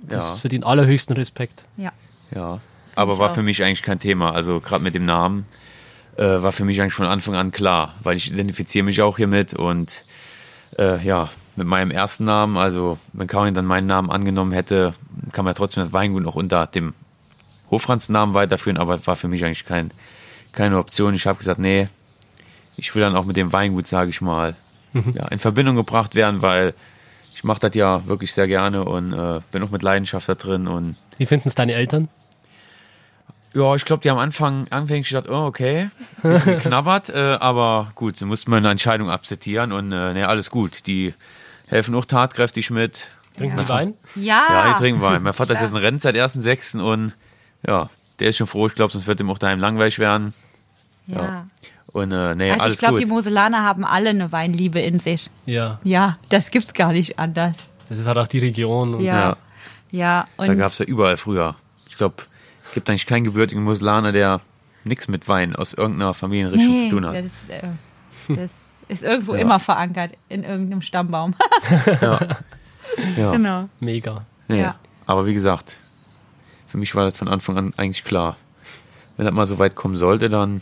Das 0.01 0.35
Ja. 0.35 0.37
verdient 0.37 0.65
allerhöchsten 0.65 1.17
Respekt. 1.17 1.65
Ja. 1.77 1.93
Ja, 2.35 2.61
aber 2.95 3.15
ich 3.15 3.19
war 3.19 3.31
auch. 3.31 3.35
für 3.35 3.43
mich 3.43 3.63
eigentlich 3.65 3.83
kein 3.83 3.99
Thema. 3.99 4.33
Also 4.33 4.61
gerade 4.61 4.85
mit 4.85 4.95
dem 4.95 5.05
Namen 5.07 5.47
äh, 6.19 6.23
war 6.43 6.51
für 6.53 6.65
mich 6.65 6.81
eigentlich 6.81 6.95
von 6.95 7.07
Anfang 7.07 7.35
an 7.35 7.51
klar, 7.53 7.95
weil 8.03 8.17
ich 8.17 8.33
identifiziere 8.33 8.85
mich 8.85 9.03
auch 9.03 9.17
hiermit 9.19 9.53
und 9.55 10.03
äh, 10.79 11.03
ja, 11.05 11.31
mit 11.57 11.67
meinem 11.67 11.91
ersten 11.91 12.25
Namen, 12.25 12.57
also 12.57 12.99
wenn 13.13 13.27
Karin 13.27 13.55
dann 13.55 13.65
meinen 13.65 13.87
Namen 13.87 14.11
angenommen 14.11 14.53
hätte, 14.53 14.95
kann 15.33 15.45
man 15.45 15.53
ja 15.53 15.57
trotzdem 15.57 15.83
das 15.83 15.93
Weingut 15.93 16.23
noch 16.23 16.35
unter 16.35 16.67
dem 16.67 16.95
Hofranz-Namen 17.71 18.35
weiterführen, 18.35 18.77
aber 18.77 19.05
war 19.07 19.17
für 19.17 19.29
mich 19.29 19.45
eigentlich 19.45 19.65
kein, 19.65 19.91
keine 20.53 20.79
Option. 20.79 21.15
Ich 21.15 21.27
habe 21.27 21.39
gesagt, 21.39 21.59
nee, 21.59 21.89
ich 22.77 22.95
will 22.95 23.03
dann 23.03 23.17
auch 23.17 23.25
mit 23.25 23.37
dem 23.37 23.53
Weingut, 23.53 23.89
sage 23.89 24.11
ich 24.11 24.21
mal, 24.21 24.55
ja, 25.15 25.27
in 25.29 25.39
Verbindung 25.39 25.77
gebracht 25.77 26.15
werden, 26.15 26.43
weil 26.43 26.75
ich 27.35 27.45
mache 27.45 27.61
das 27.61 27.75
ja 27.75 28.07
wirklich 28.07 28.33
sehr 28.33 28.47
gerne 28.47 28.85
und 28.85 29.13
äh, 29.13 29.41
bin 29.51 29.63
auch 29.63 29.71
mit 29.71 29.83
Leidenschaft 29.83 30.29
da 30.29 30.35
drin 30.35 30.67
und 30.67 30.97
Wie 31.17 31.27
finden 31.27 31.49
es 31.49 31.55
deine 31.55 31.75
Eltern? 31.75 32.09
Ja, 33.57 33.75
ich 33.75 33.85
glaube, 33.85 34.03
die 34.03 34.11
haben 34.11 34.19
am 34.19 34.25
Anfang 34.25 34.67
anfänglich 34.71 35.09
gedacht, 35.09 35.29
oh, 35.29 35.47
okay, 35.47 35.89
bisschen 36.23 36.55
geknabbert, 36.63 37.09
äh, 37.09 37.37
aber 37.41 37.91
gut, 37.95 38.17
so 38.17 38.27
mussten 38.27 38.51
wir 38.51 38.57
eine 38.59 38.71
Entscheidung 38.71 39.11
akzeptieren 39.11 39.73
und 39.73 39.91
äh, 39.93 40.13
nee, 40.15 40.23
alles 40.25 40.51
gut. 40.51 40.87
Die 40.87 41.15
helfen 41.67 41.95
auch 41.95 42.05
tatkräftig 42.05 42.71
mit. 42.71 43.09
Trinken 43.37 43.57
Ja. 43.59 43.63
die 43.65 43.69
Wein? 43.69 43.95
Ja. 44.15 44.45
Ja, 44.49 44.73
die 44.73 44.79
trinken 44.79 45.01
Wein. 45.03 45.23
Mein 45.23 45.33
Vater 45.33 45.53
ist 45.55 45.61
jetzt 45.61 45.73
in 45.73 45.77
Rente 45.79 46.01
seit 46.03 46.15
1.6. 46.17 46.81
und 46.81 47.13
ja, 47.67 47.91
der 48.21 48.29
ist 48.29 48.37
schon 48.39 48.47
froh. 48.47 48.67
Ich 48.67 48.75
glaube, 48.75 48.93
sonst 48.93 49.07
wird 49.07 49.21
ihm 49.21 49.31
auch 49.31 49.39
daheim 49.39 49.61
langweilig 49.61 49.99
werden. 49.99 50.33
ja. 51.07 51.47
Und 51.93 52.13
äh, 52.13 52.35
nee, 52.35 52.51
Also 52.51 52.63
alles 52.63 52.75
ich 52.75 52.81
glaube, 52.81 52.99
die 52.99 53.07
Moselaner 53.07 53.63
haben 53.65 53.83
alle 53.85 54.11
eine 54.11 54.31
Weinliebe 54.31 54.81
in 54.81 55.01
sich. 55.01 55.31
Ja, 55.47 55.81
Ja, 55.83 56.19
das 56.29 56.51
gibt's 56.51 56.75
gar 56.75 56.93
nicht 56.93 57.19
anders. 57.19 57.67
das 57.89 57.99
ist 57.99 58.07
halt 58.07 58.19
auch 58.19 58.27
die 58.27 58.39
Region. 58.41 58.97
Und 58.97 59.01
Ja. 59.03 59.15
Ja. 59.31 59.37
Ja, 59.93 60.25
und 60.37 60.47
Da 60.49 60.55
gab 60.55 60.73
es 60.73 60.79
ja 60.79 60.85
überall 60.85 61.17
früher. 61.17 61.55
Ich 61.89 61.97
glaube, 61.97 62.17
gibt 62.77 62.89
eigentlich 62.91 63.07
keinen 63.07 63.25
gebürtigen 63.25 63.65
Musulaner, 63.65 64.13
der 64.13 64.41
nichts 64.85 65.09
mit 65.09 65.27
Wein 65.29 65.57
aus 65.57 65.73
irgendeiner 65.73 66.15
Familienrichtung 66.15 66.71
nee, 66.73 66.89
zu 66.89 66.95
tun 66.97 67.07
hat. 67.07 67.15
das, 67.17 67.33
äh, 67.49 67.69
das 68.37 68.51
ist 68.89 69.03
irgendwo 69.03 69.35
Ja. 69.35 69.41
immer 69.41 69.59
verankert 69.59 70.13
in 70.29 70.45
irgendeinem 70.45 70.83
Stammbaum. 70.83 71.35
Ja. 73.17 73.33
genau. 73.33 73.69
Mega. 73.81 74.25
Nee. 74.47 74.61
Ja. 74.61 74.77
Aber 75.07 75.27
wie 75.27 75.35
gesagt, 75.35 75.77
für 76.69 76.79
mich 76.79 76.95
war 76.95 77.09
das 77.11 77.19
von 77.19 77.27
Anfang 77.29 77.59
an 77.59 77.75
eigentlich 77.77 78.05
klar. 78.05 78.37
Wenn 79.17 79.27
das 79.27 79.35
mal 79.35 79.45
so 79.47 79.59
weit 79.59 79.75
kommen 79.75 79.97
sollte, 79.97 80.29
dann 80.31 80.61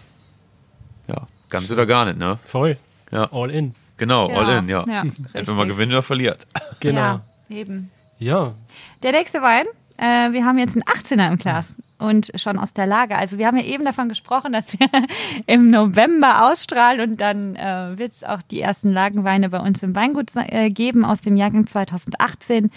ja, 1.07 1.27
ganz 1.51 1.71
oder 1.71 1.85
gar 1.87 2.07
nicht, 2.07 2.19
ne? 2.19 2.39
Voll. 2.47 2.79
Ja, 3.11 3.29
All 3.31 3.51
in. 3.51 3.75
genau, 3.99 4.31
Ja. 4.31 4.37
all 4.37 4.59
in, 4.59 4.69
ja. 4.69 4.85
Ja, 4.89 5.01
Entweder 5.03 5.35
richtig. 5.41 5.55
man 5.57 5.69
gewinnt 5.69 5.93
oder 5.93 6.03
verliert. 6.03 6.47
Genau. 6.81 7.01
Ja, 7.01 7.23
eben. 7.51 7.91
Ja. 8.19 8.55
Der 9.03 9.13
nächste 9.13 9.43
Wein, 9.43 9.67
äh, 9.99 10.33
wir 10.33 10.45
haben 10.47 10.59
jetzt 10.59 10.75
einen 10.77 10.83
18er 10.85 11.29
im 11.29 11.37
Glas 11.37 11.75
und 11.99 12.31
schon 12.35 12.59
aus 12.59 12.73
der 12.73 12.87
Lage. 12.87 13.17
Also 13.17 13.39
wir 13.39 13.47
haben 13.47 13.57
ja 13.57 13.65
eben 13.65 13.85
davon 13.85 14.09
gesprochen, 14.09 14.53
dass 14.53 14.73
wir 14.79 14.89
im 15.47 15.71
November 15.71 16.51
ausstrahlen 16.51 17.01
und 17.11 17.21
dann 17.21 17.57
äh, 17.57 17.97
wird 17.99 18.13
es 18.13 18.25
auch 18.25 18.43
die 18.43 18.61
ersten 18.61 18.93
Lagenweine 18.93 19.49
bei 19.49 19.61
uns 19.61 19.83
im 19.83 19.95
Weingut 19.95 20.31
äh, 20.35 20.71
geben 20.71 21.05
aus 21.05 21.21
dem 21.23 21.37
Jahrgang 21.37 21.67
2018. 21.67 22.71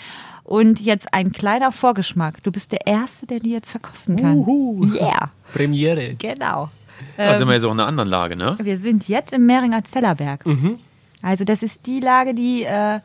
Und 0.43 0.79
jetzt 0.79 1.13
ein 1.13 1.31
kleiner 1.33 1.71
Vorgeschmack. 1.73 2.41
Du 2.43 2.51
bist 2.51 2.71
der 2.71 2.87
Erste, 2.87 3.25
der 3.25 3.39
die 3.41 3.51
jetzt 3.51 3.69
verkosten 3.71 4.15
kann. 4.15 4.35
Uhu. 4.37 4.85
Yeah, 4.93 5.31
Premiere. 5.53 6.13
genau. 6.17 6.69
Da 7.17 7.33
sind 7.33 7.41
Ähm, 7.43 7.47
wir 7.49 7.55
jetzt 7.55 7.63
auch 7.65 7.71
in 7.73 7.79
einer 7.79 7.87
anderen 7.89 8.09
Lage, 8.09 8.35
ne? 8.35 8.55
wir 8.61 8.77
sind 8.77 9.07
jetzt 9.07 9.33
im 9.33 9.45
Mehringer 9.45 9.83
Zellerberg. 9.83 10.45
Mhm. 10.45 10.79
Also 11.21 11.43
das 11.43 11.63
ist 11.63 11.85
die 11.85 11.99
Lage, 11.99 12.33
die 12.33 12.63
äh, 12.63 12.99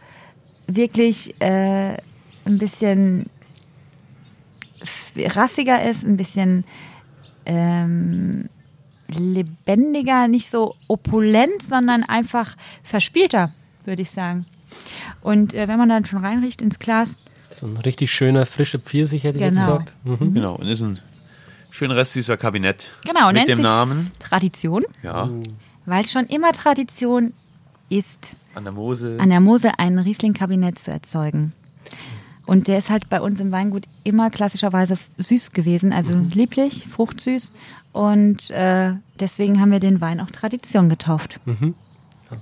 wirklich 0.66 1.34
äh, 1.40 1.96
ein 2.44 2.58
bisschen 2.58 3.26
rassiger 5.16 5.82
ist, 5.88 6.02
ein 6.04 6.16
bisschen 6.16 6.64
ähm, 7.46 8.48
lebendiger, 9.08 10.28
nicht 10.28 10.50
so 10.50 10.74
opulent, 10.88 11.62
sondern 11.62 12.02
einfach 12.02 12.56
verspielter, 12.82 13.52
würde 13.84 14.02
ich 14.02 14.10
sagen. 14.10 14.46
Und 15.20 15.54
äh, 15.54 15.68
wenn 15.68 15.78
man 15.78 15.88
dann 15.88 16.04
schon 16.04 16.24
reinriecht 16.24 16.62
ins 16.62 16.78
Glas, 16.78 17.16
So 17.50 17.66
ein 17.66 17.76
richtig 17.76 18.10
schöner, 18.10 18.46
frischer 18.46 18.78
Pfirsich, 18.78 19.24
hätte 19.24 19.38
ich 19.38 19.44
jetzt 19.44 19.58
Genau. 19.60 19.78
gesagt. 19.78 19.96
Mhm. 20.04 20.34
Genau. 20.34 20.54
Und 20.56 20.68
ist 20.68 20.80
ein 20.80 20.98
schön 21.70 21.90
restsüßer 21.90 22.36
Kabinett. 22.36 22.90
genau, 23.06 23.26
Mit 23.28 23.36
nennt 23.36 23.48
dem 23.48 23.56
sich 23.56 23.64
Namen. 23.64 24.10
Tradition, 24.18 24.84
Ja. 25.02 25.28
weil 25.84 26.06
schon 26.06 26.26
immer 26.26 26.52
Tradition 26.52 27.32
ist, 27.90 28.34
An 28.54 28.64
der 28.64 28.72
Mosel. 28.72 29.20
an 29.20 29.28
der 29.28 29.40
Mosel 29.40 29.72
ein 29.76 29.98
Riesling-Kabinett 29.98 30.78
zu 30.78 30.90
erzeugen. 30.90 31.52
Und 32.46 32.68
der 32.68 32.78
ist 32.78 32.90
halt 32.90 33.08
bei 33.08 33.20
uns 33.20 33.40
im 33.40 33.52
Weingut 33.52 33.84
immer 34.04 34.30
klassischerweise 34.30 34.96
süß 35.18 35.52
gewesen, 35.52 35.92
also 35.92 36.12
lieblich, 36.12 36.88
fruchtsüß. 36.88 37.52
Und 37.92 38.50
äh, 38.50 38.94
deswegen 39.20 39.60
haben 39.60 39.70
wir 39.70 39.80
den 39.80 40.00
Wein 40.00 40.20
auch 40.20 40.30
Tradition 40.30 40.88
getauft. 40.88 41.38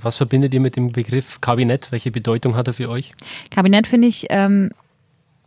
Was 0.03 0.17
verbindet 0.17 0.55
ihr 0.55 0.61
mit 0.61 0.77
dem 0.77 0.93
Begriff 0.93 1.41
Kabinett? 1.41 1.91
Welche 1.91 2.11
Bedeutung 2.11 2.57
hat 2.57 2.69
er 2.69 2.73
für 2.73 2.89
euch? 2.89 3.13
Kabinett 3.51 3.87
finde 3.87 4.09
ich 4.09 4.27
ähm, 4.31 4.71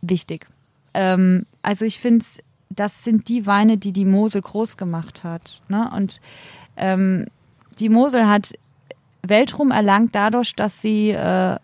wichtig. 0.02 0.46
Ähm, 0.92 1.46
also 1.62 1.84
ich 1.84 1.98
finde 1.98 2.24
das 2.70 3.04
sind 3.04 3.28
die 3.28 3.46
Weine, 3.46 3.78
die 3.78 3.92
die 3.92 4.04
Mosel 4.04 4.42
groß 4.42 4.76
gemacht 4.76 5.24
hat. 5.24 5.60
Ne? 5.68 5.90
Und 5.94 6.20
ähm, 6.76 7.26
die 7.78 7.88
Mosel 7.88 8.28
hat 8.28 8.52
Weltruhm 9.22 9.70
erlangt 9.70 10.14
dadurch, 10.14 10.54
dass 10.54 10.80
sie 10.80 11.10
äh, 11.10 11.56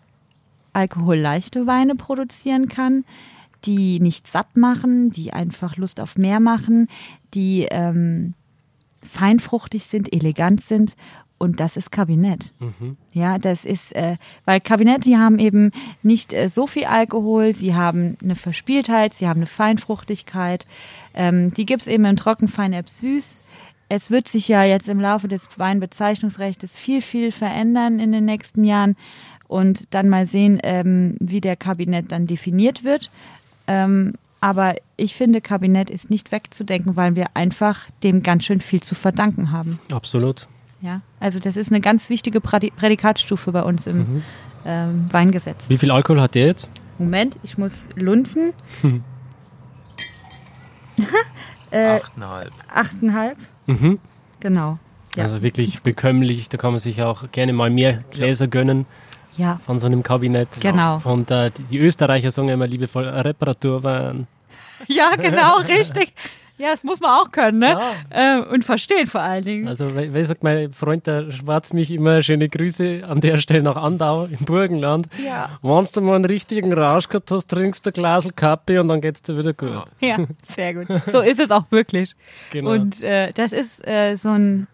alkoholleichte 0.73 1.67
Weine 1.67 1.95
produzieren 1.95 2.67
kann, 2.67 3.03
die 3.65 3.99
nicht 3.99 4.27
satt 4.27 4.57
machen, 4.57 5.11
die 5.11 5.33
einfach 5.33 5.77
Lust 5.77 5.99
auf 5.99 6.17
mehr 6.17 6.39
machen, 6.39 6.87
die 7.33 7.67
ähm, 7.69 8.33
feinfruchtig 9.03 9.85
sind, 9.85 10.13
elegant 10.13 10.61
sind. 10.63 10.95
Und 11.37 11.59
das 11.59 11.75
ist 11.75 11.91
Kabinett. 11.91 12.53
Ja, 13.13 13.39
das 13.39 13.65
ist, 13.65 13.95
äh, 13.95 14.17
weil 14.45 14.59
Kabinett, 14.59 15.05
die 15.05 15.17
haben 15.17 15.39
eben 15.39 15.71
nicht 16.03 16.33
äh, 16.33 16.49
so 16.49 16.67
viel 16.67 16.85
Alkohol, 16.85 17.53
sie 17.55 17.73
haben 17.73 18.15
eine 18.21 18.35
Verspieltheit, 18.35 19.15
sie 19.15 19.27
haben 19.27 19.39
eine 19.39 19.47
Feinfruchtigkeit. 19.47 20.67
Ähm, 21.15 21.51
die 21.53 21.65
gibt's 21.65 21.87
eben 21.87 22.05
im 22.05 22.15
Trockenfeinerb 22.15 22.87
süß. 22.89 23.43
Es 23.89 24.11
wird 24.11 24.27
sich 24.27 24.47
ja 24.47 24.63
jetzt 24.63 24.87
im 24.87 24.99
Laufe 24.99 25.27
des 25.27 25.49
Weinbezeichnungsrechts 25.57 26.77
viel, 26.77 27.01
viel 27.01 27.31
verändern 27.31 27.99
in 27.99 28.11
den 28.11 28.25
nächsten 28.25 28.63
Jahren 28.63 28.95
und 29.51 29.93
dann 29.93 30.09
mal 30.09 30.25
sehen, 30.27 30.59
ähm, 30.63 31.15
wie 31.19 31.41
der 31.41 31.55
Kabinett 31.55 32.11
dann 32.11 32.25
definiert 32.27 32.83
wird. 32.83 33.11
Ähm, 33.67 34.13
aber 34.39 34.75
ich 34.97 35.13
finde, 35.13 35.41
Kabinett 35.41 35.89
ist 35.89 36.09
nicht 36.09 36.31
wegzudenken, 36.31 36.95
weil 36.95 37.15
wir 37.15 37.27
einfach 37.35 37.87
dem 38.01 38.23
ganz 38.23 38.45
schön 38.45 38.61
viel 38.61 38.81
zu 38.81 38.95
verdanken 38.95 39.51
haben. 39.51 39.79
Absolut. 39.91 40.47
Ja, 40.81 41.01
also 41.19 41.37
das 41.39 41.57
ist 41.57 41.71
eine 41.71 41.79
ganz 41.81 42.09
wichtige 42.09 42.39
Prädi- 42.39 42.73
Prädikatstufe 42.75 43.51
bei 43.51 43.61
uns 43.61 43.85
im 43.85 44.23
ähm, 44.65 45.05
Weingesetz. 45.11 45.69
Wie 45.69 45.77
viel 45.77 45.91
Alkohol 45.91 46.19
hat 46.21 46.33
der 46.33 46.47
jetzt? 46.47 46.71
Moment, 46.97 47.37
ich 47.43 47.57
muss 47.59 47.87
lunzen. 47.95 48.53
Achteinhalb. 51.71 52.51
Achteinhalb, 52.73 53.37
Mhm. 53.67 53.99
genau. 54.39 54.77
Ja. 55.15 55.23
Also 55.23 55.41
wirklich 55.43 55.81
bekömmlich. 55.81 56.49
Da 56.49 56.57
kann 56.57 56.71
man 56.71 56.79
sich 56.79 57.03
auch 57.03 57.31
gerne 57.31 57.53
mal 57.53 57.69
mehr 57.69 58.03
Gläser 58.11 58.47
gönnen 58.47 58.85
ja, 59.37 59.59
von 59.65 59.79
so 59.79 59.87
einem 59.87 60.03
Kabinett. 60.03 60.49
Genau. 60.59 61.01
Und 61.03 61.31
äh, 61.31 61.51
die, 61.69 61.77
Österreicher 61.77 62.31
sagen 62.31 62.49
immer 62.49 62.67
liebevoll 62.67 63.07
Reparaturwein. 63.07 64.27
ja, 64.87 65.15
genau, 65.15 65.57
richtig. 65.57 66.13
Ja, 66.57 66.69
das 66.69 66.83
muss 66.83 66.99
man 66.99 67.09
auch 67.09 67.31
können, 67.31 67.57
ne? 67.57 67.75
Ja. 68.11 68.37
Äh, 68.37 68.43
und 68.43 68.63
verstehen 68.63 69.07
vor 69.07 69.21
allen 69.21 69.43
Dingen. 69.43 69.67
Also, 69.67 69.95
wie 69.95 70.13
wie 70.13 70.23
sagt 70.23 70.43
mein 70.43 70.71
Freund, 70.73 71.07
der 71.07 71.31
Schwarz 71.31 71.73
mich 71.73 71.89
immer 71.89 72.21
schöne 72.21 72.49
Grüße 72.49 73.01
an 73.03 73.19
der 73.19 73.37
Stelle 73.37 73.63
nach 73.63 73.77
Andau 73.77 74.25
im 74.25 74.45
Burgenland. 74.45 75.07
Ja. 75.25 75.57
Wenn 75.63 75.87
du 75.91 76.01
mal 76.01 76.17
einen 76.17 76.25
richtigen 76.25 76.71
Rausch 76.71 77.09
gehabt 77.09 77.31
hast, 77.31 77.47
trinkst 77.47 77.87
du 77.87 77.89
ein 77.89 77.93
Glas 77.93 78.27
Kaffee 78.35 78.77
und 78.77 78.89
dann 78.89 79.01
geht's 79.01 79.23
dir 79.23 79.39
wieder 79.39 79.53
gut. 79.53 79.85
Ja, 80.01 80.17
sehr 80.43 80.75
gut. 80.75 80.85
So 81.07 81.21
ist 81.21 81.39
es 81.39 81.49
auch 81.49 81.65
wirklich. 81.71 82.13
Genau. 82.51 82.73
Und 82.73 83.01
äh, 83.01 83.33
das 83.33 83.53
ist 83.53 83.87
äh, 83.87 84.15
so 84.15 84.29
ein, 84.29 84.67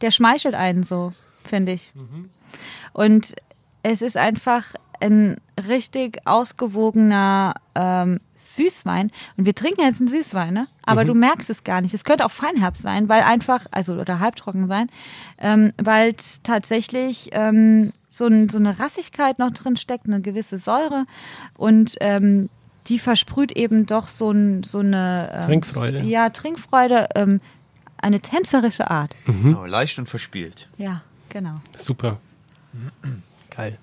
der 0.00 0.12
schmeichelt 0.12 0.54
einen 0.54 0.84
so, 0.84 1.12
finde 1.44 1.72
ich. 1.72 1.92
Und 2.94 3.34
es 3.92 4.02
ist 4.02 4.16
einfach 4.16 4.74
ein 5.00 5.36
richtig 5.68 6.18
ausgewogener 6.24 7.54
ähm, 7.74 8.18
Süßwein. 8.34 9.12
Und 9.36 9.44
wir 9.44 9.54
trinken 9.54 9.82
jetzt 9.82 10.00
einen 10.00 10.08
Süßwein, 10.08 10.54
ne? 10.54 10.66
Aber 10.84 11.04
du 11.04 11.14
merkst 11.14 11.50
es 11.50 11.62
gar 11.64 11.80
nicht. 11.80 11.94
Es 11.94 12.02
könnte 12.02 12.24
auch 12.24 12.30
Feinherbst 12.30 12.82
sein, 12.82 13.08
weil 13.08 13.22
einfach, 13.22 13.66
also 13.70 13.94
oder 13.94 14.18
halbtrocken 14.18 14.66
sein, 14.66 14.88
ähm, 15.38 15.72
weil 15.76 16.14
es 16.16 16.40
tatsächlich 16.42 17.28
ähm, 17.32 17.92
so, 18.08 18.26
ein, 18.26 18.48
so 18.48 18.58
eine 18.58 18.78
Rassigkeit 18.78 19.38
noch 19.38 19.52
drin 19.52 19.76
steckt, 19.76 20.06
eine 20.06 20.20
gewisse 20.20 20.58
Säure. 20.58 21.04
Und 21.56 21.94
ähm, 22.00 22.48
die 22.88 22.98
versprüht 22.98 23.52
eben 23.52 23.86
doch 23.86 24.08
so, 24.08 24.30
ein, 24.30 24.64
so 24.64 24.80
eine 24.80 25.30
ähm, 25.32 25.42
Trinkfreude. 25.42 26.02
Ja, 26.02 26.30
Trinkfreude, 26.30 27.08
ähm, 27.14 27.40
eine 27.98 28.20
tänzerische 28.20 28.90
Art. 28.90 29.14
Genau, 29.26 29.64
leicht 29.64 29.98
und 29.98 30.08
verspielt. 30.08 30.68
Ja, 30.76 31.02
genau. 31.28 31.54
Super. 31.76 32.18
Geil. 33.56 33.78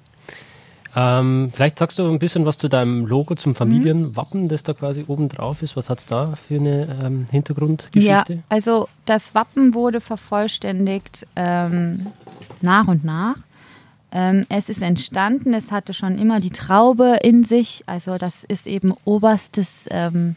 Ähm, 0.96 1.50
vielleicht 1.52 1.80
sagst 1.80 1.98
du 1.98 2.08
ein 2.08 2.20
bisschen 2.20 2.46
was 2.46 2.60
zu 2.60 2.68
deinem 2.68 3.08
Logo, 3.08 3.34
zum 3.34 3.56
Familienwappen, 3.56 4.48
das 4.48 4.62
da 4.62 4.74
quasi 4.74 5.04
oben 5.08 5.28
drauf 5.28 5.64
ist. 5.64 5.76
Was 5.76 5.90
hat 5.90 6.00
es 6.00 6.06
da 6.06 6.36
für 6.36 6.58
eine 6.58 6.88
ähm, 7.04 7.26
Hintergrundgeschichte? 7.32 8.34
Ja, 8.34 8.40
also 8.50 8.88
das 9.06 9.34
Wappen 9.34 9.74
wurde 9.74 10.02
vervollständigt 10.02 11.26
ähm, 11.36 12.08
nach 12.62 12.88
und 12.88 13.04
nach. 13.04 13.38
Ähm, 14.12 14.46
es 14.50 14.70
ist 14.70 14.84
entstanden, 14.84 15.56
es 15.56 15.72
hatte 15.72 15.96
schon 15.96 16.20
immer 16.20 16.40
die 16.40 16.52
Traube 16.52 17.18
in 17.24 17.44
sich. 17.44 17.82
Also 17.88 18.20
das 18.20 18.44
ist 18.44 18.68
eben 18.68 18.94
oberstes, 19.04 19.86
ähm, 19.90 20.36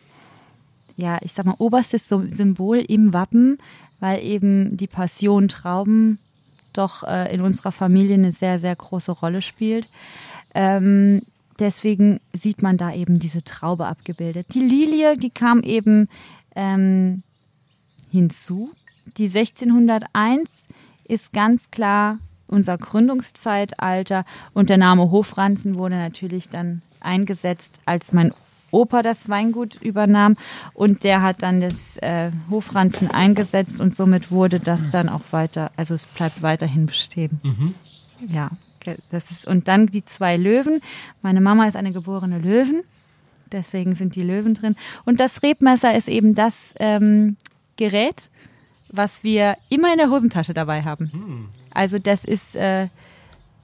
ja, 0.97 1.19
ich 1.21 1.35
sag 1.35 1.45
mal, 1.45 1.57
oberstes 1.59 2.09
Sy- 2.09 2.35
Symbol 2.35 2.79
im 2.79 3.13
Wappen, 3.13 3.59
weil 4.01 4.23
eben 4.23 4.79
die 4.79 4.87
Passion 4.87 5.49
Trauben 5.49 6.19
doch 6.79 7.03
äh, 7.03 7.33
in 7.35 7.41
unserer 7.41 7.73
Familie 7.73 8.15
eine 8.15 8.33
sehr, 8.33 8.59
sehr 8.59 8.75
große 8.75 9.13
Rolle 9.13 9.43
spielt. 9.43 9.87
Ähm, 10.55 11.23
deswegen 11.59 12.21
sieht 12.33 12.63
man 12.63 12.77
da 12.77 12.93
eben 12.93 13.19
diese 13.19 13.45
Traube 13.45 13.87
abgebildet. 13.87 14.49
Die 14.55 14.61
Lilie, 14.61 15.17
die 15.17 15.31
kam 15.31 15.61
eben 15.63 16.09
ähm, 16.55 17.23
hinzu. 18.11 18.73
Die 19.17 19.27
1601 19.27 20.67
ist 21.05 21.33
ganz 21.33 21.71
klar 21.71 22.19
unser 22.49 22.79
Gründungszeitalter 22.79 24.25
und 24.55 24.69
der 24.69 24.79
Name 24.79 25.11
Hofranzen 25.11 25.77
wurde 25.77 25.97
natürlich 25.97 26.49
dann 26.49 26.83
eingesetzt, 27.01 27.73
als 27.87 28.13
mein 28.13 28.33
Opa 28.71 29.03
das 29.03 29.29
Weingut 29.29 29.77
übernahm 29.81 30.37
und 30.75 31.05
der 31.05 31.23
hat 31.23 31.43
dann 31.43 31.61
das 31.61 31.97
äh, 31.99 32.31
Hofranzen 32.51 33.11
eingesetzt 33.11 33.81
und 33.81 33.95
somit 33.95 34.31
wurde 34.31 34.61
das 34.61 34.91
dann 34.91 35.09
auch 35.09 35.23
weiter, 35.31 35.71
also 35.77 35.95
es 35.95 36.07
bleibt 36.07 36.43
weiterhin 36.43 36.87
bestehen. 36.87 37.75
Ja, 38.29 38.51
ge- 38.81 38.97
das 39.11 39.31
ist 39.31 39.47
und 39.47 39.69
dann 39.69 39.87
die 39.87 40.05
zwei 40.05 40.37
Löwen. 40.37 40.81
Meine 41.23 41.41
Mama 41.41 41.67
ist 41.67 41.77
eine 41.77 41.93
geborene 41.93 42.39
Löwen, 42.39 42.83
deswegen 43.53 43.95
sind 43.95 44.15
die 44.17 44.23
Löwen 44.23 44.55
drin. 44.55 44.75
Und 45.05 45.21
das 45.21 45.43
Rebmesser 45.43 45.95
ist 45.97 46.09
eben 46.09 46.35
das 46.35 46.75
ähm, 46.81 47.37
Gerät, 47.77 48.29
was 48.91 49.23
wir 49.23 49.57
immer 49.69 49.93
in 49.93 49.99
der 49.99 50.11
Hosentasche 50.11 50.55
dabei 50.55 50.83
haben. 50.83 51.49
Also 51.73 51.99
das 51.99 52.25
ist 52.25 52.55
äh, 52.57 52.89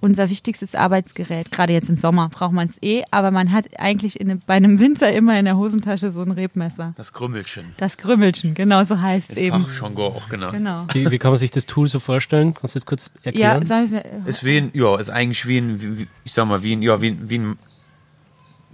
unser 0.02 0.28
wichtigstes 0.28 0.74
Arbeitsgerät. 0.74 1.50
Gerade 1.50 1.72
jetzt 1.72 1.88
im 1.88 1.96
Sommer 1.96 2.28
braucht 2.28 2.52
man 2.52 2.66
es 2.66 2.76
eh, 2.82 3.04
aber 3.10 3.30
man 3.30 3.52
hat 3.52 3.66
eigentlich 3.78 4.20
in, 4.20 4.42
bei 4.46 4.54
einem 4.54 4.78
Winter 4.78 5.10
immer 5.12 5.38
in 5.38 5.44
der 5.46 5.56
Hosentasche 5.56 6.12
so 6.12 6.20
ein 6.22 6.32
Rebmesser. 6.32 6.92
Das 6.96 7.12
Krümmelchen. 7.12 7.72
Das 7.78 7.96
Grümmelchen, 7.96 8.54
genau 8.54 8.84
so 8.84 9.00
heißt 9.00 9.30
es 9.30 9.36
eben. 9.36 9.62
Fachjargon 9.62 10.12
auch 10.12 10.28
genannt. 10.28 10.52
Genau. 10.52 10.86
Wie, 10.92 11.10
wie 11.10 11.18
kann 11.18 11.30
man 11.30 11.38
sich 11.38 11.52
das 11.52 11.66
Tool 11.66 11.88
so 11.88 12.00
vorstellen? 12.00 12.52
Kannst 12.52 12.74
du 12.74 12.80
das 12.80 12.86
kurz 12.86 13.10
Ja, 13.22 13.30
erklären? 13.30 13.64
sagen 13.64 13.90
wir 13.92 14.04
Ist 14.26 14.44
wie 14.44 14.58
ein, 14.58 14.70
ja, 14.74 14.98
ist 14.98 15.08
eigentlich 15.08 15.46
wie 15.46 15.58
ein, 15.58 15.98
wie, 15.98 16.08
ich 16.24 16.32
sag 16.32 16.46
mal, 16.46 16.62
wie 16.62 16.74
ein, 16.76 16.82
ja, 16.82 17.00
wie 17.00 17.08
ein, 17.12 17.30
wie 17.30 17.38
ein, 17.38 17.58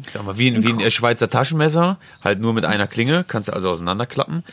ich 0.03 0.11
sag 0.11 0.25
mal, 0.25 0.39
wie 0.39 0.49
ein, 0.51 0.63
wie 0.63 0.85
ein 0.85 0.91
Schweizer 0.91 1.29
Taschenmesser, 1.29 1.99
halt 2.25 2.41
nur 2.41 2.55
mit 2.55 2.65
einer 2.65 2.87
Klinge, 2.87 3.25
kannst 3.29 3.49
du 3.49 3.53
also 3.53 3.69
auseinanderklappen. 3.71 4.45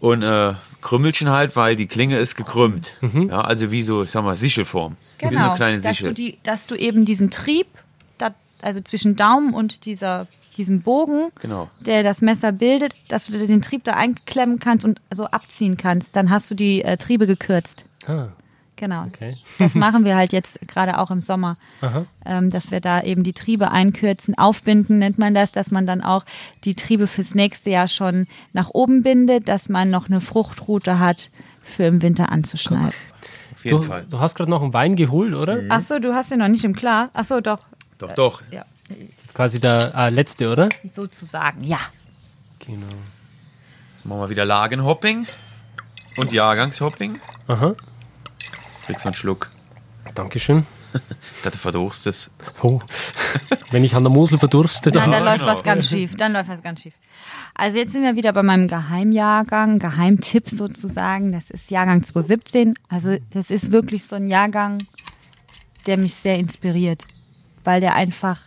Und 0.00 0.22
äh, 0.22 0.54
Krümmelchen 0.82 1.30
halt, 1.30 1.56
weil 1.56 1.76
die 1.76 1.86
Klinge 1.86 2.18
ist 2.18 2.34
gekrümmt. 2.36 2.96
Ja, 3.00 3.40
also 3.40 3.70
wie 3.70 3.82
so, 3.82 4.02
ich 4.02 4.10
sag 4.10 4.22
mal, 4.24 4.34
Sichelform. 4.34 4.96
Wie 5.18 5.24
so 5.24 5.30
Genau, 5.30 5.46
eine 5.48 5.56
kleine 5.56 5.80
dass, 5.80 5.98
du 5.98 6.12
die, 6.12 6.38
dass 6.42 6.66
du 6.66 6.74
eben 6.74 7.04
diesen 7.06 7.30
Trieb, 7.30 7.66
da, 8.18 8.34
also 8.60 8.80
zwischen 8.82 9.16
Daumen 9.16 9.54
und 9.54 9.86
dieser, 9.86 10.26
diesem 10.56 10.82
Bogen, 10.82 11.30
Genau. 11.40 11.70
der 11.80 12.02
das 12.02 12.20
Messer 12.20 12.52
bildet, 12.52 12.94
dass 13.08 13.26
du 13.26 13.32
den 13.46 13.62
Trieb 13.62 13.84
da 13.84 13.92
einklemmen 13.92 14.58
kannst 14.58 14.84
und 14.84 15.00
so 15.14 15.24
abziehen 15.26 15.76
kannst. 15.78 16.14
Dann 16.14 16.28
hast 16.30 16.50
du 16.50 16.54
die 16.54 16.82
äh, 16.82 16.96
Triebe 16.98 17.26
gekürzt. 17.26 17.86
Ah, 18.06 18.26
Genau. 18.82 19.04
okay. 19.04 19.36
Das 19.60 19.76
machen 19.76 20.04
wir 20.04 20.16
halt 20.16 20.32
jetzt 20.32 20.58
gerade 20.66 20.98
auch 20.98 21.12
im 21.12 21.20
Sommer, 21.20 21.56
ähm, 22.26 22.50
dass 22.50 22.72
wir 22.72 22.80
da 22.80 23.00
eben 23.00 23.22
die 23.22 23.32
Triebe 23.32 23.70
einkürzen, 23.70 24.36
aufbinden 24.36 24.98
nennt 24.98 25.18
man 25.18 25.34
das, 25.34 25.52
dass 25.52 25.70
man 25.70 25.86
dann 25.86 26.02
auch 26.02 26.24
die 26.64 26.74
Triebe 26.74 27.06
fürs 27.06 27.36
nächste 27.36 27.70
Jahr 27.70 27.86
schon 27.86 28.26
nach 28.52 28.70
oben 28.70 29.04
bindet, 29.04 29.46
dass 29.46 29.68
man 29.68 29.88
noch 29.88 30.08
eine 30.08 30.20
Fruchtroute 30.20 30.98
hat 30.98 31.30
für 31.62 31.84
im 31.84 32.02
Winter 32.02 32.32
anzuschneiden. 32.32 32.88
Auf 33.54 33.64
jeden 33.64 33.76
Du, 33.78 33.82
Fall. 33.84 34.04
du 34.10 34.18
hast 34.18 34.34
gerade 34.34 34.50
noch 34.50 34.62
einen 34.62 34.72
Wein 34.74 34.96
geholt, 34.96 35.32
oder? 35.34 35.60
Ach 35.68 35.80
so, 35.80 36.00
du 36.00 36.12
hast 36.12 36.32
den 36.32 36.40
noch 36.40 36.48
nicht 36.48 36.64
im 36.64 36.72
Glas. 36.72 37.08
Ach 37.14 37.24
so, 37.24 37.40
doch. 37.40 37.60
Doch, 37.98 38.12
doch. 38.16 38.42
Ja, 38.50 38.64
Das 38.88 38.98
ist 38.98 39.34
quasi 39.34 39.60
der 39.60 39.94
äh, 39.96 40.10
letzte, 40.10 40.50
oder? 40.50 40.68
sozusagen, 40.90 41.62
ja. 41.62 41.78
Genau. 42.66 42.80
Jetzt 43.92 44.04
machen 44.06 44.22
wir 44.22 44.30
wieder 44.30 44.44
Lagenhopping 44.44 45.28
und 46.16 46.32
Jahrgangshopping. 46.32 47.20
Aha. 47.46 47.76
Kriegst 48.86 49.04
du 49.04 49.08
einen 49.08 49.14
Schluck. 49.14 49.50
Dankeschön. 50.14 50.66
dass 51.42 51.52
du 51.52 51.58
verdurstest. 51.58 52.30
Oh. 52.62 52.80
Wenn 53.70 53.84
ich 53.84 53.94
an 53.94 54.02
der 54.02 54.12
Mosel 54.12 54.38
verdurste, 54.38 54.90
Nein, 54.90 55.10
dann. 55.10 55.24
da 55.24 55.24
läuft 55.24 55.40
genau. 55.40 55.52
was 55.52 55.62
ganz 55.62 55.88
schief. 55.88 56.16
Dann 56.16 56.32
läuft 56.32 56.48
was 56.48 56.62
ganz 56.62 56.80
schief. 56.80 56.94
Also 57.54 57.78
jetzt 57.78 57.92
sind 57.92 58.02
wir 58.02 58.16
wieder 58.16 58.32
bei 58.32 58.42
meinem 58.42 58.68
Geheimjahrgang, 58.68 59.78
Geheimtipp 59.78 60.48
sozusagen. 60.48 61.32
Das 61.32 61.50
ist 61.50 61.70
Jahrgang 61.70 62.02
2017. 62.02 62.74
Also 62.88 63.16
das 63.30 63.50
ist 63.50 63.72
wirklich 63.72 64.04
so 64.04 64.16
ein 64.16 64.28
Jahrgang, 64.28 64.86
der 65.86 65.98
mich 65.98 66.14
sehr 66.14 66.38
inspiriert, 66.38 67.04
weil 67.64 67.80
der 67.80 67.94
einfach, 67.94 68.40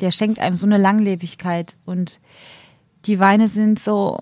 der 0.00 0.10
schenkt 0.10 0.38
einem 0.38 0.56
so 0.56 0.66
eine 0.66 0.78
Langlebigkeit 0.78 1.76
und 1.84 2.20
die 3.06 3.18
Weine 3.18 3.48
sind 3.48 3.80
so, 3.80 4.20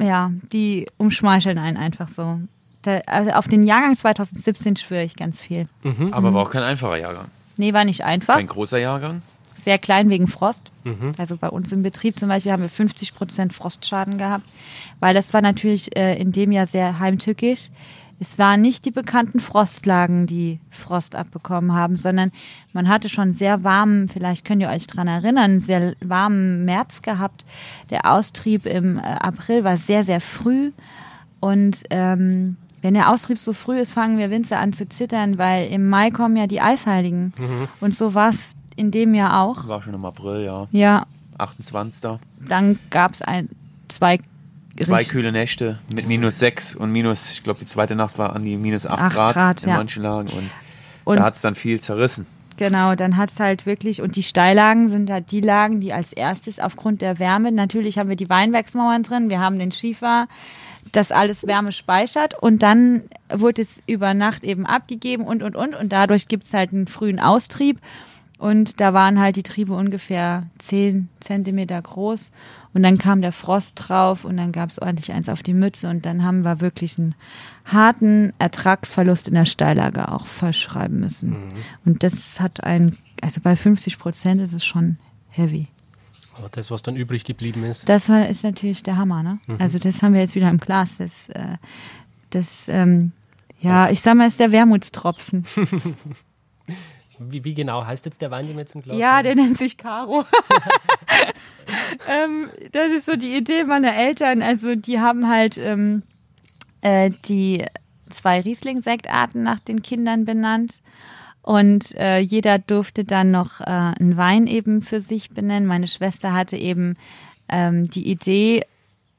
ja, 0.00 0.32
die 0.52 0.86
umschmeicheln 0.96 1.58
einen 1.58 1.76
einfach 1.76 2.08
so. 2.08 2.40
Da, 2.82 3.00
also 3.06 3.30
auf 3.32 3.48
den 3.48 3.64
Jahrgang 3.64 3.96
2017 3.96 4.76
schwöre 4.76 5.02
ich 5.02 5.16
ganz 5.16 5.38
viel. 5.38 5.68
Aber 6.12 6.32
war 6.34 6.42
auch 6.42 6.50
kein 6.50 6.62
einfacher 6.62 6.96
Jahrgang. 6.96 7.26
Nee, 7.56 7.72
war 7.72 7.84
nicht 7.84 8.04
einfach. 8.04 8.36
Kein 8.36 8.46
großer 8.46 8.78
Jahrgang. 8.78 9.22
Sehr 9.62 9.78
klein 9.78 10.08
wegen 10.08 10.28
Frost. 10.28 10.70
Also 11.18 11.36
bei 11.36 11.48
uns 11.48 11.72
im 11.72 11.82
Betrieb 11.82 12.18
zum 12.18 12.28
Beispiel 12.28 12.52
haben 12.52 12.62
wir 12.62 12.70
50 12.70 13.14
Prozent 13.14 13.52
Frostschaden 13.52 14.16
gehabt, 14.16 14.44
weil 15.00 15.12
das 15.12 15.34
war 15.34 15.42
natürlich 15.42 15.96
äh, 15.96 16.18
in 16.18 16.32
dem 16.32 16.52
Jahr 16.52 16.66
sehr 16.66 16.98
heimtückisch. 17.00 17.70
Es 18.20 18.38
waren 18.38 18.60
nicht 18.60 18.84
die 18.84 18.90
bekannten 18.90 19.38
Frostlagen, 19.38 20.26
die 20.26 20.58
Frost 20.70 21.14
abbekommen 21.14 21.72
haben, 21.72 21.96
sondern 21.96 22.32
man 22.72 22.88
hatte 22.88 23.08
schon 23.08 23.32
sehr 23.32 23.62
warmen, 23.62 24.08
vielleicht 24.08 24.44
könnt 24.44 24.60
ihr 24.60 24.70
euch 24.70 24.86
dran 24.88 25.06
erinnern, 25.06 25.60
sehr 25.60 25.94
warmen 26.00 26.64
März 26.64 27.02
gehabt. 27.02 27.44
Der 27.90 28.10
Austrieb 28.10 28.66
im 28.66 28.98
äh, 28.98 29.02
April 29.02 29.62
war 29.62 29.76
sehr, 29.76 30.04
sehr 30.04 30.20
früh. 30.20 30.72
Und 31.40 31.84
ähm, 31.90 32.56
wenn 32.82 32.94
der 32.94 33.10
Austrieb 33.10 33.38
so 33.38 33.52
früh 33.52 33.80
ist, 33.80 33.92
fangen 33.92 34.18
wir 34.18 34.30
Winzer 34.30 34.58
an 34.58 34.72
zu 34.72 34.88
zittern, 34.88 35.38
weil 35.38 35.68
im 35.68 35.88
Mai 35.88 36.10
kommen 36.10 36.36
ja 36.36 36.46
die 36.46 36.60
Eisheiligen. 36.60 37.32
Und 37.80 37.96
so 37.96 38.14
war 38.14 38.30
es 38.30 38.54
in 38.76 38.90
dem 38.90 39.14
Jahr 39.14 39.42
auch. 39.42 39.66
War 39.66 39.82
schon 39.82 39.94
im 39.94 40.04
April, 40.04 40.44
ja. 40.44 40.68
Ja, 40.70 41.06
28. 41.38 42.18
dann 42.48 42.78
gab 42.90 43.14
es 43.14 43.22
ein, 43.22 43.48
zwei, 43.88 44.18
Zwei 44.78 45.02
kühle 45.02 45.32
Nächte 45.32 45.78
mit 45.92 46.06
minus 46.06 46.38
6 46.38 46.76
und 46.76 46.92
minus, 46.92 47.32
ich 47.32 47.42
glaube, 47.42 47.58
die 47.58 47.66
zweite 47.66 47.96
Nacht 47.96 48.16
war 48.18 48.36
an 48.36 48.44
die 48.44 48.56
minus 48.56 48.86
8 48.86 49.00
Acht 49.00 49.12
Grad, 49.12 49.34
Grad, 49.34 49.62
in 49.64 49.70
ja. 49.70 49.76
manchen 49.76 50.04
Lagen. 50.04 50.28
Und, 50.28 50.50
Und 51.04 51.16
da 51.16 51.24
hat 51.24 51.34
es 51.34 51.40
dann 51.40 51.56
viel 51.56 51.80
zerrissen. 51.80 52.26
genau, 52.56 52.94
dann 52.94 53.16
hat 53.16 53.30
es 53.30 53.40
halt 53.40 53.66
wirklich, 53.66 54.02
und 54.02 54.14
die 54.14 54.22
Steillagen 54.22 54.88
sind 54.88 55.10
halt 55.10 55.32
die 55.32 55.40
Lagen, 55.40 55.80
die 55.80 55.92
als 55.92 56.12
erstes 56.12 56.60
aufgrund 56.60 57.02
der 57.02 57.18
Wärme, 57.18 57.50
natürlich 57.50 57.98
haben 57.98 58.08
wir 58.08 58.16
die 58.16 58.28
Weinbergsmauern 58.28 59.02
drin, 59.02 59.30
wir 59.30 59.40
haben 59.40 59.58
den 59.58 59.72
Schiefer, 59.72 60.28
das 60.92 61.12
alles 61.12 61.46
Wärme 61.46 61.72
speichert 61.72 62.34
und 62.40 62.62
dann 62.62 63.02
wurde 63.32 63.62
es 63.62 63.80
über 63.86 64.14
Nacht 64.14 64.44
eben 64.44 64.66
abgegeben 64.66 65.24
und, 65.24 65.42
und, 65.42 65.56
und. 65.56 65.74
Und 65.74 65.92
dadurch 65.92 66.28
gibt 66.28 66.44
es 66.44 66.54
halt 66.54 66.72
einen 66.72 66.86
frühen 66.86 67.20
Austrieb. 67.20 67.80
Und 68.38 68.80
da 68.80 68.94
waren 68.94 69.18
halt 69.18 69.34
die 69.34 69.42
Triebe 69.42 69.74
ungefähr 69.74 70.46
10 70.58 71.08
Zentimeter 71.18 71.82
groß. 71.82 72.30
Und 72.72 72.82
dann 72.84 72.96
kam 72.96 73.20
der 73.20 73.32
Frost 73.32 73.72
drauf 73.74 74.24
und 74.24 74.36
dann 74.36 74.52
gab 74.52 74.70
es 74.70 74.80
ordentlich 74.80 75.12
eins 75.12 75.28
auf 75.28 75.42
die 75.42 75.54
Mütze. 75.54 75.88
Und 75.88 76.06
dann 76.06 76.22
haben 76.22 76.42
wir 76.42 76.60
wirklich 76.60 76.98
einen 76.98 77.16
harten 77.64 78.32
Ertragsverlust 78.38 79.26
in 79.26 79.34
der 79.34 79.46
Steillage 79.46 80.12
auch 80.12 80.26
verschreiben 80.26 81.00
müssen. 81.00 81.32
Und 81.84 82.04
das 82.04 82.38
hat 82.38 82.62
ein, 82.62 82.96
also 83.20 83.40
bei 83.40 83.56
50 83.56 83.98
Prozent 83.98 84.40
ist 84.40 84.52
es 84.52 84.64
schon 84.64 84.98
heavy. 85.30 85.66
Aber 86.38 86.48
das, 86.50 86.70
was 86.70 86.82
dann 86.82 86.96
übrig 86.96 87.24
geblieben 87.24 87.64
ist. 87.64 87.88
Das 87.88 88.08
war, 88.08 88.28
ist 88.28 88.44
natürlich 88.44 88.82
der 88.82 88.96
Hammer, 88.96 89.22
ne? 89.22 89.40
Also 89.58 89.78
das 89.78 90.02
haben 90.02 90.14
wir 90.14 90.20
jetzt 90.20 90.34
wieder 90.34 90.48
im 90.48 90.58
Glas. 90.58 90.98
Das, 90.98 91.28
äh, 91.30 91.56
das 92.30 92.68
ähm, 92.68 93.12
ja, 93.60 93.90
ich 93.90 94.00
sag 94.00 94.14
mal, 94.14 94.28
ist 94.28 94.38
der 94.40 94.52
Wermutstropfen. 94.52 95.44
Wie, 97.20 97.42
wie 97.44 97.54
genau 97.54 97.84
heißt 97.84 98.04
jetzt 98.06 98.22
der 98.22 98.30
Wein, 98.30 98.46
den 98.46 98.54
wir 98.54 98.60
jetzt 98.60 98.76
im 98.76 98.82
Glas 98.82 98.96
Ja, 98.96 99.16
haben? 99.16 99.24
der 99.24 99.34
nennt 99.34 99.58
sich 99.58 99.76
Caro. 99.76 100.24
ähm, 102.08 102.48
das 102.70 102.92
ist 102.92 103.06
so 103.06 103.16
die 103.16 103.36
Idee 103.36 103.64
meiner 103.64 103.92
Eltern. 103.96 104.40
Also 104.40 104.76
die 104.76 105.00
haben 105.00 105.28
halt 105.28 105.58
ähm, 105.58 106.04
äh, 106.80 107.10
die 107.24 107.66
zwei 108.08 108.40
Riesling-Sektarten 108.40 109.42
nach 109.42 109.58
den 109.58 109.82
Kindern 109.82 110.26
benannt. 110.26 110.80
Und 111.48 111.94
äh, 111.94 112.18
jeder 112.18 112.58
durfte 112.58 113.04
dann 113.04 113.30
noch 113.30 113.62
äh, 113.62 113.64
einen 113.64 114.18
Wein 114.18 114.46
eben 114.46 114.82
für 114.82 115.00
sich 115.00 115.30
benennen. 115.30 115.66
Meine 115.66 115.88
Schwester 115.88 116.34
hatte 116.34 116.58
eben 116.58 116.98
ähm, 117.48 117.88
die 117.88 118.06
Idee, 118.06 118.66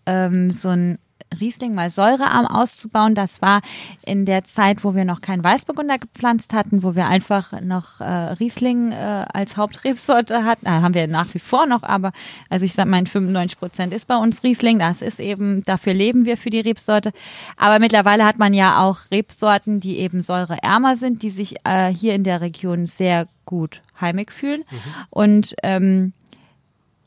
ähm, 0.06 0.52
so 0.52 0.70
ein 0.70 1.00
Riesling 1.40 1.74
mal 1.74 1.90
säurearm 1.90 2.46
auszubauen. 2.46 3.16
Das 3.16 3.42
war 3.42 3.62
in 4.06 4.26
der 4.26 4.44
Zeit, 4.44 4.84
wo 4.84 4.96
wir 4.96 5.06
noch 5.06 5.22
keinen 5.22 5.44
Weißburgunder 5.44 5.98
gepflanzt 5.98 6.54
hatten, 6.54 6.84
wo 6.84 6.96
wir 6.96 7.08
einfach 7.08 7.60
noch 7.62 8.00
äh, 8.00 8.04
Riesling 8.04 8.92
äh, 8.92 9.26
als 9.32 9.58
Hauptrebsorte 9.58 10.44
hatten. 10.44 10.66
Äh, 10.66 10.70
haben 10.70 10.94
wir 10.94 11.08
nach 11.08 11.34
wie 11.34 11.40
vor 11.40 11.66
noch, 11.66 11.84
aber 11.84 12.12
also 12.50 12.66
ich 12.66 12.74
sag 12.74 12.88
mal, 12.88 13.06
95 13.06 13.60
Prozent 13.60 13.94
ist 13.94 14.08
bei 14.08 14.18
uns 14.18 14.44
Riesling. 14.44 14.80
Das 14.80 15.02
ist 15.02 15.20
eben, 15.20 15.64
dafür 15.64 15.94
leben 15.94 16.26
wir 16.26 16.38
für 16.38 16.50
die 16.50 16.60
Rebsorte. 16.60 17.12
Aber 17.58 17.80
mittlerweile 17.80 18.26
hat 18.26 18.38
man 18.38 18.54
ja 18.54 18.82
auch 18.82 19.00
Rebsorten, 19.12 19.80
die 19.80 20.00
eben 20.00 20.24
säureärmer 20.24 20.98
sind, 20.98 21.24
die 21.24 21.30
sich 21.30 21.56
äh, 21.64 21.88
hier 21.94 22.16
in 22.16 22.24
der 22.24 22.42
Region 22.42 22.86
sehr 22.86 23.28
gut 23.46 23.82
heimig 24.00 24.32
fühlen. 24.32 24.64
Und 25.10 25.56
ähm, 25.64 26.14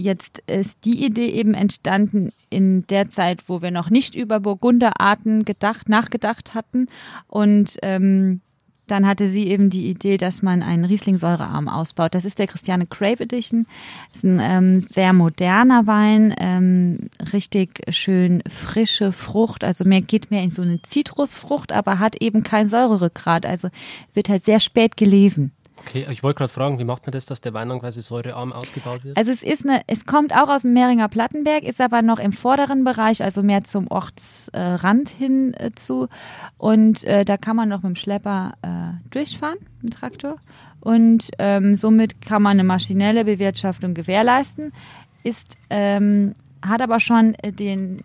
Jetzt 0.03 0.41
ist 0.49 0.85
die 0.85 1.05
Idee 1.05 1.29
eben 1.29 1.55
entstanden 1.55 2.33
in 2.51 2.87
der 2.89 3.09
Zeit, 3.09 3.49
wo 3.49 3.63
wir 3.63 3.71
noch 3.71 3.89
nicht 3.89 4.17
über 4.17 4.41
Burgunderarten 4.41 5.45
gedacht, 5.45 5.89
nachgedacht 5.89 6.55
hatten. 6.55 6.89
Und 7.29 7.79
ähm, 7.83 8.41
dann 8.89 9.07
hatte 9.07 9.29
sie 9.29 9.47
eben 9.47 9.71
die 9.71 9.89
Idee, 9.89 10.17
dass 10.19 10.43
man 10.43 10.63
einen 10.63 10.85
Riesling-Säurearm 10.85 11.69
ausbaut. 11.69 12.15
Das 12.15 12.25
ist 12.25 12.41
der 12.41 12.49
Christiane 12.49 12.87
Crape 12.87 13.23
Edition. 13.23 13.67
Das 14.09 14.19
ist 14.19 14.25
ein 14.25 14.41
ähm, 14.43 14.81
sehr 14.81 15.13
moderner 15.13 15.87
Wein, 15.87 16.35
ähm, 16.37 17.09
richtig 17.33 17.81
schön 17.91 18.43
frische 18.51 19.13
Frucht. 19.13 19.63
Also 19.63 19.85
mehr 19.85 20.03
geht 20.03 20.33
mehr 20.33 20.43
in 20.43 20.51
so 20.51 20.63
eine 20.63 20.83
Zitrusfrucht, 20.83 21.73
aber 21.73 22.01
hat 22.01 22.17
eben 22.21 22.43
kein 22.43 22.69
Säurerückgrat. 22.69 23.47
Also 23.47 23.69
wird 24.15 24.29
halt 24.29 24.45
sehr 24.45 24.59
spät 24.59 24.97
gelesen. 24.97 25.53
Okay, 25.87 26.07
ich 26.11 26.23
wollte 26.23 26.39
gerade 26.39 26.53
fragen, 26.53 26.79
wie 26.79 26.85
macht 26.85 27.07
man 27.07 27.13
das, 27.13 27.27
dass 27.27 27.41
der 27.41 27.55
Wein 27.55 27.69
dann 27.69 27.81
quasi 27.81 28.03
säurearm 28.03 28.53
ausgebaut 28.53 29.05
wird? 29.05 29.17
Also 29.17 29.33
es 29.33 29.43
ist 29.43 29.65
eine, 29.65 29.83
es 29.87 30.07
kommt 30.07 30.35
auch 30.35 30.49
aus 30.49 30.63
dem 30.63 30.73
Mehringer 30.73 31.09
Plattenberg, 31.09 31.65
ist 31.65 31.81
aber 31.81 32.03
noch 32.03 32.19
im 32.19 32.33
vorderen 32.33 32.85
Bereich, 32.85 33.23
also 33.23 33.43
mehr 33.43 33.65
zum 33.65 33.89
Ortsrand 33.89 35.09
hin 35.09 35.55
äh, 35.55 35.73
zu. 35.75 36.09
Und 36.57 37.05
äh, 37.05 37.25
da 37.25 37.37
kann 37.37 37.57
man 37.57 37.69
noch 37.69 37.83
mit 37.83 37.91
dem 37.91 37.97
Schlepper 37.97 38.55
äh, 38.63 39.09
durchfahren, 39.11 39.59
mit 39.81 39.83
dem 39.83 39.99
Traktor. 39.99 40.37
Und 40.81 41.31
ähm, 41.39 41.75
somit 41.75 42.21
kann 42.21 42.43
man 42.43 42.53
eine 42.53 42.65
maschinelle 42.65 43.25
Bewirtschaftung 43.25 43.95
gewährleisten. 43.95 44.73
Ist, 45.23 45.57
ähm, 45.71 46.35
hat 46.63 46.81
aber 46.81 47.01
schon 47.01 47.35
äh, 47.43 47.53
den 47.53 48.01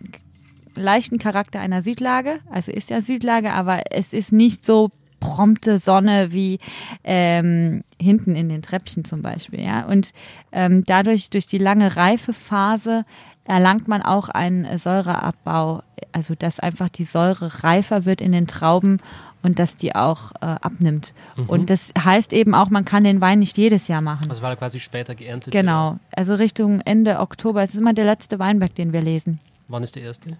leichten 0.74 1.18
Charakter 1.18 1.60
einer 1.60 1.82
Südlage, 1.82 2.38
also 2.50 2.70
ist 2.70 2.90
ja 2.90 3.02
Südlage, 3.02 3.52
aber 3.52 3.82
es 3.90 4.12
ist 4.12 4.32
nicht 4.32 4.64
so 4.64 4.90
prompte 5.20 5.78
Sonne 5.78 6.32
wie 6.32 6.58
ähm, 7.04 7.82
hinten 8.00 8.34
in 8.34 8.48
den 8.48 8.62
Treppchen 8.62 9.04
zum 9.04 9.22
Beispiel, 9.22 9.60
ja. 9.60 9.84
Und 9.84 10.12
ähm, 10.52 10.84
dadurch, 10.84 11.30
durch 11.30 11.46
die 11.46 11.58
lange 11.58 11.96
Reifephase, 11.96 13.04
erlangt 13.44 13.88
man 13.88 14.02
auch 14.02 14.28
einen 14.28 14.78
Säureabbau, 14.78 15.82
also 16.12 16.34
dass 16.34 16.60
einfach 16.60 16.90
die 16.90 17.04
Säure 17.04 17.64
reifer 17.64 18.04
wird 18.04 18.20
in 18.20 18.32
den 18.32 18.46
Trauben 18.46 18.98
und 19.42 19.58
dass 19.58 19.76
die 19.76 19.94
auch 19.94 20.32
äh, 20.40 20.46
abnimmt. 20.46 21.14
Und 21.46 21.70
das 21.70 21.92
heißt 21.98 22.32
eben 22.32 22.54
auch, 22.54 22.70
man 22.70 22.84
kann 22.84 23.04
den 23.04 23.20
Wein 23.20 23.38
nicht 23.38 23.56
jedes 23.56 23.88
Jahr 23.88 24.02
machen. 24.02 24.28
Also 24.28 24.42
weil 24.42 24.52
er 24.52 24.56
quasi 24.56 24.80
später 24.80 25.14
geerntet 25.14 25.52
Genau, 25.52 25.98
also 26.12 26.34
Richtung 26.34 26.80
Ende 26.80 27.20
Oktober. 27.20 27.62
Es 27.62 27.70
ist 27.70 27.80
immer 27.80 27.94
der 27.94 28.04
letzte 28.04 28.38
Weinberg, 28.38 28.74
den 28.74 28.92
wir 28.92 29.00
lesen. 29.00 29.40
Wann 29.68 29.82
ist 29.82 29.96
der 29.96 30.02
erste? 30.02 30.36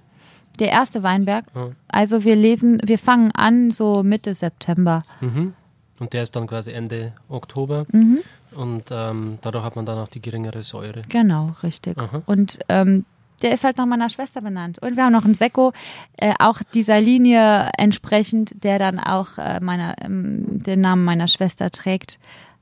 Der 0.58 0.68
erste 0.68 1.02
Weinberg. 1.02 1.44
Ja. 1.54 1.70
Also 1.88 2.24
wir 2.24 2.36
lesen, 2.36 2.80
wir 2.84 2.98
fangen 2.98 3.32
an 3.32 3.70
so 3.70 4.02
Mitte 4.02 4.34
September. 4.34 5.04
Mhm. 5.20 5.54
Und 5.98 6.12
der 6.12 6.22
ist 6.22 6.36
dann 6.36 6.46
quasi 6.46 6.72
Ende 6.72 7.12
Oktober. 7.28 7.86
Mhm. 7.92 8.20
Und 8.52 8.84
ähm, 8.90 9.38
dadurch 9.40 9.64
hat 9.64 9.76
man 9.76 9.86
dann 9.86 9.98
auch 9.98 10.08
die 10.08 10.22
geringere 10.22 10.62
Säure. 10.62 11.02
Genau, 11.08 11.54
richtig. 11.62 11.98
Aha. 11.98 12.22
Und 12.26 12.58
ähm, 12.68 13.04
der 13.42 13.52
ist 13.52 13.64
halt 13.64 13.76
nach 13.76 13.86
meiner 13.86 14.10
Schwester 14.10 14.40
benannt. 14.40 14.78
Und 14.80 14.96
wir 14.96 15.04
haben 15.04 15.12
noch 15.12 15.24
einen 15.24 15.34
Sekko, 15.34 15.72
äh, 16.16 16.34
auch 16.38 16.60
dieser 16.74 17.00
Linie 17.00 17.70
entsprechend, 17.76 18.64
der 18.64 18.78
dann 18.78 18.98
auch 18.98 19.38
äh, 19.38 19.60
meiner, 19.60 19.96
ähm, 20.00 20.62
den 20.62 20.80
Namen 20.80 21.04
meiner 21.04 21.28
Schwester 21.28 21.70
trägt. 21.70 22.18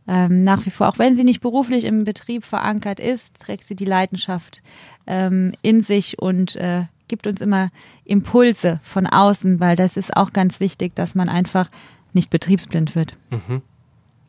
Ähm, 0.09 0.43
nach 0.43 0.64
wie 0.66 0.70
vor, 0.70 0.89
auch 0.89 0.98
wenn 0.98 1.16
sie 1.16 1.24
nicht 1.24 1.40
beruflich 1.40 1.85
im 1.85 2.05
Betrieb 2.05 2.44
verankert 2.44 3.01
ist, 3.01 3.40
trägt 3.40 3.64
sie 3.64 3.74
die 3.74 3.85
Leidenschaft 3.85 4.62
ähm, 5.06 5.52
in 5.62 5.81
sich 5.81 6.18
und 6.18 6.56
äh, 6.56 6.85
gibt 7.09 7.27
uns 7.27 7.41
immer 7.41 7.70
Impulse 8.05 8.81
von 8.83 9.07
außen, 9.07 9.61
weil 9.61 9.77
das 9.77 9.97
ist 9.97 10.16
auch 10.16 10.33
ganz 10.33 10.61
wichtig, 10.61 10.95
dass 10.95 11.15
man 11.15 11.28
einfach 11.28 11.70
nicht 12.12 12.31
betriebsblind 12.31 12.95
wird. 12.95 13.16
Mhm. 13.31 13.62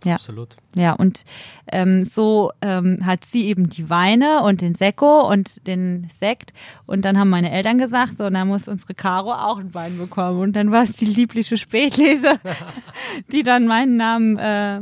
Ja. 0.04 0.14
Absolut. 0.16 0.58
Ja, 0.76 0.94
und 0.94 1.24
ähm, 1.72 2.06
so 2.06 2.52
ähm, 2.62 3.00
hat 3.04 3.26
sie 3.26 3.48
eben 3.48 3.70
die 3.70 3.90
Weine 3.90 4.44
und 4.44 4.62
den 4.62 4.76
Sekko 4.76 5.28
und 5.28 5.66
den 5.66 6.08
Sekt. 6.16 6.54
Und 6.86 7.04
dann 7.04 7.18
haben 7.18 7.32
meine 7.32 7.52
Eltern 7.52 7.80
gesagt, 7.80 8.18
so, 8.18 8.30
dann 8.30 8.48
muss 8.48 8.68
unsere 8.68 8.94
Caro 8.94 9.34
auch 9.34 9.58
einen 9.58 9.74
Wein 9.74 9.98
bekommen. 9.98 10.40
Und 10.40 10.54
dann 10.54 10.72
war 10.72 10.84
es 10.84 10.98
die 10.98 11.06
liebliche 11.06 11.58
Spätlese, 11.58 12.40
die 13.32 13.42
dann 13.42 13.66
meinen 13.66 13.98
Namen 13.98 14.38
äh, 14.38 14.82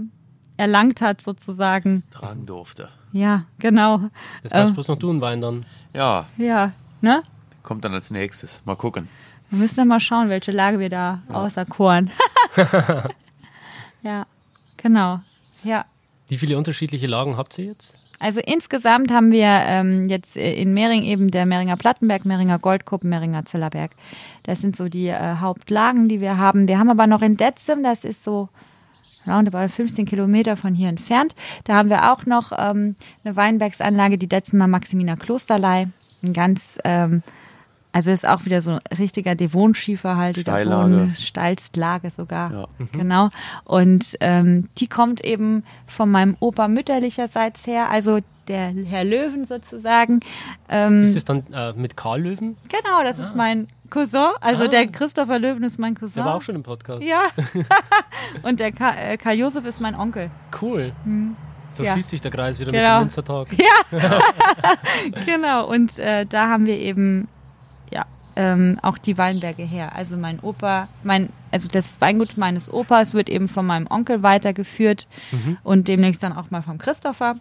erlangt 0.58 1.02
hat, 1.02 1.22
sozusagen. 1.22 2.04
Tragen 2.12 2.46
durfte. 2.46 2.90
Ja, 3.14 3.46
genau. 3.60 4.02
Jetzt 4.44 4.52
brauchst 4.52 4.68
Ähm. 4.70 4.74
bloß 4.74 4.88
noch 4.90 5.00
du 5.00 5.10
einen 5.10 5.22
Wein 5.22 5.40
dann. 5.40 5.66
Ja, 5.94 6.26
Ja, 6.38 6.74
ne? 7.00 7.24
Kommt 7.66 7.84
dann 7.84 7.94
als 7.94 8.12
nächstes. 8.12 8.66
Mal 8.66 8.76
gucken. 8.76 9.10
Wir 9.50 9.60
müssen 9.60 9.76
dann 9.76 9.90
mal 9.90 10.00
schauen, 10.00 10.30
welche 10.30 10.52
Lage 10.52 10.80
wir 10.80 10.90
da 10.90 11.22
auserkoren. 11.30 12.12
ja, 14.02 14.26
genau. 14.78 15.20
Ja. 15.64 15.86
Wie 16.28 16.38
viele 16.38 16.58
unterschiedliche 16.58 17.08
Lagen 17.08 17.38
habt 17.38 17.58
ihr 17.60 17.66
jetzt? 17.66 18.06
Also 18.20 18.40
insgesamt 18.40 19.12
haben 19.12 19.32
wir 19.32 19.46
ähm, 19.46 20.08
jetzt 20.08 20.38
in 20.38 20.74
Mehring 20.74 21.04
eben 21.04 21.32
der 21.32 21.46
Mehringer 21.46 21.76
Plattenberg, 21.76 22.26
Mehringer 22.26 22.60
Goldkuppen, 22.60 23.10
Mehringer 23.10 23.46
Zillerberg. 23.46 23.92
Das 24.44 24.62
sind 24.62 24.76
so 24.76 24.88
die 24.88 25.08
äh, 25.08 25.36
Hauptlagen, 25.40 26.08
die 26.08 26.22
wir 26.22 26.38
haben. 26.38 26.68
Wir 26.68 26.80
haben 26.80 26.90
aber 26.90 27.08
noch 27.08 27.22
in 27.22 27.38
Detzem, 27.38 27.84
das 27.84 28.04
ist 28.04 28.24
so 28.24 28.50
roundabout 29.28 29.68
15 29.68 30.06
Kilometer 30.06 30.56
von 30.56 30.74
hier 30.74 30.90
entfernt. 30.90 31.36
Da 31.66 31.76
haben 31.76 31.90
wir 31.90 32.12
auch 32.12 32.26
noch 32.26 32.52
ähm, 32.58 32.96
eine 33.24 33.36
Weinbergsanlage, 33.36 34.18
die 34.18 34.30
Detzemer 34.30 34.68
Maximiner 34.68 35.18
Klosterlei. 35.18 35.88
Ein 36.24 36.34
ganz, 36.34 36.78
ähm, 36.84 37.22
also 37.96 38.12
ist 38.12 38.28
auch 38.28 38.44
wieder 38.44 38.60
so 38.60 38.72
ein 38.72 38.80
richtiger 39.00 39.36
Devonschiefer 39.36 40.18
halt, 40.18 40.38
Steillage. 40.38 41.12
Steilstlage 41.16 42.10
sogar. 42.12 42.52
Ja. 42.52 42.68
Genau. 42.92 43.30
Und 43.64 44.18
ähm, 44.20 44.68
die 44.78 44.88
kommt 44.88 45.24
eben 45.24 45.64
von 45.88 46.12
meinem 46.12 46.36
Opa 46.42 46.68
mütterlicherseits 46.68 47.66
her, 47.66 47.90
also 47.90 48.20
der 48.50 48.74
Herr 48.86 49.06
Löwen 49.06 49.46
sozusagen. 49.46 50.20
Ähm, 50.70 51.04
Ist 51.04 51.16
es 51.16 51.24
dann 51.24 51.46
äh, 51.54 51.72
mit 51.74 51.96
Karl 51.96 52.22
Löwen? 52.22 52.58
genau, 52.68 53.02
das 53.04 53.18
ist 53.18 53.34
mein 53.36 53.68
Cousin. 53.90 54.28
Also 54.42 54.66
Ah. 54.66 54.68
der 54.68 54.88
Christopher 54.88 55.40
Löwen 55.40 55.64
ist 55.64 55.80
mein 55.80 55.96
Cousin. 55.96 56.16
Der 56.16 56.26
war 56.26 56.36
auch 56.36 56.42
schon 56.42 56.56
im 56.56 56.64
Podcast. 56.64 57.02
Ja. 57.04 57.22
Und 58.44 58.60
der 58.60 58.72
Ka 58.74 58.92
äh, 58.94 59.16
Karl 59.18 59.36
Josef 59.38 59.64
ist 59.66 59.80
mein 59.80 59.96
Onkel. 59.96 60.30
Cool. 60.62 60.92
So 61.70 61.84
Ja. 61.84 61.94
schließt 61.94 62.10
sich 62.10 62.22
der 62.22 62.32
Kreis 62.32 62.60
wieder 62.60 62.72
Genau. 62.74 63.00
mit 63.00 63.16
dem 63.16 63.18
Winzertag. 63.18 63.48
Genau. 65.26 65.68
Und 65.70 65.98
äh, 66.00 66.26
da 66.26 66.50
haben 66.50 66.66
wir 66.66 66.78
eben 66.78 67.22
ja 67.22 67.28
ähm, 68.36 68.80
auch 68.82 68.98
die 68.98 69.18
Weinberge 69.18 69.64
her. 69.64 69.96
Also 69.96 70.18
mein 70.18 70.40
Opa, 70.40 70.88
mein, 71.04 71.30
also 71.52 71.68
das 71.68 72.00
Weingut 72.02 72.38
meines 72.38 72.72
Opas 72.72 73.14
wird 73.14 73.30
eben 73.30 73.48
von 73.48 73.66
meinem 73.66 73.88
Onkel 73.90 74.24
weitergeführt 74.24 75.08
und 75.64 75.88
demnächst 75.88 76.24
dann 76.24 76.34
auch 76.34 76.52
mal 76.52 76.62
vom 76.62 76.78
Christopher. 76.78 77.36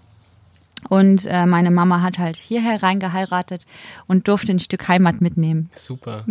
Und 0.89 1.27
äh, 1.27 1.47
meine 1.47 1.71
Mama 1.71 2.03
hat 2.03 2.19
halt 2.19 2.37
hierher 2.37 2.83
reingeheiratet 2.83 3.67
und 4.07 4.29
durfte 4.29 4.53
ein 4.53 4.59
Stück 4.59 4.87
Heimat 4.87 5.21
mitnehmen. 5.21 5.71
Super. 5.75 6.25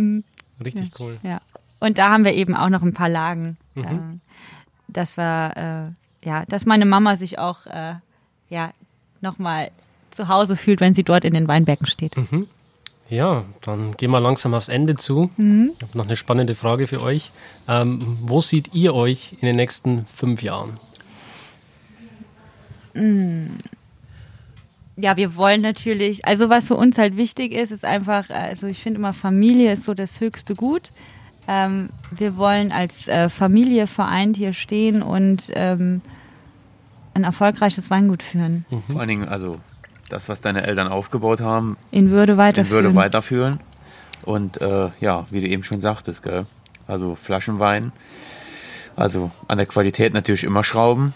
Richtig 0.64 0.92
cool. 1.00 1.18
Ja. 1.22 1.40
Und 1.80 1.98
da 1.98 2.10
haben 2.10 2.24
wir 2.24 2.34
eben 2.34 2.54
auch 2.54 2.68
noch 2.68 2.82
ein 2.82 2.94
paar 2.94 3.08
Lagen. 3.08 3.56
Ähm, 3.76 4.20
das 4.88 5.18
war, 5.18 5.56
äh, 5.56 5.90
ja, 6.22 6.44
dass 6.46 6.66
meine 6.66 6.86
Mama 6.86 7.16
sich 7.16 7.38
auch, 7.38 7.66
äh, 7.66 7.96
ja, 8.48 8.70
nochmal 9.20 9.70
zu 10.12 10.28
Hause 10.28 10.54
fühlt, 10.56 10.80
wenn 10.80 10.94
sie 10.94 11.02
dort 11.02 11.24
in 11.24 11.34
den 11.34 11.48
Weinbergen 11.48 11.86
steht. 11.86 12.14
Ja, 13.10 13.44
dann 13.60 13.92
gehen 13.92 14.10
wir 14.10 14.20
langsam 14.20 14.54
aufs 14.54 14.68
Ende 14.68 14.96
zu. 14.96 15.30
Mhm. 15.36 15.72
Ich 15.76 15.82
habe 15.82 15.98
noch 15.98 16.06
eine 16.06 16.16
spannende 16.16 16.54
Frage 16.54 16.86
für 16.86 17.02
euch. 17.02 17.32
Ähm, 17.68 18.18
wo 18.22 18.40
seht 18.40 18.74
ihr 18.74 18.94
euch 18.94 19.34
in 19.40 19.46
den 19.46 19.56
nächsten 19.56 20.06
fünf 20.06 20.42
Jahren? 20.42 20.78
Ja, 24.96 25.16
wir 25.16 25.34
wollen 25.34 25.60
natürlich, 25.60 26.24
also 26.24 26.48
was 26.48 26.66
für 26.66 26.76
uns 26.76 26.96
halt 26.96 27.16
wichtig 27.16 27.52
ist, 27.52 27.72
ist 27.72 27.84
einfach, 27.84 28.30
äh, 28.30 28.34
also 28.34 28.66
ich 28.66 28.78
finde 28.78 29.00
immer 29.00 29.12
Familie 29.12 29.72
ist 29.72 29.82
so 29.82 29.94
das 29.94 30.20
höchste 30.20 30.54
Gut. 30.54 30.90
Ähm, 31.46 31.90
wir 32.10 32.36
wollen 32.36 32.72
als 32.72 33.08
äh, 33.08 33.28
Familie 33.28 33.86
vereint 33.86 34.36
hier 34.36 34.52
stehen 34.52 35.02
und 35.02 35.50
ähm, 35.54 36.00
ein 37.12 37.24
erfolgreiches 37.24 37.90
Weingut 37.90 38.22
führen. 38.22 38.64
Vor 38.88 39.00
allen 39.00 39.08
Dingen, 39.08 39.28
also 39.28 39.58
das, 40.14 40.28
was 40.28 40.40
deine 40.40 40.64
Eltern 40.64 40.88
aufgebaut 40.88 41.40
haben, 41.40 41.76
In 41.90 42.10
Würde 42.10 42.32
in 42.32 42.38
weiterführen. 42.38 42.84
Würde 42.84 42.94
weiterführen. 42.94 43.60
Und 44.24 44.60
äh, 44.60 44.90
ja, 45.00 45.26
wie 45.30 45.40
du 45.40 45.48
eben 45.48 45.64
schon 45.64 45.80
sagtest, 45.80 46.22
gell? 46.22 46.46
also 46.86 47.14
Flaschenwein. 47.16 47.92
Also 48.96 49.30
an 49.48 49.58
der 49.58 49.66
Qualität 49.66 50.14
natürlich 50.14 50.44
immer 50.44 50.62
schrauben, 50.62 51.14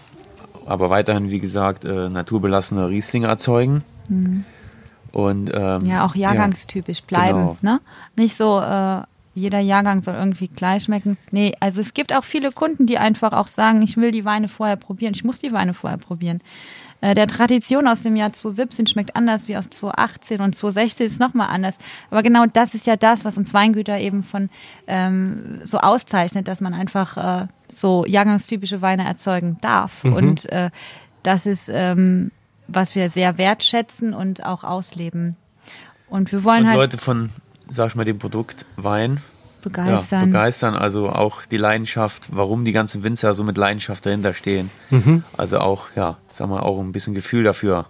aber 0.67 0.91
weiterhin, 0.91 1.31
wie 1.31 1.39
gesagt, 1.39 1.85
äh, 1.85 2.09
naturbelassene 2.09 2.89
Rieslinge 2.89 3.29
erzeugen. 3.29 3.85
Und 5.13 5.53
ähm, 5.55 5.81
Ja, 5.85 6.05
auch 6.05 6.17
jahrgangstypisch 6.17 7.03
bleiben. 7.03 7.39
Genau. 7.39 7.57
Ne? 7.63 7.81
Nicht 8.17 8.37
so, 8.37 8.61
äh, 8.61 9.03
jeder 9.35 9.61
Jahrgang 9.61 10.03
soll 10.03 10.15
irgendwie 10.15 10.49
gleich 10.49 10.85
schmecken. 10.85 11.17
Nee, 11.31 11.55
also 11.61 11.81
es 11.81 11.95
gibt 11.95 12.13
auch 12.13 12.25
viele 12.25 12.51
Kunden, 12.51 12.87
die 12.87 12.99
einfach 12.99 13.33
auch 13.33 13.47
sagen, 13.47 13.81
ich 13.83 13.97
will 13.97 14.11
die 14.11 14.25
Weine 14.25 14.49
vorher 14.49 14.77
probieren, 14.77 15.15
ich 15.15 15.23
muss 15.25 15.39
die 15.39 15.53
Weine 15.53 15.73
vorher 15.73 15.99
probieren. 15.99 16.41
Äh, 17.01 17.15
der 17.15 17.29
Tradition 17.29 17.87
aus 17.87 18.03
dem 18.03 18.17
Jahr 18.17 18.33
2017 18.33 18.87
schmeckt 18.87 19.17
anders 19.17 19.49
wie 19.49 19.57
aus 19.57 19.71
2018 19.71 20.41
und 20.41 20.57
2016 20.57 21.07
ist 21.07 21.21
nochmal 21.21 21.49
anders. 21.49 21.79
Aber 22.11 22.23
genau 22.23 22.47
das 22.47 22.75
ist 22.75 22.87
ja 22.87 22.97
das, 22.97 23.25
was 23.25 23.39
uns 23.39 23.55
Weingüter 23.55 23.99
eben 23.99 24.23
von 24.23 24.51
ähm, 24.87 25.61
so 25.63 25.79
auszeichnet, 25.79 26.49
dass 26.49 26.61
man 26.61 26.75
einfach 26.75 27.43
äh, 27.43 27.47
so 27.69 28.05
jahrgangstypische 28.07 28.83
Weine 28.83 29.05
erzeugen 29.05 29.59
darf. 29.61 30.05
Und 30.05 30.51
äh, 30.51 30.71
das 31.23 31.47
ist, 31.47 31.69
ähm, 31.73 32.31
was 32.67 32.95
wir 32.95 33.11
sehr 33.11 33.39
wertschätzen 33.39 34.15
und 34.15 34.45
auch 34.45 34.65
ausleben. 34.65 35.37
Und 36.09 36.33
wir 36.33 36.43
wollen 36.45 36.63
und 36.63 36.69
halt 36.69 36.79
Leute 36.79 36.99
von, 36.99 37.31
sag 37.71 37.89
ich 37.89 37.95
mal, 37.95 38.05
dem 38.05 38.19
Produkt 38.19 38.65
Wein 38.77 39.21
begeistern. 39.63 40.21
Ja, 40.21 40.27
begeistern. 40.27 40.75
Also 40.75 41.09
auch 41.11 41.45
die 41.47 41.57
Leidenschaft, 41.57 42.29
warum 42.31 42.65
die 42.65 42.73
ganzen 42.73 43.03
Winzer 43.03 43.35
so 43.35 43.45
mit 43.45 43.57
Leidenschaft 43.57 44.05
dahinter 44.07 44.35
stehen. 44.35 44.71
Also 45.37 45.59
auch, 45.59 45.89
ja, 45.97 46.17
sag 46.33 46.49
mal, 46.49 46.61
auch 46.61 46.79
ein 46.81 46.93
bisschen 46.93 47.15
Gefühl 47.15 47.45
dafür. 47.45 47.87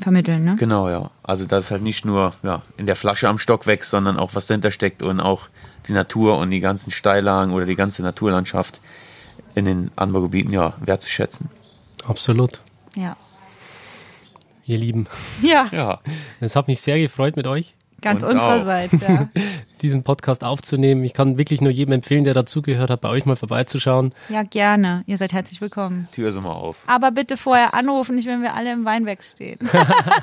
vermitteln, 0.00 0.44
ne? 0.44 0.56
Genau, 0.58 0.88
ja. 0.88 1.10
Also 1.22 1.44
dass 1.46 1.64
es 1.64 1.70
halt 1.70 1.82
nicht 1.82 2.04
nur 2.04 2.32
ja, 2.42 2.62
in 2.76 2.86
der 2.86 2.96
Flasche 2.96 3.28
am 3.28 3.38
Stock 3.38 3.66
wächst, 3.66 3.90
sondern 3.90 4.16
auch 4.16 4.34
was 4.34 4.46
dahinter 4.46 4.70
steckt 4.70 5.02
und 5.02 5.20
auch 5.20 5.48
die 5.88 5.92
Natur 5.92 6.38
und 6.38 6.50
die 6.50 6.60
ganzen 6.60 6.90
Steillagen 6.90 7.52
oder 7.52 7.66
die 7.66 7.74
ganze 7.76 8.02
Naturlandschaft 8.02 8.80
in 9.54 9.64
den 9.64 9.90
Anbaugebieten 9.96 10.52
ja 10.52 10.74
wertzuschätzen. 10.80 11.48
Absolut. 12.06 12.60
Ja. 12.96 13.16
Ihr 14.66 14.78
Lieben, 14.78 15.06
Ja, 15.42 15.68
Ja, 15.72 16.00
es 16.40 16.54
hat 16.54 16.68
mich 16.68 16.80
sehr 16.80 16.98
gefreut 17.00 17.34
mit 17.36 17.46
euch, 17.46 17.74
ganz 18.00 18.22
Uns 18.22 18.32
unsererseits, 18.32 18.94
ja. 19.00 19.28
diesen 19.82 20.02
Podcast 20.02 20.44
aufzunehmen. 20.44 21.04
Ich 21.04 21.14
kann 21.14 21.38
wirklich 21.38 21.60
nur 21.60 21.70
jedem 21.70 21.92
empfehlen, 21.92 22.24
der 22.24 22.34
dazugehört 22.34 22.90
hat, 22.90 23.00
bei 23.00 23.08
euch 23.08 23.26
mal 23.26 23.36
vorbeizuschauen. 23.36 24.12
Ja, 24.28 24.42
gerne. 24.42 25.02
Ihr 25.06 25.16
seid 25.16 25.32
herzlich 25.32 25.60
willkommen. 25.60 26.08
Tür 26.12 26.28
ist 26.28 26.36
immer 26.36 26.54
auf. 26.54 26.78
Aber 26.86 27.10
bitte 27.10 27.36
vorher 27.36 27.74
anrufen, 27.74 28.16
nicht 28.16 28.26
wenn 28.26 28.42
wir 28.42 28.54
alle 28.54 28.72
im 28.72 28.84
Weinberg 28.84 29.22
stehen. 29.22 29.58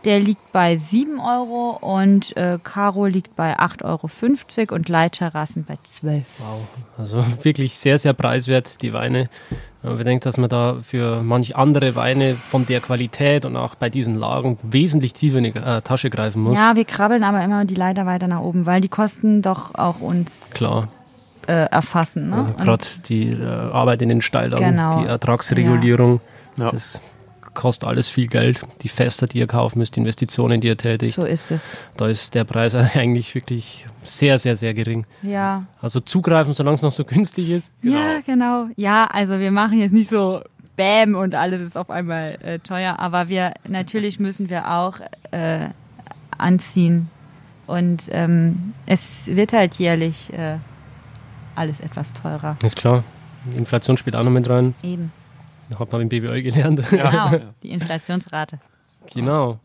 Der 0.03 0.19
liegt 0.19 0.51
bei 0.51 0.77
7 0.77 1.19
Euro 1.19 1.77
und 1.81 2.35
äh, 2.37 2.59
Caro 2.63 3.05
liegt 3.05 3.35
bei 3.35 3.57
8,50 3.57 4.59
Euro 4.59 4.75
und 4.75 4.89
Leitterrassen 4.89 5.63
bei 5.67 5.77
12. 5.83 6.23
Wow. 6.39 6.61
Also 6.97 7.23
wirklich 7.43 7.77
sehr, 7.77 7.97
sehr 7.97 8.13
preiswert, 8.13 8.81
die 8.81 8.93
Weine. 8.93 9.29
Man 9.83 9.97
bedenkt, 9.97 10.25
dass 10.25 10.37
man 10.37 10.49
da 10.49 10.77
für 10.81 11.21
manch 11.21 11.55
andere 11.55 11.95
Weine 11.95 12.33
von 12.35 12.65
der 12.65 12.79
Qualität 12.81 13.45
und 13.45 13.55
auch 13.55 13.75
bei 13.75 13.89
diesen 13.89 14.15
Lagen 14.15 14.57
wesentlich 14.63 15.13
tiefer 15.13 15.37
in 15.37 15.43
die 15.45 15.55
äh, 15.55 15.81
Tasche 15.81 16.09
greifen 16.09 16.41
muss. 16.41 16.57
Ja, 16.57 16.75
wir 16.75 16.85
krabbeln 16.85 17.23
aber 17.23 17.43
immer 17.43 17.65
die 17.65 17.75
Leiter 17.75 18.05
weiter 18.05 18.27
nach 18.27 18.41
oben, 18.41 18.65
weil 18.65 18.81
die 18.81 18.89
Kosten 18.89 19.41
doch 19.43 19.75
auch 19.75 19.99
uns 20.01 20.49
Klar. 20.55 20.87
äh, 21.47 21.53
erfassen. 21.69 22.29
Ne? 22.31 22.43
Und- 22.55 22.57
Gerade 22.57 22.83
die 23.07 23.29
äh, 23.29 23.45
Arbeit 23.45 24.01
in 24.01 24.09
den 24.09 24.21
Steillagen, 24.21 24.65
Genau. 24.71 25.01
die 25.01 25.07
Ertragsregulierung, 25.07 26.19
Ja. 26.57 26.69
das 26.69 26.99
kostet 27.55 27.89
alles 27.89 28.09
viel 28.09 28.27
Geld. 28.27 28.61
Die 28.81 28.87
Fässer, 28.89 29.25
die 29.27 29.39
ihr 29.39 29.47
kaufen 29.47 29.79
müsst, 29.79 29.95
die 29.95 30.01
Investitionen, 30.01 30.61
die 30.61 30.67
ihr 30.67 30.77
tätigt, 30.77 31.15
so 31.15 31.25
ist 31.25 31.51
es. 31.51 31.61
da 31.97 32.07
ist 32.07 32.35
der 32.35 32.43
Preis 32.43 32.75
eigentlich 32.75 33.33
wirklich 33.33 33.87
sehr, 34.03 34.37
sehr, 34.37 34.55
sehr 34.55 34.73
gering. 34.73 35.05
Ja. 35.23 35.65
Also 35.81 35.99
zugreifen, 35.99 36.53
solange 36.53 36.75
es 36.75 36.81
noch 36.81 36.91
so 36.91 37.03
günstig 37.03 37.49
ist. 37.49 37.73
Ja, 37.81 38.19
genau. 38.25 38.67
Ja, 38.75 39.05
also 39.05 39.39
wir 39.39 39.51
machen 39.51 39.79
jetzt 39.79 39.93
nicht 39.93 40.09
so 40.09 40.41
Bäm 40.75 41.15
und 41.15 41.35
alles 41.35 41.61
ist 41.61 41.77
auf 41.77 41.89
einmal 41.89 42.37
äh, 42.43 42.59
teuer. 42.59 42.99
Aber 42.99 43.29
wir 43.29 43.53
natürlich 43.67 44.19
müssen 44.19 44.49
wir 44.49 44.71
auch 44.71 44.99
äh, 45.31 45.69
anziehen. 46.37 47.09
Und 47.67 48.03
ähm, 48.11 48.73
es 48.85 49.27
wird 49.27 49.53
halt 49.53 49.75
jährlich 49.75 50.31
äh, 50.33 50.57
alles 51.55 51.79
etwas 51.79 52.13
teurer. 52.13 52.57
Ist 52.63 52.75
klar. 52.75 53.03
Die 53.45 53.57
Inflation 53.57 53.97
spielt 53.97 54.15
auch 54.15 54.23
noch 54.23 54.31
mit 54.31 54.49
rein. 54.49 54.75
Eben. 54.83 55.11
Hat 55.79 55.91
man 55.91 56.01
im 56.01 56.09
BWL 56.09 56.41
gelernt. 56.41 56.81
Genau, 56.89 57.31
die 57.63 57.71
Inflationsrate. 57.71 58.59
genau. 59.13 59.59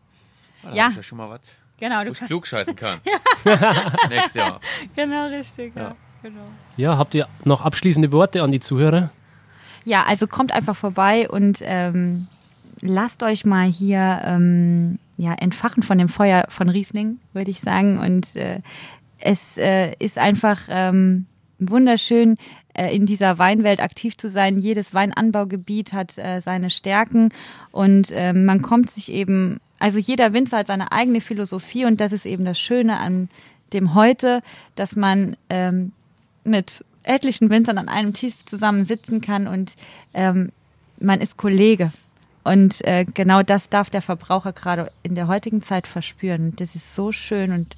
Da 0.63 0.73
Ja. 0.73 0.87
ich 0.89 0.95
ja 0.97 1.03
schon 1.03 1.17
mal 1.17 1.29
was, 1.29 1.55
Genau, 1.79 1.99
wo 1.99 2.03
du 2.05 2.11
ich 2.11 2.17
kannst. 2.17 2.29
klug 2.29 2.45
scheißen 2.47 2.75
kann. 2.75 2.99
Nächstes 4.09 4.33
Jahr. 4.35 4.59
Genau, 4.95 5.27
richtig. 5.27 5.75
Ja. 5.75 5.81
Ja. 5.81 5.95
Genau. 6.23 6.41
Ja, 6.77 6.97
habt 6.97 7.15
ihr 7.15 7.27
noch 7.45 7.61
abschließende 7.65 8.11
Worte 8.11 8.43
an 8.43 8.51
die 8.51 8.59
Zuhörer? 8.59 9.09
Ja, 9.85 10.03
also 10.03 10.27
kommt 10.27 10.51
einfach 10.51 10.75
vorbei 10.75 11.27
und 11.27 11.59
ähm, 11.63 12.27
lasst 12.81 13.23
euch 13.23 13.43
mal 13.45 13.65
hier 13.65 14.21
ähm, 14.23 14.99
ja, 15.17 15.33
entfachen 15.33 15.81
von 15.81 15.97
dem 15.97 16.09
Feuer 16.09 16.45
von 16.49 16.69
Riesling, 16.69 17.17
würde 17.33 17.49
ich 17.49 17.61
sagen. 17.61 17.97
Und 17.97 18.35
äh, 18.35 18.61
es 19.17 19.57
äh, 19.57 19.93
ist 19.97 20.19
einfach 20.19 20.59
ähm, 20.69 21.25
wunderschön, 21.57 22.35
in 22.73 23.05
dieser 23.05 23.37
Weinwelt 23.37 23.79
aktiv 23.79 24.17
zu 24.17 24.29
sein. 24.29 24.59
Jedes 24.59 24.93
Weinanbaugebiet 24.93 25.93
hat 25.93 26.17
äh, 26.17 26.41
seine 26.41 26.69
Stärken 26.69 27.29
und 27.71 28.09
ähm, 28.11 28.45
man 28.45 28.61
kommt 28.61 28.91
sich 28.91 29.11
eben, 29.11 29.59
also 29.79 29.99
jeder 29.99 30.33
Winzer 30.33 30.57
hat 30.57 30.67
seine 30.67 30.91
eigene 30.91 31.21
Philosophie 31.21 31.85
und 31.85 31.99
das 31.99 32.13
ist 32.13 32.25
eben 32.25 32.45
das 32.45 32.59
Schöne 32.59 32.99
an 32.99 33.29
dem 33.73 33.95
heute, 33.95 34.41
dass 34.75 34.95
man 34.95 35.37
ähm, 35.49 35.91
mit 36.43 36.83
etlichen 37.03 37.49
Winzern 37.49 37.77
an 37.77 37.89
einem 37.89 38.13
Tisch 38.13 38.45
zusammen 38.45 38.85
sitzen 38.85 39.21
kann 39.21 39.47
und 39.47 39.75
ähm, 40.13 40.51
man 40.99 41.19
ist 41.19 41.37
Kollege. 41.37 41.91
Und 42.43 42.83
äh, 42.85 43.05
genau 43.05 43.43
das 43.43 43.69
darf 43.69 43.89
der 43.89 44.01
Verbraucher 44.01 44.53
gerade 44.53 44.91
in 45.03 45.15
der 45.15 45.27
heutigen 45.27 45.61
Zeit 45.61 45.87
verspüren. 45.87 46.53
Das 46.55 46.75
ist 46.75 46.95
so 46.95 47.11
schön 47.11 47.51
und 47.51 47.75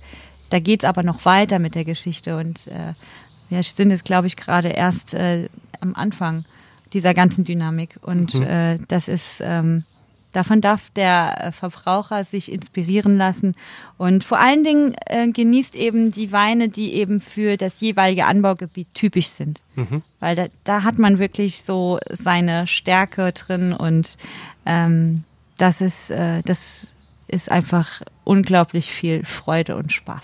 da 0.49 0.59
geht 0.59 0.83
es 0.83 0.89
aber 0.89 1.03
noch 1.03 1.25
weiter 1.25 1.59
mit 1.59 1.75
der 1.75 1.83
Geschichte. 1.83 2.37
Und 2.37 2.67
äh, 2.67 2.93
wir 3.53 3.63
sind 3.63 3.91
jetzt, 3.91 4.05
glaube 4.05 4.27
ich, 4.27 4.35
gerade 4.35 4.69
erst 4.69 5.13
äh, 5.13 5.47
am 5.79 5.95
Anfang 5.95 6.45
dieser 6.93 7.13
ganzen 7.13 7.43
Dynamik. 7.43 7.97
Und 8.01 8.35
äh, 8.35 8.79
das 8.87 9.07
ist, 9.07 9.41
ähm, 9.43 9.83
davon 10.31 10.61
darf 10.61 10.89
der 10.95 11.35
äh, 11.37 11.51
Verbraucher 11.51 12.25
sich 12.25 12.51
inspirieren 12.51 13.17
lassen. 13.17 13.55
Und 13.97 14.23
vor 14.23 14.39
allen 14.39 14.63
Dingen 14.63 14.95
äh, 15.05 15.27
genießt 15.27 15.75
eben 15.75 16.11
die 16.11 16.31
Weine, 16.31 16.69
die 16.69 16.93
eben 16.93 17.19
für 17.19 17.57
das 17.57 17.79
jeweilige 17.79 18.25
Anbaugebiet 18.25 18.93
typisch 18.93 19.27
sind. 19.27 19.63
Weil 20.19 20.35
da, 20.35 20.45
da 20.63 20.83
hat 20.83 20.97
man 20.99 21.19
wirklich 21.19 21.63
so 21.63 21.99
seine 22.09 22.67
Stärke 22.67 23.31
drin 23.31 23.73
und 23.73 24.17
ähm, 24.65 25.23
das 25.57 25.81
ist, 25.81 26.09
äh, 26.09 26.41
das 26.43 26.95
ist 27.27 27.51
einfach 27.51 28.01
unglaublich 28.23 28.91
viel 28.91 29.25
Freude 29.25 29.75
und 29.75 29.91
Spaß. 29.91 30.23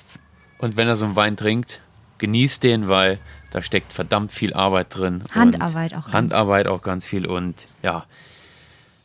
Und 0.60 0.78
wenn 0.78 0.88
er 0.88 0.96
so 0.96 1.06
einen 1.06 1.16
Wein 1.16 1.38
trinkt, 1.38 1.82
genießt 2.20 2.64
den, 2.64 2.88
weil 2.88 3.20
da 3.52 3.62
steckt 3.62 3.94
verdammt 3.94 4.32
viel 4.32 4.54
Arbeit 4.54 4.96
drin. 4.96 5.24
Handarbeit 5.32 5.96
auch. 5.96 6.08
Handarbeit 6.10 6.68
auch 6.68 6.82
ganz 6.82 7.06
viel 7.06 7.26
und 7.26 7.68
ja, 7.82 8.06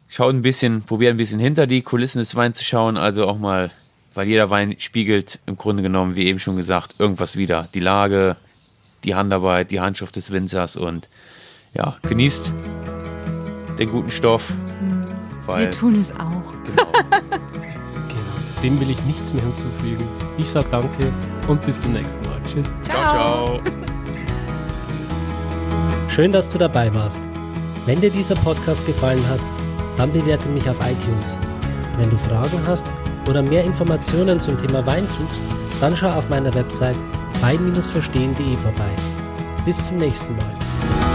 schaut 0.08 0.34
ein 0.34 0.42
bisschen, 0.42 0.82
probiert 0.82 1.14
ein 1.14 1.16
bisschen 1.16 1.40
hinter 1.40 1.66
die 1.66 1.82
Kulissen 1.82 2.18
des 2.18 2.34
Weins 2.34 2.58
zu 2.58 2.64
schauen, 2.64 2.96
also 2.96 3.26
auch 3.26 3.38
mal, 3.38 3.70
weil 4.14 4.28
jeder 4.28 4.50
Wein 4.50 4.76
spiegelt 4.78 5.38
im 5.46 5.56
Grunde 5.56 5.82
genommen, 5.82 6.14
wie 6.16 6.26
eben 6.26 6.38
schon 6.38 6.56
gesagt, 6.56 6.96
irgendwas 6.98 7.36
wieder. 7.36 7.68
Die 7.74 7.80
Lage, 7.80 8.36
die 9.04 9.14
Handarbeit, 9.14 9.70
die 9.70 9.80
Handschrift 9.80 10.16
des 10.16 10.30
Winzers 10.30 10.76
und 10.76 11.08
ja, 11.72 11.96
genießt 12.02 12.52
den 13.78 13.90
guten 13.90 14.10
Stoff, 14.10 14.52
weil 15.46 15.66
Wir 15.66 15.70
tun 15.72 15.98
es 15.98 16.12
auch. 16.12 16.54
Genau. 16.64 17.60
Dem 18.62 18.80
will 18.80 18.90
ich 18.90 19.02
nichts 19.04 19.34
mehr 19.34 19.42
hinzufügen. 19.42 20.06
Ich 20.38 20.48
sag 20.48 20.70
danke 20.70 21.12
und 21.48 21.64
bis 21.66 21.80
zum 21.80 21.92
nächsten 21.92 22.22
Mal. 22.28 22.40
Tschüss. 22.46 22.72
ciao, 22.82 23.10
ciao. 23.10 23.60
Schön, 26.08 26.32
dass 26.32 26.48
du 26.48 26.58
dabei 26.58 26.92
warst. 26.94 27.22
Wenn 27.86 28.00
dir 28.00 28.10
dieser 28.10 28.36
Podcast 28.36 28.86
gefallen 28.86 29.22
hat, 29.28 29.40
dann 29.96 30.12
bewerte 30.12 30.48
mich 30.48 30.68
auf 30.68 30.78
iTunes. 30.78 31.36
Wenn 31.98 32.10
du 32.10 32.16
Fragen 32.16 32.60
hast 32.66 32.86
oder 33.28 33.42
mehr 33.42 33.64
Informationen 33.64 34.40
zum 34.40 34.56
Thema 34.58 34.84
Wein 34.86 35.06
suchst, 35.06 35.42
dann 35.80 35.96
schau 35.96 36.10
auf 36.10 36.28
meiner 36.28 36.52
Website 36.54 36.96
wein-verstehen.de 37.40 38.56
vorbei. 38.56 38.90
Bis 39.64 39.84
zum 39.86 39.98
nächsten 39.98 40.36
Mal. 40.36 41.13